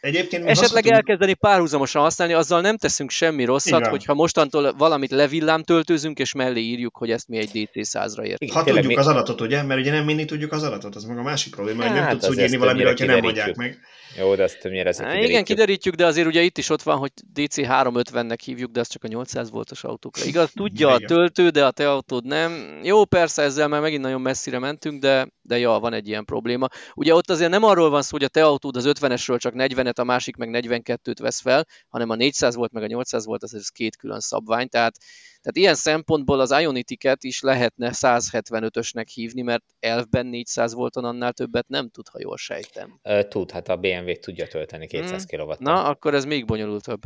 Egyébként 0.00 0.44
Esetleg 0.44 0.82
tudunk... 0.82 0.94
elkezdeni 0.94 1.34
párhuzamosan 1.34 2.02
használni, 2.02 2.32
azzal 2.32 2.60
nem 2.60 2.76
teszünk 2.76 3.10
semmi 3.10 3.44
rosszat, 3.44 3.78
Igen. 3.78 3.90
hogyha 3.90 4.14
mostantól 4.14 4.74
valamit 4.78 5.10
levillám 5.10 5.62
töltőzünk, 5.62 6.18
és 6.18 6.32
mellé 6.32 6.60
írjuk, 6.60 6.96
hogy 6.96 7.10
ezt 7.10 7.28
mi 7.28 7.38
egy 7.38 7.50
DC100-ra 7.52 8.22
értünk. 8.22 8.52
Ha 8.52 8.64
tudjuk 8.64 8.98
az 8.98 9.06
adatot, 9.06 9.40
ugye? 9.40 9.62
Mert 9.62 9.80
ugye 9.80 9.90
nem 9.90 10.04
mindig 10.04 10.26
tudjuk 10.26 10.52
az 10.52 10.62
adatot, 10.62 10.94
az 10.94 11.04
meg 11.04 11.18
a 11.18 11.22
másik 11.22 11.54
probléma, 11.54 11.82
hát, 11.82 11.90
hogy 11.90 11.98
nem 11.98 12.08
hát, 12.08 12.18
tudsz 12.18 12.28
úgy 12.28 12.38
írni 12.38 12.56
valamire, 12.56 12.88
hogyha 12.88 13.06
nem 13.06 13.20
mondják 13.20 13.56
meg. 13.56 13.78
Jó, 14.18 14.34
de 14.34 14.42
ezt 14.42 14.58
többnyire 14.60 14.88
ezt 14.88 14.98
kiderítjük. 14.98 15.30
Igen, 15.30 15.44
kiderítjük, 15.44 15.94
de 15.94 16.06
azért 16.06 16.26
ugye 16.26 16.42
itt 16.42 16.58
is 16.58 16.70
ott 16.70 16.82
van, 16.82 16.98
hogy 16.98 17.10
DC350-nek 17.34 18.38
hívjuk, 18.44 18.70
de 18.70 18.80
ez 18.80 18.88
csak 18.88 19.04
a 19.04 19.08
800 19.08 19.50
voltos 19.50 19.84
autókra. 19.84 20.24
Igaz, 20.24 20.50
tudja 20.54 20.88
a 20.88 20.98
töltő, 20.98 21.48
de 21.48 21.64
a 21.64 21.70
te 21.70 21.90
autód 21.90 22.24
nem. 22.24 22.80
Jó, 22.82 23.04
persze 23.04 23.42
ezzel 23.42 23.68
már 23.68 23.80
megint 23.80 24.02
nagyon 24.02 24.20
messzire 24.20 24.58
mentünk, 24.58 25.00
de, 25.00 25.28
de 25.50 25.58
ja, 25.58 25.78
van 25.78 25.92
egy 25.92 26.08
ilyen 26.08 26.24
probléma. 26.24 26.68
Ugye 26.94 27.14
ott 27.14 27.30
azért 27.30 27.50
nem 27.50 27.62
arról 27.62 27.90
van 27.90 28.02
szó, 28.02 28.08
hogy 28.10 28.24
a 28.24 28.28
te 28.28 28.44
autód 28.44 28.76
az 28.76 28.84
50-esről 28.88 29.38
csak 29.38 29.52
40-et, 29.56 29.98
a 29.98 30.04
másik 30.04 30.36
meg 30.36 30.48
42-t 30.52 31.16
vesz 31.20 31.40
fel, 31.40 31.66
hanem 31.88 32.10
a 32.10 32.14
400 32.14 32.54
volt 32.54 32.72
meg 32.72 32.82
a 32.82 32.86
800 32.86 33.24
volt, 33.24 33.42
az 33.42 33.54
ez 33.54 33.68
két 33.68 33.96
külön 33.96 34.20
szabvány, 34.20 34.68
tehát 34.68 34.94
tehát 35.42 35.56
ilyen 35.56 35.74
szempontból 35.74 36.40
az 36.40 36.50
Ionity-ket 36.60 37.24
is 37.24 37.40
lehetne 37.40 37.90
175-ösnek 37.92 39.04
hívni, 39.14 39.42
mert 39.42 39.64
elfben 39.80 40.26
400 40.26 40.74
volton 40.74 41.04
annál 41.04 41.32
többet 41.32 41.68
nem 41.68 41.88
tud, 41.88 42.08
ha 42.08 42.18
jól 42.20 42.36
sejtem. 42.36 43.00
Tud, 43.28 43.50
hát 43.50 43.68
a 43.68 43.76
BMW 43.76 44.12
tudja 44.12 44.46
tölteni 44.46 44.86
200 44.86 45.26
hmm. 45.30 45.46
kw 45.46 45.52
Na, 45.58 45.84
akkor 45.84 46.14
ez 46.14 46.24
még 46.24 46.44
bonyolultabb. 46.44 47.00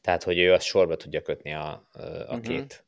Tehát, 0.00 0.22
hogy 0.22 0.38
ő 0.38 0.52
azt 0.52 0.66
sorba 0.66 0.96
tudja 0.96 1.22
kötni 1.22 1.54
a, 1.54 1.88
a 1.92 2.00
uh-huh. 2.00 2.40
két 2.40 2.83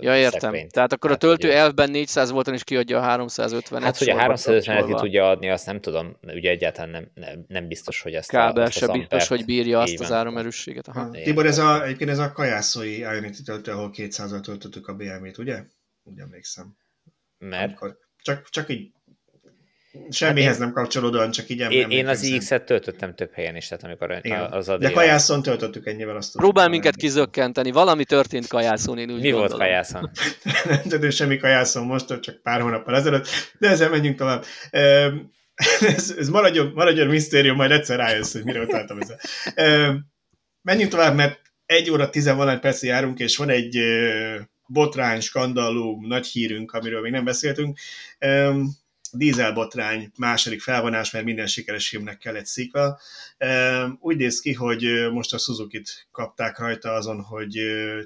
Ja, 0.00 0.16
értem. 0.16 0.40
Szekvényt. 0.40 0.72
Tehát 0.72 0.92
akkor 0.92 1.10
hát, 1.10 1.22
a 1.22 1.26
töltő 1.26 1.48
ugye... 1.48 1.56
elfben 1.56 1.90
400 1.90 2.30
volton 2.30 2.54
is 2.54 2.64
kiadja 2.64 3.00
a 3.00 3.26
350-et. 3.26 3.80
Hát, 3.82 3.98
hogy 3.98 4.08
a 4.08 4.16
350-et 4.16 5.00
tudja 5.00 5.28
adni, 5.28 5.50
azt 5.50 5.66
nem 5.66 5.80
tudom. 5.80 6.16
Ugye 6.22 6.50
egyáltalán 6.50 6.90
nem, 6.90 7.10
nem, 7.14 7.44
nem 7.48 7.68
biztos, 7.68 8.00
hogy 8.00 8.14
ezt 8.14 8.28
Kábel 8.28 8.64
a, 8.64 8.70
se 8.70 8.86
biztos, 8.86 9.28
hogy 9.28 9.44
bírja 9.44 9.80
azt 9.80 10.00
az 10.00 10.12
áramerősséget. 10.12 10.88
Aha. 10.88 11.10
Tibor, 11.10 11.46
ez 11.46 11.58
a, 11.58 11.84
egyébként 11.84 12.10
ez 12.10 12.18
a 12.18 12.32
kajászói 12.32 12.98
Ionity 12.98 13.42
töltő, 13.44 13.72
ahol 13.72 13.90
200-al 13.94 14.40
töltöttük 14.40 14.86
a 14.86 14.94
BMW-t, 14.94 15.38
ugye? 15.38 15.64
Úgy 16.02 16.18
emlékszem. 16.18 16.76
Mert? 17.38 17.66
Amikor 17.66 17.98
csak, 18.22 18.48
csak 18.48 18.70
így 18.70 18.92
Semmihez 20.10 20.50
hát 20.50 20.58
nem 20.58 20.72
kapcsolódóan, 20.72 21.30
csak 21.30 21.48
így 21.48 21.60
Én, 21.70 21.90
én 21.90 22.06
az 22.06 22.34
X-et 22.38 22.64
töltöttem 22.64 23.14
több 23.14 23.30
helyen 23.32 23.56
is, 23.56 23.68
tehát 23.68 23.84
amikor 23.84 24.18
Igen. 24.22 24.52
az 24.52 24.68
adja... 24.68 24.88
De 24.88 24.94
kajászon 24.94 25.42
töltöttük 25.42 25.86
ennyivel 25.86 26.16
azt. 26.16 26.36
Próbál 26.36 26.68
minket 26.68 26.96
kizökkenteni, 26.96 27.70
valami 27.70 28.04
történt 28.04 28.46
kajászon, 28.46 28.98
én 28.98 29.10
úgy 29.10 29.20
Mi 29.20 29.30
gondolom. 29.30 29.46
volt 29.46 29.60
kajászon? 29.60 30.10
nem 30.64 30.82
tudom, 30.88 31.10
semmi 31.10 31.36
kajászon 31.36 31.86
most, 31.86 32.20
csak 32.20 32.42
pár 32.42 32.60
hónappal 32.60 32.96
ezelőtt, 32.96 33.28
de 33.58 33.68
ezzel 33.68 33.90
menjünk 33.90 34.16
tovább. 34.16 34.44
ez, 35.96 36.14
ez 36.18 36.28
maradjon, 36.28 36.72
maradjon 36.74 37.06
misztérium, 37.06 37.56
majd 37.56 37.70
egyszer 37.70 37.98
rájössz, 37.98 38.32
hogy 38.32 38.44
mire 38.44 38.60
utaltam 38.60 38.98
ezzel. 39.00 39.18
menjünk 40.62 40.90
tovább, 40.90 41.14
mert 41.14 41.40
egy 41.66 41.90
óra 41.90 42.10
tizenvalagy 42.10 42.58
percig 42.58 42.88
járunk, 42.88 43.18
és 43.18 43.36
van 43.36 43.48
egy 43.48 43.78
botrány, 44.66 45.20
skandalum, 45.20 46.06
nagy 46.06 46.26
hírünk, 46.26 46.72
amiről 46.72 47.00
még 47.00 47.12
nem 47.12 47.24
beszéltünk 47.24 47.78
dízelbotrány 49.14 50.12
második 50.16 50.60
felvonás, 50.60 51.10
mert 51.10 51.24
minden 51.24 51.46
sikeres 51.46 51.88
filmnek 51.88 52.18
kell 52.18 52.34
egy 52.34 52.46
sequel. 52.46 53.00
Úgy 54.00 54.16
néz 54.16 54.40
ki, 54.40 54.52
hogy 54.52 55.10
most 55.12 55.34
a 55.34 55.38
Suzuki-t 55.38 56.06
kapták 56.10 56.58
rajta 56.58 56.92
azon, 56.92 57.20
hogy 57.20 57.60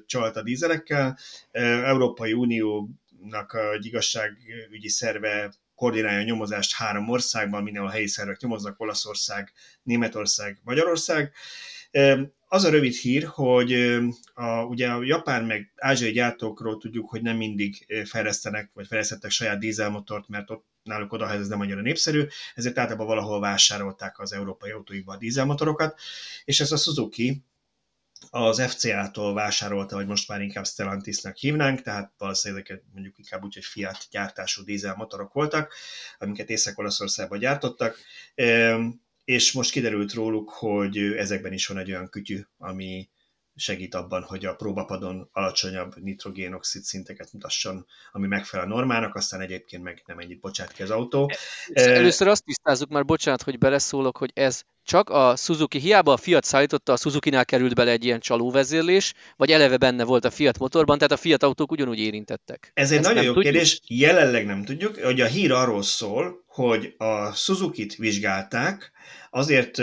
csalt 0.06 0.36
a 0.36 0.42
dízelekkel. 0.42 1.18
Európai 1.50 2.32
Uniónak 2.32 3.56
egy 3.74 3.86
igazságügyi 3.86 4.88
szerve 4.88 5.52
koordinálja 5.74 6.20
a 6.20 6.24
nyomozást 6.24 6.74
három 6.74 7.08
országban, 7.08 7.62
mindenhol 7.62 7.90
a 7.90 7.94
helyi 7.94 8.06
szervek 8.06 8.40
nyomoznak, 8.40 8.80
Olaszország, 8.80 9.52
Németország, 9.82 10.60
Magyarország. 10.64 11.32
Az 12.48 12.64
a 12.64 12.70
rövid 12.70 12.94
hír, 12.94 13.24
hogy 13.24 13.72
a, 14.34 14.62
ugye 14.62 14.88
a 14.88 15.02
japán 15.02 15.44
meg 15.44 15.72
ázsiai 15.76 16.12
gyártókról 16.12 16.78
tudjuk, 16.78 17.08
hogy 17.10 17.22
nem 17.22 17.36
mindig 17.36 17.86
fejlesztenek, 18.04 18.70
vagy 18.74 18.86
fejlesztettek 18.86 19.30
saját 19.30 19.58
dízelmotort, 19.58 20.28
mert 20.28 20.50
ott 20.50 20.66
náluk 20.88 21.12
oda 21.12 21.30
ez 21.30 21.48
nem 21.48 21.60
annyira 21.60 21.80
népszerű, 21.80 22.26
ezért 22.54 22.78
általában 22.78 23.06
valahol 23.06 23.40
vásárolták 23.40 24.18
az 24.18 24.32
európai 24.32 24.70
autóikba 24.70 25.12
a 25.12 25.16
dízelmotorokat, 25.16 26.00
és 26.44 26.60
ez 26.60 26.72
a 26.72 26.76
Suzuki 26.76 27.44
az 28.30 28.62
FCA-tól 28.62 29.34
vásárolta, 29.34 29.96
vagy 29.96 30.06
most 30.06 30.28
már 30.28 30.40
inkább 30.40 30.66
Stellantisnak 30.66 31.36
hívnánk, 31.36 31.82
tehát 31.82 32.12
valószínűleg 32.18 32.82
mondjuk 32.92 33.18
inkább 33.18 33.44
úgy, 33.44 33.54
hogy 33.54 33.64
Fiat 33.64 34.06
gyártású 34.10 34.64
dízelmotorok 34.64 35.32
voltak, 35.32 35.74
amiket 36.18 36.50
Észak-Olaszországban 36.50 37.38
gyártottak, 37.38 37.98
és 39.24 39.52
most 39.52 39.70
kiderült 39.70 40.12
róluk, 40.12 40.50
hogy 40.50 40.98
ezekben 40.98 41.52
is 41.52 41.66
van 41.66 41.78
egy 41.78 41.90
olyan 41.90 42.08
kütyű, 42.08 42.40
ami 42.58 43.08
segít 43.58 43.94
abban, 43.94 44.22
hogy 44.22 44.44
a 44.44 44.54
próbapadon 44.54 45.28
alacsonyabb 45.32 45.94
nitrogénoxid 45.96 46.82
szinteket 46.82 47.32
mutasson, 47.32 47.86
ami 48.12 48.26
megfelel 48.26 48.66
a 48.66 48.68
normának, 48.68 49.14
aztán 49.14 49.40
egyébként 49.40 49.82
meg 49.82 50.02
nem 50.06 50.18
ennyit 50.18 50.40
bocsát 50.40 50.72
ki 50.72 50.82
az 50.82 50.90
autó. 50.90 51.30
Először 51.72 52.28
azt 52.28 52.44
tisztázzuk 52.44 52.88
már, 52.88 53.04
bocsánat, 53.04 53.42
hogy 53.42 53.58
beleszólok, 53.58 54.16
hogy 54.16 54.30
ez 54.34 54.62
csak 54.82 55.10
a 55.10 55.36
Suzuki, 55.36 55.78
hiába 55.78 56.12
a 56.12 56.16
Fiat 56.16 56.44
szállította, 56.44 56.92
a 56.92 56.96
Suzuki-nál 56.96 57.44
került 57.44 57.74
bele 57.74 57.90
egy 57.90 58.04
ilyen 58.04 58.20
csalóvezérlés, 58.20 59.14
vagy 59.36 59.50
eleve 59.50 59.76
benne 59.76 60.04
volt 60.04 60.24
a 60.24 60.30
Fiat 60.30 60.58
motorban, 60.58 60.98
tehát 60.98 61.12
a 61.12 61.16
Fiat 61.16 61.42
autók 61.42 61.70
ugyanúgy 61.70 61.98
érintettek. 61.98 62.70
Ez 62.74 62.90
egy 62.90 62.98
Ezt 62.98 63.06
nagyon 63.08 63.24
jó 63.24 63.32
tudjuk? 63.32 63.52
kérdés, 63.52 63.80
jelenleg 63.86 64.46
nem 64.46 64.64
tudjuk, 64.64 64.98
hogy 64.98 65.20
a 65.20 65.26
hír 65.26 65.52
arról 65.52 65.82
szól, 65.82 66.44
hogy 66.58 66.94
a 66.96 67.32
Suzuki-t 67.32 67.94
vizsgálták, 67.94 68.92
azért 69.30 69.76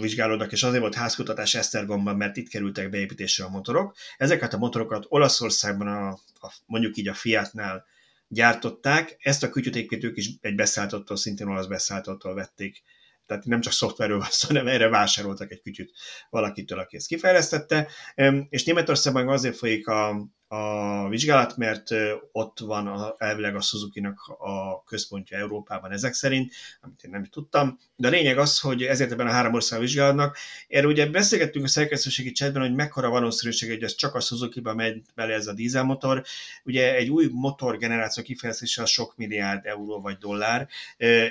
vizsgálódnak, 0.00 0.52
és 0.52 0.62
azért 0.62 0.80
volt 0.80 0.94
házkutatás 0.94 1.54
Esztergomban, 1.54 2.16
mert 2.16 2.36
itt 2.36 2.48
kerültek 2.48 2.90
beépítésre 2.90 3.44
a 3.44 3.48
motorok. 3.48 3.96
Ezeket 4.16 4.54
a 4.54 4.58
motorokat 4.58 5.04
Olaszországban 5.08 5.86
a, 5.86 6.08
a 6.46 6.54
mondjuk 6.66 6.96
így 6.96 7.08
a 7.08 7.14
Fiatnál 7.14 7.84
gyártották, 8.28 9.16
ezt 9.18 9.42
a 9.42 9.50
kütyüt 9.50 10.04
ők 10.04 10.16
is 10.16 10.30
egy 10.40 10.54
beszálltottól, 10.54 11.16
szintén 11.16 11.46
olasz 11.46 11.66
beszálltottól 11.66 12.34
vették 12.34 12.82
tehát 13.26 13.44
nem 13.44 13.60
csak 13.60 13.72
szoftverről 13.72 14.18
van 14.18 14.28
szó, 14.30 14.48
hanem 14.48 14.66
erre 14.66 14.88
vásároltak 14.88 15.50
egy 15.50 15.62
kütyüt 15.62 15.92
valakitől, 16.30 16.78
aki 16.78 16.96
ezt 16.96 17.06
kifejlesztette. 17.06 17.88
És 18.48 18.64
Németországban 18.64 19.28
azért 19.28 19.56
folyik 19.56 19.86
a, 19.86 20.26
a 20.52 21.08
vizsgálat, 21.08 21.56
mert 21.56 21.88
ott 22.32 22.58
van 22.58 22.86
a, 22.86 23.14
elvileg 23.18 23.56
a 23.56 23.60
Suzuki-nak 23.60 24.20
a 24.38 24.82
központja 24.82 25.38
Európában 25.38 25.92
ezek 25.92 26.12
szerint, 26.12 26.52
amit 26.80 27.02
én 27.04 27.10
nem 27.10 27.24
tudtam. 27.24 27.78
De 27.96 28.08
a 28.08 28.10
lényeg 28.10 28.38
az, 28.38 28.60
hogy 28.60 28.82
ezért 28.82 29.12
ebben 29.12 29.26
a 29.26 29.30
három 29.30 29.54
ország 29.54 29.80
vizsgálatnak. 29.80 30.36
Erről 30.68 30.90
ugye 30.90 31.06
beszélgettünk 31.06 31.64
a 31.64 31.68
szerkesztőségi 31.68 32.32
chatben, 32.32 32.62
hogy 32.62 32.74
mekkora 32.74 33.10
valószínűség, 33.10 33.70
hogy 33.70 33.82
ez 33.82 33.94
csak 33.94 34.14
a 34.14 34.20
Suzuki-ba 34.20 34.74
megy 34.74 35.02
bele 35.14 35.34
ez 35.34 35.46
a 35.46 35.52
dízelmotor. 35.52 36.24
Ugye 36.64 36.94
egy 36.94 37.08
új 37.08 37.28
motorgeneráció 37.30 38.22
kifejezése 38.22 38.82
a 38.82 38.86
sok 38.86 39.16
milliárd 39.16 39.66
euró 39.66 40.00
vagy 40.00 40.16
dollár, 40.16 40.68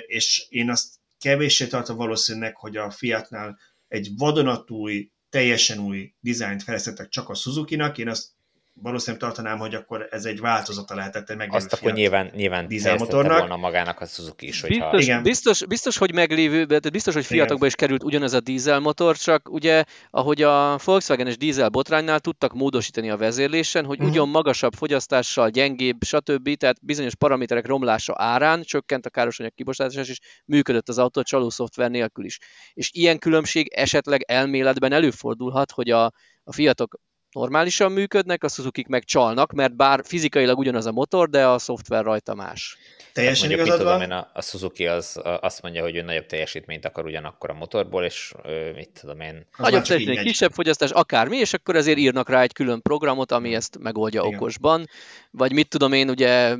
és 0.06 0.46
én 0.48 0.70
azt 0.70 0.94
kevéssé 1.18 1.66
tartom 1.66 1.96
valószínűleg, 1.96 2.56
hogy 2.56 2.76
a 2.76 2.90
Fiatnál 2.90 3.58
egy 3.88 4.10
vadonatúj, 4.16 5.10
teljesen 5.30 5.78
új 5.78 6.12
dizájnt 6.20 6.62
fejlesztettek 6.62 7.08
csak 7.08 7.28
a 7.28 7.34
Suzuki-nak, 7.34 7.98
én 7.98 8.08
azt 8.08 8.28
valószínűleg 8.74 9.20
tartanám, 9.20 9.58
hogy 9.58 9.74
akkor 9.74 10.06
ez 10.10 10.24
egy 10.24 10.40
változata 10.40 10.94
lehetett 10.94 11.30
egy 11.30 11.36
meglévő 11.36 11.64
Azt 11.64 11.72
akkor 11.72 11.92
nyilván, 11.92 12.30
nyilván 12.34 12.66
dízelmotornak. 12.66 13.38
volna 13.38 13.56
magának 13.56 14.00
a 14.00 14.06
Suzuki 14.06 14.46
is. 14.46 14.60
Hogyha... 14.60 14.90
Biztos, 14.90 15.04
Igen. 15.04 15.22
biztos, 15.22 15.66
biztos, 15.66 15.98
hogy 15.98 16.14
meglévő, 16.14 16.64
de 16.64 16.90
biztos, 16.90 17.14
hogy 17.14 17.26
fiatokba 17.26 17.66
is 17.66 17.74
került 17.74 18.02
ugyanez 18.02 18.32
a 18.32 18.40
dízelmotor, 18.40 19.16
csak 19.16 19.48
ugye, 19.50 19.84
ahogy 20.10 20.42
a 20.42 20.78
Volkswagen-es 20.84 21.36
dízel 21.36 21.68
botránynál 21.68 22.20
tudtak 22.20 22.52
módosítani 22.52 23.10
a 23.10 23.16
vezérlésen, 23.16 23.84
hogy 23.84 23.96
uh-huh. 23.96 24.12
ugyan 24.12 24.28
magasabb 24.28 24.72
fogyasztással, 24.72 25.48
gyengébb, 25.50 26.04
stb. 26.04 26.56
Tehát 26.56 26.84
bizonyos 26.84 27.14
paraméterek 27.14 27.66
romlása 27.66 28.14
árán 28.16 28.62
csökkent 28.62 29.06
a 29.06 29.10
károsanyag 29.10 29.54
kibocsátás, 29.54 30.08
és 30.08 30.18
működött 30.44 30.88
az 30.88 30.98
autó 30.98 31.22
csaló 31.22 31.50
szoftver 31.50 31.90
nélkül 31.90 32.24
is. 32.24 32.38
És 32.72 32.90
ilyen 32.92 33.18
különbség 33.18 33.72
esetleg 33.72 34.22
elméletben 34.22 34.92
előfordulhat, 34.92 35.70
hogy 35.70 35.90
a, 35.90 36.04
a 36.44 36.52
fiatok 36.52 37.00
normálisan 37.32 37.92
működnek, 37.92 38.44
a 38.44 38.48
suzuki 38.48 38.84
meg 38.88 39.04
csalnak, 39.04 39.52
mert 39.52 39.76
bár 39.76 40.00
fizikailag 40.04 40.58
ugyanaz 40.58 40.86
a 40.86 40.92
motor, 40.92 41.30
de 41.30 41.46
a 41.46 41.58
szoftver 41.58 42.04
rajta 42.04 42.34
más. 42.34 42.78
Teljesen 43.12 43.50
hát 43.50 43.58
igazad 43.58 43.82
van. 43.82 44.02
Én, 44.02 44.10
a, 44.10 44.30
a 44.34 44.42
Suzuki 44.42 44.86
az 44.86 45.20
azt 45.40 45.62
mondja, 45.62 45.82
hogy 45.82 45.96
ő 45.96 46.02
nagyobb 46.02 46.26
teljesítményt 46.26 46.84
akar 46.84 47.04
ugyanakkor 47.04 47.50
a 47.50 47.54
motorból, 47.54 48.04
és 48.04 48.32
ő, 48.44 48.72
mit 48.72 48.90
tudom 49.00 49.20
én. 49.20 49.46
Az 49.52 49.58
nagyobb 49.58 49.82
teljesítmény, 49.82 50.24
kisebb 50.24 50.52
fogyasztás, 50.52 50.90
akármi, 50.90 51.36
és 51.36 51.52
akkor 51.52 51.76
ezért 51.76 51.98
írnak 51.98 52.28
rá 52.28 52.42
egy 52.42 52.52
külön 52.52 52.82
programot, 52.82 53.32
ami 53.32 53.54
ezt 53.54 53.78
megoldja 53.78 54.22
Igen. 54.22 54.34
okosban. 54.34 54.86
Vagy 55.30 55.52
mit 55.52 55.68
tudom 55.68 55.92
én, 55.92 56.10
ugye 56.10 56.56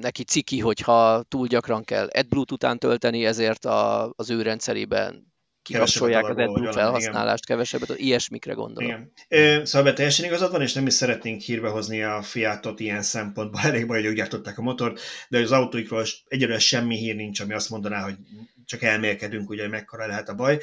neki 0.00 0.24
ciki, 0.24 0.58
hogyha 0.58 1.22
túl 1.28 1.46
gyakran 1.46 1.84
kell 1.84 2.08
AdBlue 2.12 2.44
után 2.52 2.78
tölteni, 2.78 3.26
ezért 3.26 3.64
a, 3.64 4.12
az 4.16 4.30
ő 4.30 4.42
rendszerében 4.42 5.31
kikapcsolják 5.62 6.24
az 6.24 6.36
AdBlue 6.36 6.72
felhasználást, 6.72 7.44
igen. 7.44 7.56
kevesebbet, 7.58 7.98
ilyesmikre 7.98 8.52
gondolom. 8.52 9.12
Igen. 9.28 9.64
Szóval 9.64 9.92
teljesen 9.92 10.24
igazad 10.24 10.50
van, 10.50 10.62
és 10.62 10.72
nem 10.72 10.86
is 10.86 10.92
szeretnénk 10.92 11.40
hírbe 11.40 11.68
hozni 11.68 12.02
a 12.02 12.22
Fiatot 12.22 12.80
ilyen 12.80 13.02
szempontból, 13.02 13.60
elég 13.70 13.86
baj, 13.86 13.98
hogy 13.98 14.08
ők 14.08 14.16
gyártották 14.16 14.58
a 14.58 14.62
motort, 14.62 15.00
de 15.28 15.38
az 15.38 15.52
autóikról 15.52 16.04
egyelőre 16.28 16.58
semmi 16.58 16.96
hír 16.96 17.16
nincs, 17.16 17.40
ami 17.40 17.52
azt 17.52 17.70
mondaná, 17.70 18.02
hogy 18.02 18.14
csak 18.64 18.82
elmélkedünk, 18.82 19.50
ugye, 19.50 19.62
hogy 19.62 19.70
mekkora 19.70 20.06
lehet 20.06 20.28
a 20.28 20.34
baj. 20.34 20.58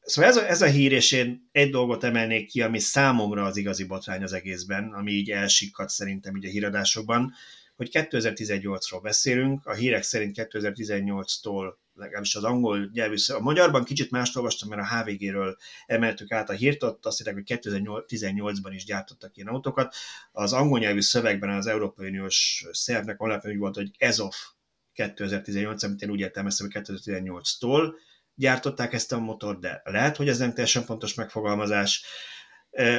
Szóval 0.00 0.30
ez 0.30 0.36
a, 0.36 0.48
ez 0.48 0.62
a 0.62 0.66
hír, 0.66 0.92
és 0.92 1.12
én 1.12 1.48
egy 1.52 1.70
dolgot 1.70 2.04
emelnék 2.04 2.48
ki, 2.48 2.62
ami 2.62 2.78
számomra 2.78 3.44
az 3.44 3.56
igazi 3.56 3.84
botrány 3.84 4.22
az 4.22 4.32
egészben, 4.32 4.92
ami 4.92 5.12
így 5.12 5.30
elsikkadt 5.30 5.90
szerintem 5.90 6.36
így 6.36 6.44
a 6.46 6.48
híradásokban, 6.48 7.32
hogy 7.76 7.88
2018-ról 7.92 9.00
beszélünk, 9.02 9.66
a 9.66 9.74
hírek 9.74 10.02
szerint 10.02 10.36
2018-tól 10.52 11.72
legalábbis 12.00 12.34
az 12.34 12.44
angol 12.44 12.90
nyelvű 12.92 13.14
A 13.34 13.40
magyarban 13.40 13.84
kicsit 13.84 14.10
mást 14.10 14.36
olvastam, 14.36 14.68
mert 14.68 14.82
a 14.82 14.96
HVG-ről 14.96 15.56
emeltük 15.86 16.32
át 16.32 16.50
a 16.50 16.52
hírt, 16.52 16.82
ott 16.82 17.06
azt 17.06 17.18
hitták, 17.18 17.34
hogy 17.34 17.60
2018-ban 17.62 18.70
is 18.74 18.84
gyártottak 18.84 19.36
ilyen 19.36 19.48
autókat. 19.48 19.94
Az 20.32 20.52
angol 20.52 20.78
nyelvű 20.78 21.00
szövegben 21.00 21.50
az 21.50 21.66
Európai 21.66 22.08
Uniós 22.08 22.66
szervnek 22.72 23.20
alapján 23.20 23.52
úgy 23.52 23.58
volt, 23.58 23.74
hogy 23.74 23.90
ez 23.98 24.20
of 24.20 24.36
2018, 24.92 25.82
amit 25.82 26.02
én 26.02 26.10
úgy 26.10 26.20
értelmeztem, 26.20 26.68
hogy 26.72 26.82
2018-tól 26.84 27.92
gyártották 28.34 28.92
ezt 28.92 29.12
a 29.12 29.18
motor, 29.18 29.58
de 29.58 29.80
lehet, 29.84 30.16
hogy 30.16 30.28
ez 30.28 30.38
nem 30.38 30.50
teljesen 30.50 30.84
pontos 30.84 31.14
megfogalmazás. 31.14 32.04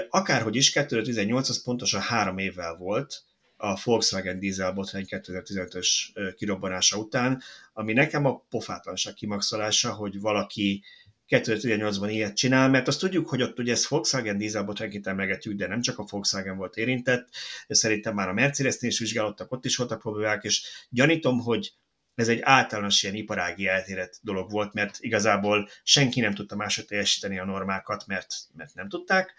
Akárhogy 0.10 0.56
is, 0.56 0.72
2018 0.72 1.50
az 1.50 1.64
pontosan 1.64 2.02
három 2.02 2.38
évvel 2.38 2.76
volt, 2.76 3.24
a 3.62 3.80
Volkswagen 3.84 4.40
dízel 4.40 4.72
botrány 4.72 5.06
2015-ös 5.08 5.88
kirobbanása 6.36 6.98
után, 6.98 7.42
ami 7.74 7.94
nekem 7.94 8.26
a 8.26 8.46
pofátlanság 8.50 9.14
kimaxolása, 9.14 9.94
hogy 9.94 10.20
valaki 10.20 10.84
2018-ban 11.28 12.08
ilyet 12.10 12.36
csinál, 12.36 12.70
mert 12.70 12.88
azt 12.88 13.00
tudjuk, 13.00 13.30
hogy 13.30 13.42
ott 13.42 13.60
ugye 13.60 13.72
ez 13.72 13.88
Volkswagen 13.88 14.38
dízel 14.38 14.64
botrányt 14.64 15.08
emlegetjük, 15.08 15.58
de 15.58 15.68
nem 15.68 15.82
csak 15.82 16.00
a 16.00 16.06
Volkswagen 16.10 16.58
volt 16.58 16.76
érintett, 16.76 17.30
szerintem 17.68 18.14
már 18.14 18.30
a 18.30 18.34
Mercedes-nél 18.34 18.92
is 18.92 19.00
vizsgálódtak, 19.00 19.52
ott 19.52 19.66
is 19.66 19.76
voltak 19.76 20.00
problémák, 20.00 20.44
és 20.44 20.64
gyanítom, 20.90 21.40
hogy 21.40 21.74
ez 22.16 22.28
egy 22.28 22.40
általános 22.42 23.04
ilyen 23.04 23.16
iparági 23.16 23.68
eltérett 23.68 24.20
dolog 24.22 24.52
volt, 24.52 24.74
mert 24.74 24.98
igazából 25.00 25.70
senki 25.84 26.20
nem 26.20 26.34
tudta 26.34 26.56
máshogy 26.56 26.86
teljesíteni 26.86 27.40
a 27.40 27.46
normákat, 27.46 28.08
mert, 28.08 28.36
mert 28.56 28.74
nem 28.74 28.90
tudták 28.90 29.34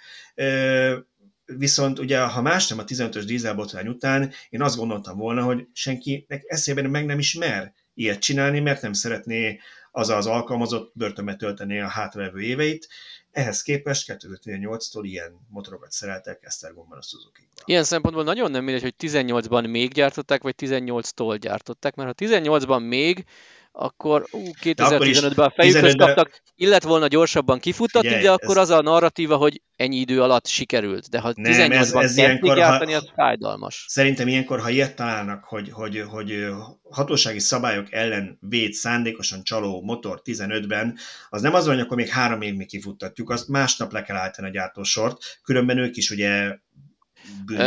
viszont 1.45 1.99
ugye, 1.99 2.21
ha 2.21 2.43
más 2.43 2.69
nem 2.69 2.79
a 2.79 2.85
15-ös 2.85 3.23
dízelbotrány 3.27 3.87
után, 3.87 4.33
én 4.51 4.63
azt 4.63 4.77
gondoltam 4.77 5.19
volna, 5.19 5.43
hogy 5.43 5.67
senkinek 5.73 6.43
eszében 6.47 6.91
meg 6.91 7.07
nem 7.07 7.19
is 7.19 7.35
mer 7.35 7.73
ilyet 7.95 8.21
csinálni, 8.21 8.61
mert 8.61 8.83
nem 8.83 8.93
szeretné 8.93 9.59
az 9.91 10.09
az 10.09 10.27
alkalmazott 10.27 10.93
börtönbe 10.95 11.37
tölteni 11.37 11.81
a 11.81 11.89
hátralévő 11.89 12.41
éveit. 12.41 12.89
Ehhez 13.31 13.63
képest 13.63 14.13
2018-tól 14.19 15.01
ilyen 15.03 15.47
motorokat 15.49 15.93
szereltek 15.93 16.45
Esztergomban 16.45 16.99
a 16.99 17.03
suzuki 17.03 17.49
-ban. 17.55 17.65
Ilyen 17.65 17.85
szempontból 17.85 18.25
nagyon 18.25 18.51
nem 18.51 18.65
mindegy, 18.65 18.83
hogy 18.83 18.95
18-ban 18.99 19.71
még 19.71 19.93
gyártották, 19.93 20.43
vagy 20.43 20.55
18-tól 20.59 21.37
gyártották, 21.41 21.95
mert 21.95 22.09
ha 22.09 22.27
18-ban 22.27 22.89
még, 22.89 23.25
akkor 23.73 24.27
ú, 24.31 24.43
2015-ben 24.63 25.47
a 25.47 25.51
fejükhöz 25.51 25.95
kaptak, 25.95 26.43
illet 26.55 26.83
volna 26.83 27.07
gyorsabban 27.07 27.59
kifuttatni, 27.59 28.09
Figyelj, 28.09 28.25
de 28.25 28.31
akkor 28.31 28.57
ez... 28.57 28.63
az 28.63 28.71
a 28.71 28.83
narratíva, 28.83 29.37
hogy 29.37 29.63
ennyi 29.77 29.97
idő 29.97 30.23
alatt 30.23 30.47
sikerült. 30.47 31.09
De 31.09 31.21
ha 31.21 31.33
18-ban 31.33 31.73
ez, 31.73 31.95
ez 31.95 32.15
gyártani, 32.15 32.93
ha, 32.93 32.99
az 32.99 33.11
fájdalmas. 33.15 33.85
Szerintem 33.89 34.29
ilyenkor, 34.29 34.61
ha 34.61 34.69
ilyet 34.69 34.97
találnak, 34.97 35.45
hogy, 35.45 35.71
hogy, 35.71 36.05
hogy 36.09 36.47
hatósági 36.91 37.39
szabályok 37.39 37.93
ellen 37.93 38.39
véd 38.41 38.73
szándékosan 38.73 39.43
csaló 39.43 39.83
motor 39.83 40.21
15-ben, 40.25 40.97
az 41.29 41.43
nem 41.43 41.55
az, 41.55 41.67
hogy 41.67 41.81
akkor 41.81 41.97
még 41.97 42.09
három 42.09 42.43
évig 42.43 42.67
kifuttatjuk, 42.67 43.31
azt 43.31 43.49
másnap 43.49 43.93
le 43.93 44.03
kell 44.03 44.17
állítani 44.17 44.49
a 44.49 44.51
gyártósort, 44.51 45.17
különben 45.43 45.79
ők 45.79 45.97
is 45.97 46.11
ugye 46.11 46.59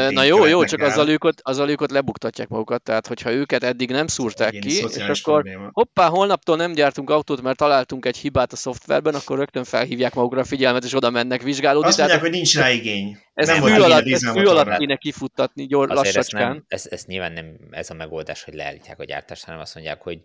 Na 0.10 0.24
jó, 0.24 0.46
jó, 0.46 0.64
csak 0.64 0.82
azzal 0.82 1.10
ők, 1.10 1.24
ott, 1.24 1.40
azzal 1.42 1.70
ők 1.70 1.82
ott 1.82 1.92
lebuktatják 1.92 2.48
magukat, 2.48 2.82
tehát 2.84 3.08
hogyha 3.08 3.32
őket 3.32 3.64
eddig 3.64 3.90
nem 3.90 4.08
szúrták 4.08 4.52
ki, 4.60 4.78
és 4.78 4.96
akkor 4.96 5.22
probléma. 5.22 5.70
hoppá, 5.72 6.08
holnaptól 6.08 6.56
nem 6.56 6.74
gyártunk 6.74 7.10
autót, 7.10 7.42
mert 7.42 7.58
találtunk 7.58 8.06
egy 8.06 8.18
hibát 8.18 8.52
a 8.52 8.56
szoftverben, 8.56 9.16
akkor 9.16 9.38
rögtön 9.38 9.64
felhívják 9.64 10.14
magukra 10.14 10.40
a 10.40 10.44
figyelmet, 10.44 10.84
és 10.84 10.94
oda 10.94 11.10
mennek 11.10 11.42
vizsgálódni. 11.42 11.88
Azt 11.88 11.98
mondják, 11.98 12.22
hogy 12.22 12.32
nincs 12.32 12.56
rá 12.56 12.72
igény. 12.72 13.18
Ez 13.34 13.48
nem 13.48 13.62
fű 13.62 13.80
alatt, 13.80 14.06
ez 14.06 14.30
fű 14.30 14.44
alatt 14.44 14.78
kéne 14.78 14.96
kifuttatni 14.96 15.66
gyors, 15.66 15.94
lassacskán. 15.94 16.66
Ez, 16.68 16.86
ez, 16.86 16.92
ez, 16.92 17.06
nyilván 17.06 17.32
nem 17.32 17.58
ez 17.72 17.90
a 17.90 17.94
megoldás, 17.94 18.44
hogy 18.44 18.54
leállítják 18.54 19.00
a 19.00 19.04
gyártást, 19.04 19.46
hanem 19.46 19.60
azt 19.60 19.76
mondják, 19.76 20.02
hogy, 20.02 20.20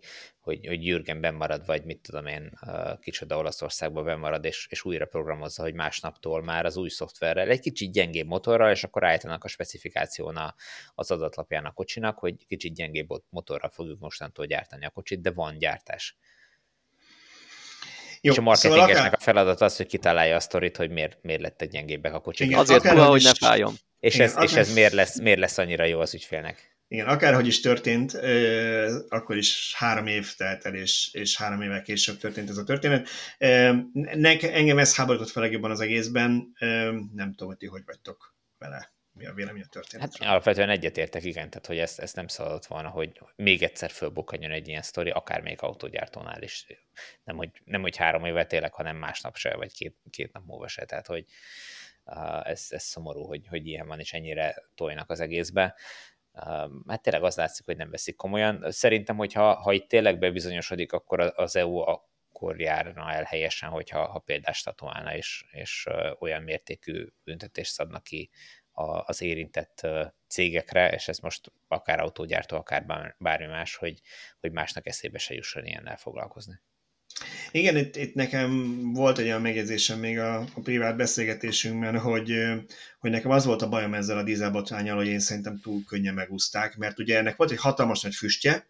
hogy, 0.51 0.67
hogy 0.67 0.87
Jürgen 0.87 1.21
bemarad, 1.21 1.67
vagy 1.67 1.85
mit 1.85 2.01
tudom 2.01 2.27
én, 2.27 2.59
kicsoda 3.01 3.37
Olaszországba 3.37 4.03
bemarad, 4.03 4.45
és, 4.45 4.67
és 4.71 4.85
újra 4.85 5.07
programozza, 5.07 5.63
hogy 5.63 5.75
másnaptól 5.75 6.43
már 6.43 6.65
az 6.65 6.77
új 6.77 6.89
szoftverrel, 6.89 7.49
egy 7.49 7.61
kicsit 7.61 7.93
gyengébb 7.93 8.27
motorral, 8.27 8.71
és 8.71 8.85
akkor 8.85 9.05
állítanak 9.05 9.45
a 9.45 9.49
specifikáción 9.49 10.55
az 10.95 11.11
adatlapján 11.11 11.65
a 11.65 11.73
kocsinak, 11.73 12.19
hogy 12.19 12.47
kicsit 12.47 12.75
gyengébb 12.75 13.09
motorral 13.29 13.71
fogjuk 13.71 14.01
mostantól 14.01 14.47
gyártani 14.47 14.85
a 14.85 14.91
kocsit, 14.91 15.21
de 15.21 15.31
van 15.31 15.59
gyártás. 15.59 16.17
Jó, 18.21 18.33
és 18.33 18.39
a 18.39 18.43
marketingesnek 18.43 18.89
szóval 18.89 19.07
akár... 19.07 19.19
a 19.19 19.23
feladat 19.23 19.61
az, 19.61 19.77
hogy 19.77 19.87
kitalálja 19.87 20.37
a 20.37 20.41
sztorit, 20.41 20.77
hogy 20.77 20.91
miért, 20.91 21.19
miért 21.23 21.41
lettek 21.41 21.69
gyengébbek 21.69 22.15
a 22.15 22.21
kocsik. 22.21 22.47
Igen, 22.47 22.59
Azért 22.59 22.83
puha, 22.83 23.07
hogy 23.07 23.23
ne 23.23 23.35
fájjon. 23.35 23.75
És, 24.01 24.15
Igen, 24.15 24.27
ez, 24.27 24.33
akár... 24.33 24.45
és 24.45 24.55
ez 24.55 24.73
miért 24.75 24.93
lesz, 24.93 25.21
miért 25.21 25.39
lesz 25.39 25.59
annyira 25.59 25.85
jó 25.85 26.01
az 26.01 26.15
ügyfélnek? 26.15 26.80
Igen, 26.93 27.07
akárhogy 27.07 27.47
is 27.47 27.61
történt, 27.61 28.13
akkor 29.09 29.37
is 29.37 29.75
három 29.77 30.07
év 30.07 30.35
telt 30.35 30.65
el, 30.65 30.75
és, 30.75 31.09
és 31.13 31.37
három 31.37 31.63
évvel 31.63 31.83
később 31.83 32.19
történt 32.19 32.49
ez 32.49 32.57
a 32.57 32.65
történet. 32.65 33.09
Nek, 33.93 34.43
engem 34.43 34.79
ez 34.79 34.97
háborított 34.97 35.31
fel 35.31 35.43
legjobban 35.43 35.71
az 35.71 35.81
egészben, 35.81 36.53
nem 37.15 37.31
tudom, 37.31 37.49
hogy 37.49 37.57
ti 37.57 37.67
hogy 37.67 37.83
vagytok 37.87 38.35
vele 38.59 38.93
mi 39.13 39.27
a 39.27 39.33
vélemény 39.33 39.63
a 39.63 39.67
történetről. 39.67 40.27
Hát 40.27 40.31
alapvetően 40.31 40.69
egyetértek, 40.69 41.25
igen, 41.25 41.51
tehát 41.51 41.67
hogy 41.67 41.79
ezt, 41.79 41.99
ezt 41.99 42.17
nem 42.17 42.27
szabadott 42.27 42.67
volna, 42.67 42.89
hogy 42.89 43.21
még 43.37 43.63
egyszer 43.63 43.91
fölbukkanjon 43.91 44.51
egy 44.51 44.69
ilyen 44.69 44.83
sztori, 44.83 45.11
akár 45.11 45.41
még 45.41 45.63
autógyártónál 45.63 46.43
is. 46.43 46.67
Nem 47.25 47.37
hogy, 47.37 47.51
nem, 47.65 47.81
hogy 47.81 47.97
három 47.97 48.25
éve 48.25 48.47
tényleg, 48.47 48.73
hanem 48.73 48.97
másnap 48.97 49.37
se, 49.37 49.57
vagy 49.57 49.73
két, 49.73 49.97
két 50.11 50.33
nap 50.33 50.45
múlva 50.47 50.69
se. 50.69 50.85
Tehát, 50.85 51.07
hogy 51.07 51.25
ez, 52.43 52.67
ez 52.69 52.83
szomorú, 52.83 53.25
hogy, 53.25 53.47
hogy 53.49 53.67
ilyen 53.67 53.87
van, 53.87 54.01
és 54.01 54.13
ennyire 54.13 54.63
tojnak 54.75 55.11
az 55.11 55.21
egészbe. 55.21 55.75
Hát 56.89 57.03
tényleg 57.03 57.23
az 57.23 57.37
látszik, 57.37 57.65
hogy 57.65 57.77
nem 57.77 57.91
veszik 57.91 58.17
komolyan. 58.17 58.65
Szerintem, 58.69 59.17
hogy 59.17 59.33
ha, 59.33 59.55
ha 59.55 59.73
itt 59.73 59.89
tényleg 59.89 60.19
bebizonyosodik, 60.19 60.93
akkor 60.93 61.33
az 61.37 61.57
EU 61.57 61.79
akkor 61.79 62.61
járna 62.61 63.13
el 63.13 63.23
helyesen, 63.23 63.69
hogyha 63.69 64.07
ha 64.07 64.19
példást 64.19 64.65
tatuálna, 64.65 65.15
és, 65.15 65.45
és 65.51 65.87
olyan 66.19 66.43
mértékű 66.43 67.07
büntetést 67.25 67.73
szabna 67.73 68.01
ki 68.01 68.31
az 69.07 69.23
érintett 69.23 69.87
cégekre, 70.29 70.91
és 70.91 71.09
ez 71.09 71.19
most 71.19 71.53
akár 71.69 72.01
autógyártó, 72.01 72.57
akár 72.57 73.15
bármi 73.19 73.47
más, 73.47 73.77
hogy, 73.77 74.01
hogy 74.41 74.53
másnak 74.53 74.87
eszébe 74.87 75.19
se 75.19 75.35
jusson 75.35 75.67
ilyennel 75.67 75.97
foglalkozni. 75.97 76.61
Igen, 77.53 77.77
itt, 77.77 77.97
itt 77.97 78.15
nekem 78.15 78.81
volt 78.93 79.19
egy 79.19 79.25
olyan 79.25 79.41
megjegyzésem 79.41 79.99
még 79.99 80.19
a, 80.19 80.39
a 80.41 80.61
privát 80.63 80.97
beszélgetésünkben, 80.97 81.99
hogy, 81.99 82.35
hogy 82.99 83.11
nekem 83.11 83.31
az 83.31 83.45
volt 83.45 83.63
a 83.63 83.69
bajom 83.69 83.95
ezzel 83.95 84.19
a 84.19 84.23
dízelbotrányal, 84.23 84.97
hogy 84.97 85.07
én 85.07 85.21
szerintem 85.21 85.61
túl 85.61 85.85
könnyen 85.85 86.15
megúzták, 86.15 86.77
mert 86.77 86.99
ugye 86.99 87.19
ennek 87.19 87.37
volt 87.37 87.51
egy 87.51 87.59
hatalmas 87.59 88.01
nagy 88.01 88.15
füstje, 88.15 88.69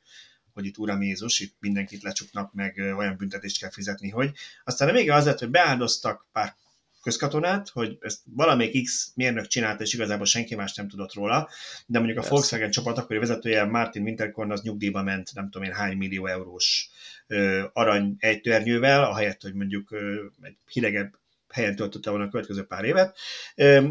hogy 0.52 0.66
itt 0.66 0.78
Uram 0.78 1.02
Jézus, 1.02 1.40
itt 1.40 1.56
mindenkit 1.60 2.02
lecsuknak, 2.02 2.52
meg 2.52 2.94
olyan 2.96 3.16
büntetést 3.16 3.60
kell 3.60 3.70
fizetni, 3.70 4.08
hogy. 4.08 4.32
Aztán 4.64 4.92
vége 4.92 5.14
az 5.14 5.24
lett, 5.24 5.38
hogy 5.38 5.50
beáldoztak 5.50 6.26
pár 6.32 6.54
közkatonát, 7.00 7.68
hogy 7.68 7.98
ezt 8.00 8.20
valamelyik 8.24 8.84
X 8.84 9.12
mérnök 9.14 9.46
csinálta, 9.46 9.82
és 9.82 9.94
igazából 9.94 10.26
senki 10.26 10.54
más 10.54 10.74
nem 10.74 10.88
tudott 10.88 11.14
róla, 11.14 11.48
de 11.86 11.98
mondjuk 11.98 12.24
a 12.24 12.28
Volkswagen 12.28 12.70
csapat 12.70 12.98
akkori 12.98 13.18
vezetője 13.18 13.64
Martin 13.64 14.02
Winterkorn 14.02 14.50
az 14.50 14.62
nyugdíjba 14.62 15.02
ment, 15.02 15.34
nem 15.34 15.50
tudom 15.50 15.68
én 15.68 15.74
hány 15.74 15.96
millió 15.96 16.26
eurós 16.26 16.90
ö, 17.26 17.64
arany 17.72 18.16
ejtőernyővel, 18.18 19.04
ahelyett, 19.04 19.42
hogy 19.42 19.54
mondjuk 19.54 19.92
ö, 19.92 20.24
egy 20.42 20.56
hidegebb 20.72 21.18
helyen 21.52 21.76
töltötte 21.76 22.10
volna 22.10 22.24
a 22.24 22.28
következő 22.28 22.62
pár 22.62 22.84
évet. 22.84 23.18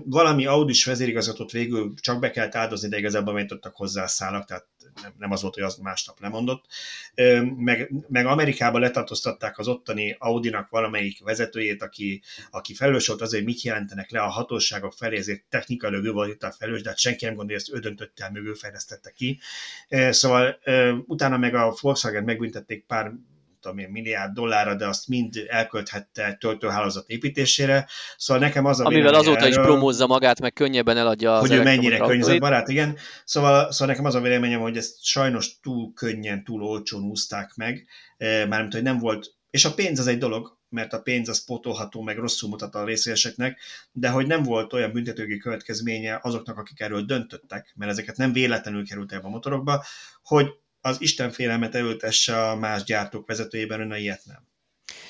Valami 0.06 0.46
Audis 0.46 0.86
vezérigazgatót 0.86 1.52
végül 1.52 1.94
csak 2.02 2.20
be 2.20 2.32
kellett 2.32 2.56
áldozni, 2.56 2.90
de 2.90 2.98
igazából 2.98 3.34
megtudtak 3.34 3.76
hozzá 3.76 4.04
a 4.04 4.08
szálak, 4.08 4.46
tehát 4.46 4.66
nem, 5.18 5.32
az 5.32 5.42
volt, 5.42 5.54
hogy 5.54 5.64
az 5.64 5.76
másnap 5.76 6.20
lemondott. 6.20 6.66
Meg, 7.58 7.92
meg 8.08 8.26
Amerikában 8.26 8.82
letartóztatták 8.82 9.58
az 9.58 9.68
ottani 9.68 10.16
Audinak 10.20 10.70
valamelyik 10.70 11.24
vezetőjét, 11.24 11.82
aki, 11.82 12.22
aki 12.50 12.74
felelős 12.74 13.08
volt 13.08 13.22
azért, 13.22 13.44
hogy 13.44 13.54
mit 13.54 13.62
jelentenek 13.62 14.12
le 14.12 14.20
a 14.20 14.28
hatóságok 14.28 14.94
felé, 14.94 15.18
ezért 15.18 15.44
technikailag 15.50 16.06
ő 16.06 16.12
volt 16.12 16.44
a 16.44 16.52
felelős, 16.52 16.82
de 16.82 16.90
hát 16.90 16.98
senki 16.98 17.26
nem 17.26 17.36
gondolja, 17.36 17.62
hogy 17.62 17.74
ezt 17.74 17.86
ő 17.86 17.88
döntötte 17.88 18.26
el, 18.26 18.46
ő 18.46 18.54
fejlesztette 18.54 19.12
ki. 19.12 19.40
Szóval 20.10 20.60
utána 21.06 21.38
meg 21.38 21.56
a 21.56 21.76
Volkswagen 21.82 22.24
megbüntették 22.24 22.86
pár 22.86 23.12
tudom 23.62 23.78
én, 23.78 23.90
milliárd 23.90 24.34
dollárra, 24.34 24.76
de 24.76 24.88
azt 24.88 25.08
mind 25.08 25.46
elkölthette 25.48 26.34
töltőhálózat 26.40 27.10
építésére. 27.10 27.88
Szóval 28.18 28.44
nekem 28.44 28.66
az 28.66 28.80
a 28.80 28.86
Amivel 28.86 29.14
azóta 29.14 29.38
erről, 29.38 29.50
is 29.50 29.56
promózza 29.56 30.08
magát, 30.08 30.42
meg 30.42 30.54
könnyebben 30.54 30.98
eladja 30.98 31.34
az 31.34 31.40
Hogy 31.40 31.58
ő 31.58 31.64
mennyire 31.64 31.98
környezetbarát, 31.98 32.68
igen. 32.68 32.98
Szóval, 33.26 33.72
szóval 33.72 33.88
nekem 33.88 34.06
az 34.06 34.16
a 34.16 34.22
véleményem, 34.22 34.62
hogy 34.62 34.78
ezt 34.78 35.04
sajnos 35.04 35.60
túl 35.60 35.94
könnyen, 35.94 36.44
túl 36.44 36.64
olcsón 36.64 37.04
úzták 37.04 37.56
meg, 37.56 37.88
eh, 38.18 38.48
mármint, 38.48 38.74
hogy 38.74 38.84
nem 38.84 38.98
volt, 38.98 39.38
és 39.50 39.66
a 39.66 39.74
pénz 39.74 40.00
az 40.00 40.08
egy 40.08 40.18
dolog, 40.18 40.58
mert 40.70 40.94
a 40.94 41.02
pénz 41.02 41.30
az 41.30 41.46
pótolható, 41.46 42.02
meg 42.02 42.18
rosszul 42.18 42.50
mutat 42.50 42.76
a 42.76 42.86
részéseknek, 42.86 43.60
de 43.92 44.10
hogy 44.10 44.28
nem 44.28 44.44
volt 44.44 44.74
olyan 44.74 44.92
büntetőgi 44.92 45.38
következménye 45.38 46.20
azoknak, 46.22 46.58
akik 46.58 46.80
erről 46.80 47.02
döntöttek, 47.02 47.74
mert 47.76 47.92
ezeket 47.92 48.18
nem 48.18 48.34
véletlenül 48.34 48.88
került 48.88 49.12
ebbe 49.12 49.26
a 49.26 49.30
motorokba, 49.30 49.86
hogy 50.24 50.48
az 50.82 51.02
Isten 51.02 51.32
félelmet 51.32 51.76
elültesse 51.76 52.50
a 52.50 52.56
más 52.56 52.84
gyártók 52.84 53.28
vezetőjében, 53.28 53.80
ön 53.80 53.94
ilyet 53.94 54.22
nem. 54.26 54.48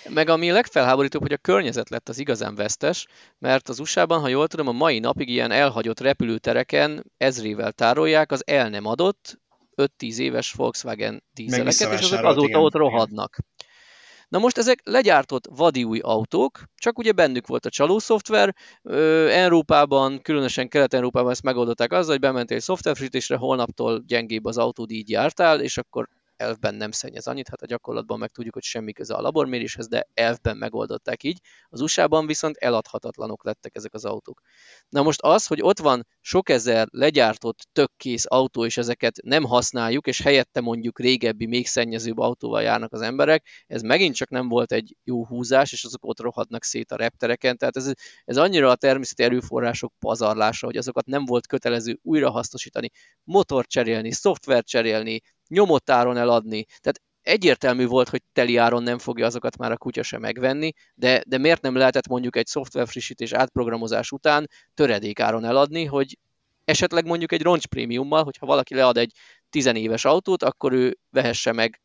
Meg 0.10 0.30
ami 0.30 0.52
legfelháborítóbb, 0.52 1.22
hogy 1.22 1.34
a 1.34 1.38
környezet 1.38 1.90
lett 1.90 2.10
az 2.10 2.20
igazán 2.20 2.56
vesztes, 2.56 3.08
mert 3.38 3.70
az 3.70 3.80
USA-ban, 3.80 4.20
ha 4.20 4.28
jól 4.28 4.48
tudom, 4.48 4.68
a 4.68 4.72
mai 4.72 5.00
napig 5.00 5.30
ilyen 5.30 5.52
elhagyott 5.52 6.00
repülőtereken 6.00 7.12
ezrével 7.18 7.72
tárolják 7.72 8.32
az 8.32 8.44
el 8.48 8.70
nem 8.70 8.86
adott 8.86 9.40
5-10 9.76 10.18
éves 10.18 10.52
Volkswagen 10.52 11.24
dízeleket, 11.34 11.91
és 11.94 12.02
azok 12.02 12.24
azóta 12.24 12.48
igen, 12.48 12.60
ott 12.60 12.74
rohadnak. 12.74 13.38
Igen. 13.38 13.69
Na 14.30 14.40
most 14.40 14.58
ezek 14.58 14.82
legyártott 14.84 15.48
vadi 15.56 15.84
új 15.84 16.00
autók, 16.00 16.64
csak 16.76 16.98
ugye 16.98 17.12
bennük 17.12 17.48
volt 17.48 17.66
a 17.66 17.70
csaló 17.70 18.00
szoftver. 18.00 18.56
Európában, 19.30 20.22
különösen 20.22 20.70
Kelet-Európában 20.70 21.32
ezt 21.32 21.44
megoldották 21.44 21.92
azzal, 21.92 22.12
hogy 22.12 22.20
bementél 22.20 22.60
szoftverfrissítésre, 22.60 23.36
holnaptól 23.36 24.04
gyengébb 24.08 24.46
az 24.46 24.58
autód, 24.58 24.92
így 24.92 25.10
jártál, 25.10 25.62
és 25.62 25.78
akkor 25.78 26.08
elfben 26.40 26.76
nem 26.76 26.91
szennyez 26.91 27.28
annyit, 27.28 27.49
hát 27.49 27.61
a 27.61 27.66
gyakorlatban 27.66 28.20
meg 28.20 28.30
tudjuk, 28.30 28.53
hogy 28.53 28.64
semmi 28.64 28.94
köze 28.94 29.14
a 29.14 29.22
laborméréshez, 29.22 29.88
de 29.88 30.07
elfben 30.14 30.57
megoldották 30.57 31.24
így. 31.24 31.40
Az 31.70 31.82
USA-ban 31.82 32.26
viszont 32.26 32.57
eladhatatlanok 32.57 33.44
lettek 33.44 33.76
ezek 33.76 33.94
az 33.94 34.06
autók. 34.06 34.41
Na 34.90 35.02
most 35.02 35.22
az, 35.22 35.45
hogy 35.48 35.61
ott 35.61 35.80
van 35.80 36.07
sok 36.22 36.49
ezer 36.49 36.88
legyártott 36.91 37.68
tökkész 37.72 38.26
autó, 38.28 38.66
és 38.66 38.78
ezeket 38.78 39.16
nem 39.24 39.44
használjuk, 39.44 40.07
és 40.07 40.22
helyette 40.22 40.61
mondjuk 40.61 40.99
régebbi, 40.99 41.45
még 41.45 41.68
szennyezőbb 41.68 42.18
autóval 42.18 42.61
járnak 42.61 42.94
az 42.94 43.02
emberek, 43.02 43.48
ez 43.68 43.82
megint 43.82 44.16
csak 44.16 44.30
nem 44.30 44.48
volt 44.48 44.72
egy 44.72 44.95
jó 45.03 45.26
húzás, 45.26 45.72
és 45.72 45.84
azok 45.84 46.06
ott 46.06 46.20
rohadnak 46.20 46.64
szét 46.64 46.91
a 46.91 46.95
reptereken, 46.95 47.57
tehát 47.57 47.78
ez, 47.78 47.91
ez 48.26 48.38
annyira 48.38 48.70
a 48.70 48.76
természeti 48.76 49.24
erőforrások 49.24 49.94
pazarlása, 49.99 50.66
hogy 50.66 50.78
azokat 50.78 51.06
nem 51.06 51.26
volt 51.26 51.48
kötelező 51.48 51.99
újrahasznosítani, 52.02 52.90
motor 53.24 53.66
cserélni, 53.66 54.11
szoftver 54.11 54.64
cserélni, 54.64 55.22
nyomott 55.50 55.90
áron 55.90 56.18
eladni. 56.18 56.66
Tehát 56.66 57.02
egyértelmű 57.22 57.86
volt, 57.86 58.10
hogy 58.10 58.22
teli 58.34 58.58
áron 58.58 58.84
nem 58.84 58.98
fogja 58.98 59.26
azokat 59.26 59.58
már 59.58 59.72
a 59.72 59.78
kutya 59.78 60.04
sem 60.04 60.22
megvenni, 60.22 60.72
de, 60.96 61.24
de 61.28 61.38
miért 61.38 61.62
nem 61.62 61.76
lehetett 61.76 62.08
mondjuk 62.08 62.36
egy 62.36 62.46
szoftverfrissítés 62.46 63.34
átprogramozás 63.34 64.12
után 64.12 64.48
töredék 64.74 65.20
áron 65.20 65.46
eladni, 65.46 65.86
hogy 65.86 66.18
esetleg 66.66 67.06
mondjuk 67.06 67.32
egy 67.32 67.42
roncs 67.42 67.66
prémiummal, 67.66 68.24
hogyha 68.24 68.46
valaki 68.46 68.76
lead 68.76 68.98
egy 68.98 69.12
tizenéves 69.50 70.06
autót, 70.06 70.44
akkor 70.44 70.74
ő 70.74 70.98
vehesse 71.10 71.52
meg 71.52 71.82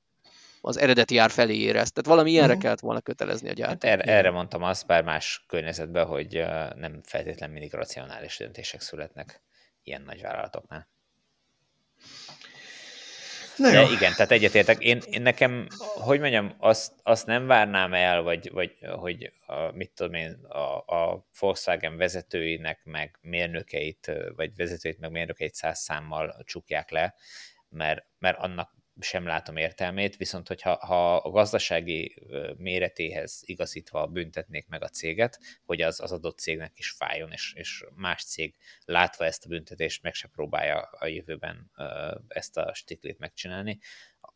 az 0.61 0.77
eredeti 0.77 1.19
ár 1.19 1.31
felé 1.31 1.57
érez. 1.57 1.93
Tehát 1.93 2.11
valami 2.11 2.31
ilyenre 2.31 2.49
uh-huh. 2.49 2.63
kellett 2.63 2.81
volna 2.81 3.01
kötelezni 3.01 3.49
a 3.49 3.53
gyártót. 3.53 3.83
Hát 3.83 4.01
erre, 4.01 4.13
erre 4.13 4.31
mondtam 4.31 4.63
azt, 4.63 4.87
bár 4.87 5.03
más 5.03 5.45
környezetben, 5.49 6.07
hogy 6.07 6.45
nem 6.75 7.01
feltétlenül 7.03 7.55
mindig 7.55 7.73
racionális 7.73 8.39
döntések 8.39 8.81
születnek 8.81 9.43
ilyen 9.83 10.03
nagy 10.03 10.21
vállalatoknál. 10.21 10.89
Na 13.57 13.71
De 13.71 13.81
jó. 13.81 13.91
igen, 13.91 14.13
tehát 14.13 14.31
egyetértek. 14.31 14.83
Én, 14.83 15.03
én 15.11 15.23
nekem, 15.23 15.67
hogy 15.79 16.21
mondjam, 16.21 16.55
azt, 16.59 16.93
azt 17.03 17.27
nem 17.27 17.47
várnám 17.47 17.95
el, 17.95 18.23
vagy, 18.23 18.51
vagy 18.53 18.77
hogy 18.81 19.33
a, 19.47 19.71
mit 19.73 19.91
tudom 19.95 20.15
én, 20.15 20.33
a, 20.33 20.77
a 20.77 21.27
Volkswagen 21.39 21.97
vezetőinek, 21.97 22.81
meg 22.85 23.19
mérnökeit, 23.21 24.13
vagy 24.37 24.57
vezetőit, 24.57 24.99
meg 24.99 25.11
mérnökeit 25.11 25.55
száz 25.55 25.79
számmal 25.79 26.43
csukják 26.45 26.91
le, 26.91 27.15
mert, 27.69 28.05
mert 28.19 28.39
annak 28.39 28.74
sem 29.01 29.27
látom 29.27 29.57
értelmét, 29.57 30.17
viszont 30.17 30.49
hogyha 30.49 30.87
ha 30.87 31.17
a 31.17 31.31
gazdasági 31.31 32.15
méretéhez 32.57 33.43
igazítva 33.45 34.07
büntetnék 34.07 34.67
meg 34.69 34.83
a 34.83 34.89
céget, 34.89 35.41
hogy 35.65 35.83
az, 35.83 36.01
az 36.01 36.13
adott 36.13 36.39
cégnek 36.39 36.73
is 36.79 36.91
fájjon, 36.91 37.33
és, 37.33 37.53
és 37.57 37.85
más 37.95 38.25
cég 38.25 38.55
látva 38.85 39.25
ezt 39.25 39.45
a 39.45 39.49
büntetést 39.49 40.03
meg 40.03 40.15
se 40.15 40.29
próbálja 40.29 40.81
a 40.81 41.07
jövőben 41.07 41.71
ezt 42.29 42.57
a 42.57 42.75
stiklét 42.75 43.19
megcsinálni, 43.19 43.79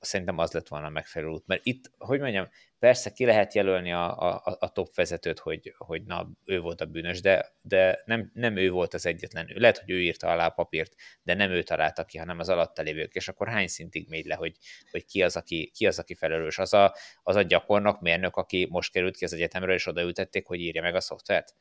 szerintem 0.01 0.39
az 0.39 0.53
lett 0.53 0.69
volna 0.69 0.87
a 0.87 0.91
megfelelő 0.91 1.33
út. 1.33 1.47
Mert 1.47 1.61
itt, 1.65 1.91
hogy 1.99 2.21
mondjam, 2.21 2.49
persze 2.79 3.13
ki 3.13 3.25
lehet 3.25 3.55
jelölni 3.55 3.93
a, 3.93 4.19
a, 4.19 4.57
a 4.59 4.73
top 4.73 4.95
vezetőt, 4.95 5.39
hogy, 5.39 5.75
hogy 5.79 6.03
na, 6.05 6.29
ő 6.45 6.61
volt 6.61 6.81
a 6.81 6.85
bűnös, 6.85 7.21
de, 7.21 7.53
de 7.63 8.03
nem, 8.05 8.31
nem 8.35 8.57
ő 8.57 8.71
volt 8.71 8.95
az 8.95 9.07
egyetlen. 9.07 9.51
Lehet, 9.55 9.79
hogy 9.79 9.91
ő 9.91 10.01
írta 10.01 10.29
alá 10.29 10.47
a 10.47 10.51
papírt, 10.51 10.95
de 11.23 11.35
nem 11.35 11.51
ő 11.51 11.63
találta 11.63 12.05
ki, 12.05 12.19
hanem 12.19 12.39
az 12.39 12.49
alatta 12.49 12.83
lévők. 12.83 13.15
És 13.15 13.29
akkor 13.29 13.49
hány 13.49 13.69
szintig 13.69 14.09
megy 14.09 14.25
le, 14.25 14.35
hogy, 14.35 14.57
hogy 14.91 15.05
ki, 15.05 15.23
az, 15.23 15.37
aki, 15.37 15.71
ki 15.75 15.87
az, 15.87 15.99
aki 15.99 16.15
felelős? 16.15 16.59
Az 16.59 16.73
a, 16.73 16.95
az 17.23 17.37
a 17.37 17.43
gyakornok, 17.43 18.01
mérnök, 18.01 18.37
aki 18.37 18.67
most 18.71 18.93
került 18.93 19.17
ki 19.17 19.25
az 19.25 19.33
egyetemről, 19.33 19.75
és 19.75 19.87
odaültették, 19.87 20.47
hogy 20.47 20.61
írja 20.61 20.83
meg 20.83 20.95
a 20.95 21.01
szoftvert? 21.01 21.55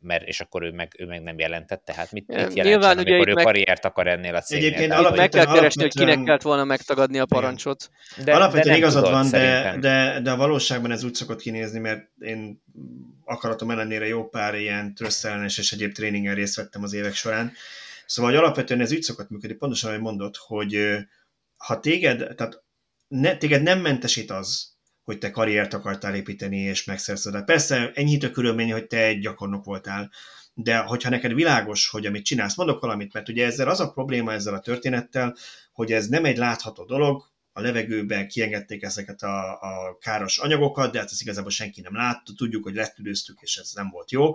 Mert, 0.00 0.26
és 0.26 0.40
akkor 0.40 0.62
ő 0.62 0.70
meg, 0.70 0.94
ő 0.98 1.06
meg 1.06 1.22
nem 1.22 1.38
jelentette, 1.38 1.94
hát 1.94 2.12
mit, 2.12 2.26
mit 2.26 2.36
jelentsen, 2.36 2.66
Nyilván, 2.66 2.98
amikor 2.98 3.20
ugye 3.20 3.30
ő 3.30 3.34
meg... 3.34 3.44
karriert 3.44 3.84
akar 3.84 4.06
ennél 4.06 4.34
a 4.34 4.40
cégnél? 4.40 4.66
Egyébként 4.66 4.92
alapvetően, 4.92 5.18
meg 5.18 5.30
kell 5.30 5.54
keresni, 5.54 5.82
hogy 5.82 5.94
kinek 5.94 6.22
kellett 6.22 6.42
volna 6.42 6.64
megtagadni 6.64 7.18
a 7.18 7.26
parancsot. 7.26 7.90
De, 8.24 8.34
alapvetően 8.34 8.74
de 8.74 8.80
igazad 8.80 9.02
tudod, 9.02 9.18
van, 9.18 9.30
de, 9.30 9.76
de, 9.80 10.20
de 10.20 10.30
a 10.30 10.36
valóságban 10.36 10.90
ez 10.90 11.04
úgy 11.04 11.14
szokott 11.14 11.40
kinézni, 11.40 11.78
mert 11.78 12.08
én 12.18 12.62
akaratom 13.24 13.70
ellenére 13.70 14.06
jó 14.06 14.28
pár 14.28 14.54
ilyen 14.54 14.94
trösszellenes 14.94 15.58
és 15.58 15.72
egyéb 15.72 15.92
tréningen 15.92 16.34
részt 16.34 16.56
vettem 16.56 16.82
az 16.82 16.92
évek 16.92 17.14
során. 17.14 17.52
Szóval 18.06 18.30
hogy 18.30 18.40
alapvetően 18.40 18.80
ez 18.80 18.92
úgy 18.92 19.02
szokott 19.02 19.30
működni, 19.30 19.56
pontosan, 19.56 19.90
ahogy 19.90 20.02
mondod, 20.02 20.34
hogy 20.36 20.98
ha 21.56 21.80
téged, 21.80 22.34
tehát 22.34 22.62
ne, 23.08 23.36
téged 23.36 23.62
nem 23.62 23.80
mentesít 23.80 24.30
az, 24.30 24.75
hogy 25.06 25.18
te 25.18 25.30
karriert 25.30 25.74
akartál 25.74 26.14
építeni 26.14 26.58
és 26.58 26.84
megszerzed. 26.84 27.44
Persze 27.44 27.90
enyhítő 27.94 28.30
körülmény, 28.30 28.72
hogy 28.72 28.86
te 28.86 29.04
egy 29.04 29.20
gyakornok 29.20 29.64
voltál, 29.64 30.10
de 30.54 30.78
hogyha 30.78 31.10
neked 31.10 31.34
világos, 31.34 31.88
hogy 31.88 32.06
amit 32.06 32.24
csinálsz, 32.24 32.56
mondok 32.56 32.80
valamit, 32.80 33.12
mert 33.12 33.28
ugye 33.28 33.46
ezzel 33.46 33.68
az 33.68 33.80
a 33.80 33.90
probléma 33.90 34.32
ezzel 34.32 34.54
a 34.54 34.60
történettel, 34.60 35.36
hogy 35.72 35.92
ez 35.92 36.06
nem 36.06 36.24
egy 36.24 36.36
látható 36.36 36.84
dolog, 36.84 37.24
a 37.52 37.60
levegőben 37.60 38.28
kiengedték 38.28 38.82
ezeket 38.82 39.22
a, 39.22 39.60
a 39.60 39.98
káros 40.00 40.38
anyagokat, 40.38 40.92
de 40.92 40.98
hát 40.98 41.10
ezt 41.10 41.22
igazából 41.22 41.50
senki 41.50 41.80
nem 41.80 41.94
látta, 41.94 42.32
tudjuk, 42.36 42.62
hogy 42.62 42.74
letüdőztük, 42.74 43.38
és 43.40 43.56
ez 43.56 43.70
nem 43.74 43.88
volt 43.90 44.10
jó. 44.10 44.32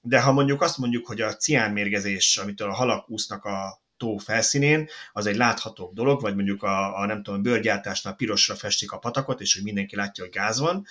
De 0.00 0.20
ha 0.20 0.32
mondjuk 0.32 0.62
azt 0.62 0.78
mondjuk, 0.78 1.06
hogy 1.06 1.20
a 1.20 1.34
ciánmérgezés, 1.36 2.36
amitől 2.36 2.68
a 2.68 2.74
halak 2.74 3.10
úsznak 3.10 3.44
a 3.44 3.83
tó 3.96 4.16
felszínén, 4.16 4.88
az 5.12 5.26
egy 5.26 5.36
látható 5.36 5.90
dolog, 5.94 6.20
vagy 6.20 6.34
mondjuk 6.34 6.62
a, 6.62 6.98
a 6.98 7.06
nem 7.06 7.22
tudom, 7.22 7.42
bőrgyártásnál 7.42 8.14
pirosra 8.14 8.54
festik 8.54 8.92
a 8.92 8.98
patakot, 8.98 9.40
és 9.40 9.54
hogy 9.54 9.62
mindenki 9.62 9.96
látja, 9.96 10.24
hogy 10.24 10.32
gáz 10.32 10.58
van. 10.58 10.86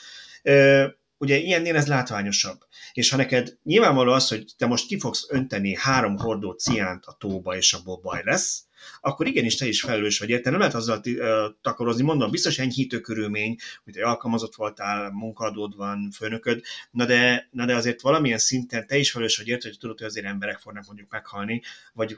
ugye 1.18 1.38
ilyennél 1.38 1.76
ez 1.76 1.88
látványosabb. 1.88 2.60
És 2.94 3.10
ha 3.10 3.18
neked 3.18 3.58
nyilvánvaló 3.64 4.12
az, 4.12 4.28
hogy 4.28 4.46
te 4.58 4.66
most 4.66 4.88
ki 4.88 5.00
fogsz 5.00 5.28
önteni 5.30 5.76
három 5.76 6.18
hordó 6.18 6.52
ciánt 6.52 7.06
a 7.06 7.16
tóba, 7.20 7.56
és 7.56 7.74
abból 7.74 8.00
baj 8.02 8.22
lesz, 8.24 8.66
akkor 9.02 9.28
igenis 9.28 9.56
te 9.56 9.68
is 9.68 9.82
felelős 9.82 10.20
vagy 10.20 10.30
érte. 10.30 10.50
Nem 10.50 10.60
lehet 10.60 10.76
azzal 10.76 11.02
takarozni, 11.62 12.04
mondom, 12.04 12.32
biztos 12.32 12.60
enyhítő 12.60 13.00
körülmény, 13.00 13.56
hogy 13.84 13.98
egy 13.98 14.04
alkalmazott 14.04 14.56
voltál, 14.56 15.12
munkadód 15.12 15.76
van, 15.76 16.12
főnököd, 16.12 16.62
na 16.92 17.06
de, 17.06 17.48
na 17.52 17.66
de 17.66 17.76
azért 17.76 18.02
valamilyen 18.02 18.38
szinten 18.38 18.88
te 18.88 18.98
is 18.98 19.12
felelős 19.12 19.38
vagy 19.38 19.48
érte, 19.48 19.68
hogy 19.68 19.78
tudod, 19.78 19.98
hogy 19.98 20.08
azért 20.08 20.26
emberek 20.26 20.58
fognak 20.58 20.86
mondjuk 20.86 21.10
meghalni, 21.10 21.62
vagy 21.94 22.18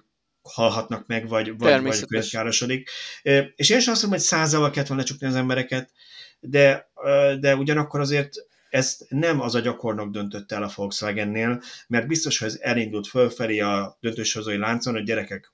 halhatnak 0.53 1.07
meg, 1.07 1.27
vagy, 1.27 1.57
vagy, 1.57 1.81
vagy 1.81 2.05
könyvkárosodik. 2.05 2.89
És 3.55 3.69
én 3.69 3.77
is 3.77 3.87
azt 3.87 4.01
mondom, 4.01 4.09
hogy 4.09 4.19
százával 4.19 4.69
kellett 4.69 4.87
volna 4.87 5.03
lecsukni 5.03 5.27
az 5.27 5.35
embereket, 5.35 5.91
de, 6.39 6.91
de 7.39 7.55
ugyanakkor 7.55 7.99
azért 7.99 8.33
ezt 8.69 9.05
nem 9.09 9.41
az 9.41 9.55
a 9.55 9.59
gyakornok 9.59 10.11
döntött 10.11 10.51
el 10.51 10.63
a 10.63 10.71
Volkswagennél, 10.75 11.61
mert 11.87 12.07
biztos, 12.07 12.39
hogy 12.39 12.47
ez 12.47 12.57
elindult 12.61 13.07
fölfelé 13.07 13.59
a 13.59 13.97
döntőshozói 13.99 14.57
láncon, 14.57 14.93
hogy 14.93 15.03
gyerekek, 15.03 15.53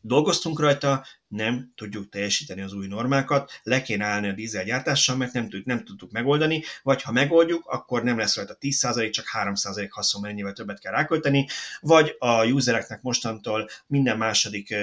dolgoztunk 0.00 0.60
rajta, 0.60 1.04
nem 1.28 1.72
tudjuk 1.74 2.08
teljesíteni 2.08 2.60
az 2.60 2.72
új 2.72 2.86
normákat, 2.86 3.60
le 3.62 3.82
kéne 3.82 4.04
állni 4.04 4.28
a 4.28 4.32
dízelgyártással, 4.32 5.16
mert 5.16 5.32
nem, 5.32 5.48
tud, 5.48 5.66
nem 5.66 5.84
tudtuk 5.84 6.10
megoldani, 6.10 6.62
vagy 6.82 7.02
ha 7.02 7.12
megoldjuk, 7.12 7.66
akkor 7.66 8.02
nem 8.02 8.18
lesz 8.18 8.36
rajta 8.36 8.56
10%, 8.60 9.10
csak 9.10 9.24
3% 9.32 9.86
haszon, 9.90 10.20
mert 10.20 10.32
ennyivel 10.32 10.52
többet 10.52 10.80
kell 10.80 10.92
rákölteni, 10.92 11.46
vagy 11.80 12.16
a 12.18 12.44
usereknek 12.44 13.02
mostantól 13.02 13.68
minden 13.86 14.16
második 14.16 14.74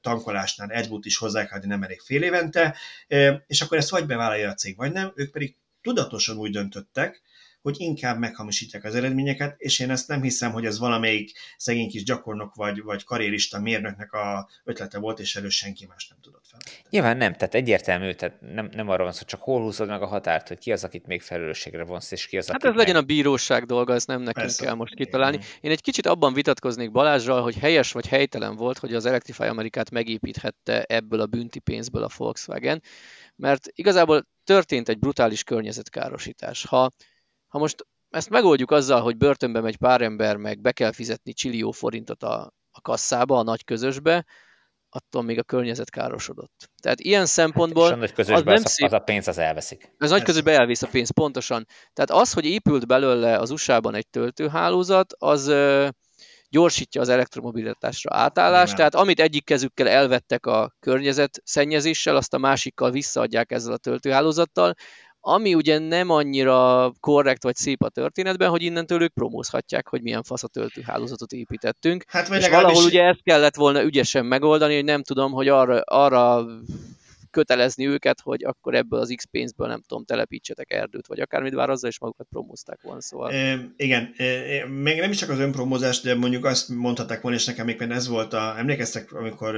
tankolásnál 0.00 0.70
AdBoot 0.70 1.04
is 1.04 1.16
hozzá 1.16 1.46
kell, 1.46 1.60
nem 1.62 1.82
elég 1.82 2.00
fél 2.00 2.22
évente, 2.22 2.76
és 3.46 3.60
akkor 3.60 3.78
ezt 3.78 3.90
vagy 3.90 4.06
bevállalja 4.06 4.50
a 4.50 4.54
cég, 4.54 4.76
vagy 4.76 4.92
nem, 4.92 5.12
ők 5.14 5.30
pedig 5.30 5.56
tudatosan 5.82 6.36
úgy 6.36 6.50
döntöttek, 6.50 7.22
hogy 7.66 7.80
inkább 7.80 8.18
meghamisítják 8.18 8.84
az 8.84 8.94
eredményeket, 8.94 9.54
és 9.58 9.78
én 9.78 9.90
ezt 9.90 10.08
nem 10.08 10.22
hiszem, 10.22 10.52
hogy 10.52 10.64
ez 10.64 10.78
valamelyik 10.78 11.38
szegény 11.56 11.88
kis 11.88 12.02
gyakornok 12.02 12.54
vagy, 12.54 12.82
vagy 12.82 13.04
karrierista 13.04 13.60
mérnöknek 13.60 14.12
a 14.12 14.48
ötlete 14.64 14.98
volt, 14.98 15.18
és 15.18 15.36
erről 15.36 15.50
senki 15.50 15.86
más 15.86 16.08
nem 16.08 16.18
tudott 16.22 16.44
fel. 16.46 16.60
Nyilván 16.90 17.16
nem, 17.16 17.32
tehát 17.32 17.54
egyértelmű, 17.54 18.12
tehát 18.12 18.40
nem, 18.40 18.68
nem 18.72 18.88
arról 18.88 19.04
van 19.04 19.14
szó, 19.14 19.24
csak 19.24 19.40
hol 19.42 19.62
húzod 19.62 19.88
meg 19.88 20.02
a 20.02 20.06
határt, 20.06 20.48
hogy 20.48 20.58
ki 20.58 20.72
az, 20.72 20.84
akit 20.84 21.06
még 21.06 21.22
felelősségre 21.22 21.84
vonsz, 21.84 22.10
és 22.10 22.26
ki 22.26 22.36
az, 22.36 22.46
Hát 22.50 22.64
ez 22.64 22.68
meg... 22.68 22.78
legyen 22.78 22.96
a 22.96 23.02
bíróság 23.02 23.64
dolga, 23.64 23.94
ez 23.94 24.04
nem 24.04 24.18
nekünk 24.18 24.46
Persze. 24.46 24.64
kell 24.64 24.74
most 24.74 24.94
kitalálni. 24.94 25.38
Én 25.60 25.70
egy 25.70 25.82
kicsit 25.82 26.06
abban 26.06 26.32
vitatkoznék 26.32 26.90
Balázsral, 26.90 27.42
hogy 27.42 27.56
helyes 27.56 27.92
vagy 27.92 28.06
helytelen 28.06 28.56
volt, 28.56 28.78
hogy 28.78 28.94
az 28.94 29.06
Electrify 29.06 29.44
Amerikát 29.44 29.90
megépíthette 29.90 30.82
ebből 30.82 31.20
a 31.20 31.26
bünti 31.26 31.58
pénzből 31.58 32.02
a 32.02 32.10
Volkswagen, 32.16 32.82
mert 33.36 33.68
igazából 33.72 34.26
történt 34.44 34.88
egy 34.88 34.98
brutális 34.98 35.42
környezetkárosítás. 35.42 36.64
Ha 36.64 36.90
ha 37.48 37.58
most 37.58 37.86
ezt 38.10 38.30
megoldjuk 38.30 38.70
azzal, 38.70 39.00
hogy 39.00 39.16
börtönbe 39.16 39.60
megy 39.60 39.76
pár 39.76 40.00
ember, 40.00 40.36
meg 40.36 40.60
be 40.60 40.72
kell 40.72 40.92
fizetni 40.92 41.32
csillió 41.32 41.70
forintot 41.70 42.22
a, 42.22 42.52
a 42.70 42.80
kasszába, 42.80 43.38
a 43.38 43.42
nagy 43.42 43.64
közösbe, 43.64 44.24
attól 44.88 45.22
még 45.22 45.38
a 45.38 45.42
környezet 45.42 45.90
károsodott. 45.90 46.70
Tehát 46.82 47.00
ilyen 47.00 47.26
szempontból... 47.26 47.82
Hát, 47.82 47.92
és 47.92 47.96
a 47.96 48.00
nagy 48.00 48.12
közösbe 48.12 48.52
az, 48.52 48.64
az, 48.64 48.70
szép, 48.70 48.86
az 48.86 48.92
a 48.92 48.98
pénz 48.98 49.28
az 49.28 49.38
elveszik. 49.38 49.94
Az 49.98 50.10
nagy 50.10 50.22
közösbe 50.22 50.52
elvész 50.52 50.82
a 50.82 50.88
pénz, 50.88 51.10
pontosan. 51.10 51.66
Tehát 51.92 52.22
az, 52.22 52.32
hogy 52.32 52.44
épült 52.44 52.86
belőle 52.86 53.38
az 53.38 53.50
USA-ban 53.50 53.94
egy 53.94 54.08
töltőhálózat, 54.08 55.14
az 55.18 55.46
ö, 55.46 55.88
gyorsítja 56.48 57.00
az 57.00 57.08
elektromobilitásra 57.08 58.16
átállást, 58.16 58.72
Igen. 58.72 58.76
tehát 58.76 58.94
amit 58.94 59.20
egyik 59.20 59.44
kezükkel 59.44 59.88
elvettek 59.88 60.46
a 60.46 60.74
környezet 60.80 61.40
szennyezéssel, 61.44 62.16
azt 62.16 62.34
a 62.34 62.38
másikkal 62.38 62.90
visszaadják 62.90 63.52
ezzel 63.52 63.72
a 63.72 63.76
töltőhálózattal, 63.76 64.74
ami 65.28 65.54
ugye 65.54 65.78
nem 65.78 66.10
annyira 66.10 66.92
korrekt 67.00 67.42
vagy 67.42 67.54
szép 67.54 67.82
a 67.82 67.88
történetben, 67.88 68.48
hogy 68.48 68.62
innentől 68.62 69.02
ők 69.02 69.12
promózhatják, 69.12 69.88
hogy 69.88 70.02
milyen 70.02 70.22
fasz 70.22 70.42
a 70.42 70.48
töltőhálózatot 70.48 71.32
építettünk. 71.32 72.04
Hát, 72.08 72.28
és 72.28 72.48
valahol 72.48 72.84
ugye 72.84 73.02
ezt 73.02 73.22
kellett 73.22 73.54
volna 73.54 73.82
ügyesen 73.82 74.26
megoldani, 74.26 74.74
hogy 74.74 74.84
nem 74.84 75.02
tudom, 75.02 75.32
hogy 75.32 75.48
arra, 75.48 75.80
arra 75.80 76.46
kötelezni 77.36 77.86
őket, 77.86 78.20
hogy 78.20 78.44
akkor 78.44 78.74
ebből 78.74 79.00
az 79.00 79.12
X 79.16 79.24
pénzből 79.24 79.68
nem 79.68 79.82
tudom, 79.86 80.04
telepítsetek 80.04 80.72
erdőt, 80.72 81.06
vagy 81.06 81.20
akármit, 81.20 81.54
bár 81.54 81.70
azzal 81.70 81.90
is 81.90 81.98
magukat 81.98 82.26
promózták 82.30 82.80
volna, 82.82 83.00
szóval. 83.00 83.32
E, 83.32 83.72
igen, 83.76 84.14
e, 84.16 84.66
még 84.66 85.00
nem 85.00 85.10
is 85.10 85.16
csak 85.16 85.30
az 85.30 85.38
önpromózás, 85.38 86.00
de 86.00 86.14
mondjuk 86.14 86.44
azt 86.44 86.68
mondhatták 86.68 87.20
volna, 87.20 87.36
és 87.36 87.44
nekem 87.44 87.66
még 87.66 87.80
ez 87.80 88.08
volt 88.08 88.32
a, 88.32 88.58
emlékeztek, 88.58 89.12
amikor 89.12 89.56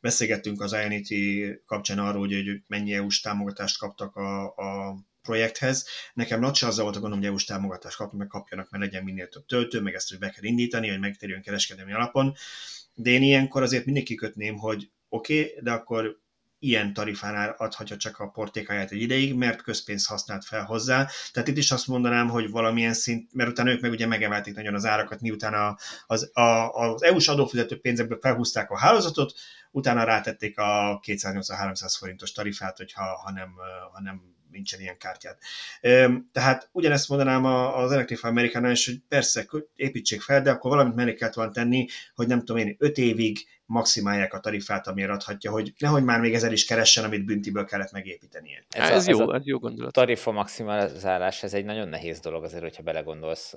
beszélgettünk 0.00 0.60
az 0.60 0.72
Ionity 0.72 1.46
kapcsán 1.66 1.98
arról, 1.98 2.20
hogy, 2.20 2.32
hogy 2.32 2.62
mennyi 2.66 2.92
EU-s 2.92 3.20
támogatást 3.20 3.78
kaptak 3.78 4.16
a, 4.16 4.44
a 4.46 4.96
projekthez. 5.22 5.86
Nekem 6.14 6.40
nagy 6.40 6.58
azzal 6.60 6.84
volt 6.84 6.96
a 6.96 7.00
gondom, 7.00 7.18
hogy 7.18 7.28
EU-s 7.28 7.44
támogatást 7.44 7.96
kapnak, 7.96 8.18
meg 8.18 8.28
kapjanak, 8.28 8.70
mert 8.70 8.84
legyen 8.84 9.04
minél 9.04 9.28
több 9.28 9.46
töltő, 9.46 9.80
meg 9.80 9.94
ezt 9.94 10.08
hogy 10.08 10.18
be 10.18 10.30
kell 10.30 10.44
indítani, 10.44 10.88
hogy 10.88 11.00
megtérjön 11.00 11.42
kereskedelmi 11.42 11.92
alapon. 11.92 12.34
De 12.94 13.10
én 13.10 13.22
ilyenkor 13.22 13.62
azért 13.62 13.84
mindig 13.84 14.04
kikötném, 14.04 14.56
hogy 14.56 14.90
oké, 15.08 15.40
okay, 15.40 15.54
de 15.62 15.70
akkor 15.70 16.26
ilyen 16.58 16.92
tarifánál 16.92 17.54
adhatja 17.58 17.96
csak 17.96 18.18
a 18.18 18.28
portékáját 18.28 18.90
egy 18.90 19.00
ideig, 19.00 19.34
mert 19.34 19.62
közpénz 19.62 20.06
használt 20.06 20.44
fel 20.44 20.64
hozzá. 20.64 21.08
Tehát 21.32 21.48
itt 21.48 21.56
is 21.56 21.70
azt 21.70 21.86
mondanám, 21.86 22.28
hogy 22.28 22.50
valamilyen 22.50 22.94
szint, 22.94 23.34
mert 23.34 23.50
utána 23.50 23.70
ők 23.70 23.80
meg 23.80 23.90
ugye 23.90 24.06
megemelték 24.06 24.54
nagyon 24.54 24.74
az 24.74 24.84
árakat, 24.84 25.20
miután 25.20 25.54
a, 25.54 25.76
az, 26.06 26.30
a, 26.32 26.70
az 26.70 27.02
EU-s 27.02 27.28
adófizető 27.28 27.80
pénzekből 27.80 28.18
felhúzták 28.20 28.70
a 28.70 28.78
hálózatot, 28.78 29.34
utána 29.70 30.04
rátették 30.04 30.58
a 30.58 31.00
280-300 31.06 31.94
forintos 31.98 32.32
tarifát, 32.32 32.76
hogyha 32.76 33.04
ha 33.04 33.30
nem, 33.30 33.54
ha 33.92 34.00
nem 34.00 34.36
nincsen 34.50 34.80
ilyen 34.80 34.98
kártyád. 34.98 35.36
Tehát 36.32 36.68
ugyanezt 36.72 37.08
mondanám 37.08 37.44
az 37.44 37.92
Electrify 37.92 38.26
Amerikánál 38.26 38.70
is, 38.70 38.86
hogy 38.86 39.00
persze 39.08 39.46
építsék 39.74 40.20
fel, 40.20 40.42
de 40.42 40.50
akkor 40.50 40.70
valamit 40.70 40.94
mellé 40.94 41.14
kellett 41.14 41.34
volna 41.34 41.50
tenni, 41.50 41.86
hogy 42.14 42.26
nem 42.26 42.38
tudom 42.38 42.56
én, 42.56 42.76
5 42.78 42.98
évig 42.98 43.46
maximálják 43.68 44.34
a 44.34 44.40
tarifát, 44.40 44.86
amire 44.86 45.12
adhatja, 45.12 45.50
hogy 45.50 45.72
nehogy 45.78 46.04
már 46.04 46.20
még 46.20 46.34
ezer 46.34 46.52
is 46.52 46.64
keressen, 46.64 47.04
amit 47.04 47.24
büntiből 47.24 47.64
kellett 47.64 47.92
megépítenie. 47.92 48.64
Ez, 48.68 48.82
ez, 48.82 48.90
a, 48.90 48.94
ez 48.94 49.06
jó, 49.06 49.32
ez 49.34 49.46
jó 49.46 49.58
gondolat. 49.58 49.92
Tarifa 49.92 50.32
maximalizálás, 50.32 51.42
ez 51.42 51.54
egy 51.54 51.64
nagyon 51.64 51.88
nehéz 51.88 52.20
dolog 52.20 52.44
azért, 52.44 52.62
hogyha 52.62 52.82
belegondolsz, 52.82 53.54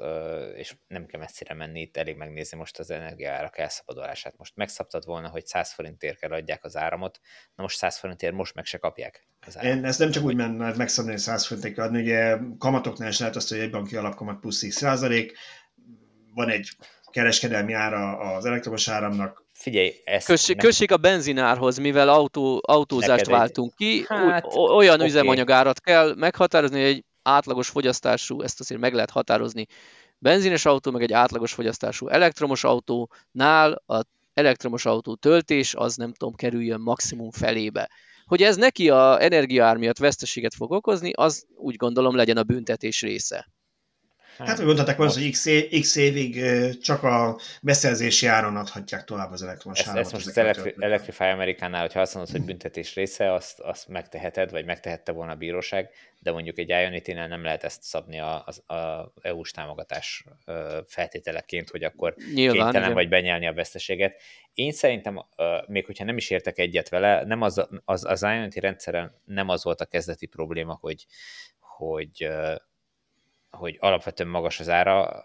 és 0.55 0.75
nem 0.88 1.05
kell 1.05 1.19
messzire 1.19 1.53
menni, 1.53 1.81
itt 1.81 1.97
elég 1.97 2.15
megnézni 2.15 2.57
most 2.57 2.79
az 2.79 2.91
energiaárak 2.91 3.57
elszabadulását. 3.57 4.38
Most 4.38 4.55
megszabtad 4.55 5.05
volna, 5.05 5.29
hogy 5.29 5.45
100 5.45 5.71
forintért 5.71 6.19
kell 6.19 6.31
adják 6.31 6.63
az 6.63 6.77
áramot, 6.77 7.19
na 7.55 7.63
most 7.63 7.77
100 7.77 7.97
forintért 7.97 8.33
most 8.33 8.55
meg 8.55 8.65
se 8.65 8.77
kapják. 8.77 9.27
Az 9.45 9.57
Én 9.63 9.85
ezt 9.85 9.99
nem 9.99 10.11
csak 10.11 10.23
úgy 10.23 10.35
menne 10.35 10.73
megszabni, 10.75 11.11
hogy 11.11 11.19
100 11.19 11.45
forintért 11.45 11.77
adni, 11.77 12.01
ugye 12.01 12.38
kamatoknál 12.57 13.09
is 13.09 13.19
lehet 13.19 13.35
azt, 13.35 13.49
hogy 13.49 13.59
egy 13.59 13.71
banki 13.71 13.95
alapkamat 13.95 14.39
plusz 14.39 14.59
10 14.59 14.75
százalék, 14.75 15.38
van 16.33 16.49
egy 16.49 16.69
kereskedelmi 17.11 17.73
ára 17.73 18.17
az 18.17 18.45
elektromos 18.45 18.88
áramnak, 18.88 19.45
Figyelj, 19.61 19.93
ezt... 20.03 20.25
Kössék, 20.25 20.55
nem... 20.55 20.65
kössék 20.65 20.91
a 20.91 20.97
benzinárhoz, 20.97 21.77
mivel 21.77 22.09
autó, 22.09 22.61
autózást 22.65 23.25
Neked 23.25 23.39
váltunk 23.39 23.73
egy... 23.77 23.88
ki, 23.88 24.05
hát, 24.07 24.45
olyan 24.55 24.95
okay. 24.95 25.07
üzemanyagárat 25.07 25.79
kell 25.79 26.13
meghatározni, 26.15 26.79
hogy 26.79 26.89
egy 26.89 27.03
átlagos 27.23 27.67
fogyasztású, 27.69 28.41
ezt 28.41 28.59
azért 28.59 28.81
meg 28.81 28.93
lehet 28.93 29.09
határozni, 29.09 29.65
benzines 30.17 30.65
autó, 30.65 30.91
meg 30.91 31.01
egy 31.01 31.13
átlagos 31.13 31.53
fogyasztású 31.53 32.07
elektromos 32.07 32.63
autónál 32.63 33.83
a 33.85 34.01
elektromos 34.33 34.85
autó 34.85 35.15
töltés 35.15 35.73
az 35.75 35.95
nem 35.95 36.13
tudom, 36.13 36.35
kerüljön 36.35 36.79
maximum 36.79 37.31
felébe. 37.31 37.89
Hogy 38.25 38.41
ez 38.41 38.55
neki 38.55 38.89
a 38.89 39.21
energiaár 39.21 39.77
miatt 39.77 39.97
veszteséget 39.97 40.53
fog 40.53 40.71
okozni, 40.71 41.11
az 41.13 41.45
úgy 41.55 41.75
gondolom 41.75 42.15
legyen 42.15 42.38
a 42.38 42.43
büntetés 42.43 43.01
része. 43.01 43.47
Hát, 44.47 44.57
hát 44.57 44.65
mondhatták 44.65 44.97
volna, 44.97 45.13
hogy 45.13 45.30
x, 45.30 45.47
x 45.81 45.95
évig 45.95 46.43
csak 46.81 47.03
a 47.03 47.39
beszerzési 47.61 48.27
áron 48.27 48.55
adhatják 48.55 49.03
tovább 49.03 49.31
az 49.31 49.43
elektromos 49.43 49.80
ezt, 49.80 49.95
Ezt 49.95 50.11
most 50.11 50.27
az 50.27 50.38
Electri- 50.38 50.76
Electrify 50.80 51.23
Amerikánál, 51.23 51.81
hogyha 51.81 51.99
azt 51.99 52.13
mondod, 52.13 52.31
hogy 52.31 52.45
büntetés 52.45 52.95
része, 52.95 53.34
azt, 53.34 53.59
azt 53.59 53.88
megteheted, 53.88 54.51
vagy 54.51 54.65
megtehette 54.65 55.11
volna 55.11 55.31
a 55.31 55.35
bíróság, 55.35 55.89
de 56.19 56.31
mondjuk 56.31 56.57
egy 56.57 56.69
ionity 56.69 57.11
nem 57.11 57.43
lehet 57.43 57.63
ezt 57.63 57.84
szabni 57.84 58.19
az, 58.19 58.69
a 58.69 59.11
EU-s 59.22 59.51
támogatás 59.51 60.26
feltételeként, 60.88 61.69
hogy 61.69 61.84
akkor 61.84 62.15
Nyilván, 62.34 62.55
kénytelen 62.55 62.81
igen. 62.81 62.93
vagy 62.93 63.09
benyelni 63.09 63.47
a 63.47 63.53
veszteséget. 63.53 64.22
Én 64.53 64.72
szerintem, 64.72 65.26
még 65.68 65.85
hogyha 65.85 66.03
nem 66.03 66.18
is 66.18 66.30
értek 66.30 66.59
egyet 66.59 66.89
vele, 66.89 67.23
nem 67.23 67.41
az, 67.41 67.68
az, 67.85 68.05
az 68.05 68.22
Ionity 68.22 68.59
rendszeren 68.59 69.11
nem 69.26 69.49
az 69.49 69.63
volt 69.63 69.81
a 69.81 69.85
kezdeti 69.85 70.26
probléma, 70.26 70.77
hogy, 70.81 71.05
hogy 71.59 72.27
hogy 73.57 73.78
alapvetően 73.80 74.30
magas 74.30 74.60
az 74.60 74.69
ára, 74.69 75.23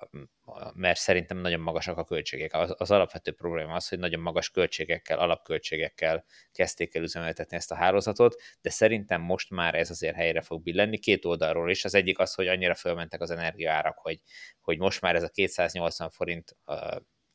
mert 0.74 0.98
szerintem 0.98 1.38
nagyon 1.38 1.60
magasak 1.60 1.98
a 1.98 2.04
költségek. 2.04 2.54
Az, 2.54 2.74
az 2.78 2.90
alapvető 2.90 3.32
probléma 3.32 3.74
az, 3.74 3.88
hogy 3.88 3.98
nagyon 3.98 4.20
magas 4.20 4.50
költségekkel, 4.50 5.18
alapköltségekkel 5.18 6.24
kezdték 6.52 6.94
el 6.94 7.02
üzemeltetni 7.02 7.56
ezt 7.56 7.70
a 7.70 7.74
hálózatot, 7.74 8.42
de 8.60 8.70
szerintem 8.70 9.20
most 9.20 9.50
már 9.50 9.74
ez 9.74 9.90
azért 9.90 10.16
helyre 10.16 10.40
fog 10.40 10.62
billenni 10.62 10.98
két 10.98 11.24
oldalról 11.24 11.70
is. 11.70 11.84
Az 11.84 11.94
egyik 11.94 12.18
az, 12.18 12.34
hogy 12.34 12.48
annyira 12.48 12.74
fölmentek 12.74 13.20
az 13.20 13.30
energiaárak, 13.30 13.98
hogy, 13.98 14.20
hogy 14.60 14.78
most 14.78 15.00
már 15.00 15.14
ez 15.14 15.22
a 15.22 15.28
280 15.28 16.10
forint 16.10 16.56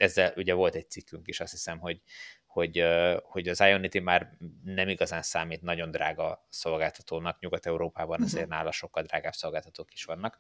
ezzel 0.02 0.34
ugye 0.36 0.54
volt 0.54 0.76
egy 0.76 0.90
cikkünk 0.90 1.28
is, 1.28 1.40
azt 1.40 1.52
hiszem, 1.52 1.80
hogy, 1.80 2.02
hogy, 2.46 2.84
hogy 3.24 3.48
az 3.48 3.60
Ionity 3.60 4.00
már 4.00 4.38
nem 4.64 4.88
igazán 4.88 5.22
számít 5.22 5.62
nagyon 5.62 5.92
drága 5.92 6.46
szolgáltatónak, 6.50 7.40
Nyugat-Európában 7.40 8.12
uh-huh. 8.12 8.26
azért 8.26 8.48
nála 8.48 8.72
sokkal 8.72 9.04
drágább 9.04 9.34
szolgáltatók 9.34 9.94
is 9.94 10.04
vannak. 10.04 10.38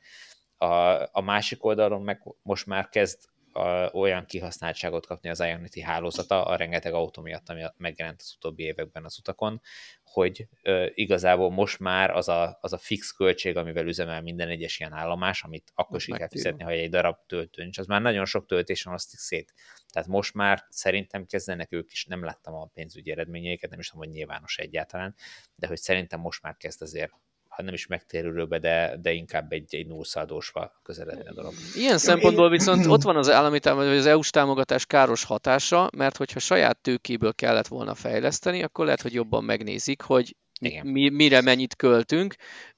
A, 0.62 1.02
a 1.12 1.22
másik 1.22 1.64
oldalon 1.64 2.02
meg 2.02 2.22
most 2.42 2.66
már 2.66 2.90
kezd 2.90 3.20
a, 3.54 3.90
olyan 3.94 4.26
kihasználtságot 4.26 5.06
kapni 5.06 5.30
az 5.30 5.40
Ionity 5.40 5.80
hálózata 5.82 6.46
a 6.46 6.56
rengeteg 6.56 6.94
autó 6.94 7.22
miatt, 7.22 7.50
ami 7.50 7.64
megjelent 7.78 8.22
az 8.22 8.34
utóbbi 8.38 8.64
években 8.64 9.06
az 9.06 9.18
utakon, 9.20 9.62
hogy 10.04 10.48
ö, 10.62 10.88
igazából 10.94 11.52
most 11.52 11.80
már 11.80 12.10
az 12.12 12.28
a, 12.28 12.58
az 12.62 12.74
a 12.74 12.78
fix 12.78 13.12
költség, 13.12 13.58
amivel 13.58 13.88
üzemel 13.88 14.22
minden 14.22 14.50
egyes 14.50 14.80
ilyen 14.80 14.94
állomás, 14.94 15.44
amit 15.44 15.72
akkor 15.76 15.98
is 15.98 16.06
kell 16.06 16.30
fizetni, 16.30 16.64
ha 16.64 16.70
egy 16.70 16.90
darab 16.90 17.18
töltő 17.28 17.62
nincs, 17.62 17.78
az 17.78 17.86
már 17.86 18.02
nagyon 18.02 18.26
sok 18.26 18.46
töltésen 18.46 18.94
osztik 18.94 19.20
szét. 19.20 19.54
Tehát 19.92 20.08
most 20.08 20.34
már 20.34 20.66
szerintem 20.70 21.26
kezdenek 21.26 21.72
ők 21.72 21.92
is, 21.92 22.06
nem 22.06 22.24
láttam 22.24 22.54
a 22.54 22.70
pénzügyi 22.74 23.12
eredményeiket, 23.12 23.70
nem 23.70 23.80
is 23.80 23.90
tudom, 23.90 24.06
hogy 24.06 24.14
nyilvános 24.14 24.58
egyáltalán, 24.58 25.16
de 25.56 25.68
hogy 25.68 25.78
szerintem 25.78 26.20
most 26.20 26.42
már 26.42 26.58
kezd 26.58 26.82
azért 26.82 27.12
ha 27.52 27.64
nem 27.64 27.74
is 27.74 27.88
megtérülőbe, 27.88 28.60
de, 28.60 28.98
de 29.02 29.12
inkább 29.12 29.52
egy, 29.52 29.76
egy 29.76 29.88
nullszaldósva 29.88 30.80
közeledni 30.84 31.28
a 31.28 31.34
dolog. 31.34 31.54
Ilyen 31.76 31.98
szempontból 31.98 32.50
viszont 32.50 32.86
ott 32.94 33.02
van 33.02 33.16
az 33.16 33.30
állami 33.30 33.60
támogatás, 33.60 33.92
vagy 33.92 34.00
az 34.00 34.12
EU-s 34.12 34.30
támogatás 34.30 34.86
káros 34.86 35.24
hatása, 35.24 35.90
mert 35.98 36.18
hogyha 36.18 36.40
saját 36.40 36.78
tőkéből 36.78 37.34
kellett 37.34 37.68
volna 37.68 37.96
fejleszteni, 37.96 38.64
akkor 38.64 38.86
lehet, 38.86 39.02
hogy 39.02 39.14
jobban 39.14 39.44
megnézik, 39.44 40.02
hogy 40.02 40.36
igen. 40.62 40.88
Mi, 40.88 41.10
mire 41.10 41.42
mennyit 41.42 41.76
költünk. 41.76 42.36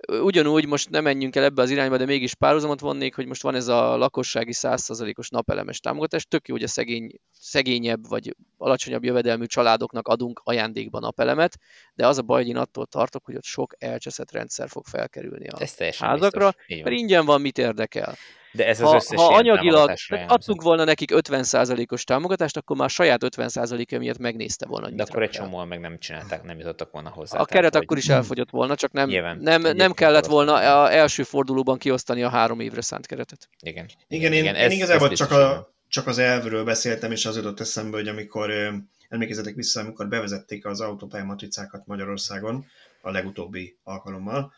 Ugyanúgy 0.07 0.65
most 0.65 0.89
nem 0.89 1.03
menjünk 1.03 1.35
el 1.35 1.43
ebbe 1.43 1.61
az 1.61 1.69
irányba, 1.69 1.97
de 1.97 2.05
mégis 2.05 2.35
párhuzamot 2.35 2.79
vonnék, 2.79 3.15
hogy 3.15 3.25
most 3.25 3.41
van 3.41 3.55
ez 3.55 3.67
a 3.67 3.97
lakossági 3.97 4.51
100%-os 4.55 5.29
napelemes 5.29 5.79
támogatás. 5.79 6.25
Tök 6.25 6.47
jó, 6.47 6.53
hogy 6.53 6.63
a 6.63 6.67
szegény, 6.67 7.11
szegényebb 7.31 8.07
vagy 8.07 8.35
alacsonyabb 8.57 9.03
jövedelmű 9.03 9.45
családoknak 9.45 10.07
adunk 10.07 10.41
ajándékba 10.43 10.99
napelemet, 10.99 11.57
de 11.93 12.07
az 12.07 12.17
a 12.17 12.21
baj, 12.21 12.41
hogy 12.41 12.49
én 12.49 12.57
attól 12.57 12.85
tartok, 12.85 13.25
hogy 13.25 13.35
ott 13.35 13.43
sok 13.43 13.75
elcseszett 13.77 14.31
rendszer 14.31 14.69
fog 14.69 14.85
felkerülni 14.85 15.47
a 15.47 15.57
házakra, 15.97 16.53
mert 16.67 16.89
ingyen 16.89 17.25
van, 17.25 17.41
mit 17.41 17.57
érdekel. 17.57 18.15
De 18.53 18.67
ez 18.67 18.81
az 18.81 18.89
ha, 18.89 18.95
összes 18.95 19.19
ha 19.19 19.35
anyagilag 19.35 19.93
adtunk 20.27 20.61
volna 20.61 20.83
nekik 20.83 21.11
50%-os 21.13 22.03
támogatást, 22.03 22.57
akkor 22.57 22.77
már 22.77 22.89
saját 22.89 23.21
50%-e 23.35 23.97
miatt 23.97 24.17
megnézte 24.17 24.65
volna. 24.65 24.89
De 24.89 25.03
akkor 25.03 25.23
egy 25.23 25.29
csomóan 25.29 25.67
meg 25.67 25.79
nem 25.79 25.99
csinálták, 25.99 26.43
nem 26.43 26.57
jutottak 26.59 26.91
volna 26.91 27.09
hozzá. 27.09 27.39
A 27.39 27.45
keret 27.45 27.75
akkor 27.75 27.97
is 27.97 28.09
elfogyott 28.09 28.49
volna, 28.49 28.75
csak 28.75 28.91
nem, 28.91 29.07
Nyilván, 29.07 29.37
nem, 29.37 29.61
nem 29.61 29.91
kellett 29.91 30.25
volna 30.25 30.53
a 30.53 30.91
első 30.91 31.23
fordulóban 31.23 31.77
kiosztani 31.77 32.23
a 32.23 32.29
három 32.29 32.59
évre 32.59 32.81
szánt 32.81 33.05
keretet. 33.05 33.49
Igen. 33.59 33.89
Igen, 34.07 34.33
én, 34.33 34.41
igen, 34.41 34.55
én 34.55 34.61
ez, 34.61 34.71
igazából 34.71 35.09
ez 35.11 35.17
csak, 35.17 35.31
a, 35.31 35.73
csak 35.87 36.07
az 36.07 36.17
elvről 36.17 36.63
beszéltem, 36.63 37.11
és 37.11 37.25
az 37.25 37.35
jutott 37.35 37.59
eszembe, 37.59 37.97
hogy 37.97 38.07
amikor 38.07 38.51
emlékezetek 39.09 39.55
vissza, 39.55 39.79
amikor 39.79 40.07
bevezették 40.07 40.65
az 40.65 40.81
autópályamatricákat 40.81 41.85
Magyarországon 41.85 42.65
a 43.01 43.11
legutóbbi 43.11 43.77
alkalommal, 43.83 44.53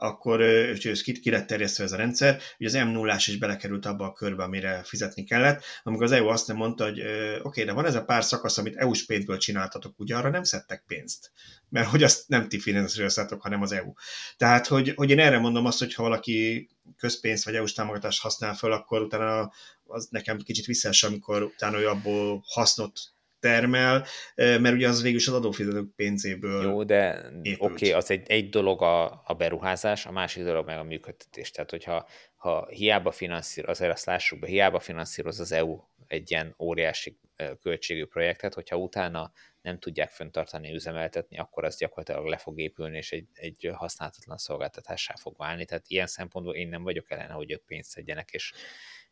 akkor 0.00 0.40
ez 0.40 1.02
ki 1.02 1.30
lett 1.30 1.46
terjesztve 1.46 1.84
ez 1.84 1.92
a 1.92 1.96
rendszer, 1.96 2.40
hogy 2.56 2.66
az 2.66 2.72
m 2.72 2.88
0 2.88 3.14
is 3.14 3.38
belekerült 3.38 3.86
abba 3.86 4.04
a 4.04 4.12
körbe, 4.12 4.42
amire 4.42 4.82
fizetni 4.84 5.24
kellett, 5.24 5.64
amikor 5.82 6.04
az 6.04 6.12
EU 6.12 6.26
azt 6.26 6.46
nem 6.46 6.56
mondta, 6.56 6.84
hogy 6.84 7.00
oké, 7.00 7.40
okay, 7.42 7.64
de 7.64 7.72
van 7.72 7.86
ez 7.86 7.94
a 7.94 8.04
pár 8.04 8.24
szakasz, 8.24 8.58
amit 8.58 8.76
EU-s 8.76 9.06
pénzből 9.06 9.38
csináltatok, 9.38 9.98
ugye 9.98 10.16
arra 10.16 10.30
nem 10.30 10.42
szedtek 10.42 10.84
pénzt, 10.86 11.30
mert 11.68 11.88
hogy 11.88 12.02
azt 12.02 12.28
nem 12.28 12.48
ti 12.48 12.60
finanszíroztátok, 12.60 13.42
hanem 13.42 13.62
az 13.62 13.72
EU. 13.72 13.92
Tehát, 14.36 14.66
hogy, 14.66 14.92
hogy 14.96 15.10
én 15.10 15.18
erre 15.18 15.38
mondom 15.38 15.66
azt, 15.66 15.78
hogy 15.78 15.94
ha 15.94 16.02
valaki 16.02 16.68
közpénzt 16.96 17.44
vagy 17.44 17.54
EU-s 17.54 17.72
támogatást 17.72 18.20
használ 18.20 18.54
föl, 18.54 18.72
akkor 18.72 19.02
utána 19.02 19.52
az 19.84 20.08
nekem 20.10 20.38
kicsit 20.38 20.64
visszaes, 20.64 21.02
amikor 21.02 21.42
utána 21.42 21.80
ő 21.80 21.88
abból 21.88 22.44
hasznot 22.46 23.00
termel, 23.40 24.06
mert 24.34 24.72
ugye 24.72 24.88
az 24.88 25.02
végül 25.02 25.18
is 25.18 25.28
az 25.28 25.34
adófizetők 25.34 25.94
pénzéből 25.96 26.62
Jó, 26.62 26.84
de 26.84 27.30
oké, 27.42 27.56
okay, 27.58 27.92
az 27.92 28.10
egy, 28.10 28.30
egy 28.30 28.48
dolog 28.48 28.82
a, 28.82 29.22
a 29.24 29.34
beruházás, 29.34 30.06
a 30.06 30.12
másik 30.12 30.44
dolog 30.44 30.66
meg 30.66 30.78
a 30.78 30.82
működtetés. 30.82 31.50
Tehát, 31.50 31.70
hogyha 31.70 32.08
ha 32.36 32.66
hiába 32.68 33.10
finanszíroz, 33.10 33.70
azért 33.70 33.92
azt 33.92 34.04
lássuk 34.04 34.38
be, 34.38 34.46
hiába 34.46 34.80
finanszíroz 34.80 35.40
az 35.40 35.52
EU 35.52 35.80
egy 36.06 36.30
ilyen 36.30 36.54
óriási 36.58 37.18
költségű 37.60 38.04
projektet, 38.04 38.54
hogyha 38.54 38.76
utána 38.76 39.32
nem 39.62 39.78
tudják 39.78 40.10
föntartani, 40.10 40.74
üzemeltetni, 40.74 41.38
akkor 41.38 41.64
az 41.64 41.76
gyakorlatilag 41.76 42.26
le 42.26 42.36
fog 42.36 42.60
épülni, 42.60 42.96
és 42.96 43.12
egy, 43.12 43.26
egy 43.32 43.70
használhatatlan 43.74 44.36
szolgáltatássá 44.36 45.14
fog 45.14 45.36
válni. 45.36 45.64
Tehát 45.64 45.84
ilyen 45.88 46.06
szempontból 46.06 46.54
én 46.54 46.68
nem 46.68 46.82
vagyok 46.82 47.10
ellene, 47.10 47.32
hogy 47.32 47.50
ők 47.50 47.64
pénzt 47.64 47.90
szedjenek, 47.90 48.30
és 48.30 48.52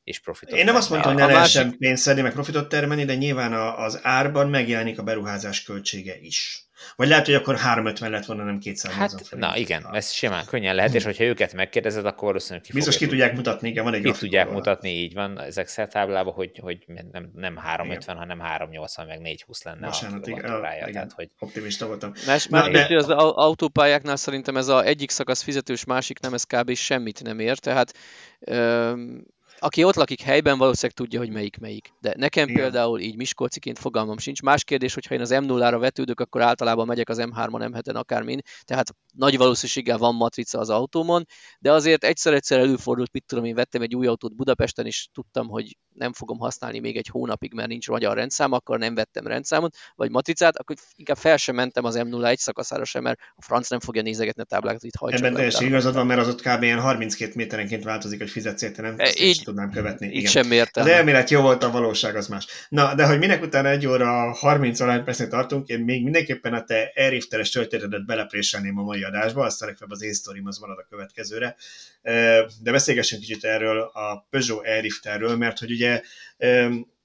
és 0.08 0.18
profitot 0.18 0.58
Én 0.58 0.64
nem 0.64 0.76
azt 0.76 0.90
mondtam, 0.90 1.12
hogy 1.12 1.22
ne 1.22 1.26
lehessen 1.26 1.64
másik... 1.64 1.78
pénzt 1.78 2.02
szedni, 2.02 2.22
meg 2.22 2.32
profitot 2.32 2.68
termelni, 2.68 3.04
de 3.04 3.14
nyilván 3.14 3.52
a, 3.52 3.78
az 3.78 4.00
árban 4.02 4.48
megjelenik 4.48 4.98
a 4.98 5.02
beruházás 5.02 5.62
költsége 5.62 6.18
is. 6.20 6.68
Vagy 6.96 7.08
lehet, 7.08 7.26
hogy 7.26 7.34
akkor 7.34 7.56
350 7.56 8.10
lett 8.10 8.24
volna, 8.24 8.44
nem 8.44 8.58
200 8.58 8.92
hát, 8.92 9.30
Na 9.36 9.56
igen, 9.56 9.86
ez 9.92 10.10
simán 10.10 10.44
könnyen 10.46 10.74
lehet, 10.74 10.94
és 10.94 11.04
hogyha 11.04 11.24
őket 11.24 11.52
megkérdezed, 11.52 12.06
akkor 12.06 12.22
valószínűleg 12.22 12.64
ki 12.64 12.72
Biztos 12.72 12.96
ki 12.96 13.06
tudják 13.06 13.34
mutatni, 13.34 13.68
igen, 13.68 13.84
van 13.84 13.94
egy 13.94 14.02
Ki 14.02 14.12
tudják 14.12 14.44
volna. 14.44 14.58
mutatni, 14.58 14.90
így 14.90 15.14
van, 15.14 15.38
az 15.38 15.58
Excel 15.58 15.88
táblában, 15.88 16.32
hogy, 16.32 16.58
hogy 16.62 16.78
nem, 16.86 17.30
nem 17.34 17.56
350, 17.56 18.16
igen. 18.16 18.28
hanem 18.28 18.46
380, 18.46 19.06
meg 19.06 19.20
420 19.20 19.62
lenne 19.62 19.86
Bocsánat, 19.86 20.26
a 20.26 20.30
igen, 20.30 20.44
igen, 20.76 20.92
tehát, 20.92 21.12
hogy... 21.12 21.30
optimista 21.38 21.86
voltam. 21.86 22.12
Más, 22.26 22.46
Na, 22.46 22.68
de... 22.68 22.96
az 22.96 23.08
autópályáknál 23.10 24.16
szerintem 24.16 24.56
ez 24.56 24.68
a 24.68 24.84
egyik 24.84 25.10
szakasz 25.10 25.42
fizetős, 25.42 25.84
másik 25.84 26.20
nem, 26.20 26.34
ez 26.34 26.44
kb. 26.44 26.74
semmit 26.74 27.22
nem 27.22 27.38
ér, 27.38 27.58
tehát 27.58 27.92
öm, 28.40 29.26
aki 29.60 29.84
ott 29.84 29.94
lakik 29.94 30.20
helyben, 30.20 30.58
valószínűleg 30.58 30.96
tudja, 30.96 31.18
hogy 31.18 31.30
melyik 31.30 31.58
melyik. 31.58 31.92
De 32.00 32.14
nekem 32.16 32.48
Igen. 32.48 32.62
például 32.62 33.00
így 33.00 33.16
Miskolciként 33.16 33.78
fogalmam 33.78 34.18
sincs. 34.18 34.42
Más 34.42 34.64
kérdés, 34.64 34.94
hogyha 34.94 35.14
én 35.14 35.20
az 35.20 35.30
M0-ra 35.32 35.76
vetődök, 35.80 36.20
akkor 36.20 36.42
általában 36.42 36.86
megyek 36.86 37.08
az 37.08 37.18
M3-on, 37.20 37.70
M7-en, 37.72 37.94
akármin. 37.94 38.40
Tehát 38.62 38.94
nagy 39.14 39.36
valószínűséggel 39.36 39.98
van 39.98 40.14
matrica 40.14 40.58
az 40.58 40.70
autómon, 40.70 41.24
de 41.58 41.72
azért 41.72 42.04
egyszer-egyszer 42.04 42.58
előfordult, 42.58 43.12
mit 43.12 43.24
tudom, 43.26 43.44
én 43.44 43.54
vettem 43.54 43.82
egy 43.82 43.94
új 43.94 44.06
autót 44.06 44.36
Budapesten, 44.36 44.86
és 44.86 45.08
tudtam, 45.12 45.48
hogy 45.48 45.76
nem 45.98 46.12
fogom 46.12 46.38
használni 46.38 46.78
még 46.78 46.96
egy 46.96 47.08
hónapig, 47.08 47.52
mert 47.52 47.68
nincs 47.68 47.88
magyar 47.88 48.16
rendszám, 48.16 48.52
akkor 48.52 48.78
nem 48.78 48.94
vettem 48.94 49.26
rendszámot, 49.26 49.76
vagy 49.94 50.10
matricát, 50.10 50.56
akkor 50.58 50.76
inkább 50.96 51.16
fel 51.16 51.36
sem 51.36 51.54
mentem 51.54 51.84
az 51.84 51.96
M01 51.98 52.36
szakaszára 52.36 52.84
sem, 52.84 53.02
mert 53.02 53.18
a 53.36 53.42
franc 53.42 53.68
nem 53.68 53.80
fogja 53.80 54.02
nézegetni 54.02 54.42
a 54.42 54.44
táblákat, 54.44 54.82
itt 54.82 54.96
hajtsak. 54.96 55.20
Ebben 55.20 55.34
teljesen 55.34 55.66
igazad 55.66 55.94
van, 55.94 56.06
mert 56.06 56.20
az 56.20 56.28
ott 56.28 56.40
kb. 56.40 56.64
32 56.64 57.32
méterenként 57.34 57.84
változik, 57.84 58.18
hogy 58.18 58.30
fizetsz 58.30 58.62
érte, 58.62 58.82
nem? 58.82 58.94
Ezt 58.96 59.20
így, 59.20 59.40
tudnám 59.44 59.70
követni. 59.70 60.06
Így 60.06 60.16
Igen. 60.16 60.30
sem 60.30 60.52
értem. 60.52 60.84
Az 60.84 60.90
elmélet 60.90 61.30
jó 61.30 61.40
volt, 61.40 61.62
a 61.62 61.70
valóság 61.70 62.16
az 62.16 62.26
más. 62.26 62.46
Na, 62.68 62.94
de 62.94 63.06
hogy 63.06 63.18
minek 63.18 63.42
utána 63.42 63.68
egy 63.68 63.86
óra 63.86 64.32
30 64.32 64.80
alány 64.80 65.04
percet 65.04 65.30
tartunk, 65.30 65.68
én 65.68 65.80
még 65.80 66.02
mindenképpen 66.02 66.54
a 66.54 66.64
te 66.64 66.90
elrifteres 66.94 67.50
történetet 67.50 68.06
belepréselném 68.06 68.78
a 68.78 68.82
mai 68.82 69.02
adásba, 69.02 69.44
aztán 69.44 69.68
legfeljebb 69.68 69.96
az 69.96 70.02
én 70.36 70.46
az 70.46 70.58
marad 70.58 70.78
a 70.78 70.86
következőre. 70.90 71.56
De 72.62 72.70
beszélgessünk 72.70 73.22
kicsit 73.22 73.44
erről 73.44 73.80
a 73.80 74.26
Peugeot 74.30 74.66
Airifterről, 74.66 75.36
mert 75.36 75.58
hogy 75.58 75.70
ugye 75.70 75.87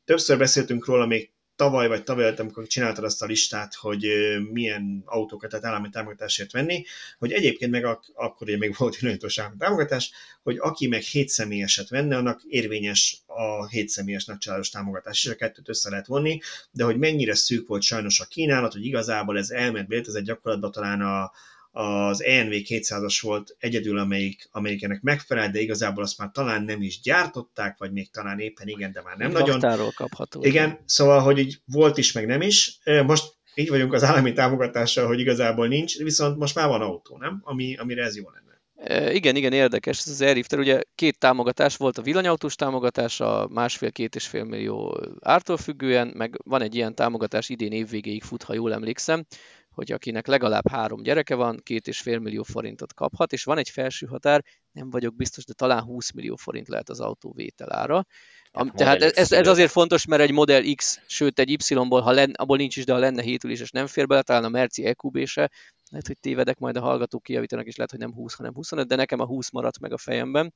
többször 0.05 0.38
beszéltünk 0.38 0.85
róla 0.85 1.05
még 1.05 1.34
tavaly 1.55 1.88
vagy 1.88 2.03
tavaly 2.03 2.23
előtt, 2.23 2.39
amikor 2.39 2.68
csináltad 2.68 3.03
azt 3.03 3.22
a 3.22 3.26
listát, 3.26 3.76
hogy 3.76 4.07
milyen 4.51 5.01
autókat 5.05 5.49
tehát 5.49 5.65
állami 5.65 5.89
támogatásért 5.89 6.51
venni, 6.51 6.85
hogy 7.19 7.31
egyébként 7.31 7.72
meg 7.72 7.85
ak- 7.85 8.11
akkor 8.14 8.47
ugye 8.47 8.57
még 8.57 8.76
volt 8.77 8.97
irányítós 9.01 9.38
állami 9.38 9.55
támogatás, 9.57 10.11
hogy 10.43 10.57
aki 10.60 10.88
meg 10.88 11.01
7 11.01 11.30
személyeset 11.30 11.89
venne, 11.89 12.18
annak 12.18 12.41
érvényes 12.43 13.22
a 13.26 13.68
7 13.68 13.89
személyes 13.89 14.26
nagycsaládos 14.26 14.69
támogatás, 14.69 15.26
és 15.26 15.31
a 15.31 15.35
kettőt 15.35 15.69
össze 15.69 15.89
lehet 15.89 16.07
vonni, 16.07 16.39
de 16.72 16.84
hogy 16.84 16.97
mennyire 16.97 17.35
szűk 17.35 17.68
volt 17.68 17.81
sajnos 17.81 18.19
a 18.19 18.26
kínálat, 18.26 18.73
hogy 18.73 18.85
igazából 18.85 19.38
ez 19.38 19.49
elment, 19.49 19.93
egy 20.15 20.23
gyakorlatban 20.23 20.72
talán 20.72 21.01
a, 21.01 21.31
az 21.76 22.24
ENV 22.24 22.52
200-as 22.52 23.18
volt 23.22 23.56
egyedül, 23.60 23.98
amelyik, 23.98 24.48
amelyik 24.52 24.84
ennek 24.84 25.02
megfelel, 25.02 25.52
de 25.52 25.60
igazából 25.60 26.04
azt 26.04 26.18
már 26.18 26.30
talán 26.34 26.64
nem 26.64 26.82
is 26.82 27.02
gyártották, 27.02 27.78
vagy 27.78 27.91
még 27.91 28.12
talán 28.12 28.40
éppen 28.40 28.68
igen, 28.68 28.91
de 28.91 29.02
már 29.02 29.18
nem 29.18 29.32
nagyon. 29.32 29.91
kapható. 29.95 30.44
Igen, 30.44 30.80
szóval, 30.86 31.20
hogy 31.20 31.40
így 31.40 31.58
volt 31.66 31.98
is, 31.98 32.12
meg 32.12 32.26
nem 32.26 32.41
is. 32.41 32.80
Most 33.06 33.24
így 33.56 33.70
vagyunk 33.70 33.94
az 33.94 34.04
állami 34.04 34.34
támogatással, 34.34 35.08
hogy 35.08 35.20
igazából 35.20 35.68
nincs, 35.68 35.98
viszont 35.98 36.38
most 36.38 36.56
már 36.56 36.68
van 36.68 36.82
autó, 36.82 37.18
nem? 37.18 37.41
Ami, 37.44 37.76
amire 37.76 38.04
ez 38.04 38.18
jó 38.18 38.24
lenne. 38.30 39.14
Igen, 39.14 39.36
igen, 39.36 39.54
érdekes. 39.54 40.00
Ez 40.00 40.08
az 40.08 40.22
Airlifter, 40.22 40.60
ugye 40.60 40.82
két 40.95 41.20
támogatás 41.20 41.78
volt, 41.78 41.98
a 41.98 42.02
villanyautós 42.02 42.56
támogatás, 42.56 43.20
a 43.20 43.48
másfél-két 43.52 44.16
és 44.16 44.28
fél 44.28 44.44
millió 44.44 45.00
ártól 45.22 45.58
függően, 45.58 46.14
meg 46.16 46.40
van 46.44 46.62
egy 46.62 46.76
ilyen 46.76 46.95
támogatás, 46.95 47.50
idén 47.50 47.72
évvégéig 47.72 48.24
fut, 48.24 48.44
ha 48.44 48.54
jól 48.54 48.74
emlékszem, 48.74 49.26
hogy 49.74 49.91
akinek 49.91 50.28
legalább 50.28 50.68
három 50.68 51.04
gyereke 51.04 51.36
van, 51.36 51.60
két 51.64 51.88
és 51.88 52.00
fél 52.00 52.20
millió 52.20 52.44
forintot 52.44 52.94
kaphat, 52.94 53.34
és 53.34 53.44
van 53.44 53.58
egy 53.58 53.70
felső 53.70 54.06
határ, 54.06 54.44
nem 54.72 54.90
vagyok 54.90 55.16
biztos, 55.16 55.45
de 55.45 55.54
talán 55.54 55.82
20 55.82 56.12
millió 56.12 56.36
forint 56.36 56.68
lehet 56.68 56.90
az 56.90 57.00
autó 57.00 57.32
vételára. 57.36 58.06
Hát 58.54 58.74
tehát 58.76 59.02
ez, 59.02 59.32
ez 59.32 59.48
azért 59.48 59.72
fontos, 59.72 60.06
mert 60.06 60.22
egy 60.22 60.32
Model 60.32 60.64
X, 60.76 61.00
sőt 61.08 61.40
egy 61.40 61.50
Y-ból, 61.50 62.02
ha 62.02 62.12
lenne, 62.12 62.34
abból 62.36 62.58
nincs 62.58 62.78
is, 62.78 62.86
de 62.86 62.94
ha 62.94 63.00
lenne 63.00 63.22
hétüléses 63.22 63.72
nem 63.72 63.88
fér 63.88 64.08
bele, 64.08 64.22
talán 64.22 64.44
a 64.44 64.50
Merci 64.50 64.86
EQB-se, 64.86 65.52
lehet, 65.90 66.08
hogy 66.08 66.20
tévedek, 66.20 66.60
majd 66.60 66.78
a 66.78 66.82
hallgatók 66.82 67.24
kijavítanak, 67.24 67.66
és 67.66 67.76
lehet, 67.76 67.91
hogy 67.91 68.00
nem 68.00 68.14
20, 68.14 68.34
hanem 68.34 68.54
25, 68.54 68.88
de 68.88 68.95
nekem 68.95 69.20
a 69.20 69.26
20 69.26 69.50
maradt 69.50 69.80
meg 69.80 69.94
a 69.94 69.98
fejemben. 69.98 70.54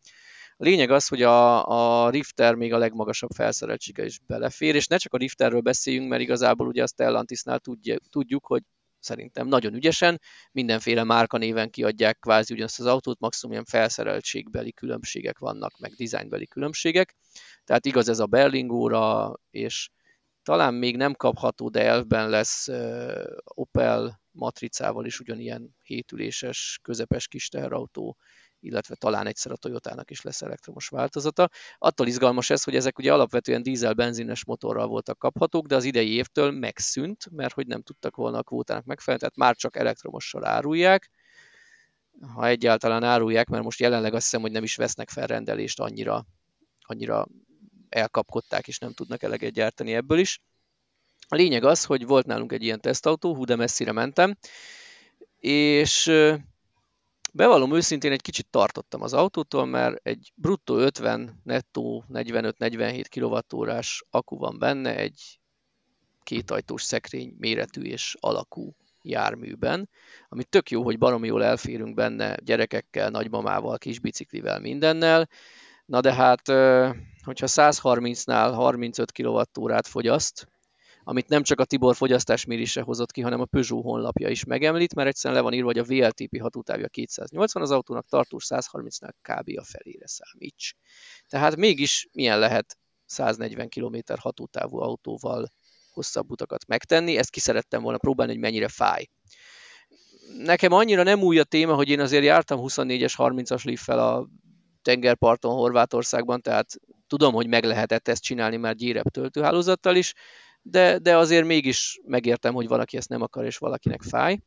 A 0.60 0.64
lényeg 0.64 0.92
az, 0.92 1.08
hogy 1.08 1.22
a, 1.22 1.68
a 2.06 2.10
Rifter 2.10 2.56
még 2.56 2.74
a 2.74 2.78
legmagasabb 2.78 3.30
felszereltsége 3.36 4.06
is 4.06 4.20
belefér, 4.28 4.76
és 4.76 4.88
ne 4.88 4.98
csak 4.98 5.14
a 5.14 5.18
Rifterről 5.18 5.62
beszéljünk, 5.62 6.10
mert 6.10 6.22
igazából 6.22 6.68
ugye 6.68 6.84
a 6.84 6.88
Stellantisnál 6.88 7.62
tudjuk, 8.10 8.46
hogy 8.46 8.64
szerintem 9.08 9.48
nagyon 9.48 9.74
ügyesen, 9.74 10.22
mindenféle 10.52 11.04
márkanéven 11.04 11.70
kiadják 11.70 12.20
kvázi 12.20 12.54
ugyanazt 12.54 12.80
az 12.80 12.86
autót, 12.86 13.20
maximum 13.20 13.54
ilyen 13.54 13.66
felszereltségbeli 13.66 14.72
különbségek 14.74 15.40
vannak, 15.40 15.78
meg 15.78 15.92
dizájnbeli 15.92 16.48
különbségek. 16.48 17.16
Tehát 17.64 17.86
igaz 17.86 18.10
ez 18.10 18.20
a 18.20 18.26
Berlingóra, 18.26 19.34
és 19.50 19.90
talán 20.44 20.74
még 20.74 20.98
nem 20.98 21.14
kapható, 21.14 21.70
de 21.70 21.82
elvben 21.82 22.30
lesz 22.30 22.68
Opel 23.44 24.22
matricával 24.32 25.06
is 25.06 25.20
ugyanilyen 25.20 25.76
hétüléses, 25.84 26.80
közepes 26.82 27.28
kis 27.28 27.50
teherautó, 27.50 28.18
illetve 28.60 28.96
talán 28.96 29.28
egyszer 29.28 29.52
a 29.52 29.56
Toyotának 29.56 30.12
is 30.12 30.22
lesz 30.22 30.42
elektromos 30.42 30.88
változata. 30.88 31.50
Attól 31.78 32.08
izgalmas 32.08 32.50
ez, 32.50 32.64
hogy 32.64 32.76
ezek 32.76 32.98
ugye 32.98 33.14
alapvetően 33.14 33.64
dízel-benzines 33.64 34.46
motorral 34.46 34.88
voltak 34.88 35.18
kaphatók, 35.18 35.68
de 35.68 35.76
az 35.76 35.84
idei 35.84 36.14
évtől 36.14 36.52
megszűnt, 36.52 37.30
mert 37.32 37.54
hogy 37.54 37.68
nem 37.68 37.82
tudtak 37.82 38.16
volna 38.16 38.38
a 38.38 38.44
kvótának 38.44 38.86
megfelelni, 38.86 39.22
tehát 39.22 39.38
már 39.38 39.56
csak 39.56 39.76
elektromossal 39.76 40.46
árulják, 40.46 41.12
ha 42.34 42.48
egyáltalán 42.48 43.04
árulják, 43.04 43.48
mert 43.48 43.64
most 43.64 43.80
jelenleg 43.80 44.14
azt 44.14 44.24
hiszem, 44.24 44.42
hogy 44.42 44.52
nem 44.52 44.64
is 44.64 44.76
vesznek 44.76 45.10
fel 45.10 45.28
rendelést 45.28 45.80
annyira, 45.80 46.26
annyira 46.80 47.28
elkapkodták, 47.90 48.68
és 48.68 48.80
nem 48.80 48.94
tudnak 48.94 49.24
eleget 49.24 49.52
gyártani 49.52 49.94
ebből 49.94 50.20
is. 50.20 50.42
A 51.28 51.36
lényeg 51.36 51.64
az, 51.64 51.84
hogy 51.86 52.06
volt 52.06 52.26
nálunk 52.26 52.52
egy 52.52 52.64
ilyen 52.64 52.82
tesztautó, 52.82 53.36
hú 53.36 53.46
de 53.46 53.56
messzire 53.56 53.92
mentem, 53.92 54.38
és 55.40 56.12
Bevallom 57.34 57.74
őszintén, 57.74 58.12
egy 58.12 58.22
kicsit 58.22 58.48
tartottam 58.50 59.02
az 59.02 59.14
autótól, 59.14 59.66
mert 59.66 60.08
egy 60.08 60.32
bruttó 60.36 60.76
50, 60.76 61.42
nettó 61.44 62.04
45-47 62.14 63.06
kWh-órás 63.10 64.04
akku 64.10 64.38
van 64.38 64.60
benne 64.60 64.96
egy 64.96 65.40
kétajtós 66.24 66.84
szekrény 66.84 67.36
méretű 67.40 67.82
és 67.82 68.16
alakú 68.20 68.76
járműben, 69.02 69.90
ami 70.30 70.44
tök 70.44 70.70
jó, 70.70 70.84
hogy 70.84 70.98
baromi 70.98 71.28
jól 71.28 71.44
elférünk 71.44 71.96
benne 71.96 72.38
gyerekekkel, 72.44 73.10
nagymamával, 73.10 73.78
kis 73.78 74.00
biciklivel, 74.00 74.60
mindennel. 74.60 75.30
Na 75.86 76.02
de 76.02 76.14
hát, 76.14 76.48
hogyha 77.24 77.46
130-nál 77.50 78.52
35 78.56 79.12
kWh-át 79.12 79.88
fogyaszt, 79.88 80.48
amit 81.10 81.28
nem 81.28 81.44
csak 81.44 81.60
a 81.60 81.66
Tibor 81.66 81.96
fogyasztásmérése 81.96 82.82
hozott 82.82 83.12
ki, 83.12 83.22
hanem 83.22 83.42
a 83.42 83.46
Peugeot 83.46 83.84
honlapja 83.84 84.30
is 84.30 84.44
megemlít, 84.44 84.96
mert 84.96 85.08
egyszerűen 85.08 85.40
le 85.40 85.46
van 85.46 85.54
írva, 85.54 85.68
hogy 85.68 85.78
a 85.78 85.84
VLTP 85.84 86.42
hatótávja 86.42 86.88
280 86.88 87.62
az 87.62 87.72
autónak, 87.72 88.08
tartós 88.08 88.46
130-nál 88.50 89.12
kb. 89.22 89.58
a 89.58 89.64
felére 89.64 90.08
számíts. 90.08 90.74
Tehát 91.28 91.56
mégis 91.56 92.08
milyen 92.12 92.40
lehet 92.40 92.78
140 93.06 93.70
km 93.70 93.98
hatótávú 94.20 94.78
autóval 94.78 95.52
hosszabb 95.92 96.32
utakat 96.32 96.66
megtenni, 96.68 97.18
ezt 97.18 97.30
ki 97.30 97.40
szerettem 97.40 97.82
volna 97.82 97.98
próbálni, 97.98 98.32
hogy 98.32 98.42
mennyire 98.42 98.68
fáj. 98.68 99.08
Nekem 100.38 100.72
annyira 100.72 101.04
nem 101.04 101.22
új 101.22 101.40
a 101.40 101.44
téma, 101.44 101.74
hogy 101.74 101.90
én 101.90 102.00
azért 102.00 102.24
jártam 102.24 102.60
24-es, 102.62 103.14
30-as 103.18 103.64
liffel 103.64 104.00
a 104.00 104.28
tengerparton 104.82 105.56
Horvátországban, 105.56 106.42
tehát 106.42 106.74
tudom, 107.08 107.34
hogy 107.34 107.48
meg 107.48 107.64
lehetett 107.64 108.08
ezt 108.08 108.24
csinálni 108.24 108.58
már 108.58 108.76
gyérebb 108.76 109.10
töltőhálózattal 109.10 109.96
is, 109.96 110.14
de, 110.70 110.98
de 110.98 111.18
azért 111.18 111.46
mégis 111.46 112.00
megértem, 112.06 112.54
hogy 112.54 112.68
valaki 112.68 112.98
ezt 112.98 113.10
nem 113.10 113.22
akar, 113.22 113.46
és 113.46 113.58
valakinek 113.58 114.02
fáj. 114.02 114.40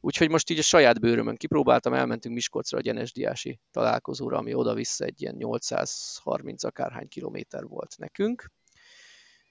Úgyhogy 0.00 0.30
most 0.30 0.50
így 0.50 0.58
a 0.58 0.62
saját 0.62 1.00
bőrömön 1.00 1.36
kipróbáltam, 1.36 1.94
elmentünk 1.94 2.34
Miskolcra 2.34 2.78
a 2.78 2.80
Gyenesdiási 2.80 3.60
találkozóra, 3.70 4.36
ami 4.36 4.54
oda-vissza 4.54 5.04
egy 5.04 5.22
ilyen 5.22 5.34
830 5.34 6.64
akárhány 6.64 7.08
kilométer 7.08 7.64
volt 7.64 7.94
nekünk. 7.98 8.50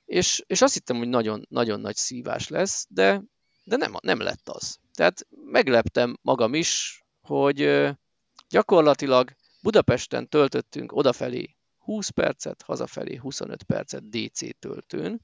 És, 0.06 0.44
és 0.48 0.62
azt 0.62 0.74
hittem, 0.74 0.98
hogy 0.98 1.08
nagyon, 1.08 1.46
nagyon 1.50 1.80
nagy 1.80 1.96
szívás 1.96 2.48
lesz, 2.48 2.86
de, 2.90 3.24
de 3.64 3.76
nem, 3.76 3.94
nem 4.02 4.20
lett 4.20 4.50
az. 4.50 4.78
Tehát 4.94 5.28
megleptem 5.46 6.18
magam 6.22 6.54
is, 6.54 7.04
hogy 7.22 7.90
gyakorlatilag 8.50 9.32
Budapesten 9.62 10.30
töltöttünk 10.30 10.92
odafelé 10.92 11.56
20 11.78 12.10
percet, 12.10 12.62
hazafelé 12.62 13.16
25 13.16 13.64
percet 13.64 14.10
DC 14.10 14.60
töltőn, 14.60 15.22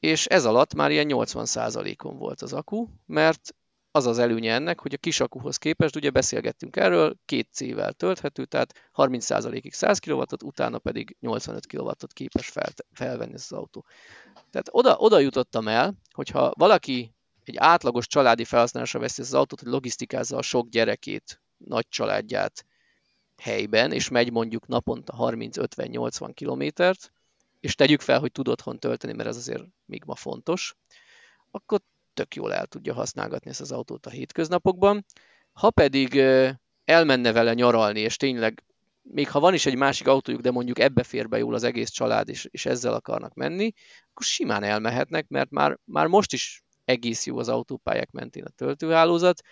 és 0.00 0.26
ez 0.26 0.44
alatt 0.44 0.74
már 0.74 0.90
ilyen 0.90 1.06
80%-on 1.10 2.16
volt 2.16 2.42
az 2.42 2.52
akku, 2.52 2.86
mert 3.06 3.54
az 3.92 4.06
az 4.06 4.18
előnye 4.18 4.54
ennek, 4.54 4.80
hogy 4.80 4.94
a 4.94 4.98
kis 4.98 5.20
akuhoz 5.20 5.56
képest, 5.56 5.96
ugye 5.96 6.10
beszélgettünk 6.10 6.76
erről, 6.76 7.16
két 7.24 7.48
C-vel 7.52 7.92
tölthető, 7.92 8.44
tehát 8.44 8.90
30%-ig 8.94 9.72
100 9.72 9.98
kw 9.98 10.22
utána 10.44 10.78
pedig 10.78 11.16
85 11.20 11.66
kW-ot 11.66 12.12
képes 12.12 12.48
fel, 12.48 12.68
felvenni 12.92 13.34
ez 13.34 13.46
az 13.50 13.58
autó. 13.58 13.86
Tehát 14.50 14.68
oda, 14.70 14.96
oda 14.96 15.18
jutottam 15.18 15.68
el, 15.68 15.94
hogyha 16.12 16.52
valaki 16.56 17.14
egy 17.44 17.56
átlagos 17.56 18.06
családi 18.06 18.44
felhasználásra 18.44 19.00
veszi 19.00 19.22
az 19.22 19.34
autót, 19.34 19.60
hogy 19.60 19.70
logisztikázza 19.72 20.36
a 20.36 20.42
sok 20.42 20.68
gyerekét, 20.68 21.40
nagy 21.56 21.88
családját 21.88 22.64
helyben, 23.36 23.92
és 23.92 24.08
megy 24.08 24.32
mondjuk 24.32 24.66
naponta 24.66 25.14
30-50-80 25.18 26.30
kilométert, 26.34 27.12
és 27.60 27.74
tegyük 27.74 28.00
fel, 28.00 28.20
hogy 28.20 28.32
tud 28.32 28.48
otthon 28.48 28.78
tölteni, 28.78 29.12
mert 29.12 29.28
ez 29.28 29.36
azért 29.36 29.64
még 29.84 30.02
ma 30.06 30.14
fontos, 30.14 30.74
akkor 31.50 31.80
tök 32.14 32.34
jól 32.34 32.54
el 32.54 32.66
tudja 32.66 32.94
használgatni 32.94 33.50
ezt 33.50 33.60
az 33.60 33.72
autót 33.72 34.06
a 34.06 34.10
hétköznapokban. 34.10 35.04
Ha 35.52 35.70
pedig 35.70 36.22
elmenne 36.84 37.32
vele 37.32 37.54
nyaralni, 37.54 38.00
és 38.00 38.16
tényleg 38.16 38.64
még 39.02 39.28
ha 39.28 39.40
van 39.40 39.54
is 39.54 39.66
egy 39.66 39.76
másik 39.76 40.08
autójuk, 40.08 40.40
de 40.40 40.50
mondjuk 40.50 40.78
ebbe 40.78 41.02
fér 41.02 41.28
be 41.28 41.38
jól 41.38 41.54
az 41.54 41.62
egész 41.62 41.90
család, 41.90 42.28
és, 42.28 42.48
és 42.50 42.66
ezzel 42.66 42.94
akarnak 42.94 43.34
menni, 43.34 43.72
akkor 44.10 44.24
simán 44.24 44.62
elmehetnek, 44.62 45.28
mert 45.28 45.50
már, 45.50 45.78
már 45.84 46.06
most 46.06 46.32
is 46.32 46.62
egész 46.84 47.26
jó 47.26 47.38
az 47.38 47.48
autópályák 47.48 48.10
mentén 48.10 48.44
a 48.44 48.48
töltőhálózat. 48.48 49.42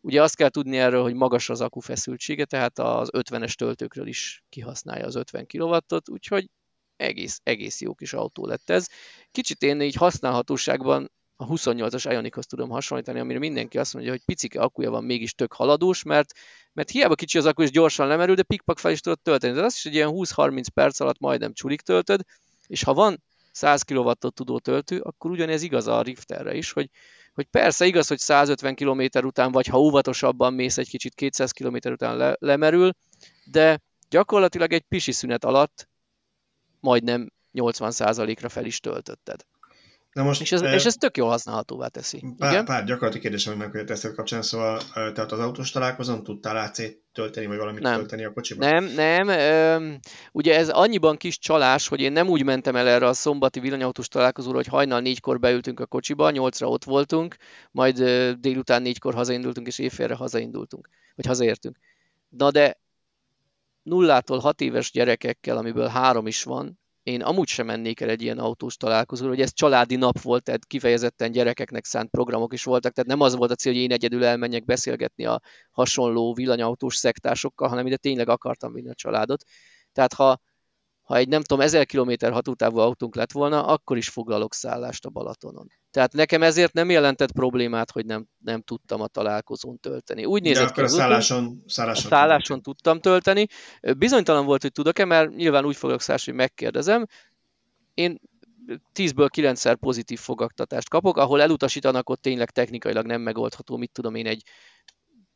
Ugye 0.00 0.22
azt 0.22 0.36
kell 0.36 0.48
tudni 0.48 0.78
erről, 0.78 1.02
hogy 1.02 1.14
magas 1.14 1.48
az 1.48 1.60
akufeszültsége, 1.60 2.44
tehát 2.44 2.78
az 2.78 3.08
50-es 3.12 3.52
töltőkről 3.52 4.06
is 4.06 4.42
kihasználja 4.48 5.06
az 5.06 5.14
50 5.14 5.46
kW-ot, 5.46 6.08
úgyhogy 6.08 6.48
egész, 7.02 7.40
egész 7.42 7.80
jó 7.80 7.94
kis 7.94 8.12
autó 8.12 8.46
lett 8.46 8.70
ez. 8.70 8.88
Kicsit 9.30 9.62
én 9.62 9.80
így 9.80 9.94
használhatóságban 9.94 11.10
a 11.36 11.46
28-as 11.46 12.08
Ionichoz 12.10 12.46
tudom 12.46 12.68
hasonlítani, 12.68 13.20
amire 13.20 13.38
mindenki 13.38 13.78
azt 13.78 13.94
mondja, 13.94 14.10
hogy 14.10 14.24
picike 14.24 14.60
akkuja 14.60 14.90
van, 14.90 15.04
mégis 15.04 15.34
tök 15.34 15.52
haladós, 15.52 16.02
mert, 16.02 16.32
mert 16.72 16.90
hiába 16.90 17.14
kicsi 17.14 17.38
az 17.38 17.46
akku, 17.46 17.62
és 17.62 17.70
gyorsan 17.70 18.06
lemerül, 18.06 18.34
de 18.34 18.42
pikpak 18.42 18.78
fel 18.78 18.92
is 18.92 19.00
tudod 19.00 19.20
tölteni. 19.20 19.54
De 19.54 19.62
az 19.62 19.74
is 19.74 19.84
egy 19.84 19.94
ilyen 19.94 20.10
20-30 20.12 20.64
perc 20.74 21.00
alatt 21.00 21.18
majdnem 21.18 21.52
csulik 21.52 21.80
töltöd, 21.80 22.20
és 22.66 22.82
ha 22.82 22.94
van 22.94 23.22
100 23.52 23.82
kw 23.82 24.12
tudó 24.12 24.58
töltő, 24.58 25.00
akkor 25.00 25.30
ugyanez 25.30 25.62
igaz 25.62 25.86
a 25.86 26.02
Rifterre 26.02 26.54
is, 26.54 26.72
hogy, 26.72 26.90
hogy 27.34 27.46
persze 27.46 27.86
igaz, 27.86 28.08
hogy 28.08 28.18
150 28.18 28.74
km 28.74 29.26
után, 29.26 29.52
vagy 29.52 29.66
ha 29.66 29.80
óvatosabban 29.80 30.52
mész 30.52 30.78
egy 30.78 30.88
kicsit 30.88 31.14
200 31.14 31.50
km 31.50 31.76
után 31.84 32.16
le, 32.16 32.36
lemerül, 32.38 32.92
de 33.44 33.80
gyakorlatilag 34.08 34.72
egy 34.72 34.84
pisi 34.88 35.12
szünet 35.12 35.44
alatt 35.44 35.88
majdnem 36.82 37.32
80%-ra 37.54 38.48
fel 38.48 38.64
is 38.64 38.80
töltötted. 38.80 39.44
Na 40.12 40.22
most, 40.22 40.40
és, 40.40 40.52
ez, 40.52 40.62
e, 40.62 40.74
és 40.74 40.84
ez 40.84 40.94
tök 40.94 41.16
jól 41.16 41.28
használhatóvá 41.28 41.86
teszi. 41.86 42.24
Pár, 42.38 42.52
Igen? 42.52 42.64
pár 42.64 42.84
gyakorlati 42.84 43.18
kérdés, 43.18 43.46
ami 43.46 43.56
megkövet 43.56 43.90
ezt 43.90 44.14
kapcsán, 44.14 44.42
szóval 44.42 44.80
tehát 44.92 45.32
az 45.32 45.38
autós 45.38 45.70
találkozón 45.70 46.22
tudtál 46.22 46.56
ac 46.56 46.82
tölteni, 47.12 47.46
vagy 47.46 47.56
valamit 47.56 47.82
nem. 47.82 47.94
tölteni 47.94 48.24
a 48.24 48.32
kocsiban? 48.32 48.68
Nem, 48.68 48.84
nem. 48.84 49.28
Ö, 49.28 49.94
ugye 50.32 50.56
ez 50.56 50.68
annyiban 50.68 51.16
kis 51.16 51.38
csalás, 51.38 51.88
hogy 51.88 52.00
én 52.00 52.12
nem 52.12 52.28
úgy 52.28 52.44
mentem 52.44 52.76
el 52.76 52.88
erre 52.88 53.06
a 53.06 53.12
szombati 53.12 53.60
villanyautós 53.60 54.08
találkozóra, 54.08 54.56
hogy 54.56 54.66
hajnal 54.66 55.00
négykor 55.00 55.38
beültünk 55.38 55.80
a 55.80 55.86
kocsiba, 55.86 56.30
nyolcra 56.30 56.68
ott 56.68 56.84
voltunk, 56.84 57.36
majd 57.70 58.02
délután 58.38 58.82
négykor 58.82 59.14
hazaindultunk, 59.14 59.66
és 59.66 59.78
évfélre 59.78 60.14
hazaindultunk, 60.14 60.88
vagy 61.14 61.26
hazaértünk. 61.26 61.78
Na 62.28 62.50
de 62.50 62.80
nullától 63.82 64.38
hat 64.38 64.60
éves 64.60 64.90
gyerekekkel, 64.90 65.56
amiből 65.56 65.86
három 65.86 66.26
is 66.26 66.42
van, 66.42 66.80
én 67.02 67.22
amúgy 67.22 67.48
sem 67.48 67.66
mennék 67.66 68.00
el 68.00 68.08
egy 68.08 68.22
ilyen 68.22 68.38
autós 68.38 68.76
találkozóra, 68.76 69.30
hogy 69.30 69.40
ez 69.40 69.52
családi 69.52 69.96
nap 69.96 70.20
volt, 70.20 70.42
tehát 70.42 70.66
kifejezetten 70.66 71.32
gyerekeknek 71.32 71.84
szánt 71.84 72.10
programok 72.10 72.52
is 72.52 72.64
voltak, 72.64 72.92
tehát 72.92 73.10
nem 73.10 73.20
az 73.20 73.36
volt 73.36 73.50
a 73.50 73.54
cél, 73.54 73.72
hogy 73.72 73.82
én 73.82 73.92
egyedül 73.92 74.24
elmenjek 74.24 74.64
beszélgetni 74.64 75.24
a 75.24 75.40
hasonló 75.70 76.34
villanyautós 76.34 76.96
szektásokkal, 76.96 77.68
hanem 77.68 77.86
ide 77.86 77.96
tényleg 77.96 78.28
akartam 78.28 78.72
vinni 78.72 78.88
a 78.88 78.94
családot. 78.94 79.44
Tehát 79.92 80.12
ha, 80.12 80.40
ha 81.02 81.16
egy 81.16 81.28
nem 81.28 81.42
tudom, 81.42 81.60
1000 81.64 81.86
km 81.86 82.12
hatótávú 82.20 82.78
autónk 82.78 83.14
lett 83.14 83.32
volna, 83.32 83.66
akkor 83.66 83.96
is 83.96 84.08
foglalok 84.08 84.54
szállást 84.54 85.04
a 85.04 85.10
Balatonon. 85.10 85.81
Tehát 85.92 86.12
nekem 86.12 86.42
ezért 86.42 86.72
nem 86.72 86.90
jelentett 86.90 87.32
problémát, 87.32 87.90
hogy 87.90 88.06
nem, 88.06 88.26
nem 88.38 88.60
tudtam 88.62 89.00
a 89.00 89.06
találkozón 89.06 89.78
tölteni. 89.78 90.24
Úgy 90.24 90.42
nézett 90.42 90.72
ki, 90.72 90.80
a 90.80 90.88
szálláson, 90.88 91.62
szálláson, 91.66 92.04
a 92.04 92.14
szálláson 92.14 92.62
tudtam 92.62 93.00
tölteni. 93.00 93.46
Bizonytalan 93.96 94.44
volt, 94.44 94.62
hogy 94.62 94.72
tudok-e, 94.72 95.04
mert 95.04 95.34
nyilván 95.34 95.64
úgy 95.64 95.76
fogok 95.76 96.00
szállni, 96.00 96.22
hogy 96.24 96.34
megkérdezem. 96.34 97.06
Én 97.94 98.20
10-ből 98.94 99.28
9-szer 99.36 99.76
pozitív 99.80 100.18
fogadtatást 100.18 100.88
kapok, 100.88 101.16
ahol 101.16 101.42
elutasítanak, 101.42 102.08
ott 102.08 102.22
tényleg 102.22 102.50
technikailag 102.50 103.06
nem 103.06 103.20
megoldható, 103.20 103.76
mit 103.76 103.92
tudom 103.92 104.14
én, 104.14 104.26
egy 104.26 104.42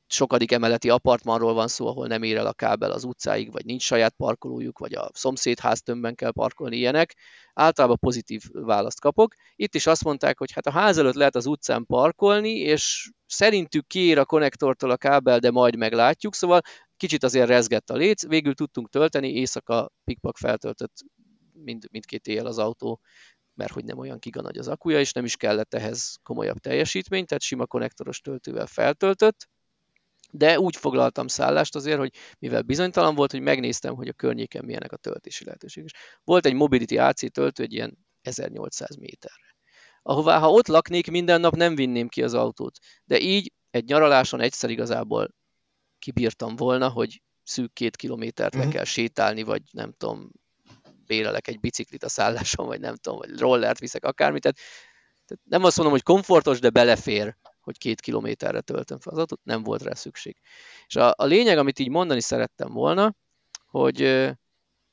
sokadik 0.06 0.52
emeleti 0.52 0.90
apartmanról 0.90 1.54
van 1.54 1.68
szó, 1.68 1.86
ahol 1.86 2.06
nem 2.06 2.22
ér 2.22 2.36
el 2.36 2.46
a 2.46 2.52
kábel 2.52 2.90
az 2.90 3.04
utcáig, 3.04 3.52
vagy 3.52 3.64
nincs 3.64 3.82
saját 3.82 4.14
parkolójuk, 4.16 4.78
vagy 4.78 4.94
a 4.94 5.10
szomszédház 5.12 5.82
tömbben 5.82 6.14
kell 6.14 6.32
parkolni 6.32 6.76
ilyenek. 6.76 7.16
Általában 7.52 7.98
pozitív 7.98 8.42
választ 8.52 9.00
kapok. 9.00 9.34
Itt 9.54 9.74
is 9.74 9.86
azt 9.86 10.04
mondták, 10.04 10.38
hogy 10.38 10.52
hát 10.52 10.66
a 10.66 10.70
ház 10.70 10.98
előtt 10.98 11.14
lehet 11.14 11.34
az 11.36 11.46
utcán 11.46 11.86
parkolni, 11.86 12.58
és 12.58 13.10
szerintük 13.26 13.86
kiér 13.86 14.18
a 14.18 14.24
konnektortól 14.24 14.90
a 14.90 14.96
kábel, 14.96 15.38
de 15.38 15.50
majd 15.50 15.76
meglátjuk, 15.76 16.34
szóval 16.34 16.60
kicsit 16.96 17.24
azért 17.24 17.48
rezgett 17.48 17.90
a 17.90 17.96
léc, 17.96 18.26
végül 18.26 18.54
tudtunk 18.54 18.88
tölteni, 18.88 19.32
éjszaka 19.32 19.90
pikpak 20.04 20.36
feltöltött 20.36 21.04
mind, 21.52 21.84
mindkét 21.90 22.26
éjjel 22.26 22.46
az 22.46 22.58
autó, 22.58 23.00
mert 23.54 23.72
hogy 23.72 23.84
nem 23.84 23.98
olyan 23.98 24.18
giga 24.20 24.40
nagy 24.40 24.58
az 24.58 24.68
akuja, 24.68 25.00
és 25.00 25.12
nem 25.12 25.24
is 25.24 25.36
kellett 25.36 25.74
ehhez 25.74 26.16
komolyabb 26.22 26.58
teljesítmény, 26.58 27.24
tehát 27.24 27.42
sima 27.42 27.66
konnektoros 27.66 28.20
töltővel 28.20 28.66
feltöltött 28.66 29.48
de 30.30 30.58
úgy 30.58 30.76
foglaltam 30.76 31.26
szállást 31.26 31.74
azért, 31.74 31.98
hogy 31.98 32.12
mivel 32.38 32.62
bizonytalan 32.62 33.14
volt, 33.14 33.30
hogy 33.30 33.40
megnéztem, 33.40 33.94
hogy 33.94 34.08
a 34.08 34.12
környéken 34.12 34.64
milyenek 34.64 34.92
a 34.92 34.96
töltési 34.96 35.44
lehetőségek. 35.44 35.90
Volt 36.24 36.46
egy 36.46 36.54
Mobility 36.54 36.98
AC 36.98 37.32
töltő 37.32 37.62
egy 37.62 37.72
ilyen 37.72 37.98
1800 38.22 38.96
méterre. 38.96 39.56
Ahová, 40.02 40.38
ha 40.38 40.50
ott 40.50 40.66
laknék, 40.66 41.10
minden 41.10 41.40
nap 41.40 41.56
nem 41.56 41.74
vinném 41.74 42.08
ki 42.08 42.22
az 42.22 42.34
autót. 42.34 42.78
De 43.04 43.20
így 43.20 43.52
egy 43.70 43.84
nyaraláson 43.84 44.40
egyszer 44.40 44.70
igazából 44.70 45.34
kibírtam 45.98 46.56
volna, 46.56 46.88
hogy 46.88 47.22
szűk 47.42 47.72
két 47.72 47.96
kilométert 47.96 48.54
le 48.54 48.62
mhm. 48.62 48.70
kell 48.70 48.84
sétálni, 48.84 49.42
vagy 49.42 49.62
nem 49.70 49.92
tudom, 49.92 50.30
bérelek 51.06 51.48
egy 51.48 51.60
biciklit 51.60 52.04
a 52.04 52.08
szálláson, 52.08 52.66
vagy 52.66 52.80
nem 52.80 52.94
tudom, 52.96 53.18
vagy 53.18 53.38
rollert 53.38 53.78
viszek, 53.78 54.04
akármit. 54.04 54.42
Tehát, 54.42 54.58
tehát 55.26 55.44
nem 55.44 55.64
azt 55.64 55.76
mondom, 55.76 55.94
hogy 55.94 56.04
komfortos, 56.04 56.60
de 56.60 56.70
belefér 56.70 57.36
hogy 57.66 57.78
két 57.78 58.00
kilométerre 58.00 58.60
töltöm 58.60 58.98
fel 58.98 59.12
az 59.12 59.18
autót, 59.18 59.40
nem 59.44 59.62
volt 59.62 59.82
rá 59.82 59.94
szükség. 59.94 60.36
És 60.86 60.96
a, 60.96 61.14
a 61.16 61.24
lényeg, 61.24 61.58
amit 61.58 61.78
így 61.78 61.88
mondani 61.88 62.20
szerettem 62.20 62.72
volna, 62.72 63.14
hogy 63.66 64.02
ö, 64.02 64.30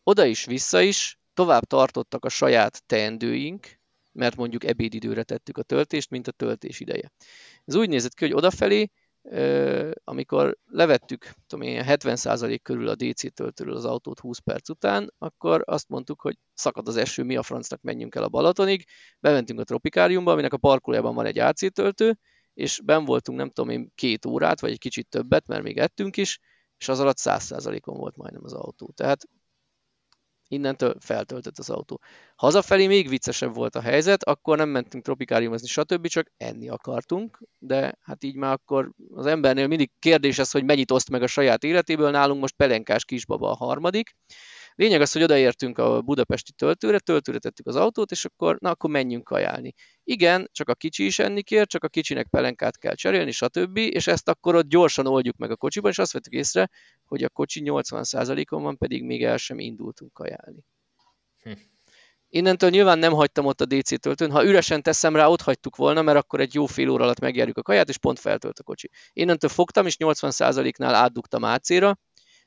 oda 0.03 0.25
is, 0.25 0.45
vissza 0.45 0.81
is 0.81 1.19
tovább 1.33 1.63
tartottak 1.63 2.25
a 2.25 2.29
saját 2.29 2.83
teendőink, 2.85 3.79
mert 4.11 4.35
mondjuk 4.35 4.63
ebédidőre 4.63 5.23
tettük 5.23 5.57
a 5.57 5.63
töltést, 5.63 6.09
mint 6.09 6.27
a 6.27 6.31
töltés 6.31 6.79
ideje. 6.79 7.11
Ez 7.65 7.75
úgy 7.75 7.89
nézett 7.89 8.13
ki, 8.13 8.25
hogy 8.25 8.33
odafelé, 8.33 8.89
ö, 9.21 9.91
amikor 10.03 10.57
levettük 10.65 11.29
tudom 11.47 11.65
én, 11.65 11.83
70% 11.87 12.59
körül 12.61 12.87
a 12.87 12.95
DC 12.95 13.33
töltőről 13.33 13.75
az 13.75 13.85
autót 13.85 14.19
20 14.19 14.39
perc 14.39 14.69
után, 14.69 15.13
akkor 15.17 15.63
azt 15.65 15.89
mondtuk, 15.89 16.21
hogy 16.21 16.37
szakad 16.53 16.87
az 16.87 16.97
eső, 16.97 17.23
mi 17.23 17.35
a 17.35 17.43
francnak 17.43 17.81
menjünk 17.81 18.15
el 18.15 18.23
a 18.23 18.29
Balatonig, 18.29 18.85
bementünk 19.19 19.59
a 19.59 19.63
Tropikáriumba, 19.63 20.31
aminek 20.31 20.53
a 20.53 20.57
parkolójában 20.57 21.15
van 21.15 21.25
egy 21.25 21.39
AC 21.39 21.73
töltő, 21.73 22.17
és 22.53 22.81
ben 22.83 23.05
voltunk 23.05 23.37
nem 23.37 23.49
tudom 23.49 23.69
én 23.69 23.91
két 23.95 24.25
órát, 24.25 24.59
vagy 24.59 24.71
egy 24.71 24.79
kicsit 24.79 25.09
többet, 25.09 25.47
mert 25.47 25.63
még 25.63 25.77
ettünk 25.77 26.17
is, 26.17 26.39
és 26.77 26.87
az 26.87 26.99
alatt 26.99 27.17
100%-on 27.19 27.97
volt 27.97 28.15
majdnem 28.15 28.43
az 28.43 28.53
autó. 28.53 28.91
Tehát 28.95 29.27
innentől 30.47 30.95
feltöltött 30.99 31.57
az 31.57 31.69
autó. 31.69 32.01
Hazafelé 32.35 32.87
még 32.87 33.09
viccesebb 33.09 33.53
volt 33.53 33.75
a 33.75 33.81
helyzet, 33.81 34.23
akkor 34.23 34.57
nem 34.57 34.69
mentünk 34.69 35.03
tropikáriumozni, 35.03 35.67
stb., 35.67 36.07
csak 36.07 36.31
enni 36.37 36.69
akartunk, 36.69 37.39
de 37.59 37.97
hát 38.01 38.23
így 38.23 38.35
már 38.35 38.53
akkor 38.53 38.91
az 39.13 39.25
embernél 39.25 39.67
mindig 39.67 39.91
kérdés 39.99 40.39
ez, 40.39 40.51
hogy 40.51 40.63
mennyit 40.63 40.91
oszt 40.91 41.09
meg 41.09 41.21
a 41.21 41.27
saját 41.27 41.63
életéből, 41.63 42.11
nálunk 42.11 42.41
most 42.41 42.55
pelenkás 42.55 43.05
kisbaba 43.05 43.51
a 43.51 43.55
harmadik, 43.55 44.15
Lényeg 44.75 45.01
az, 45.01 45.11
hogy 45.11 45.23
odaértünk 45.23 45.77
a 45.77 46.01
budapesti 46.01 46.51
töltőre, 46.51 46.99
töltőre 46.99 47.37
tettük 47.37 47.67
az 47.67 47.75
autót, 47.75 48.11
és 48.11 48.25
akkor, 48.25 48.57
na, 48.59 48.69
akkor 48.69 48.89
menjünk 48.89 49.23
kajálni. 49.23 49.73
Igen, 50.03 50.49
csak 50.51 50.69
a 50.69 50.75
kicsi 50.75 51.05
is 51.05 51.19
enni 51.19 51.41
kér, 51.43 51.67
csak 51.67 51.83
a 51.83 51.87
kicsinek 51.87 52.27
pelenkát 52.27 52.77
kell 52.77 52.95
cserélni, 52.95 53.31
stb. 53.31 53.77
És 53.77 54.07
ezt 54.07 54.29
akkor 54.29 54.55
ott 54.55 54.67
gyorsan 54.67 55.07
oldjuk 55.07 55.37
meg 55.37 55.51
a 55.51 55.55
kocsiban, 55.55 55.91
és 55.91 55.97
azt 55.97 56.11
vettük 56.11 56.33
észre, 56.33 56.69
hogy 57.05 57.23
a 57.23 57.29
kocsi 57.29 57.61
80%-on 57.65 58.63
van, 58.63 58.77
pedig 58.77 59.03
még 59.03 59.23
el 59.23 59.37
sem 59.37 59.59
indultunk 59.59 60.13
kajálni. 60.13 60.65
Hm. 61.43 61.51
Innentől 62.29 62.69
nyilván 62.69 62.99
nem 62.99 63.13
hagytam 63.13 63.45
ott 63.45 63.61
a 63.61 63.65
DC 63.65 63.99
töltőn. 63.99 64.31
Ha 64.31 64.45
üresen 64.45 64.81
teszem 64.81 65.15
rá, 65.15 65.27
ott 65.27 65.41
hagytuk 65.41 65.75
volna, 65.75 66.01
mert 66.01 66.17
akkor 66.17 66.39
egy 66.39 66.53
jó 66.53 66.65
fél 66.65 66.89
óra 66.89 67.03
alatt 67.03 67.19
megjárjuk 67.19 67.57
a 67.57 67.61
kaját, 67.61 67.89
és 67.89 67.97
pont 67.97 68.19
feltölt 68.19 68.59
a 68.59 68.63
kocsi. 68.63 68.89
Innentől 69.13 69.49
fogtam, 69.49 69.85
és 69.85 69.95
80%-nál 69.99 70.95
átdugtam 70.95 71.43
AC-ra, 71.43 71.97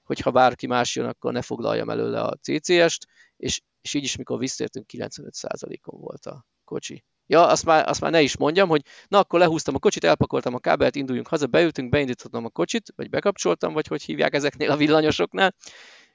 hogyha 0.07 0.31
bárki 0.31 0.66
más 0.66 0.97
jön, 0.97 1.07
akkor 1.07 1.33
ne 1.33 1.43
foglaljam 1.43 1.91
előle 1.91 2.20
a 2.20 2.37
CCS-t, 2.43 3.07
és, 3.37 3.61
és 3.81 3.95
így 3.95 4.05
is, 4.05 4.16
mikor 4.16 4.39
visszatértünk, 4.39 4.87
95%-on 4.93 6.01
volt 6.01 6.27
a 6.27 6.47
kocsi. 6.65 7.05
Ja, 7.27 7.47
azt 7.47 7.65
már, 7.65 7.89
azt 7.89 8.01
már 8.01 8.11
ne 8.11 8.20
is 8.20 8.37
mondjam, 8.37 8.69
hogy 8.69 8.83
na 9.09 9.19
akkor 9.19 9.39
lehúztam 9.39 9.74
a 9.74 9.78
kocsit, 9.78 10.05
elpakoltam 10.05 10.55
a 10.55 10.59
kábelt, 10.59 10.97
induljunk 10.97 11.28
haza, 11.28 11.47
beültünk, 11.47 11.91
beindítottam 11.91 12.45
a 12.45 12.49
kocsit, 12.49 12.93
vagy 12.97 13.11
bekapcsoltam, 13.11 13.73
vagy 13.73 13.87
hogy 13.87 14.03
hívják 14.03 14.35
ezeknél 14.35 14.70
a 14.70 14.77
villanyosoknál, 14.77 15.55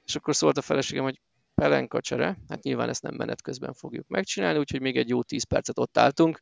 és 0.04 0.14
akkor 0.14 0.34
szólt 0.36 0.58
a 0.58 0.62
feleségem, 0.62 1.04
hogy 1.04 1.20
pelenkacsere, 1.54 2.38
hát 2.48 2.62
nyilván 2.62 2.88
ezt 2.88 3.02
nem 3.02 3.14
menet 3.14 3.42
közben 3.42 3.72
fogjuk 3.72 4.08
megcsinálni, 4.08 4.58
úgyhogy 4.58 4.80
még 4.80 4.96
egy 4.96 5.08
jó 5.08 5.22
10 5.22 5.44
percet 5.44 5.78
ott 5.78 5.98
álltunk, 5.98 6.40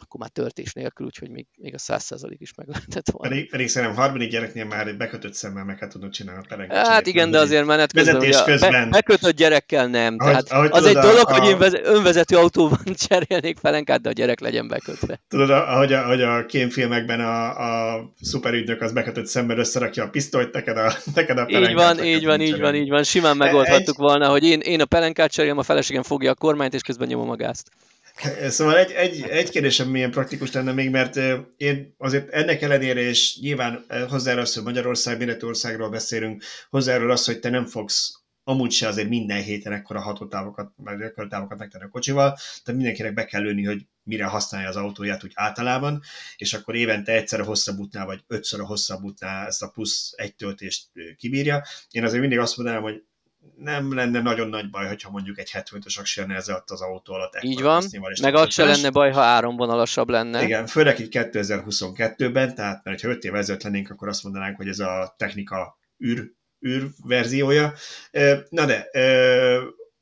akkor 0.00 0.20
már 0.20 0.28
töltés 0.28 0.72
nélkül, 0.72 1.06
úgyhogy 1.06 1.30
még, 1.30 1.46
még 1.56 1.74
a 1.74 1.78
100% 1.78 2.34
is 2.38 2.54
meg 2.54 2.68
lehetett 2.68 3.10
volna. 3.10 3.28
Pedig, 3.28 3.50
pedig 3.50 3.68
szerintem 3.68 3.98
harmadik 3.98 4.30
gyereknél 4.30 4.64
már 4.64 4.96
bekötött 4.96 5.34
szemmel 5.34 5.64
meg 5.64 5.76
kell 5.76 5.88
tudod 5.88 6.10
csinálni 6.10 6.40
a 6.44 6.46
pelenket. 6.48 6.86
Hát 6.86 7.06
igen, 7.06 7.30
de 7.30 7.38
azért 7.38 7.66
menet 7.66 7.92
közben, 7.92 8.14
vezetés 8.14 8.42
közben. 8.42 8.70
Be, 8.70 8.88
bekötött 8.90 9.36
gyerekkel 9.36 9.86
nem. 9.86 10.16
Ahogy, 10.18 10.32
Tehát 10.32 10.50
ahogy 10.50 10.68
az 10.72 10.78
tudod, 10.78 10.96
egy 10.96 11.10
dolog, 11.10 11.28
a, 11.28 11.38
hogy 11.38 11.48
én 11.48 11.80
önvezető 11.84 12.36
autóban 12.36 12.84
cserélnék 13.08 13.60
pelenkát, 13.60 14.00
de 14.00 14.08
a 14.08 14.12
gyerek 14.12 14.40
legyen 14.40 14.68
bekötve. 14.68 15.20
Tudod, 15.28 15.50
ahogy 15.50 15.92
a, 15.92 16.04
ahogy 16.04 16.22
a 16.22 16.46
kémfilmekben 16.46 17.20
a, 17.20 17.94
a 17.94 18.02
szuperügynök 18.20 18.80
az 18.80 18.92
bekötött 18.92 19.26
szemben 19.26 19.58
összerakja 19.58 20.04
a 20.04 20.08
pisztolyt, 20.08 20.52
neked 20.52 20.76
a, 20.76 20.92
neked 21.14 21.38
a 21.38 21.44
pelenkát. 21.44 21.70
Így 21.70 21.76
van, 21.76 22.04
így 22.04 22.24
van, 22.24 22.40
így 22.40 22.60
van, 22.60 22.74
így 22.74 22.88
van. 22.88 23.02
Simán 23.02 23.36
megoldhattuk 23.36 23.98
egy... 23.98 24.04
volna, 24.04 24.28
hogy 24.28 24.44
én, 24.44 24.60
én 24.60 24.80
a 24.80 24.84
pelenkát 24.84 25.30
cserélem, 25.30 25.58
a 25.58 25.62
feleségem 25.62 26.02
fogja 26.02 26.30
a 26.30 26.34
kormányt, 26.34 26.74
és 26.74 26.82
közben 26.82 27.08
nyomom 27.08 27.30
a 27.30 27.36
gázt. 27.36 27.70
Szóval 28.48 28.78
egy, 28.78 28.90
egy, 28.90 29.22
egy 29.22 29.50
kérdésem 29.50 29.88
milyen 29.88 30.10
praktikus 30.10 30.52
lenne 30.52 30.72
még, 30.72 30.90
mert 30.90 31.16
én 31.56 31.94
azért 31.98 32.30
ennek 32.30 32.62
ellenére, 32.62 33.00
és 33.00 33.38
nyilván 33.40 33.86
hozzáról 34.08 34.40
az, 34.40 34.54
hogy 34.54 34.62
Magyarország, 34.62 35.18
méretországról 35.18 35.90
beszélünk, 35.90 36.42
hozzáról 36.70 37.10
az, 37.10 37.24
hogy 37.24 37.38
te 37.38 37.48
nem 37.48 37.66
fogsz 37.66 38.20
amúgy 38.48 38.70
se 38.70 38.88
azért 38.88 39.08
minden 39.08 39.42
héten 39.42 39.72
ekkora 39.72 40.00
hatótávokat, 40.00 40.72
meg 40.76 41.14
távokat 41.28 41.58
megtenni 41.58 41.84
a 41.84 41.88
kocsival, 41.88 42.32
tehát 42.34 42.80
mindenkinek 42.80 43.14
be 43.14 43.24
kell 43.24 43.42
lőni, 43.42 43.64
hogy 43.64 43.86
mire 44.02 44.24
használja 44.24 44.68
az 44.68 44.76
autóját 44.76 45.24
úgy 45.24 45.32
általában, 45.34 46.02
és 46.36 46.54
akkor 46.54 46.74
évente 46.74 47.12
egyszer 47.12 47.40
a 47.40 47.44
hosszabb 47.44 47.78
útnál, 47.78 48.06
vagy 48.06 48.24
ötször 48.26 48.60
a 48.60 48.66
hosszabb 48.66 49.02
útnál 49.02 49.46
ezt 49.46 49.62
a 49.62 49.68
plusz 49.68 50.12
egy 50.16 50.34
töltést 50.34 50.88
kibírja. 51.16 51.64
Én 51.90 52.04
azért 52.04 52.20
mindig 52.20 52.38
azt 52.38 52.56
mondanám, 52.56 52.82
hogy 52.82 53.02
nem 53.56 53.94
lenne 53.94 54.20
nagyon 54.20 54.48
nagy 54.48 54.70
baj, 54.70 54.86
hogyha 54.86 55.10
mondjuk 55.10 55.38
egy 55.38 55.50
75-ös 55.52 55.98
aksi 55.98 56.22
ott 56.52 56.70
az 56.70 56.80
autó 56.80 57.12
alatt. 57.14 57.38
Így 57.40 57.62
van, 57.62 57.84
meg 58.22 58.34
az 58.34 58.52
se 58.52 58.64
lenne 58.64 58.90
baj, 58.90 59.10
ha 59.12 59.20
áramvonalasabb 59.20 60.08
lenne. 60.08 60.42
Igen, 60.42 60.66
főleg 60.66 61.00
így 61.00 61.08
2022-ben, 61.10 62.54
tehát 62.54 62.84
mert 62.84 63.00
ha 63.00 63.08
5 63.08 63.24
év 63.24 63.34
ezelőtt 63.34 63.62
lennénk, 63.62 63.90
akkor 63.90 64.08
azt 64.08 64.22
mondanánk, 64.22 64.56
hogy 64.56 64.68
ez 64.68 64.78
a 64.78 65.14
technika 65.18 65.78
űr, 66.04 66.30
űr 66.66 66.88
verziója. 67.04 67.72
Na 68.48 68.64
de, 68.64 68.88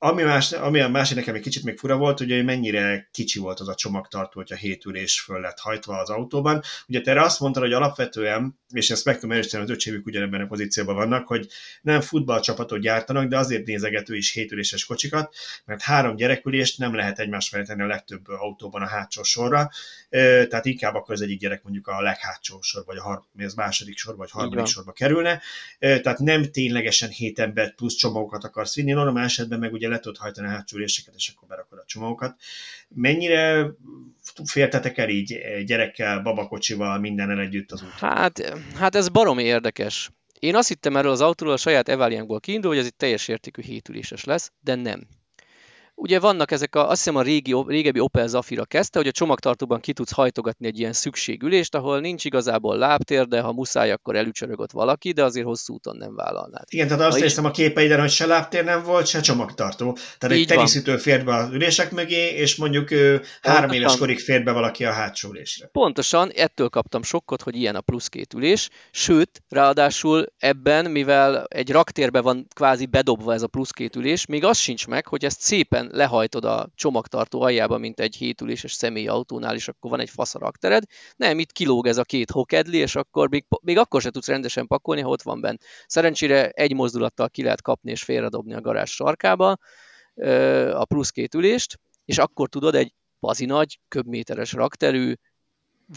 ami, 0.05 0.23
más, 0.23 0.53
ami 0.53 0.81
a 0.81 0.89
másik 0.89 1.17
nekem 1.17 1.35
egy 1.35 1.41
kicsit 1.41 1.65
még 1.65 1.79
fura 1.79 1.97
volt, 1.97 2.21
ugye, 2.21 2.37
hogy 2.37 2.45
mennyire 2.45 3.09
kicsi 3.13 3.39
volt 3.39 3.61
az 3.61 3.69
a 3.69 3.75
csomagtartó, 3.75 4.31
hogyha 4.33 4.55
hét 4.55 4.85
ülés 4.85 5.21
föl 5.21 5.41
lett 5.41 5.59
hajtva 5.59 5.99
az 5.99 6.11
autóban. 6.11 6.63
Ugye 6.89 7.01
te 7.01 7.11
erre 7.11 7.23
azt 7.23 7.41
mondtad, 7.41 7.63
hogy 7.63 7.73
alapvetően, 7.73 8.59
és 8.73 8.91
ezt 8.91 9.05
meg 9.05 9.15
tudom 9.15 9.33
erősíteni, 9.33 9.63
az 9.63 9.71
öcsémük 9.71 10.07
ugyanebben 10.07 10.41
a 10.41 10.47
pozícióban 10.47 10.95
vannak, 10.95 11.27
hogy 11.27 11.49
nem 11.83 12.01
futballcsapatot 12.01 12.81
gyártanak, 12.81 13.29
de 13.29 13.39
azért 13.39 13.67
nézegető 13.67 14.17
is 14.17 14.33
hétüléses 14.33 14.85
kocsikat, 14.85 15.35
mert 15.65 15.83
három 15.83 16.17
gyerekülést 16.17 16.79
nem 16.79 16.95
lehet 16.95 17.19
egymás 17.19 17.51
mellett 17.51 17.69
tenni 17.69 17.83
a 17.83 17.87
legtöbb 17.87 18.29
autóban 18.29 18.83
a 18.83 18.89
hátsó 18.89 19.23
sorra, 19.23 19.71
tehát 20.49 20.65
inkább 20.65 20.95
akkor 20.95 21.15
az 21.15 21.21
egyik 21.21 21.39
gyerek 21.41 21.63
mondjuk 21.63 21.87
a 21.87 22.03
leghátsó 22.03 22.61
sor, 22.61 22.83
vagy 22.87 22.97
a 22.97 23.03
har- 23.03 23.25
az 23.39 23.55
második 23.55 23.99
sor, 23.99 24.17
vagy 24.17 24.31
harmadik 24.31 24.67
sorba 24.67 24.93
kerülne. 24.93 25.41
Tehát 25.79 26.19
nem 26.19 26.43
ténylegesen 26.43 27.09
hét 27.09 27.39
embert 27.39 27.75
plusz 27.75 27.95
csomagokat 27.95 28.45
akarsz 28.45 28.75
vinni, 28.75 28.93
normál 28.93 29.25
esetben 29.25 29.59
meg 29.59 29.73
ugye 29.73 29.93
le 29.95 30.01
tudod 30.01 30.19
hajtani 30.19 30.47
a 30.47 30.51
hátsó 30.51 30.77
üléseket, 30.77 31.15
és 31.15 31.29
akkor 31.29 31.49
berakod 31.49 31.79
a 31.79 31.85
csomagokat. 31.87 32.41
Mennyire 32.89 33.67
féltetek 34.45 34.99
el 34.99 35.09
így 35.09 35.41
gyerekkel, 35.65 36.21
babakocsival, 36.21 36.99
mindennel 36.99 37.41
együtt 37.41 37.73
az 37.73 37.83
út? 37.83 37.91
Hát, 37.91 38.55
hát 38.75 38.95
ez 38.95 39.09
baromi 39.09 39.43
érdekes. 39.43 40.11
Én 40.39 40.57
azt 40.57 40.69
hittem 40.69 40.97
erről 40.97 41.11
az 41.11 41.21
autóról 41.21 41.55
a 41.55 41.57
saját 41.57 41.89
Evaliankból 41.89 42.41
kiindul, 42.41 42.71
hogy 42.71 42.81
ez 42.81 42.87
egy 42.87 42.97
teljes 42.97 43.29
értékű 43.29 43.63
hétüléses 43.63 44.25
lesz, 44.25 44.53
de 44.61 44.75
nem. 44.75 45.07
Ugye 45.95 46.21
vannak 46.21 46.51
ezek, 46.51 46.75
a, 46.75 46.89
azt 46.89 47.03
hiszem 47.03 47.17
a 47.17 47.23
régi, 47.23 47.55
régebbi 47.67 48.01
Opel 48.01 48.27
Zafira 48.27 48.65
kezdte, 48.65 48.99
hogy 48.99 49.09
a 49.09 49.13
csomagtartóban 49.13 49.81
ki 49.81 49.93
tudsz 49.93 50.13
hajtogatni 50.13 50.67
egy 50.67 50.79
ilyen 50.79 50.93
szükségülést, 50.93 51.75
ahol 51.75 52.01
nincs 52.01 52.25
igazából 52.25 52.77
lábtér, 52.77 53.27
de 53.27 53.41
ha 53.41 53.53
muszáj, 53.53 53.91
akkor 53.91 54.17
elücsörög 54.17 54.61
ott 54.61 54.73
valaki, 54.73 55.13
de 55.13 55.25
azért 55.25 55.47
hosszú 55.47 55.75
úton 55.75 55.97
nem 55.97 56.15
vállalnád. 56.15 56.65
Igen, 56.69 56.89
tehát 56.89 57.03
azt 57.03 57.21
néztem 57.21 57.45
a 57.45 57.51
képeiden, 57.51 58.01
hogy 58.01 58.11
se 58.11 58.27
lábtér 58.27 58.65
nem 58.65 58.83
volt, 58.83 59.07
se 59.07 59.21
csomagtartó. 59.21 59.97
Tehát 60.19 60.37
egy 60.37 60.47
teniszítő 60.47 60.97
fért 60.97 61.25
be 61.25 61.35
a 61.35 61.49
ülések 61.53 61.91
mögé, 61.91 62.29
és 62.29 62.57
mondjuk 62.57 62.91
ő, 62.91 63.23
három 63.43 63.71
éves 63.71 63.97
korig 63.97 64.21
fért 64.21 64.45
be 64.45 64.53
valaki 64.53 64.85
a 64.85 64.93
hátsó 64.93 65.29
ülésre. 65.29 65.67
Pontosan, 65.73 66.31
ettől 66.35 66.69
kaptam 66.69 67.03
sokkot, 67.03 67.43
hogy 67.43 67.57
ilyen 67.57 67.77
a 67.77 67.81
plusz 67.81 68.09
két 68.09 68.35
ülés, 68.35 68.69
sőt, 68.91 69.43
ráadásul 69.49 70.33
ebben, 70.39 70.91
mivel 70.91 71.45
egy 71.49 71.71
raktérbe 71.71 72.21
van 72.21 72.47
kvázi 72.55 72.87
bedobva 72.87 73.33
ez 73.33 73.43
a 73.43 73.47
plusz 73.47 73.71
két 73.71 73.97
ülés, 73.97 74.27
még 74.27 74.45
az 74.45 74.59
sincs 74.59 74.87
meg, 74.87 75.07
hogy 75.07 75.25
ezt 75.25 75.41
szépen 75.41 75.84
lehajtod 75.93 76.45
a 76.45 76.69
csomagtartó 76.75 77.41
aljába, 77.41 77.79
mint 77.79 78.01
egy 78.01 78.17
hétüléses 78.17 78.73
személyautónál, 78.73 79.55
és 79.55 79.69
akkor 79.69 79.91
van 79.91 80.01
egy 80.01 80.11
fasz 80.11 80.35
a 80.35 80.39
raktered. 80.39 80.85
Nem, 81.17 81.39
itt 81.39 81.53
kilóg 81.53 81.87
ez 81.87 81.97
a 81.97 82.05
két 82.05 82.31
hokedli, 82.31 82.79
és 82.79 82.97
akkor 82.97 83.29
még, 83.29 83.47
még 83.63 83.79
akkor 83.79 84.01
se 84.01 84.11
tudsz 84.11 84.29
rendesen 84.29 84.67
pakolni, 84.67 85.01
ha 85.01 85.09
ott 85.09 85.23
van 85.23 85.41
bent. 85.41 85.63
Szerencsére 85.87 86.49
egy 86.49 86.75
mozdulattal 86.75 87.29
ki 87.29 87.43
lehet 87.43 87.63
kapni 87.63 87.91
és 87.91 88.03
félredobni 88.03 88.55
a 88.55 88.61
garázs 88.61 88.91
sarkába 88.91 89.57
a 90.73 90.85
plusz 90.85 91.11
két 91.11 91.35
ülést, 91.35 91.81
és 92.05 92.19
akkor 92.19 92.49
tudod 92.49 92.75
egy 92.75 92.95
bazi 93.21 93.45
nagy, 93.45 93.81
köbméteres 93.89 94.53
rakterű, 94.53 95.15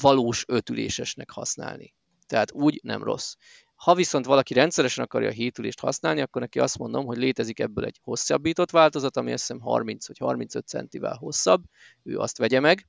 valós 0.02 0.44
ötülésesnek 0.48 1.32
használni. 1.32 1.94
Tehát 2.28 2.52
úgy 2.52 2.80
nem 2.84 3.04
rossz. 3.04 3.34
Ha 3.78 3.96
viszont 3.96 4.26
valaki 4.26 4.54
rendszeresen 4.54 5.04
akarja 5.04 5.28
a 5.28 5.32
hétülést 5.32 5.80
használni, 5.80 6.22
akkor 6.22 6.42
neki 6.42 6.60
azt 6.60 6.78
mondom, 6.78 7.06
hogy 7.06 7.18
létezik 7.18 7.60
ebből 7.60 7.86
egy 7.86 8.00
hosszabbított 8.04 8.72
változat, 8.72 9.18
ami 9.18 9.32
azt 9.32 9.48
hiszem 9.48 9.62
30 9.62 10.08
vagy 10.08 10.18
35 10.18 10.68
centivel 10.68 11.16
hosszabb, 11.16 11.64
ő 12.04 12.18
azt 12.18 12.38
vegye 12.38 12.60
meg, 12.60 12.88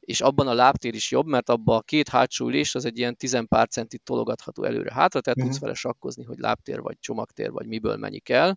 és 0.00 0.20
abban 0.20 0.48
a 0.48 0.54
lábtér 0.54 0.94
is 0.94 1.10
jobb, 1.10 1.26
mert 1.26 1.48
abban 1.48 1.76
a 1.76 1.82
két 1.82 2.08
hátsó 2.08 2.46
ülés 2.46 2.74
az 2.74 2.84
egy 2.84 2.98
ilyen 2.98 3.16
10 3.16 3.38
pár 3.48 3.68
centit 3.68 4.02
tologatható 4.02 4.64
előre-hátra, 4.64 5.20
tehát 5.20 5.38
uh-huh. 5.38 5.52
tudsz 5.52 5.62
vele 5.62 5.74
sakkozni, 5.74 6.24
hogy 6.24 6.38
lábtér 6.38 6.80
vagy 6.80 6.98
csomagtér 7.00 7.50
vagy 7.50 7.66
miből 7.66 7.96
mennyi 7.96 8.18
kell. 8.18 8.54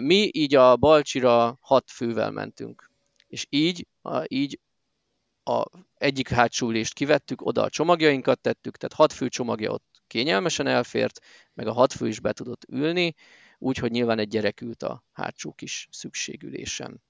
Mi 0.00 0.30
így 0.32 0.54
a 0.54 0.76
Balcsira 0.76 1.58
hat 1.60 1.90
fővel 1.90 2.30
mentünk, 2.30 2.90
és 3.26 3.46
így, 3.50 3.86
a, 4.02 4.24
így 4.28 4.60
a 5.44 5.64
egyik 5.94 6.28
hátsó 6.28 6.68
ülést 6.68 6.94
kivettük, 6.94 7.46
oda 7.46 7.62
a 7.62 7.70
csomagjainkat 7.70 8.40
tettük, 8.40 8.76
tehát 8.76 8.96
hat 8.96 9.12
fő 9.12 9.28
csomagja 9.28 9.70
ott 9.70 9.93
kényelmesen 10.14 10.66
elfért, 10.66 11.20
meg 11.54 11.66
a 11.66 11.72
hat 11.72 11.92
fő 11.92 12.08
is 12.08 12.20
be 12.20 12.32
tudott 12.32 12.62
ülni, 12.68 13.14
úgyhogy 13.58 13.90
nyilván 13.90 14.18
egy 14.18 14.28
gyerek 14.28 14.60
ült 14.60 14.82
a 14.82 15.04
hátsó 15.12 15.52
kis 15.52 15.88
szükségülésen. 15.90 17.02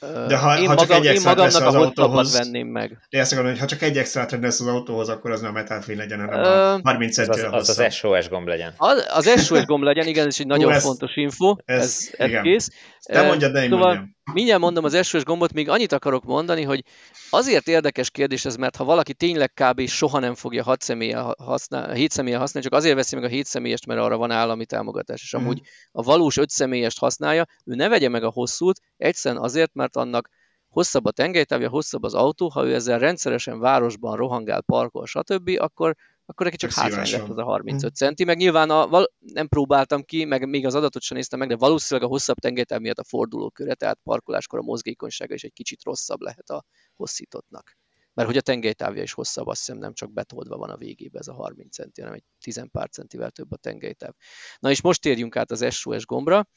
De 0.00 0.36
ha, 0.36 0.58
én, 0.58 0.66
ha 0.66 0.76
csak 0.76 0.88
magam, 0.88 1.06
egy 1.06 1.14
én 1.14 1.22
magamnak 1.24 1.62
a 1.62 1.78
autóhoz, 1.78 2.32
venném 2.32 2.66
meg. 2.66 2.98
De 3.10 3.18
ezt 3.18 3.32
akarom, 3.32 3.50
hogy 3.50 3.60
ha 3.60 3.66
csak 3.66 3.82
egy 3.82 3.98
extra 3.98 4.26
lesz 4.40 4.60
az 4.60 4.66
autóhoz, 4.66 5.08
akkor 5.08 5.30
az 5.30 5.40
nem 5.40 5.50
a 5.50 5.52
metálfény 5.52 5.96
legyen, 5.96 6.18
hanem 6.18 6.40
uh, 6.40 6.46
a 6.46 6.80
30 6.82 7.14
centi 7.14 7.40
az, 7.40 7.68
az, 7.68 7.78
az 7.78 7.94
SOS 7.94 8.28
gomb 8.28 8.46
legyen. 8.46 8.74
Az, 8.76 9.06
az 9.08 9.44
SOS 9.44 9.64
gomb 9.64 9.82
legyen, 9.82 10.06
igen, 10.06 10.26
ez 10.26 10.36
egy 10.38 10.46
nagyon 10.46 10.72
ez, 10.72 10.82
fontos 10.82 11.16
info. 11.16 11.56
Ez, 11.64 12.10
ez, 12.16 12.30
ez 12.30 12.42
kész. 12.42 12.70
Te 13.02 13.26
mondjad, 13.26 13.52
de 13.52 13.62
én 13.62 13.68
szóval, 13.68 13.86
mondjam. 13.86 14.16
Mindjárt 14.32 14.60
mondom 14.60 14.84
az 14.84 15.06
SOS 15.06 15.24
gombot, 15.24 15.52
még 15.52 15.68
annyit 15.68 15.92
akarok 15.92 16.24
mondani, 16.24 16.62
hogy 16.62 16.84
azért 17.30 17.68
érdekes 17.68 18.10
kérdés 18.10 18.44
ez, 18.44 18.56
mert 18.56 18.76
ha 18.76 18.84
valaki 18.84 19.14
tényleg 19.14 19.52
kb. 19.52 19.86
soha 19.86 20.18
nem 20.18 20.34
fogja 20.34 20.62
hat 20.62 20.82
személye 20.82 21.34
használ, 21.38 21.92
7 21.92 22.10
személye 22.10 22.38
használni, 22.38 22.68
csak 22.68 22.78
azért 22.78 22.94
veszi 22.94 23.14
meg 23.14 23.24
a 23.24 23.28
7 23.28 23.46
személyest, 23.46 23.86
mert 23.86 24.00
arra 24.00 24.16
van 24.16 24.30
állami 24.30 24.66
támogatás, 24.66 25.22
és 25.22 25.34
amúgy 25.34 25.60
a 25.92 26.02
valós 26.02 26.36
5 26.36 26.50
személyest 26.50 26.98
használja, 26.98 27.46
ő 27.64 27.74
ne 27.74 27.88
vegye 27.88 28.08
meg 28.08 28.22
a 28.22 28.30
hosszút, 28.30 28.80
egyszerűen 28.96 29.42
azért, 29.42 29.74
mert 29.74 29.96
annak 29.96 30.28
hosszabb 30.68 31.04
a 31.04 31.10
tengelytávja, 31.10 31.68
hosszabb 31.68 32.02
az 32.02 32.14
autó, 32.14 32.48
ha 32.48 32.64
ő 32.64 32.74
ezzel 32.74 32.98
rendszeresen 32.98 33.58
városban 33.58 34.16
rohangál, 34.16 34.60
parkol, 34.60 35.06
stb., 35.06 35.50
akkor 35.58 35.96
akkor 36.28 36.46
neki 36.46 36.56
csak 36.56 36.72
hátrány 36.72 37.10
lett 37.10 37.28
az 37.28 37.38
a 37.38 37.44
35 37.44 37.94
centi, 37.94 38.24
meg 38.24 38.36
nyilván 38.36 38.70
a, 38.70 39.06
nem 39.18 39.48
próbáltam 39.48 40.02
ki, 40.02 40.24
meg 40.24 40.48
még 40.48 40.66
az 40.66 40.74
adatot 40.74 41.02
sem 41.02 41.16
néztem 41.16 41.38
meg, 41.38 41.48
de 41.48 41.56
valószínűleg 41.56 42.08
a 42.08 42.12
hosszabb 42.12 42.36
tengelytáv 42.36 42.80
miatt 42.80 42.98
a 42.98 43.04
fordulóköre, 43.04 43.74
tehát 43.74 43.98
parkoláskor 44.02 44.58
a 44.58 44.62
mozgékonysága 44.62 45.34
is 45.34 45.42
egy 45.42 45.52
kicsit 45.52 45.82
rosszabb 45.82 46.20
lehet 46.20 46.50
a 46.50 46.64
hosszítottnak. 46.96 47.76
Mert 48.14 48.28
hogy 48.28 48.38
a 48.38 48.40
tengelytávja 48.40 49.02
is 49.02 49.12
hosszabb, 49.12 49.46
azt 49.46 49.58
hiszem 49.58 49.78
nem 49.78 49.94
csak 49.94 50.12
betoldva 50.12 50.56
van 50.56 50.70
a 50.70 50.76
végébe 50.76 51.18
ez 51.18 51.28
a 51.28 51.34
30 51.34 51.74
centi, 51.74 52.00
hanem 52.00 52.16
egy 52.16 52.24
10 52.40 52.62
pár 52.72 52.88
centivel 52.88 53.30
több 53.30 53.52
a 53.52 53.56
tengelytáv. 53.56 54.12
Na 54.58 54.70
és 54.70 54.80
most 54.80 55.00
térjünk 55.00 55.36
át 55.36 55.50
az 55.50 55.74
SOS 55.74 56.06
gombra. 56.06 56.48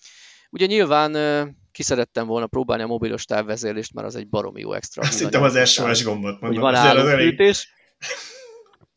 Ugye 0.50 0.66
nyilván 0.66 1.14
ki 1.72 1.84
szerettem 1.84 2.28
volna 2.28 2.48
próbálni 2.48 2.84
a 2.84 2.88
mobilos 2.88 3.26
távvezérlést, 3.26 3.94
mert 3.94 4.08
az 4.08 4.16
egy 4.16 4.30
baromi 4.30 4.62
jó 4.62 4.74
extra. 4.74 5.02
Azt 5.02 5.20
hittem 5.20 5.44
az 5.44 5.70
SOS 5.70 6.04
gombot 6.04 6.42
mondom. 6.42 6.50
Hogy 6.50 6.60
van 6.60 6.76
állófűtés 6.76 7.70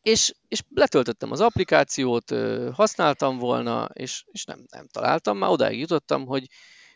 és, 0.05 0.35
és 0.49 0.63
letöltöttem 0.75 1.31
az 1.31 1.41
applikációt, 1.41 2.35
használtam 2.73 3.39
volna, 3.39 3.89
és, 3.93 4.25
és 4.31 4.45
nem, 4.45 4.65
nem 4.71 4.87
találtam. 4.87 5.39
Már 5.39 5.51
odáig 5.51 5.79
jutottam, 5.79 6.27
hogy, 6.27 6.47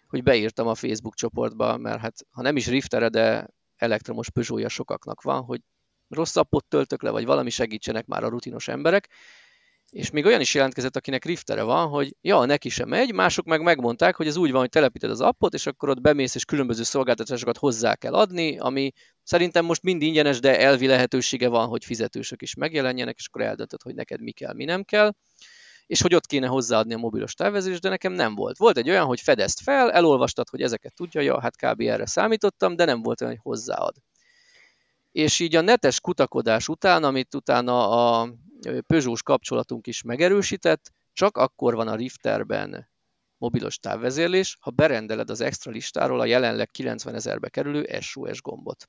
hogy 0.06 0.22
beírtam 0.22 0.66
a 0.66 0.74
Facebook 0.74 1.14
csoportba, 1.14 1.76
mert 1.76 2.00
hát 2.00 2.14
ha 2.30 2.42
nem 2.42 2.56
is 2.56 2.66
Riftere, 2.66 3.08
de 3.08 3.48
elektromos 3.76 4.30
Peugeotja 4.30 4.68
sokaknak 4.68 5.22
van, 5.22 5.42
hogy 5.42 5.60
rossz 6.08 6.36
appot 6.36 6.64
töltök 6.64 7.02
le, 7.02 7.10
vagy 7.10 7.24
valami 7.24 7.50
segítsenek 7.50 8.06
már 8.06 8.24
a 8.24 8.28
rutinos 8.28 8.68
emberek, 8.68 9.08
és 9.90 10.10
még 10.10 10.24
olyan 10.24 10.40
is 10.40 10.54
jelentkezett, 10.54 10.96
akinek 10.96 11.24
riftere 11.24 11.62
van, 11.62 11.88
hogy 11.88 12.16
ja, 12.20 12.44
neki 12.44 12.68
sem 12.68 12.88
megy, 12.88 13.12
mások 13.12 13.44
meg 13.44 13.62
megmondták, 13.62 14.16
hogy 14.16 14.26
ez 14.26 14.36
úgy 14.36 14.50
van, 14.50 14.60
hogy 14.60 14.68
telepíted 14.68 15.10
az 15.10 15.20
appot, 15.20 15.54
és 15.54 15.66
akkor 15.66 15.88
ott 15.88 16.00
bemész, 16.00 16.34
és 16.34 16.44
különböző 16.44 16.82
szolgáltatásokat 16.82 17.56
hozzá 17.56 17.94
kell 17.94 18.14
adni, 18.14 18.58
ami 18.58 18.92
szerintem 19.22 19.64
most 19.64 19.82
mind 19.82 20.02
ingyenes, 20.02 20.40
de 20.40 20.60
elvi 20.60 20.86
lehetősége 20.86 21.48
van, 21.48 21.68
hogy 21.68 21.84
fizetősök 21.84 22.42
is 22.42 22.54
megjelenjenek, 22.54 23.14
és 23.18 23.26
akkor 23.26 23.42
eldöntöd, 23.42 23.82
hogy 23.82 23.94
neked 23.94 24.20
mi 24.20 24.30
kell, 24.30 24.54
mi 24.54 24.64
nem 24.64 24.82
kell 24.82 25.12
és 25.86 26.02
hogy 26.02 26.14
ott 26.14 26.26
kéne 26.26 26.46
hozzáadni 26.46 26.94
a 26.94 26.98
mobilos 26.98 27.34
távvezést, 27.34 27.80
de 27.80 27.88
nekem 27.88 28.12
nem 28.12 28.34
volt. 28.34 28.58
Volt 28.58 28.76
egy 28.76 28.90
olyan, 28.90 29.06
hogy 29.06 29.20
fedezt 29.20 29.60
fel, 29.60 29.92
elolvastad, 29.92 30.48
hogy 30.48 30.62
ezeket 30.62 30.94
tudja, 30.94 31.20
ja, 31.20 31.40
hát 31.40 31.56
kb. 31.56 31.80
erre 31.80 32.06
számítottam, 32.06 32.76
de 32.76 32.84
nem 32.84 33.02
volt 33.02 33.20
olyan, 33.20 33.32
hogy 33.32 33.42
hozzáad. 33.42 33.94
És 35.18 35.38
így 35.38 35.56
a 35.56 35.60
netes 35.60 36.00
kutakodás 36.00 36.68
után, 36.68 37.04
amit 37.04 37.34
utána 37.34 37.90
a 37.90 38.32
Peugeot-s 38.86 39.22
kapcsolatunk 39.22 39.86
is 39.86 40.02
megerősített, 40.02 40.92
csak 41.12 41.36
akkor 41.36 41.74
van 41.74 41.88
a 41.88 41.94
Rifterben 41.94 42.88
mobilos 43.38 43.78
távvezérlés, 43.78 44.56
ha 44.60 44.70
berendeled 44.70 45.30
az 45.30 45.40
extra 45.40 45.70
listáról 45.72 46.20
a 46.20 46.24
jelenleg 46.24 46.70
90 46.70 47.14
ezerbe 47.14 47.48
kerülő 47.48 47.98
SOS 48.00 48.42
gombot. 48.42 48.88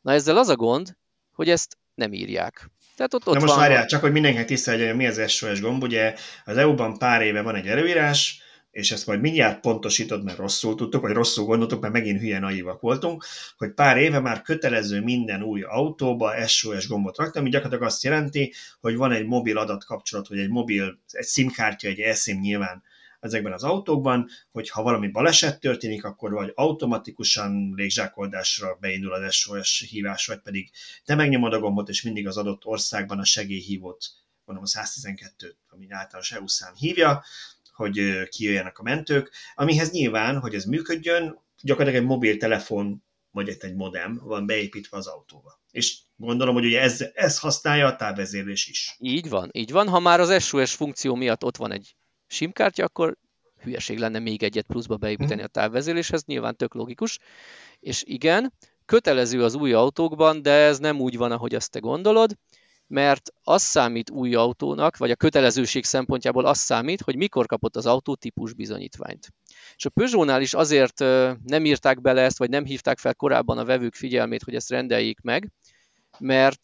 Na 0.00 0.12
ezzel 0.12 0.36
az 0.36 0.48
a 0.48 0.56
gond, 0.56 0.96
hogy 1.32 1.50
ezt 1.50 1.78
nem 1.94 2.12
írják. 2.12 2.70
Tehát 2.96 3.14
ott, 3.14 3.26
ott 3.26 3.34
Na 3.34 3.40
most 3.40 3.52
van, 3.52 3.62
várjál, 3.62 3.86
csak 3.86 4.00
hogy 4.00 4.12
mindenkinek 4.12 4.46
tiszta 4.46 4.70
legyen, 4.70 4.96
mi 4.96 5.06
az 5.06 5.30
SOS 5.30 5.60
gomb. 5.60 5.82
Ugye 5.82 6.14
az 6.44 6.56
EU-ban 6.56 6.98
pár 6.98 7.22
éve 7.22 7.42
van 7.42 7.54
egy 7.54 7.66
előírás, 7.66 8.42
és 8.78 8.92
ezt 8.92 9.06
majd 9.06 9.20
mindjárt 9.20 9.60
pontosítod, 9.60 10.24
mert 10.24 10.38
rosszul 10.38 10.74
tudtuk, 10.74 11.00
vagy 11.00 11.12
rosszul 11.12 11.44
gondoltuk, 11.44 11.80
mert 11.80 11.92
megint 11.92 12.20
hülye 12.20 12.38
naívak 12.38 12.80
voltunk, 12.80 13.24
hogy 13.56 13.72
pár 13.72 13.96
éve 13.96 14.20
már 14.20 14.42
kötelező 14.42 15.00
minden 15.00 15.42
új 15.42 15.62
autóba 15.62 16.46
SOS 16.46 16.88
gombot 16.88 17.16
rakni, 17.16 17.40
ami 17.40 17.48
gyakorlatilag 17.48 17.90
azt 17.90 18.02
jelenti, 18.02 18.52
hogy 18.80 18.96
van 18.96 19.12
egy 19.12 19.26
mobil 19.26 19.58
adatkapcsolat, 19.58 20.28
vagy 20.28 20.38
egy 20.38 20.48
mobil, 20.48 20.98
egy 21.10 21.26
SIM 21.26 21.50
kártya, 21.50 21.88
egy 21.88 21.98
eSIM 21.98 22.40
nyilván 22.40 22.82
ezekben 23.20 23.52
az 23.52 23.64
autókban, 23.64 24.28
hogy 24.50 24.70
ha 24.70 24.82
valami 24.82 25.08
baleset 25.08 25.60
történik, 25.60 26.04
akkor 26.04 26.32
vagy 26.32 26.52
automatikusan 26.54 27.72
légzsákoldásra 27.76 28.76
beindul 28.80 29.12
az 29.12 29.34
SOS 29.34 29.86
hívás, 29.90 30.26
vagy 30.26 30.40
pedig 30.40 30.70
te 31.04 31.14
megnyomod 31.14 31.52
a 31.52 31.58
gombot, 31.58 31.88
és 31.88 32.02
mindig 32.02 32.26
az 32.26 32.36
adott 32.36 32.64
országban 32.64 33.18
a 33.18 33.24
segélyhívót, 33.24 34.04
mondom 34.44 34.64
a 34.64 34.80
112-t, 34.80 35.54
ami 35.68 35.86
általános 35.90 36.32
EU 36.32 36.46
szám 36.46 36.74
hívja, 36.74 37.24
hogy 37.78 38.28
kijöjjenek 38.28 38.78
a 38.78 38.82
mentők, 38.82 39.32
amihez 39.54 39.90
nyilván, 39.90 40.38
hogy 40.38 40.54
ez 40.54 40.64
működjön, 40.64 41.40
gyakorlatilag 41.62 42.02
egy 42.02 42.08
mobiltelefon 42.08 43.02
vagy 43.30 43.48
egy 43.58 43.74
modem 43.74 44.20
van 44.24 44.46
beépítve 44.46 44.96
az 44.96 45.06
autóba. 45.06 45.60
És 45.70 45.98
gondolom, 46.16 46.54
hogy 46.54 46.64
ugye 46.64 46.80
ez, 46.80 47.04
ez 47.14 47.38
használja 47.38 47.86
a 47.86 47.96
távvezérlés 47.96 48.66
is. 48.66 48.96
Így 48.98 49.28
van, 49.28 49.50
így 49.52 49.72
van. 49.72 49.88
Ha 49.88 49.98
már 49.98 50.20
az 50.20 50.42
SOS 50.42 50.74
funkció 50.74 51.14
miatt 51.14 51.44
ott 51.44 51.56
van 51.56 51.72
egy 51.72 51.96
simkártya, 52.26 52.84
akkor 52.84 53.16
hülyeség 53.60 53.98
lenne 53.98 54.18
még 54.18 54.42
egyet 54.42 54.66
pluszba 54.66 54.96
beépíteni 54.96 55.34
hmm. 55.34 55.44
a 55.44 55.60
távvezérléshez, 55.60 56.24
nyilván 56.24 56.56
tök 56.56 56.74
logikus. 56.74 57.18
És 57.80 58.02
igen, 58.06 58.52
kötelező 58.84 59.42
az 59.42 59.54
új 59.54 59.72
autókban, 59.72 60.42
de 60.42 60.50
ez 60.50 60.78
nem 60.78 61.00
úgy 61.00 61.16
van, 61.16 61.32
ahogy 61.32 61.54
azt 61.54 61.70
te 61.70 61.78
gondolod 61.78 62.32
mert 62.88 63.32
az 63.42 63.62
számít 63.62 64.10
új 64.10 64.34
autónak, 64.34 64.96
vagy 64.96 65.10
a 65.10 65.16
kötelezőség 65.16 65.84
szempontjából 65.84 66.44
az 66.44 66.58
számít, 66.58 67.00
hogy 67.00 67.16
mikor 67.16 67.46
kapott 67.46 67.76
az 67.76 67.86
autó 67.86 68.14
típus 68.14 68.52
bizonyítványt. 68.52 69.28
És 69.76 69.84
a 69.84 69.90
Peugeot-nál 69.90 70.40
is 70.40 70.54
azért 70.54 70.98
nem 71.44 71.64
írták 71.64 72.00
bele 72.00 72.22
ezt, 72.22 72.38
vagy 72.38 72.50
nem 72.50 72.64
hívták 72.64 72.98
fel 72.98 73.14
korábban 73.14 73.58
a 73.58 73.64
vevők 73.64 73.94
figyelmét, 73.94 74.42
hogy 74.42 74.54
ezt 74.54 74.70
rendeljék 74.70 75.20
meg, 75.20 75.52
mert 76.18 76.60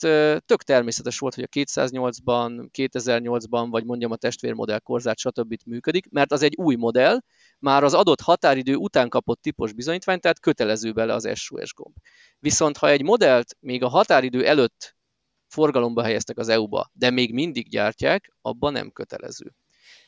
tök 0.46 0.62
természetes 0.62 1.18
volt, 1.18 1.34
hogy 1.34 1.44
a 1.44 1.58
208-ban, 1.58 2.68
2008-ban, 2.78 3.66
vagy 3.70 3.84
mondjam 3.84 4.10
a 4.10 4.16
testvérmodell 4.16 4.78
korzát, 4.78 5.18
stb. 5.18 5.56
működik, 5.66 6.10
mert 6.10 6.32
az 6.32 6.42
egy 6.42 6.54
új 6.56 6.74
modell, 6.74 7.20
már 7.58 7.84
az 7.84 7.94
adott 7.94 8.20
határidő 8.20 8.74
után 8.74 9.08
kapott 9.08 9.42
típus 9.42 9.72
bizonyítvány, 9.72 10.20
tehát 10.20 10.40
kötelező 10.40 10.92
bele 10.92 11.14
az 11.14 11.28
SOS 11.34 11.74
gomb. 11.74 11.94
Viszont 12.38 12.76
ha 12.76 12.88
egy 12.88 13.02
modellt 13.02 13.56
még 13.60 13.82
a 13.82 13.88
határidő 13.88 14.46
előtt 14.46 14.93
forgalomba 15.54 16.02
helyeztek 16.02 16.38
az 16.38 16.48
EU-ba, 16.48 16.90
de 16.92 17.10
még 17.10 17.32
mindig 17.32 17.68
gyártják, 17.68 18.32
abban 18.40 18.72
nem 18.72 18.90
kötelező. 18.90 19.54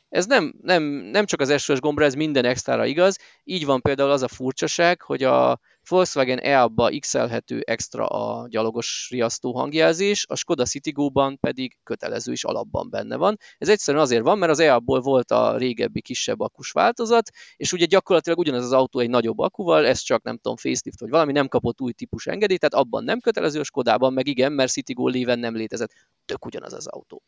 Ez 0.08 0.26
nem, 0.26 0.54
nem, 0.60 0.82
nem 0.82 1.24
csak 1.24 1.40
az 1.40 1.62
SOS 1.62 1.80
gombra, 1.80 2.04
ez 2.04 2.14
minden 2.14 2.44
extrára 2.44 2.86
igaz. 2.86 3.18
Így 3.44 3.64
van 3.64 3.80
például 3.80 4.10
az 4.10 4.22
a 4.22 4.28
furcsaság, 4.28 5.02
hogy 5.02 5.22
a 5.22 5.60
Volkswagen 5.88 6.38
EA-ba 6.38 6.90
XL-hető 6.98 7.60
extra 7.60 8.06
a 8.06 8.48
gyalogos 8.48 9.08
riasztó 9.10 9.52
hangjelzés, 9.52 10.24
a 10.28 10.34
Skoda 10.34 10.64
Citigo-ban 10.64 11.38
pedig 11.38 11.78
kötelező 11.82 12.32
is 12.32 12.44
alapban 12.44 12.90
benne 12.90 13.16
van. 13.16 13.36
Ez 13.58 13.68
egyszerűen 13.68 14.02
azért 14.02 14.22
van, 14.22 14.38
mert 14.38 14.52
az 14.52 14.58
EA-ból 14.58 15.00
volt 15.00 15.30
a 15.30 15.56
régebbi 15.56 16.00
kisebb 16.00 16.40
akus 16.40 16.70
változat, 16.70 17.30
és 17.56 17.72
ugye 17.72 17.84
gyakorlatilag 17.84 18.38
ugyanaz 18.38 18.64
az 18.64 18.72
autó 18.72 18.98
egy 18.98 19.10
nagyobb 19.10 19.38
akuval, 19.38 19.86
ez 19.86 20.00
csak 20.00 20.22
nem 20.22 20.36
tudom, 20.36 20.56
facelift 20.56 21.00
vagy 21.00 21.10
valami, 21.10 21.32
nem 21.32 21.48
kapott 21.48 21.80
új 21.80 21.92
típus 21.92 22.26
engedélyt, 22.26 22.60
tehát 22.60 22.86
abban 22.86 23.04
nem 23.04 23.20
kötelező, 23.20 23.60
a 23.60 23.64
Skodában 23.64 24.12
meg 24.12 24.26
igen, 24.26 24.52
mert 24.52 24.72
Citigo 24.72 25.08
léven 25.08 25.38
nem 25.38 25.54
létezett. 25.56 25.92
Tök 26.24 26.44
ugyanaz 26.44 26.72
az 26.72 26.86
autó. 26.86 27.22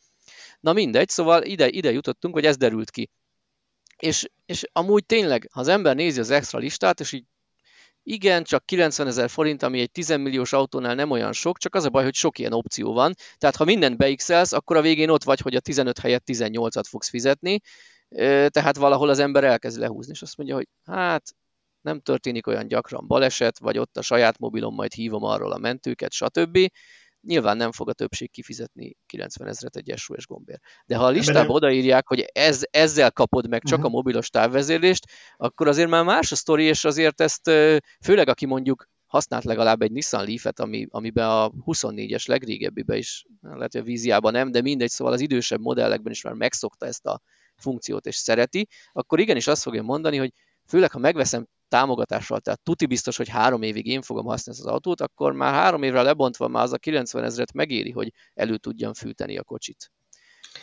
Na 0.61 0.73
mindegy, 0.73 1.09
szóval 1.09 1.43
ide, 1.43 1.69
ide 1.69 1.91
jutottunk, 1.91 2.35
hogy 2.35 2.45
ez 2.45 2.57
derült 2.57 2.91
ki. 2.91 3.11
És, 3.97 4.29
és 4.47 4.65
amúgy 4.73 5.07
tényleg, 5.07 5.49
ha 5.53 5.61
az 5.61 5.69
ember 5.69 5.97
nézi 5.97 6.21
az 6.21 6.31
extra 6.31 6.59
listát, 6.59 7.01
és 7.01 7.13
így 7.13 7.25
igen, 8.11 8.45
csak 8.45 8.65
90 8.65 9.07
ezer 9.07 9.31
forint, 9.31 9.63
ami 9.63 9.81
egy 9.81 9.91
10 9.91 10.09
milliós 10.09 10.53
autónál 10.53 10.95
nem 10.95 11.11
olyan 11.11 11.33
sok, 11.33 11.59
csak 11.59 11.75
az 11.75 11.85
a 11.85 11.89
baj, 11.89 12.05
hogy 12.05 12.15
sok 12.15 12.39
ilyen 12.39 12.53
opció 12.53 12.93
van. 12.93 13.15
Tehát 13.37 13.57
ha 13.57 13.65
mindent 13.65 13.97
beixelsz, 13.97 14.53
akkor 14.53 14.77
a 14.77 14.81
végén 14.81 15.09
ott 15.09 15.25
vagy, 15.25 15.41
hogy 15.41 15.55
a 15.55 15.61
15 15.61 15.99
helyett 15.99 16.23
18-at 16.27 16.85
fogsz 16.89 17.09
fizetni, 17.09 17.61
tehát 18.49 18.77
valahol 18.77 19.09
az 19.09 19.19
ember 19.19 19.45
elkezd 19.45 19.79
lehúzni, 19.79 20.13
és 20.13 20.23
azt 20.23 20.37
mondja, 20.37 20.55
hogy 20.55 20.69
hát 20.85 21.23
nem 21.81 22.01
történik 22.01 22.47
olyan 22.47 22.69
gyakran 22.69 23.07
baleset, 23.07 23.59
vagy 23.59 23.79
ott 23.79 23.97
a 23.97 24.03
saját 24.03 24.39
mobilom 24.39 24.75
majd 24.75 24.93
hívom 24.93 25.25
arról 25.25 25.53
a 25.53 25.59
mentőket, 25.59 26.13
stb 26.13 26.59
nyilván 27.21 27.57
nem 27.57 27.73
fog 27.73 27.89
a 27.89 27.93
többség 27.93 28.31
kifizetni 28.31 28.97
90 29.07 29.49
ezeret 29.49 29.77
egy 29.77 29.93
SOS 29.97 30.27
gombért. 30.27 30.61
De 30.87 30.97
ha 30.97 31.05
a 31.05 31.11
listába 31.11 31.53
odaírják, 31.53 32.07
hogy 32.07 32.21
ez, 32.33 32.63
ezzel 32.71 33.13
kapod 33.13 33.49
meg 33.49 33.63
csak 33.63 33.79
uh-huh. 33.79 33.93
a 33.93 33.97
mobilos 33.97 34.29
távvezérlést, 34.29 35.05
akkor 35.37 35.69
azért 35.69 35.89
már 35.89 36.05
más 36.05 36.33
a 36.33 36.37
sztori, 36.37 36.65
és 36.65 36.85
azért 36.85 37.21
ezt 37.21 37.51
főleg 38.05 38.29
aki 38.29 38.47
mondjuk 38.47 38.89
használt 39.07 39.45
legalább 39.45 39.83
egy 39.83 39.93
Nissan 39.93 40.25
Leaf-et, 40.25 40.61
ami, 40.61 40.87
amiben 40.91 41.29
a 41.29 41.51
24-es 41.51 42.29
legrégebbiben 42.29 42.97
is, 42.97 43.25
lehet, 43.41 43.73
hogy 43.73 43.81
a 43.81 43.85
víziában 43.85 44.33
nem, 44.33 44.51
de 44.51 44.61
mindegy, 44.61 44.91
szóval 44.91 45.13
az 45.13 45.21
idősebb 45.21 45.61
modellekben 45.61 46.13
is 46.13 46.23
már 46.23 46.35
megszokta 46.35 46.87
ezt 46.87 47.07
a 47.07 47.21
funkciót 47.57 48.07
és 48.07 48.17
szereti, 48.17 48.69
akkor 48.93 49.21
igenis 49.21 49.47
azt 49.47 49.63
fogja 49.63 49.83
mondani, 49.83 50.17
hogy 50.17 50.33
főleg 50.67 50.91
ha 50.91 50.99
megveszem 50.99 51.47
támogatással, 51.69 52.41
tehát 52.41 52.63
tuti 52.63 52.87
biztos, 52.87 53.17
hogy 53.17 53.29
három 53.29 53.63
évig 53.63 53.87
én 53.87 54.03
fogom 54.03 54.25
használni 54.25 54.61
az 54.61 54.67
autót, 54.67 55.01
akkor 55.01 55.33
már 55.33 55.53
három 55.53 55.83
évre 55.83 56.03
lebontva 56.03 56.49
már 56.49 56.63
az 56.63 56.73
a 56.73 56.79
90 56.79 57.25
ezeret 57.25 57.53
megéri, 57.53 57.91
hogy 57.91 58.13
elő 58.35 58.57
tudjam 58.57 58.95
fűteni 58.95 59.39
a 59.39 59.43
kocsit. 59.43 59.91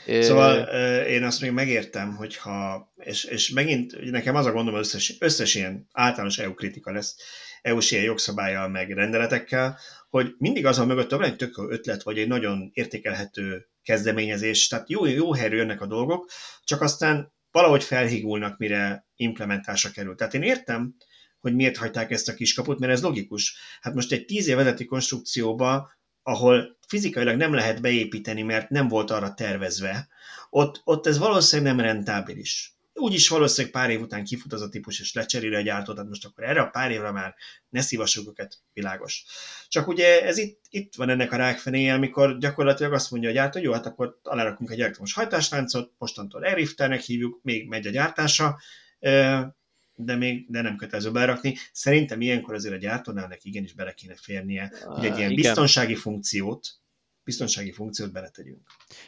Szóval 0.05 0.63
én 1.05 1.23
azt 1.23 1.41
még 1.41 1.51
megértem, 1.51 2.15
hogyha, 2.15 2.87
és, 2.95 3.23
és 3.23 3.49
megint 3.49 4.11
nekem 4.11 4.35
az 4.35 4.45
a 4.45 4.51
gondom, 4.51 4.75
összes, 4.75 5.15
összes 5.19 5.55
ilyen 5.55 5.87
általános 5.91 6.37
EU 6.37 6.53
kritika 6.53 6.91
lesz, 6.91 7.15
EU-s 7.61 7.91
ilyen 7.91 8.03
jogszabályjal, 8.03 8.67
meg 8.67 8.91
rendeletekkel, 8.91 9.77
hogy 10.09 10.35
mindig 10.37 10.65
az 10.65 10.79
a 10.79 10.85
mögött, 10.85 11.11
hogy 11.11 11.25
egy 11.25 11.35
tök 11.35 11.57
ötlet, 11.57 12.03
vagy 12.03 12.17
egy 12.17 12.27
nagyon 12.27 12.69
értékelhető 12.73 13.67
kezdeményezés, 13.83 14.67
tehát 14.67 14.89
jó, 14.89 15.05
jó 15.05 15.33
helyről 15.33 15.59
jönnek 15.59 15.81
a 15.81 15.87
dolgok, 15.87 16.29
csak 16.63 16.81
aztán 16.81 17.33
valahogy 17.55 17.83
felhigulnak, 17.83 18.57
mire 18.57 19.07
implementásra 19.15 19.89
kerül. 19.89 20.15
Tehát 20.15 20.33
én 20.33 20.41
értem, 20.41 20.95
hogy 21.39 21.55
miért 21.55 21.77
hagyták 21.77 22.11
ezt 22.11 22.29
a 22.29 22.33
kiskaput, 22.33 22.79
mert 22.79 22.91
ez 22.91 23.01
logikus. 23.01 23.57
Hát 23.81 23.93
most 23.93 24.11
egy 24.11 24.25
tíz 24.25 24.47
év 24.47 24.85
konstrukcióba, 24.85 25.91
ahol 26.23 26.77
fizikailag 26.87 27.37
nem 27.37 27.53
lehet 27.53 27.81
beépíteni, 27.81 28.41
mert 28.41 28.69
nem 28.69 28.87
volt 28.87 29.11
arra 29.11 29.33
tervezve, 29.33 30.07
ott, 30.49 30.81
ott 30.83 31.07
ez 31.07 31.17
valószínűleg 31.17 31.75
nem 31.75 31.85
rentábilis 31.85 32.74
úgyis 32.95 33.27
valószínűleg 33.27 33.73
pár 33.73 33.89
év 33.89 34.01
után 34.01 34.23
kifut 34.23 34.53
az 34.53 34.61
a 34.61 34.69
típus, 34.69 34.99
és 34.99 35.13
lecseréli 35.13 35.55
a 35.55 35.61
gyártót, 35.61 35.95
tehát 35.95 36.09
most 36.09 36.25
akkor 36.25 36.43
erre 36.43 36.61
a 36.61 36.69
pár 36.69 36.91
évre 36.91 37.11
már 37.11 37.35
ne 37.69 37.81
szívassuk 37.81 38.27
őket, 38.27 38.57
világos. 38.73 39.25
Csak 39.67 39.87
ugye 39.87 40.23
ez 40.23 40.37
itt, 40.37 40.61
itt 40.69 40.95
van 40.95 41.09
ennek 41.09 41.31
a 41.31 41.35
rákfenéje, 41.35 41.93
amikor 41.93 42.37
gyakorlatilag 42.37 42.93
azt 42.93 43.11
mondja 43.11 43.29
a 43.29 43.33
gyártó, 43.33 43.59
jó, 43.59 43.71
hát 43.71 43.85
akkor 43.85 44.19
alárakunk 44.23 44.71
egy 44.71 44.79
elektromos 44.79 45.13
hajtásláncot, 45.13 45.91
mostantól 45.97 46.43
Airifternek 46.43 47.01
hívjuk, 47.01 47.39
még 47.43 47.67
megy 47.67 47.87
a 47.87 47.91
gyártása, 47.91 48.59
de 49.95 50.15
még 50.15 50.45
de 50.49 50.61
nem 50.61 50.75
kötelező 50.75 51.11
berakni. 51.11 51.57
Szerintem 51.71 52.21
ilyenkor 52.21 52.53
azért 52.53 52.73
a 52.73 52.77
gyártónál 52.77 53.27
neki 53.27 53.47
igenis 53.47 53.73
bele 53.73 53.93
kéne 53.93 54.15
férnie, 54.15 54.71
hogy 54.83 55.05
egy 55.05 55.17
ilyen 55.17 55.31
Igen. 55.31 55.43
biztonsági 55.43 55.95
funkciót, 55.95 56.67
biztonsági 57.25 57.71
funkciót 57.71 58.11
beletegyünk. 58.11 58.61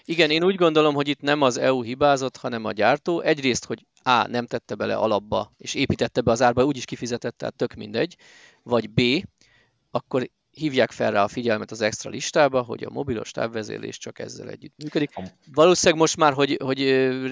Igen, 0.05 0.29
én 0.29 0.43
úgy 0.43 0.55
gondolom, 0.55 0.95
hogy 0.95 1.07
itt 1.07 1.21
nem 1.21 1.41
az 1.41 1.57
EU 1.57 1.81
hibázott, 1.81 2.37
hanem 2.37 2.65
a 2.65 2.71
gyártó. 2.71 3.21
Egyrészt, 3.21 3.65
hogy 3.65 3.85
A. 4.03 4.27
nem 4.27 4.45
tette 4.45 4.75
bele 4.75 4.95
alapba, 4.95 5.51
és 5.57 5.73
építette 5.73 6.21
be 6.21 6.31
az 6.31 6.41
árba, 6.41 6.65
úgyis 6.65 6.85
kifizetett, 6.85 7.37
tehát 7.37 7.55
tök 7.55 7.73
mindegy. 7.73 8.15
Vagy 8.63 8.89
B. 8.89 9.01
akkor 9.91 10.29
hívják 10.51 10.91
fel 10.91 11.11
rá 11.11 11.23
a 11.23 11.27
figyelmet 11.27 11.71
az 11.71 11.81
extra 11.81 12.09
listába, 12.09 12.61
hogy 12.61 12.83
a 12.83 12.89
mobilos 12.89 13.31
távvezérlés 13.31 13.97
csak 13.97 14.19
ezzel 14.19 14.49
együtt 14.49 14.77
működik. 14.77 15.11
Valószínűleg 15.53 15.99
most 15.99 16.17
már, 16.17 16.33
hogy, 16.33 16.57
hogy 16.63 16.79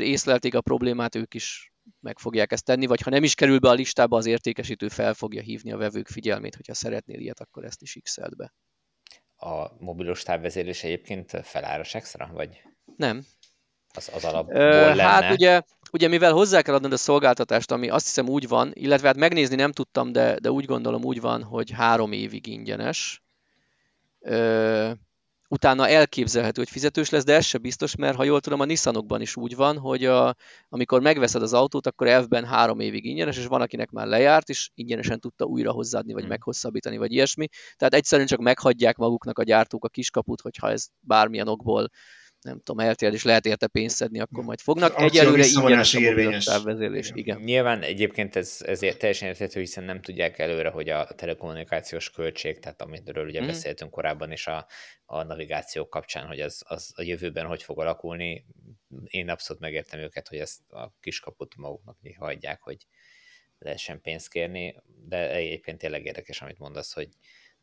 észlelték 0.01 0.55
a 0.55 0.61
problémát, 0.61 1.15
ők 1.15 1.33
is 1.33 1.73
meg 1.99 2.19
fogják 2.19 2.51
ezt 2.51 2.65
tenni, 2.65 2.85
vagy 2.85 3.01
ha 3.01 3.09
nem 3.09 3.23
is 3.23 3.35
kerül 3.35 3.59
be 3.59 3.69
a 3.69 3.73
listába, 3.73 4.17
az 4.17 4.25
értékesítő 4.25 4.87
fel 4.87 5.13
fogja 5.13 5.41
hívni 5.41 5.71
a 5.71 5.77
vevők 5.77 6.07
figyelmét, 6.07 6.55
hogyha 6.55 6.73
szeretnél 6.73 7.19
ilyet, 7.19 7.39
akkor 7.39 7.65
ezt 7.65 7.81
is 7.81 7.97
x 8.03 8.17
be 8.37 8.53
a 9.45 9.75
mobilos 9.79 10.23
távvezérlés 10.23 10.83
egyébként 10.83 11.31
feláras 11.43 11.95
extra, 11.95 12.29
vagy? 12.33 12.61
Nem. 12.97 13.25
Az, 13.93 14.11
az 14.13 14.23
alapból 14.23 14.55
Ö, 14.55 14.85
lenne. 14.85 15.03
Hát 15.03 15.31
ugye, 15.31 15.61
ugye 15.91 16.07
mivel 16.07 16.31
hozzá 16.31 16.61
kell 16.61 16.73
adnod 16.73 16.93
a 16.93 16.97
szolgáltatást, 16.97 17.71
ami 17.71 17.89
azt 17.89 18.05
hiszem 18.05 18.29
úgy 18.29 18.47
van, 18.47 18.71
illetve 18.73 19.07
hát 19.07 19.17
megnézni 19.17 19.55
nem 19.55 19.71
tudtam, 19.71 20.11
de, 20.11 20.39
de 20.39 20.51
úgy 20.51 20.65
gondolom 20.65 21.03
úgy 21.03 21.21
van, 21.21 21.43
hogy 21.43 21.71
három 21.71 22.11
évig 22.11 22.47
ingyenes. 22.47 23.23
Ö, 24.19 24.91
utána 25.47 25.87
elképzelhető, 25.87 26.61
hogy 26.61 26.69
fizetős 26.69 27.09
lesz, 27.09 27.23
de 27.23 27.33
ez 27.33 27.45
se 27.45 27.57
biztos, 27.57 27.95
mert 27.95 28.15
ha 28.15 28.23
jól 28.23 28.39
tudom, 28.41 28.59
a 28.59 28.65
Nissanokban 28.65 29.21
is 29.21 29.35
úgy 29.35 29.55
van, 29.55 29.77
hogy 29.77 30.05
a, 30.05 30.35
amikor 30.69 31.01
megveszed 31.01 31.41
az 31.41 31.53
autót, 31.53 31.87
akkor 31.87 32.07
elvben 32.07 32.45
három 32.45 32.79
évig 32.79 33.05
ingyenes, 33.05 33.37
és 33.37 33.45
van, 33.45 33.61
akinek 33.61 33.91
már 33.91 34.07
lejárt, 34.07 34.49
és 34.49 34.69
ingyenesen 34.73 35.19
tudta 35.19 35.45
újra 35.45 35.71
hozzáadni, 35.71 36.13
vagy 36.13 36.21
hmm. 36.21 36.31
meghosszabbítani, 36.31 36.97
vagy 36.97 37.11
ilyesmi. 37.11 37.47
Tehát 37.75 37.93
egyszerűen 37.93 38.27
csak 38.27 38.39
meghagyják 38.39 38.97
maguknak 38.97 39.39
a 39.39 39.43
gyártók 39.43 39.85
a 39.85 39.89
kiskaput, 39.89 40.41
hogyha 40.41 40.69
ez 40.69 40.87
bármilyen 40.99 41.47
okból 41.47 41.89
nem 42.45 42.61
tudom, 42.63 42.85
eltér, 42.85 43.13
és 43.13 43.23
lehet 43.23 43.45
érte 43.45 43.67
pénzt 43.67 43.95
szedni, 43.95 44.19
akkor 44.19 44.43
majd 44.43 44.59
fognak. 44.59 45.01
Egyelőre 45.01 45.45
ingyenes 45.45 45.93
a 45.93 45.99
mobilos 45.99 46.43
távvezérlés. 46.43 47.11
Igen. 47.13 47.39
Nyilván 47.39 47.81
egyébként 47.81 48.35
ez, 48.35 48.57
ez 48.65 48.79
teljesen 48.79 49.27
érthető, 49.27 49.59
hiszen 49.59 49.83
nem 49.83 50.01
tudják 50.01 50.39
előre, 50.39 50.69
hogy 50.69 50.89
a 50.89 51.05
telekommunikációs 51.05 52.09
költség, 52.09 52.59
tehát 52.59 52.81
amiről 52.81 53.25
ugye 53.27 53.41
mm. 53.41 53.45
beszéltünk 53.45 53.91
korábban 53.91 54.31
is 54.31 54.47
a, 54.47 54.67
a 55.05 55.23
navigáció 55.23 55.87
kapcsán, 55.87 56.27
hogy 56.27 56.39
az, 56.39 56.63
az 56.67 56.91
a 56.95 57.01
jövőben 57.01 57.45
hogy 57.45 57.63
fog 57.63 57.79
alakulni. 57.79 58.45
Én 59.05 59.29
abszolút 59.29 59.61
megértem 59.61 59.99
őket, 59.99 60.27
hogy 60.27 60.37
ezt 60.37 60.71
a 60.71 60.93
kiskaput 60.99 61.55
maguknak 61.55 61.97
hagyják, 62.17 62.61
hogy 62.61 62.87
lehessen 63.57 64.01
pénzt 64.01 64.29
kérni, 64.29 64.75
de 65.07 65.31
egyébként 65.31 65.77
tényleg 65.77 66.05
érdekes, 66.05 66.41
amit 66.41 66.59
mondasz, 66.59 66.93
hogy, 66.93 67.09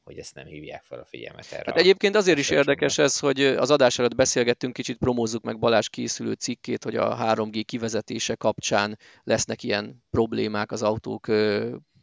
hogy 0.05 0.19
ezt 0.19 0.35
nem 0.35 0.47
hívják 0.47 0.83
fel 0.83 0.99
a 0.99 1.05
figyelmet 1.05 1.53
erre. 1.53 1.63
Hát 1.67 1.79
egyébként 1.79 2.17
azért 2.17 2.39
is 2.39 2.51
érdekes 2.51 2.99
ez, 2.99 3.19
hogy 3.19 3.41
az 3.45 3.71
adás 3.71 3.99
előtt 3.99 4.15
beszélgettünk, 4.15 4.73
kicsit 4.73 4.99
promózzuk 4.99 5.43
meg 5.43 5.59
Balázs 5.59 5.89
készülő 5.89 6.33
cikkét, 6.33 6.85
hogy 6.85 6.97
a 6.97 7.17
3G 7.17 7.63
kivezetése 7.67 8.35
kapcsán 8.35 8.99
lesznek 9.25 9.63
ilyen 9.63 10.05
problémák 10.11 10.73
az 10.73 10.83
autók 10.83 11.27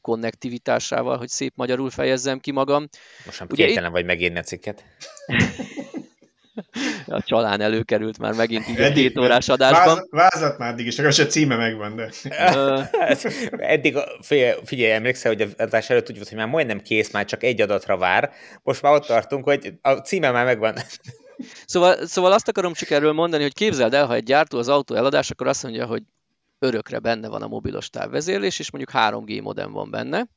konnektivitásával, 0.01 1.17
hogy 1.17 1.27
szép 1.27 1.53
magyarul 1.55 1.89
fejezzem 1.89 2.39
ki 2.39 2.51
magam. 2.51 2.87
Most 3.25 3.39
nem 3.39 3.47
itt... 3.51 3.87
vagy 3.87 4.05
megírni 4.05 4.37
a 4.37 4.43
cikket. 4.43 4.83
a 7.07 7.21
csalán 7.23 7.61
előkerült 7.61 8.17
már 8.17 8.33
megint 8.33 8.69
így 8.69 8.79
a 8.79 8.91
két 8.91 9.17
órás 9.17 9.49
adásban. 9.49 10.07
Váz, 10.09 10.31
vázat 10.31 10.57
már 10.57 10.71
addig 10.71 10.85
is, 10.85 10.95
csak 10.95 11.05
a 11.05 11.11
címe 11.11 11.55
megvan, 11.55 11.95
de... 11.95 12.09
Eddig, 13.57 13.97
figyelj, 14.21 14.53
figyelj, 14.63 14.91
emlékszel, 14.91 15.31
hogy 15.31 15.41
az 15.41 15.53
adás 15.57 15.89
előtt 15.89 16.09
úgy 16.09 16.15
volt, 16.15 16.27
hogy 16.27 16.37
már 16.37 16.47
majdnem 16.47 16.81
kész, 16.81 17.11
már 17.11 17.25
csak 17.25 17.43
egy 17.43 17.61
adatra 17.61 17.97
vár. 17.97 18.31
Most 18.63 18.81
már 18.81 18.93
ott 18.93 19.05
tartunk, 19.05 19.43
hogy 19.43 19.73
a 19.81 19.91
címe 19.91 20.31
már 20.31 20.45
megvan. 20.45 20.75
Szóval, 21.65 22.05
szóval 22.05 22.31
azt 22.31 22.47
akarom 22.47 22.73
csak 22.73 22.89
erről 22.89 23.13
mondani, 23.13 23.43
hogy 23.43 23.53
képzeld 23.53 23.93
el, 23.93 24.05
ha 24.05 24.13
egy 24.13 24.23
gyártó 24.23 24.57
az 24.57 24.67
autó 24.67 24.95
eladás, 24.95 25.29
akkor 25.29 25.47
azt 25.47 25.63
mondja, 25.63 25.85
hogy 25.85 26.03
örökre 26.59 26.99
benne 26.99 27.27
van 27.27 27.41
a 27.41 27.47
mobilos 27.47 27.89
távvezérlés, 27.89 28.59
és 28.59 28.71
mondjuk 28.71 28.97
3G 29.03 29.41
modem 29.41 29.71
van 29.71 29.91
benne, 29.91 30.27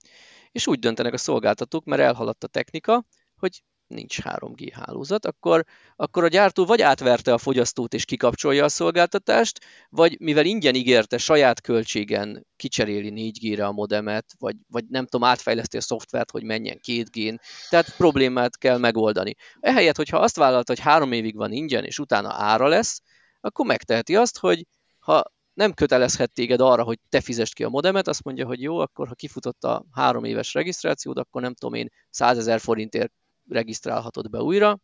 és 0.53 0.67
úgy 0.67 0.79
döntenek 0.79 1.13
a 1.13 1.19
szolgáltatók, 1.19 1.85
mert 1.85 2.03
elhaladt 2.03 2.45
a 2.45 2.47
technika, 2.47 3.05
hogy 3.37 3.63
nincs 3.93 4.19
3G 4.23 4.71
hálózat, 4.75 5.27
akkor, 5.27 5.65
akkor 5.97 6.25
a 6.25 6.29
gyártó 6.29 6.65
vagy 6.65 6.83
átverte 6.83 7.33
a 7.33 7.39
fogyasztót 7.39 7.95
és 7.95 8.05
kikapcsolja 8.05 8.65
a 8.65 8.69
szolgáltatást, 8.69 9.65
vagy 9.89 10.21
mivel 10.21 10.45
ingyen 10.45 10.75
ígérte 10.75 11.19
saját 11.19 11.61
költségen 11.61 12.47
kicseréli 12.57 13.13
4G-re 13.15 13.67
a 13.67 13.73
modemet, 13.73 14.27
vagy, 14.39 14.57
vagy 14.69 14.85
nem 14.89 15.07
tudom, 15.07 15.29
átfejleszti 15.29 15.77
a 15.77 15.81
szoftvert, 15.81 16.31
hogy 16.31 16.45
menjen 16.45 16.81
2G-n, 16.87 17.39
tehát 17.69 17.97
problémát 17.97 18.59
kell 18.59 18.79
megoldani. 18.79 19.35
Ehelyett, 19.61 19.97
hogyha 19.97 20.19
azt 20.19 20.37
vállalta, 20.37 20.73
hogy 20.73 20.83
három 20.83 21.13
évig 21.13 21.37
van 21.37 21.53
ingyen, 21.53 21.85
és 21.85 21.99
utána 21.99 22.33
ára 22.33 22.67
lesz, 22.67 23.01
akkor 23.41 23.67
megteheti 23.67 24.17
azt, 24.17 24.39
hogy 24.39 24.67
ha 24.99 25.23
nem 25.55 25.73
kötelezhet 25.73 26.33
téged 26.33 26.61
arra, 26.61 26.83
hogy 26.83 26.99
te 27.09 27.21
fizest 27.21 27.55
ki 27.55 27.65
a 27.65 27.69
modemet, 27.69 28.09
azt 28.09 28.25
mondja, 28.25 28.47
hogy 28.47 28.63
jó, 28.63 28.79
akkor 28.79 29.09
ha 29.09 29.15
kifutott 29.15 29.65
a 29.65 29.85
három 29.93 30.25
éves 30.25 30.55
regisztrációd, 30.55 31.19
akkor 31.19 31.43
nem 31.43 31.55
tudom 31.55 31.75
én, 31.75 31.89
100 32.11 32.39
ezer 32.39 32.61
forintért 32.61 33.13
regisztrálhatod 33.49 34.31
be 34.31 34.39
újra, 34.39 34.81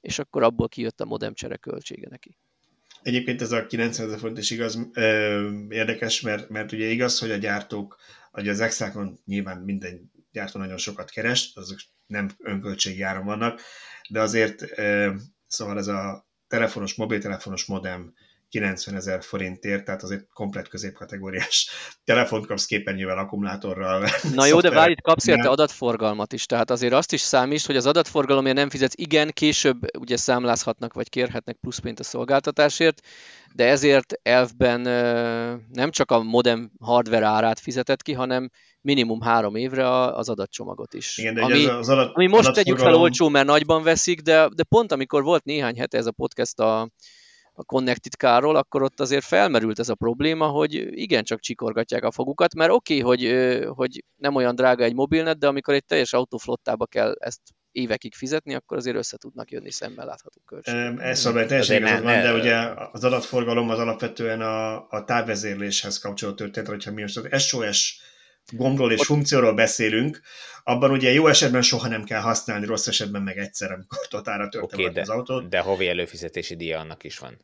és 0.00 0.18
akkor 0.18 0.42
abból 0.42 0.68
kijött 0.68 1.00
a 1.00 1.04
modem 1.04 1.34
csere 1.34 1.56
költsége 1.56 2.08
neki. 2.10 2.36
Egyébként 3.02 3.40
ez 3.42 3.52
a 3.52 3.66
90 3.66 4.06
ezer 4.06 4.18
forint 4.18 4.38
is 4.38 4.50
igaz, 4.50 4.78
ö, 4.92 5.50
érdekes, 5.68 6.20
mert, 6.20 6.48
mert 6.48 6.72
ugye 6.72 6.86
igaz, 6.86 7.18
hogy 7.18 7.30
a 7.30 7.36
gyártók, 7.36 7.98
ugye 8.32 8.50
az 8.50 8.60
exákon 8.60 9.20
nyilván 9.24 9.58
minden 9.58 10.12
gyártó 10.32 10.58
nagyon 10.58 10.76
sokat 10.76 11.10
keres, 11.10 11.52
azok 11.54 11.78
nem 12.06 12.30
önköltségi 12.38 13.02
áron 13.02 13.24
vannak, 13.24 13.60
de 14.08 14.20
azért, 14.20 14.78
ö, 14.78 15.14
szóval 15.46 15.78
ez 15.78 15.86
a 15.86 16.28
telefonos, 16.48 16.94
mobiltelefonos 16.94 17.64
modem 17.64 18.14
90 18.50 18.94
ezer 18.94 19.22
forintért, 19.22 19.84
tehát 19.84 20.02
azért 20.02 20.26
komplet 20.32 20.68
középkategóriás 20.68 21.70
telefont 22.04 22.46
kapsz 22.46 22.64
képernyővel, 22.64 23.18
akkumulátorral. 23.18 24.08
Na 24.34 24.46
jó, 24.46 24.60
de 24.60 24.70
várj, 24.70 24.92
itt 24.92 25.00
kapsz 25.00 25.26
érte 25.26 25.48
adatforgalmat 25.48 26.32
is, 26.32 26.46
tehát 26.46 26.70
azért 26.70 26.92
azt 26.92 27.12
is 27.12 27.20
számíts, 27.20 27.66
hogy 27.66 27.76
az 27.76 27.86
adatforgalomért 27.86 28.56
nem 28.56 28.70
fizetsz, 28.70 28.94
igen, 28.96 29.30
később 29.32 29.78
ugye 29.98 30.16
számlázhatnak, 30.16 30.92
vagy 30.92 31.08
kérhetnek 31.08 31.56
pluszpént 31.60 32.00
a 32.00 32.04
szolgáltatásért, 32.04 33.00
de 33.54 33.68
ezért 33.68 34.12
elfben 34.22 34.80
nem 35.72 35.90
csak 35.90 36.10
a 36.10 36.22
modem 36.22 36.70
hardware 36.80 37.26
árát 37.26 37.60
fizetett 37.60 38.02
ki, 38.02 38.12
hanem 38.12 38.50
minimum 38.80 39.20
három 39.20 39.54
évre 39.54 39.90
az 39.90 40.28
adatcsomagot 40.28 40.94
is. 40.94 41.18
Igen, 41.18 41.34
de 41.34 41.42
ami, 41.42 41.66
az 41.66 41.88
adat, 41.88 42.14
ami 42.14 42.26
most 42.26 42.52
tegyük 42.52 42.78
fel 42.78 42.94
olcsó, 42.94 43.28
mert 43.28 43.46
nagyban 43.46 43.82
veszik, 43.82 44.20
de, 44.20 44.48
de 44.54 44.62
pont 44.62 44.92
amikor 44.92 45.22
volt 45.22 45.44
néhány 45.44 45.78
hete 45.78 45.98
ez 45.98 46.06
a 46.06 46.12
podcast 46.12 46.58
a, 46.58 46.90
a 47.52 47.64
Connected 47.64 48.12
Car-ról, 48.12 48.56
akkor 48.56 48.82
ott 48.82 49.00
azért 49.00 49.24
felmerült 49.24 49.78
ez 49.78 49.88
a 49.88 49.94
probléma, 49.94 50.46
hogy 50.46 50.98
igencsak 51.00 51.40
csikorgatják 51.40 52.04
a 52.04 52.10
fogukat, 52.10 52.54
mert 52.54 52.70
oké, 52.70 53.02
okay, 53.02 53.16
hogy, 53.16 53.64
hogy 53.74 54.04
nem 54.16 54.34
olyan 54.34 54.54
drága 54.54 54.84
egy 54.84 54.94
mobilnet, 54.94 55.38
de 55.38 55.46
amikor 55.46 55.74
egy 55.74 55.84
teljes 55.84 56.12
autóflottába 56.12 56.86
kell 56.86 57.14
ezt 57.18 57.40
évekig 57.72 58.14
fizetni, 58.14 58.54
akkor 58.54 58.76
azért 58.76 58.96
össze 58.96 59.16
tudnak 59.16 59.50
jönni 59.50 59.70
szemmel 59.70 60.06
látható 60.06 60.40
költségek. 60.46 61.00
Ez 61.00 61.18
szóval 61.18 61.46
teljesen 61.46 61.76
igazad 61.76 62.02
van, 62.02 62.22
de 62.22 62.34
ugye 62.34 62.56
az 62.92 63.04
adatforgalom 63.04 63.70
az 63.70 63.78
alapvetően 63.78 64.40
a, 64.40 64.88
a 64.88 65.04
távvezérléshez 65.04 65.98
kapcsolódó 65.98 66.36
történet, 66.36 66.68
hogyha 66.68 66.92
mi 66.92 67.00
most 67.00 67.16
az 67.16 67.42
SOS 67.42 68.00
gombról 68.52 68.92
és 68.92 69.06
funkcióról 69.06 69.54
beszélünk, 69.54 70.20
abban 70.64 70.90
ugye 70.90 71.10
jó 71.10 71.26
esetben 71.26 71.62
soha 71.62 71.88
nem 71.88 72.04
kell 72.04 72.20
használni, 72.20 72.66
rossz 72.66 72.86
esetben 72.86 73.22
meg 73.22 73.38
egyszer, 73.38 73.72
amikor 73.72 74.06
totára 74.08 74.48
törte 74.48 74.76
okay, 74.76 74.88
de, 74.88 75.00
az 75.00 75.08
autót. 75.08 75.48
De 75.48 75.60
havi 75.60 75.88
előfizetési 75.88 76.56
díja 76.56 76.78
annak 76.78 77.04
is 77.04 77.18
van 77.18 77.38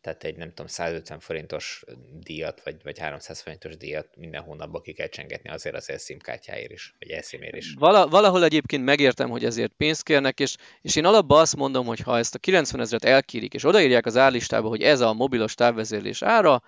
tehát 0.00 0.24
egy 0.24 0.36
nem 0.36 0.48
tudom, 0.48 0.66
150 0.66 1.20
forintos 1.20 1.84
díjat, 2.12 2.60
vagy, 2.64 2.76
vagy 2.82 2.98
300 2.98 3.40
forintos 3.40 3.76
díjat 3.76 4.16
minden 4.16 4.42
hónapban 4.42 4.82
ki 4.82 4.92
kell 4.92 5.06
csengetni 5.06 5.50
azért 5.50 5.76
az 5.76 5.90
elszímkártyáért 5.90 6.70
is, 6.70 6.94
vagy 6.98 7.10
elszímér 7.10 7.54
is. 7.54 7.74
Vala, 7.78 8.08
valahol 8.08 8.44
egyébként 8.44 8.84
megértem, 8.84 9.30
hogy 9.30 9.44
ezért 9.44 9.72
pénzt 9.72 10.02
kérnek, 10.02 10.40
és, 10.40 10.56
és 10.80 10.96
én 10.96 11.04
alapban 11.04 11.40
azt 11.40 11.56
mondom, 11.56 11.86
hogy 11.86 12.00
ha 12.00 12.18
ezt 12.18 12.34
a 12.34 12.38
90 12.38 12.80
ezeret 12.80 13.04
elkérik, 13.04 13.54
és 13.54 13.64
odaírják 13.64 14.06
az 14.06 14.16
árlistába, 14.16 14.68
hogy 14.68 14.82
ez 14.82 15.00
a 15.00 15.12
mobilos 15.12 15.54
távvezérlés 15.54 16.22
ára, 16.22 16.62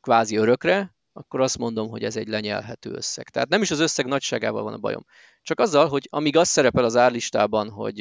kvázi 0.00 0.36
örökre, 0.36 0.94
akkor 1.12 1.40
azt 1.40 1.58
mondom, 1.58 1.88
hogy 1.88 2.04
ez 2.04 2.16
egy 2.16 2.28
lenyelhető 2.28 2.90
összeg. 2.90 3.28
Tehát 3.28 3.48
nem 3.48 3.62
is 3.62 3.70
az 3.70 3.80
összeg 3.80 4.06
nagyságával 4.06 4.62
van 4.62 4.72
a 4.72 4.78
bajom. 4.78 5.04
Csak 5.42 5.60
azzal, 5.60 5.88
hogy 5.88 6.06
amíg 6.10 6.36
az 6.36 6.48
szerepel 6.48 6.84
az 6.84 6.96
árlistában, 6.96 7.70
hogy 7.70 8.00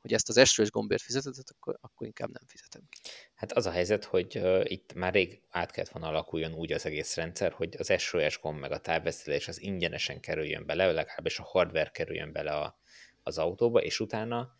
hogy 0.00 0.12
ezt 0.12 0.28
az 0.28 0.48
SOS 0.48 0.70
gombért 0.70 1.02
fizetett, 1.02 1.50
akkor, 1.50 1.78
akkor 1.80 2.06
inkább 2.06 2.30
nem 2.30 2.42
fizetem 2.46 2.82
ki. 2.88 3.10
Hát 3.34 3.52
az 3.52 3.66
a 3.66 3.70
helyzet, 3.70 4.04
hogy 4.04 4.36
uh, 4.36 4.60
itt 4.64 4.94
már 4.94 5.12
rég 5.12 5.42
át 5.50 5.70
kellett 5.70 5.90
volna 5.90 6.08
alakuljon 6.08 6.52
úgy 6.52 6.72
az 6.72 6.86
egész 6.86 7.16
rendszer, 7.16 7.52
hogy 7.52 7.76
az 7.78 7.92
SOS 7.98 8.40
gomb 8.40 8.58
meg 8.58 8.72
a 8.72 8.80
távbeszélés 8.80 9.48
az 9.48 9.60
ingyenesen 9.60 10.20
kerüljön 10.20 10.66
bele, 10.66 10.92
legalábbis 10.92 11.38
a 11.38 11.42
hardware 11.42 11.90
kerüljön 11.90 12.32
bele 12.32 12.50
a, 12.50 12.78
az 13.22 13.38
autóba, 13.38 13.82
és 13.82 14.00
utána 14.00 14.52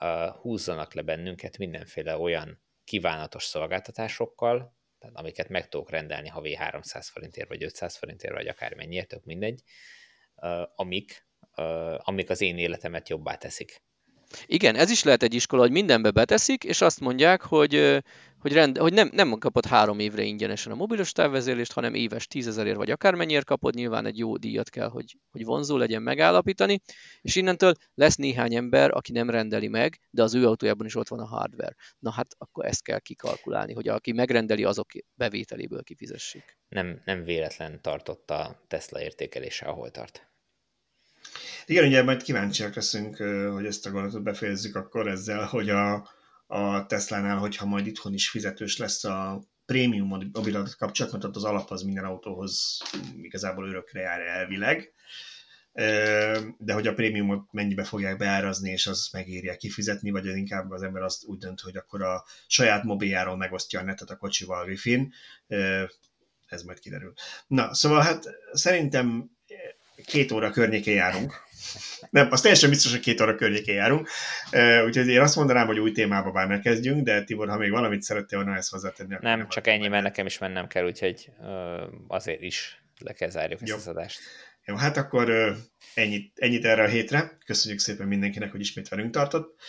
uh, 0.00 0.28
húzzanak 0.28 0.94
le 0.94 1.02
bennünket 1.02 1.58
mindenféle 1.58 2.18
olyan 2.18 2.60
kívánatos 2.84 3.44
szolgáltatásokkal, 3.44 4.74
tehát 5.00 5.16
amiket 5.16 5.48
meg 5.48 5.68
tudok 5.68 5.90
rendelni 5.90 6.28
havi 6.28 6.54
300 6.54 7.08
forintért, 7.08 7.48
vagy 7.48 7.62
500 7.62 7.96
forintért, 7.96 8.34
vagy 8.34 8.46
akár 8.46 8.74
mennyiért, 8.74 9.08
tök 9.08 9.24
mindegy, 9.24 9.62
amik, 10.74 11.26
amik 11.96 12.30
az 12.30 12.40
én 12.40 12.58
életemet 12.58 13.08
jobbá 13.08 13.36
teszik. 13.36 13.82
Igen, 14.46 14.76
ez 14.76 14.90
is 14.90 15.02
lehet 15.02 15.22
egy 15.22 15.34
iskola, 15.34 15.62
hogy 15.62 15.70
mindenbe 15.70 16.10
beteszik, 16.10 16.64
és 16.64 16.80
azt 16.80 17.00
mondják, 17.00 17.42
hogy, 17.42 18.02
hogy, 18.38 18.52
rend, 18.52 18.78
hogy 18.78 18.92
nem, 18.92 19.10
nem 19.12 19.38
kapod 19.38 19.66
három 19.66 19.98
évre 19.98 20.22
ingyenesen 20.22 20.72
a 20.72 20.74
mobilos 20.74 21.12
távvezérlést, 21.12 21.72
hanem 21.72 21.94
éves 21.94 22.26
tízezerért 22.26 22.76
vagy 22.76 22.90
akármennyiért 22.90 23.44
kapod, 23.44 23.74
nyilván 23.74 24.06
egy 24.06 24.18
jó 24.18 24.36
díjat 24.36 24.68
kell, 24.68 24.88
hogy, 24.88 25.16
hogy 25.30 25.44
vonzó 25.44 25.76
legyen 25.76 26.02
megállapítani, 26.02 26.80
és 27.20 27.36
innentől 27.36 27.72
lesz 27.94 28.16
néhány 28.16 28.54
ember, 28.54 28.90
aki 28.90 29.12
nem 29.12 29.30
rendeli 29.30 29.68
meg, 29.68 30.00
de 30.10 30.22
az 30.22 30.34
ő 30.34 30.46
autójában 30.46 30.86
is 30.86 30.94
ott 30.94 31.08
van 31.08 31.20
a 31.20 31.26
hardware. 31.26 31.74
Na 31.98 32.10
hát 32.10 32.26
akkor 32.38 32.64
ezt 32.66 32.82
kell 32.82 32.98
kikalkulálni, 32.98 33.72
hogy 33.72 33.88
aki 33.88 34.12
megrendeli, 34.12 34.64
azok 34.64 34.90
bevételéből 35.14 35.82
kifizessék. 35.82 36.58
Nem, 36.68 37.02
nem 37.04 37.24
véletlen 37.24 37.82
tartott 37.82 38.30
a 38.30 38.64
Tesla 38.68 39.02
értékelése, 39.02 39.66
ahol 39.66 39.90
tart. 39.90 40.29
Igen, 41.66 41.86
ugye 41.86 42.02
majd 42.02 42.22
kíváncsiak 42.22 42.74
leszünk, 42.74 43.16
hogy 43.52 43.66
ezt 43.66 43.86
a 43.86 43.90
gondolatot 43.90 44.22
befejezzük 44.22 44.76
akkor 44.76 45.08
ezzel, 45.08 45.44
hogy 45.44 45.70
a, 45.70 46.08
a 46.46 46.86
Tesla-nál, 46.86 47.36
hogyha 47.36 47.66
majd 47.66 47.86
itthon 47.86 48.14
is 48.14 48.30
fizetős 48.30 48.76
lesz 48.76 49.04
a 49.04 49.42
prémium 49.66 50.30
mobilat 50.32 50.76
kapcsolat, 50.76 51.12
mert 51.12 51.24
ott 51.24 51.36
az 51.36 51.44
alap 51.44 51.70
az 51.70 51.82
minden 51.82 52.04
autóhoz 52.04 52.82
igazából 53.22 53.68
örökre 53.68 54.00
jár 54.00 54.20
elvileg, 54.20 54.92
de 56.58 56.72
hogy 56.72 56.86
a 56.86 56.94
prémiumot 56.94 57.52
mennyibe 57.52 57.84
fogják 57.84 58.16
beárazni, 58.16 58.70
és 58.70 58.86
az 58.86 59.08
megérje 59.12 59.56
kifizetni, 59.56 60.10
vagy 60.10 60.28
az 60.28 60.34
inkább 60.34 60.70
az 60.70 60.82
ember 60.82 61.02
azt 61.02 61.24
úgy 61.24 61.38
dönt, 61.38 61.60
hogy 61.60 61.76
akkor 61.76 62.02
a 62.02 62.24
saját 62.46 62.82
mobiljáról 62.82 63.36
megosztja 63.36 63.80
a 63.80 63.82
netet 63.82 64.10
a 64.10 64.16
kocsival 64.16 64.66
wifi-n, 64.66 65.12
ez 66.46 66.62
majd 66.62 66.78
kiderül. 66.78 67.12
Na, 67.46 67.74
szóval 67.74 68.02
hát 68.02 68.24
szerintem 68.52 69.30
két 70.04 70.32
óra 70.32 70.50
környékén 70.50 70.94
járunk. 70.94 71.48
Nem, 72.10 72.28
az 72.30 72.40
teljesen 72.40 72.70
biztos, 72.70 72.90
hogy 72.90 73.00
két 73.00 73.20
óra 73.20 73.34
környékén 73.34 73.74
járunk. 73.74 74.08
Úgyhogy 74.86 75.08
én 75.08 75.20
azt 75.20 75.36
mondanám, 75.36 75.66
hogy 75.66 75.78
új 75.78 75.92
témába 75.92 76.30
bár 76.30 76.48
ne 76.48 76.60
kezdjünk, 76.60 77.04
de 77.04 77.24
Tibor, 77.24 77.48
ha 77.48 77.56
még 77.56 77.70
valamit 77.70 78.02
szerettél 78.02 78.38
volna 78.38 78.56
ezt 78.56 78.70
hozzátenni. 78.70 79.16
Nem, 79.20 79.38
nem 79.38 79.48
csak 79.48 79.66
ennyi, 79.66 79.88
mert 79.88 80.02
nekem 80.02 80.26
is 80.26 80.38
mennem 80.38 80.66
kell, 80.66 80.84
úgyhogy 80.84 81.30
azért 82.08 82.42
is 82.42 82.82
le 82.98 83.12
kell 83.12 83.28
zárjuk 83.28 83.62
ezt 83.62 83.72
az 83.72 83.86
adást. 83.86 84.20
Jó, 84.64 84.74
hát 84.74 84.96
akkor 84.96 85.56
ennyit, 85.94 86.32
ennyit 86.38 86.64
erre 86.64 86.82
a 86.82 86.88
hétre. 86.88 87.38
Köszönjük 87.46 87.80
szépen 87.80 88.06
mindenkinek, 88.06 88.50
hogy 88.50 88.60
ismét 88.60 88.88
velünk 88.88 89.10
tartott. 89.10 89.60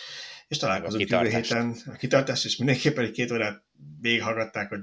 És 0.48 0.56
találkozunk 0.56 1.08
jövő 1.08 1.28
héten. 1.28 1.76
A 1.86 1.96
kitartást, 1.96 2.44
és 2.44 2.56
mindenképpen 2.56 3.04
egy 3.04 3.10
két 3.10 3.30
órát 3.30 3.62
végighallgatták, 4.00 4.68
hogy 4.68 4.80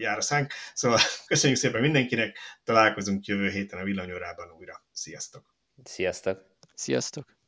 jár 0.00 0.18
a 0.18 0.20
szánk. 0.20 0.52
Szóval 0.74 0.98
köszönjük 1.26 1.58
szépen 1.58 1.80
mindenkinek, 1.80 2.38
találkozunk 2.64 3.24
jövő 3.26 3.50
héten 3.50 3.78
a 3.78 3.84
villanyórában 3.84 4.50
újra. 4.50 4.84
Sziasztok! 4.92 5.54
Sziasztok! 5.84 6.46
Sziasztok! 6.74 7.39